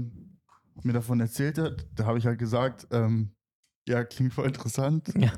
mir 0.83 0.93
davon 0.93 1.19
erzählt 1.19 1.57
hat, 1.57 1.85
da 1.95 2.05
habe 2.05 2.17
ich 2.17 2.25
halt 2.25 2.39
gesagt, 2.39 2.87
ähm, 2.91 3.31
ja, 3.87 4.03
klingt 4.03 4.33
voll 4.33 4.47
interessant. 4.47 5.11
Ja. 5.17 5.31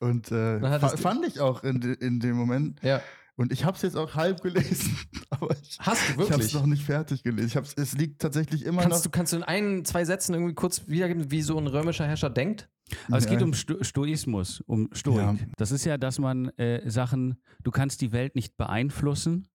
Und 0.00 0.30
äh, 0.30 0.60
fa 0.60 0.78
du- 0.90 0.96
fand 0.96 1.26
ich 1.26 1.40
auch 1.40 1.64
in, 1.64 1.80
de- 1.80 1.96
in 1.98 2.20
dem 2.20 2.36
Moment. 2.36 2.80
Ja. 2.82 3.00
Und 3.36 3.52
ich 3.52 3.64
habe 3.64 3.76
es 3.76 3.82
jetzt 3.82 3.96
auch 3.96 4.14
halb 4.16 4.42
gelesen, 4.42 4.96
aber 5.30 5.50
ich, 5.62 5.78
Hast 5.80 6.08
du 6.08 6.12
ich 6.12 6.16
habe 6.18 6.22
es 6.22 6.28
wirklich? 6.30 6.54
noch 6.54 6.66
nicht 6.66 6.82
fertig 6.84 7.22
gelesen. 7.22 7.46
Ich 7.48 7.56
hab's, 7.56 7.72
es 7.76 7.94
liegt 7.96 8.20
tatsächlich 8.20 8.64
immer 8.64 8.82
Kannst 8.82 9.04
du, 9.04 9.08
noch. 9.08 9.12
kannst 9.12 9.32
du 9.32 9.36
in 9.36 9.42
ein, 9.44 9.84
zwei 9.84 10.04
Sätzen 10.04 10.34
irgendwie 10.34 10.54
kurz 10.54 10.88
wiedergeben, 10.88 11.30
wie 11.30 11.42
so 11.42 11.56
ein 11.58 11.66
römischer 11.68 12.06
Herrscher 12.06 12.30
denkt? 12.30 12.68
Aber 13.06 13.18
es 13.18 13.26
geht 13.26 13.42
um 13.42 13.52
Sto 13.54 13.82
Stoismus, 13.82 14.60
um 14.62 14.88
Stoik. 14.92 15.18
Ja. 15.18 15.36
Das 15.56 15.70
ist 15.72 15.84
ja, 15.84 15.98
dass 15.98 16.18
man 16.18 16.48
äh, 16.58 16.88
Sachen, 16.90 17.36
du 17.62 17.70
kannst 17.70 18.00
die 18.00 18.12
Welt 18.12 18.34
nicht 18.34 18.56
beeinflussen. 18.56 19.46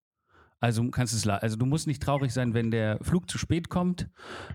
Also 0.64 0.82
du 0.82 0.91
kannst 0.91 1.14
es, 1.14 1.28
also 1.28 1.57
du 1.57 1.66
musst 1.66 1.88
nicht 1.88 2.01
traurig 2.01 2.32
sein, 2.32 2.53
wenn 2.53 2.72
der 2.72 2.97
Flug 3.01 3.30
zu 3.30 3.38
spät 3.38 3.68
kommt. 3.68 4.09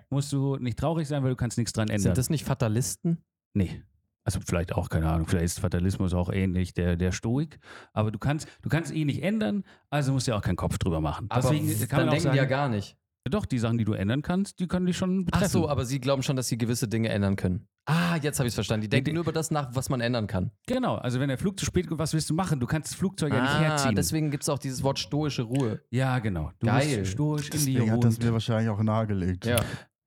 Musst 0.08 0.32
du 0.32 0.56
nicht 0.56 0.78
traurig 0.78 1.06
sein, 1.06 1.22
weil 1.22 1.28
du 1.28 1.36
kannst 1.36 1.58
nichts 1.58 1.74
dran 1.74 1.88
ändern. 1.88 2.00
Sind 2.00 2.16
das 2.16 2.30
nicht 2.30 2.46
Fatalisten? 2.46 3.18
Nee. 3.52 3.82
Also 4.24 4.40
vielleicht 4.40 4.72
auch, 4.72 4.88
keine 4.88 5.10
Ahnung, 5.10 5.26
vielleicht 5.26 5.44
ist 5.44 5.60
Fatalismus 5.60 6.14
auch 6.14 6.32
ähnlich 6.32 6.72
der, 6.72 6.96
der 6.96 7.12
Stoik. 7.12 7.58
Aber 7.92 8.10
du 8.10 8.18
kannst, 8.18 8.48
du 8.62 8.70
kannst 8.70 8.90
eh 8.90 9.04
nicht 9.04 9.22
ändern, 9.22 9.64
also 9.90 10.12
musst 10.12 10.26
du 10.26 10.30
ja 10.30 10.38
auch 10.38 10.42
keinen 10.42 10.56
Kopf 10.56 10.78
drüber 10.78 11.02
machen. 11.02 11.26
Aber 11.28 11.42
Deswegen 11.42 11.88
kann 11.88 11.98
dann 11.98 12.08
denken 12.08 12.22
sagen, 12.22 12.32
die 12.32 12.38
ja 12.38 12.46
gar 12.46 12.70
nicht. 12.70 12.96
doch, 13.28 13.44
die 13.44 13.58
Sachen, 13.58 13.76
die 13.76 13.84
du 13.84 13.92
ändern 13.92 14.22
kannst, 14.22 14.60
die 14.60 14.66
können 14.66 14.86
dich 14.86 14.96
schon 14.96 15.26
betreffen. 15.26 15.44
Ach 15.44 15.50
so, 15.50 15.68
aber 15.68 15.84
sie 15.84 16.00
glauben 16.00 16.22
schon, 16.22 16.36
dass 16.36 16.48
sie 16.48 16.56
gewisse 16.56 16.88
Dinge 16.88 17.10
ändern 17.10 17.36
können. 17.36 17.68
Ah, 17.90 18.16
jetzt 18.20 18.38
habe 18.38 18.46
ich 18.46 18.50
es 18.50 18.54
verstanden. 18.54 18.82
Die 18.82 18.88
denken 18.90 19.06
die- 19.06 19.12
nur 19.14 19.22
über 19.22 19.32
das 19.32 19.50
nach, 19.50 19.74
was 19.74 19.88
man 19.88 20.00
ändern 20.02 20.26
kann. 20.26 20.50
Genau, 20.66 20.96
also 20.96 21.20
wenn 21.20 21.28
der 21.28 21.38
Flug 21.38 21.58
zu 21.58 21.64
spät 21.64 21.86
kommt, 21.88 21.98
was 21.98 22.12
willst 22.12 22.28
du 22.28 22.34
machen? 22.34 22.60
Du 22.60 22.66
kannst 22.66 22.90
das 22.92 22.98
Flugzeug 22.98 23.32
ja 23.32 23.40
nicht 23.40 23.50
ah, 23.50 23.60
herziehen. 23.60 23.94
deswegen 23.96 24.30
gibt 24.30 24.42
es 24.42 24.48
auch 24.50 24.58
dieses 24.58 24.82
Wort 24.82 24.98
stoische 24.98 25.42
Ruhe. 25.42 25.80
ja, 25.90 26.18
genau. 26.18 26.50
Du 26.58 26.66
Geil. 26.66 26.98
musst 26.98 27.12
stoisch 27.12 27.46
in 27.46 27.50
die 27.52 27.56
Deswegen 27.74 27.90
hat 27.90 28.04
das 28.04 28.18
Ruhe. 28.18 28.26
mir 28.26 28.32
wahrscheinlich 28.34 28.68
auch 28.68 28.82
nahegelegt. 28.82 29.46
Ja, 29.46 29.60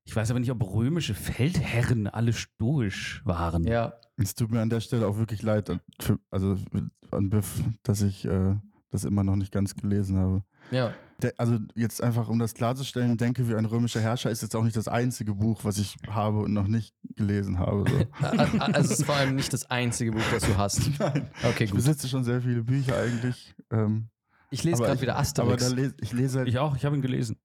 Ich 0.04 0.14
weiß 0.14 0.30
aber 0.30 0.38
nicht, 0.40 0.50
ob 0.52 0.62
römische 0.74 1.14
Feldherren 1.14 2.06
alle 2.06 2.32
stoisch 2.32 3.20
waren. 3.24 3.64
ja. 3.64 3.94
Es 4.16 4.34
tut 4.36 4.50
mir 4.52 4.60
an 4.60 4.68
der 4.70 4.80
Stelle 4.80 5.06
auch 5.08 5.16
wirklich 5.16 5.42
leid, 5.42 5.70
für, 6.00 6.18
also 6.30 6.56
an 7.10 7.30
Biff, 7.30 7.62
dass 7.82 8.02
ich 8.02 8.24
äh, 8.26 8.54
das 8.90 9.04
immer 9.04 9.24
noch 9.24 9.34
nicht 9.36 9.50
ganz 9.52 9.74
gelesen 9.74 10.18
habe. 10.18 10.44
Ja, 10.70 10.92
also 11.38 11.58
jetzt 11.74 12.02
einfach, 12.02 12.28
um 12.28 12.38
das 12.38 12.54
klarzustellen, 12.54 13.16
denke 13.16 13.48
wie 13.48 13.54
ein 13.54 13.64
römischer 13.64 14.00
Herrscher 14.00 14.30
ist 14.30 14.42
jetzt 14.42 14.54
auch 14.56 14.64
nicht 14.64 14.76
das 14.76 14.88
einzige 14.88 15.34
Buch, 15.34 15.64
was 15.64 15.78
ich 15.78 15.96
habe 16.08 16.38
und 16.40 16.52
noch 16.52 16.66
nicht 16.68 16.94
gelesen 17.16 17.58
habe. 17.58 17.84
So. 17.90 18.06
Also 18.58 18.92
es 18.92 18.98
ist 19.00 19.04
vor 19.06 19.14
allem 19.16 19.34
nicht 19.36 19.52
das 19.52 19.70
einzige 19.70 20.12
Buch, 20.12 20.22
das 20.32 20.44
du 20.44 20.56
hast. 20.56 20.90
Nein, 20.98 21.30
Okay, 21.44 21.64
ich 21.64 21.70
gut. 21.70 21.78
besitze 21.78 22.08
schon 22.08 22.24
sehr 22.24 22.40
viele 22.42 22.62
Bücher 22.62 22.96
eigentlich. 22.96 23.54
Ähm, 23.70 24.08
Ich 24.50 24.64
lese 24.64 24.76
aber 24.76 24.84
gerade 24.86 24.96
ich- 24.96 25.02
wieder 25.02 25.12
Aber 25.14 25.20
Asterix. 25.20 25.68
da 25.68 25.74
les, 25.74 25.94
ich 26.00 26.12
lese 26.12 26.38
halt, 26.40 26.48
Ich 26.48 26.58
auch, 26.58 26.76
ich 26.76 26.84
habe 26.84 26.96
ihn 26.96 27.02
gelesen. 27.02 27.36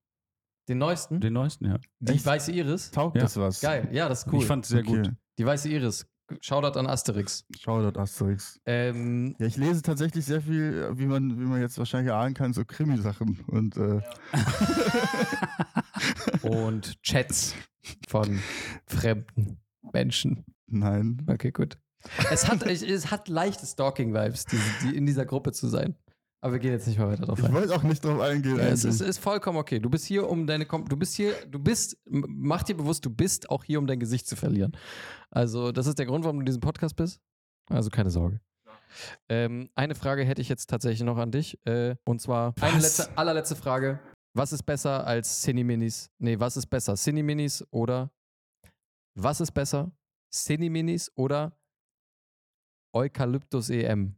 Den 0.69 0.79
neuesten? 0.79 1.21
Den 1.21 1.33
neuesten, 1.33 1.65
ja. 1.65 1.77
Die 1.99 2.13
Echt? 2.13 2.25
weiße 2.25 2.51
Iris? 2.51 2.91
taugt 2.91 3.15
Ja. 3.15 3.21
das 3.23 3.37
was? 3.37 3.61
Geil, 3.61 3.87
ja, 3.93 4.09
das 4.09 4.25
ist 4.25 4.33
cool. 4.33 4.39
Ich 4.41 4.45
fand 4.47 4.65
es 4.65 4.69
sehr 4.69 4.81
Okay. 4.81 5.01
gut. 5.03 5.11
Die 5.37 5.45
weiße 5.45 5.69
Iris. 5.69 6.05
Shoutout 6.41 6.77
an 6.77 6.87
Asterix. 6.87 7.45
Shoutout 7.59 7.99
Asterix. 7.99 8.59
Ähm, 8.65 9.35
Ja, 9.39 9.45
ich 9.47 9.57
lese 9.57 9.81
tatsächlich 9.81 10.25
sehr 10.25 10.41
viel, 10.41 10.89
wie 10.93 11.05
man, 11.05 11.39
wie 11.39 11.45
man 11.45 11.61
jetzt 11.61 11.77
wahrscheinlich 11.77 12.11
ahnen 12.13 12.33
kann, 12.33 12.53
so 12.53 12.65
Krimi-Sachen. 12.65 13.39
Und 13.47 13.77
äh, 13.77 14.01
und 16.47 17.01
Chats 17.03 17.55
von 18.07 18.39
fremden 18.85 19.59
Menschen. 19.93 20.45
nein. 20.67 21.25
Okay, 21.27 21.51
gut. 21.51 21.77
Es 22.31 22.47
hat, 22.47 22.63
es 22.63 23.11
hat 23.11 23.27
leichte 23.27 23.65
Stalking-Vibes, 23.65 24.45
die, 24.45 24.59
die 24.83 24.95
in 24.95 25.05
dieser 25.05 25.25
Gruppe 25.25 25.51
zu 25.51 25.67
sein. 25.67 25.95
Aber 26.47 26.53
wir 26.53 26.59
gehen 26.61 26.71
jetzt 26.71 26.87
nicht 26.87 26.97
mehr 26.97 27.09
weiter 27.09 27.25
drauf 27.25 27.39
Ich 27.39 27.43
ein. 27.45 27.53
wollte 27.53 27.75
auch 27.75 27.83
nicht 27.83 28.05
drauf 28.05 28.21
eingehen. 28.21 28.55
Ja, 28.55 28.67
es 28.67 28.85
ist, 28.85 29.01
ist 29.01 29.17
vollkommen 29.17 29.57
okay. 29.57 29.79
Du 29.79 29.89
bist 29.89 30.05
hier, 30.05 30.29
um 30.29 30.47
deine. 30.47 30.65
Kom 30.65 30.87
du 30.87 30.95
bist 30.95 31.13
hier, 31.15 31.33
du 31.45 31.59
bist. 31.59 31.97
Mach 32.05 32.63
dir 32.63 32.77
bewusst, 32.77 33.03
du 33.05 33.09
bist 33.09 33.49
auch 33.49 33.65
hier, 33.65 33.79
um 33.79 33.85
dein 33.85 33.99
Gesicht 33.99 34.27
zu 34.29 34.37
verlieren. 34.37 34.71
Also, 35.29 35.73
das 35.73 35.87
ist 35.87 35.99
der 35.99 36.05
Grund, 36.05 36.23
warum 36.23 36.37
du 36.37 36.41
in 36.43 36.45
diesem 36.45 36.61
Podcast 36.61 36.95
bist. 36.95 37.19
Also, 37.69 37.89
keine 37.89 38.11
Sorge. 38.11 38.39
Ähm, 39.27 39.69
eine 39.75 39.93
Frage 39.93 40.23
hätte 40.23 40.41
ich 40.41 40.47
jetzt 40.47 40.69
tatsächlich 40.69 41.03
noch 41.03 41.17
an 41.17 41.31
dich. 41.31 41.59
Äh, 41.65 41.97
und 42.05 42.21
zwar 42.21 42.53
eine 42.61 42.75
Was? 42.77 42.81
letzte, 42.97 43.17
allerletzte 43.17 43.57
Frage. 43.57 43.99
Was 44.33 44.53
ist 44.53 44.63
besser 44.63 45.05
als 45.05 45.41
Cineminis? 45.41 46.09
Nee, 46.17 46.39
was 46.39 46.55
ist 46.55 46.67
besser? 46.67 46.95
Cineminis 46.95 47.61
oder. 47.71 48.09
Was 49.15 49.41
ist 49.41 49.51
besser? 49.51 49.91
Cineminis 50.33 51.11
oder 51.15 51.57
Eukalyptus 52.93 53.69
EM? 53.69 54.15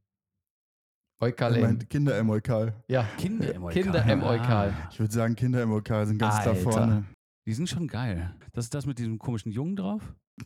Er 1.21 1.27
Eukalem. 1.27 1.61
meint 1.61 1.89
Kinder-Emoikal. 1.89 2.73
Ja, 2.87 3.05
Kinder-Emoikal. 3.17 3.83
Kinder-Emoikal. 3.83 4.69
Ah. 4.73 4.87
Ich 4.91 4.99
würde 4.99 5.13
sagen, 5.13 5.35
Kinder-Emoikal 5.35 6.07
sind 6.07 6.17
ganz 6.17 6.35
da 6.43 6.51
Alter. 6.51 6.55
vorne. 6.55 7.03
Die 7.45 7.53
sind 7.53 7.67
schon 7.69 7.87
geil. 7.87 8.33
Das 8.53 8.65
ist 8.65 8.73
das 8.73 8.85
mit 8.85 8.99
diesem 8.99 9.19
komischen 9.19 9.51
Jungen 9.51 9.75
drauf? 9.75 10.01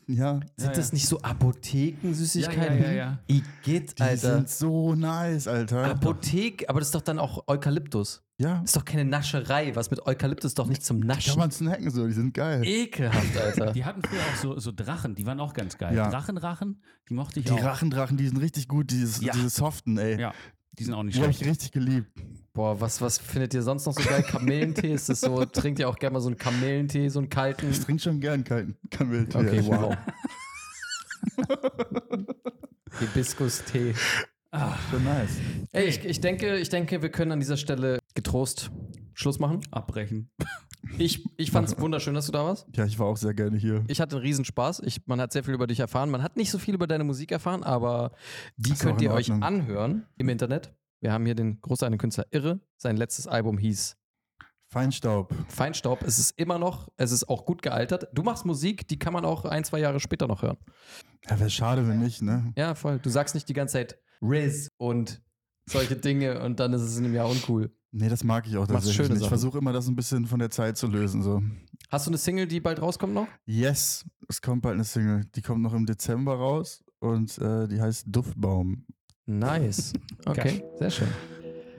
Ja, 0.08 0.40
Sind 0.58 0.70
Ja, 0.70 0.72
das 0.74 0.88
ja. 0.88 0.94
nicht 0.94 1.08
so 1.08 1.20
Apothekensüßigkeiten? 1.22 2.78
Ja, 2.82 2.86
ja, 2.86 2.92
ja, 2.92 2.94
ja. 2.94 3.20
Igitt, 3.28 4.00
die 4.00 4.04
Alter. 4.04 4.36
sind 4.38 4.50
so 4.50 4.96
nice, 4.96 5.48
Alter. 5.48 5.86
Apothek, 5.92 6.66
aber 6.70 6.80
das 6.80 6.88
ist 6.88 6.96
doch 6.96 7.02
dann 7.02 7.20
auch 7.20 7.44
Eukalyptus. 7.48 8.24
ja, 8.40 8.56
Das 8.62 8.72
ist 8.72 8.76
doch 8.76 8.86
keine 8.86 9.06
Nascherei. 9.06 9.76
Was 9.76 9.92
mit 9.92 10.06
Eukalyptus 10.08 10.56
doch 10.56 10.68
nicht 10.68 10.84
zum 10.84 11.00
kann 11.02 11.08
Naschen. 11.10 11.38
man 11.38 11.52
snacken 11.52 11.92
so, 11.92 12.08
die 12.08 12.14
sind 12.14 12.34
geil. 12.34 12.64
Ekelhaft, 12.66 13.38
Alter. 13.38 13.72
Die 13.74 13.86
hatten 13.86 14.02
früher 14.02 14.20
auch 14.22 14.36
so, 14.42 14.60
so 14.60 14.72
Drachen, 14.72 15.14
die 15.14 15.26
waren 15.28 15.40
auch 15.40 15.54
ganz 15.54 15.78
geil. 15.78 15.96
Ja. 15.96 16.10
Drachenrachen, 16.10 16.82
die 17.10 17.14
mochte 17.14 17.40
ich 17.40 17.46
Die 17.46 17.52
auch. 17.52 17.64
Rachendrachen, 17.64 18.18
die 18.18 18.28
sind 18.28 18.38
richtig 18.38 18.68
gut, 18.68 18.90
dieses, 18.90 19.22
Ja. 19.22 19.34
diese 19.34 19.50
soften, 19.50 19.98
ey. 20.00 20.20
Ja, 20.20 20.34
die 20.74 20.84
sind 20.84 20.94
auch 20.94 21.04
nicht 21.04 21.18
Die 21.18 21.22
habe 21.22 21.32
ich 21.32 21.46
richtig 21.46 21.72
geliebt. 21.72 22.10
Boah, 22.54 22.80
was, 22.80 23.02
was 23.02 23.18
findet 23.18 23.54
ihr 23.54 23.64
sonst 23.64 23.86
noch 23.86 23.94
so 23.94 24.04
geil? 24.08 24.24
Kamillentee? 24.24 24.94
Ist 24.94 25.10
das 25.10 25.22
so? 25.22 25.46
Trinkt 25.46 25.80
ihr 25.80 25.90
auch 25.90 25.98
gerne 25.98 26.14
mal 26.14 26.20
so 26.20 26.28
einen 26.28 26.38
Kamillentee, 26.38 27.10
so 27.10 27.20
einen 27.20 27.30
kalten? 27.30 27.70
Ich 27.70 27.80
trinke 27.80 28.02
schon 28.02 28.20
gern 28.20 28.44
kalten 28.44 28.78
Kamillentee. 28.90 29.38
Okay, 29.38 29.56
ehrlich 29.56 29.68
wow. 29.68 29.96
Hibiskus-Tee. 33.00 33.94
Ah, 34.52 34.66
gesagt. 34.66 34.92
Schon 34.92 35.04
nice. 35.04 35.38
Ey, 35.72 35.86
ich, 35.86 36.06
ich, 36.06 36.22
denke, 36.22 36.58
ich 36.58 36.70
denke, 36.70 37.02
wir 37.02 37.10
können 37.10 37.32
an 37.32 37.40
dieser 37.40 37.58
Stelle 37.58 38.00
getrost 38.14 38.70
Schluss 39.14 39.40
machen. 39.40 39.62
abbrechen. 39.72 40.30
Ich, 40.98 41.28
ich 41.38 41.52
fand 41.52 41.68
es 41.68 41.80
wunderschön, 41.80 42.14
dass 42.14 42.26
du 42.26 42.32
da 42.32 42.44
warst. 42.44 42.68
Ja, 42.76 42.86
ich 42.86 43.00
war 43.00 43.08
auch 43.08 43.18
sehr 43.18 43.34
gerne 43.34 43.58
hier. 43.58 43.84
Ich 43.88 44.02
hatte 44.02 44.16
einen 44.18 44.26
Riesenspaß. 44.26 44.82
Ich, 44.86 45.08
man 45.08 45.20
hat 45.20 45.32
sehr 45.32 45.44
viel 45.44 45.54
über 45.54 45.68
dich 45.68 45.80
erfahren. 45.80 46.10
Man 46.10 46.22
hat 46.22 46.36
nicht 46.38 46.52
so 46.52 46.60
viel 46.60 46.76
über 46.76 46.88
deine 46.88 47.04
Musik 47.04 47.32
erfahren, 47.32 47.64
aber 47.64 48.12
die 48.58 48.74
könnt 48.74 49.02
ihr 49.02 49.12
euch 49.12 49.32
anhören 49.32 50.06
im 50.18 50.30
Internet. 50.30 50.74
Wir 51.00 51.12
haben 51.12 51.26
hier 51.26 51.36
den 51.36 51.60
großartigen 51.62 52.00
Künstler 52.00 52.26
Irre. 52.32 52.60
Sein 52.78 52.98
letztes 52.98 53.28
Album 53.28 53.58
hieß 53.58 53.98
Feinstaub. 54.74 55.34
Feinstaub. 55.50 56.02
Es 56.02 56.18
ist 56.18 56.32
immer 56.40 56.58
noch, 56.58 56.90
es 56.98 57.12
ist 57.12 57.30
auch 57.30 57.46
gut 57.46 57.62
gealtert. 57.62 58.08
Du 58.14 58.24
machst 58.24 58.46
Musik, 58.46 58.88
die 58.88 58.98
kann 58.98 59.14
man 59.14 59.24
auch 59.24 59.46
ein, 59.46 59.64
zwei 59.64 59.80
Jahre 59.80 60.00
später 60.00 60.28
noch 60.28 60.42
hören. 60.42 60.58
Ja, 61.30 61.40
wäre 61.40 61.50
schade, 61.50 61.88
wenn 61.88 62.00
nicht, 62.00 62.22
ne? 62.22 62.52
Ja, 62.56 62.74
voll. 62.74 63.00
Du 63.00 63.10
sagst 63.10 63.36
nicht 63.36 63.48
die 63.48 63.54
ganze 63.54 63.74
Zeit 63.74 64.00
Riz 64.22 64.70
und 64.78 65.22
solche 65.70 65.96
Dinge 65.96 66.42
und 66.42 66.60
dann 66.60 66.74
ist 66.74 66.82
es 66.82 66.98
in 66.98 67.06
einem 67.06 67.14
Jahr 67.14 67.30
uncool. 67.30 67.72
Nee, 67.96 68.10
das 68.10 68.24
mag 68.24 68.48
ich 68.48 68.58
auch 68.58 68.66
tatsächlich. 68.66 68.96
schöne 68.96 69.10
nicht. 69.14 69.22
Ich 69.22 69.28
versuche 69.28 69.60
immer, 69.60 69.72
das 69.72 69.88
ein 69.88 69.96
bisschen 69.96 70.26
von 70.26 70.40
der 70.40 70.50
Zeit 70.50 70.78
zu 70.78 70.88
lösen. 70.88 71.22
So. 71.22 71.44
Hast 71.92 72.08
du 72.08 72.10
eine 72.10 72.18
Single, 72.18 72.48
die 72.48 72.60
bald 72.60 72.82
rauskommt 72.82 73.14
noch? 73.14 73.28
Yes, 73.46 74.04
es 74.28 74.42
kommt 74.42 74.64
bald 74.64 74.74
eine 74.76 74.84
Single. 74.84 75.22
Die 75.36 75.42
kommt 75.44 75.62
noch 75.62 75.74
im 75.76 75.86
Dezember 75.86 76.34
raus 76.36 76.84
und 77.00 77.38
äh, 77.38 77.68
die 77.68 77.80
heißt 77.80 78.06
Duftbaum. 78.08 78.86
Nice. 79.28 79.94
Okay, 80.26 80.64
sehr 80.80 80.90
schön. 80.90 81.08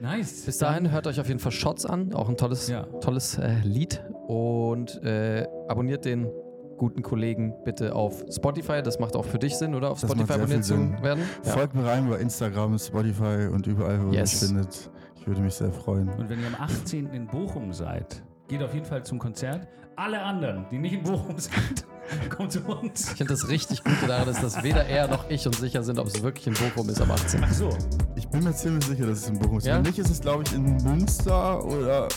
Nice. 0.01 0.43
Bis 0.45 0.57
dahin 0.59 0.91
hört 0.91 1.07
euch 1.07 1.19
auf 1.19 1.27
jeden 1.27 1.39
Fall 1.39 1.51
Shots 1.51 1.85
an, 1.85 2.13
auch 2.13 2.29
ein 2.29 2.37
tolles, 2.37 2.67
Ja. 2.69 2.83
tolles 3.01 3.37
äh, 3.37 3.59
Lied. 3.63 4.01
Und 4.27 5.01
äh, 5.03 5.45
abonniert 5.67 6.05
den 6.05 6.27
guten 6.77 7.01
Kollegen 7.01 7.53
bitte 7.65 7.93
auf 7.95 8.23
Spotify. 8.29 8.81
Das 8.83 8.99
macht 8.99 9.15
auch 9.15 9.25
für 9.25 9.39
dich 9.39 9.55
Sinn, 9.55 9.73
oder? 9.75 9.91
Auf 9.91 10.01
Das 10.01 10.09
Spotify 10.11 10.33
abonniert 10.33 10.63
zu 10.63 10.77
werden. 11.01 11.23
Ja. 11.43 11.51
Folgt 11.51 11.73
mir 11.75 11.85
rein 11.85 12.07
bei 12.09 12.19
Instagram, 12.19 12.77
Spotify 12.79 13.47
und 13.51 13.67
überall, 13.67 14.05
wo 14.05 14.11
Yes. 14.11 14.41
ihr 14.41 14.47
mich 14.53 14.55
findet. 14.57 14.91
Ich 15.25 15.27
würde 15.29 15.41
mich 15.41 15.55
sehr 15.55 15.71
freuen. 15.71 16.07
Und 16.09 16.29
wenn 16.29 16.39
ihr 16.39 16.45
am 16.45 16.53
18. 16.53 17.07
in 17.07 17.25
Bochum 17.25 17.73
seid, 17.73 18.21
geht 18.47 18.61
auf 18.61 18.75
jeden 18.75 18.85
Fall 18.85 19.03
zum 19.03 19.17
Konzert. 19.17 19.67
Alle 19.95 20.21
anderen, 20.21 20.67
die 20.69 20.77
nicht 20.77 20.93
in 20.93 21.01
Bochum 21.01 21.39
sind, 21.39 21.83
kommt 22.29 22.51
zu 22.51 22.59
uns. 22.59 23.09
Ich 23.09 23.17
finde 23.17 23.33
das 23.33 23.49
richtig 23.49 23.83
Gute 23.83 24.05
daran, 24.05 24.27
ist, 24.27 24.43
dass 24.43 24.61
weder 24.61 24.85
er 24.85 25.07
noch 25.07 25.27
ich 25.31 25.47
uns 25.47 25.57
sicher 25.57 25.81
sind, 25.81 25.97
ob 25.97 26.05
es 26.05 26.21
wirklich 26.21 26.45
in 26.45 26.53
Bochum 26.53 26.87
ist 26.89 27.01
am 27.01 27.09
18. 27.09 27.43
Ach 27.43 27.51
so. 27.51 27.69
Ich 28.15 28.27
bin 28.27 28.43
mir 28.43 28.53
ziemlich 28.53 28.85
sicher, 28.85 29.07
dass 29.07 29.17
es 29.17 29.29
in 29.29 29.39
Bochum 29.39 29.57
ist. 29.57 29.65
Ja? 29.65 29.77
Wenn 29.77 29.81
nicht, 29.81 29.97
ist 29.97 30.11
es, 30.11 30.21
glaube 30.21 30.43
ich, 30.45 30.53
in 30.53 30.77
Münster 30.83 31.65
oder 31.65 32.07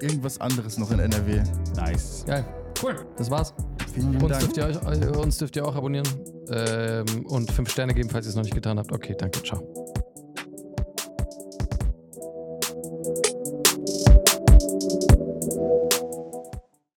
irgendwas 0.00 0.40
anderes 0.40 0.78
noch 0.78 0.92
in 0.92 1.00
NRW. 1.00 1.42
Nice. 1.74 2.22
Geil. 2.28 2.44
Cool. 2.80 2.94
Das 3.16 3.28
war's. 3.28 3.52
Vielen 3.92 4.12
lieben 4.12 4.22
Uns 4.24 4.38
Dank. 4.38 4.54
dürft, 4.54 4.56
ihr 4.56 4.66
euch, 4.66 5.02
äh, 5.02 5.18
uns 5.18 5.36
dürft 5.36 5.56
ihr 5.56 5.66
auch 5.66 5.74
abonnieren 5.74 6.06
ähm, 6.48 7.26
und 7.26 7.50
fünf 7.50 7.70
Sterne 7.70 7.92
geben, 7.92 8.08
falls 8.08 8.26
ihr 8.26 8.30
es 8.30 8.36
noch 8.36 8.44
nicht 8.44 8.54
getan 8.54 8.78
habt. 8.78 8.92
Okay, 8.92 9.16
danke. 9.18 9.42
Ciao. 9.42 9.92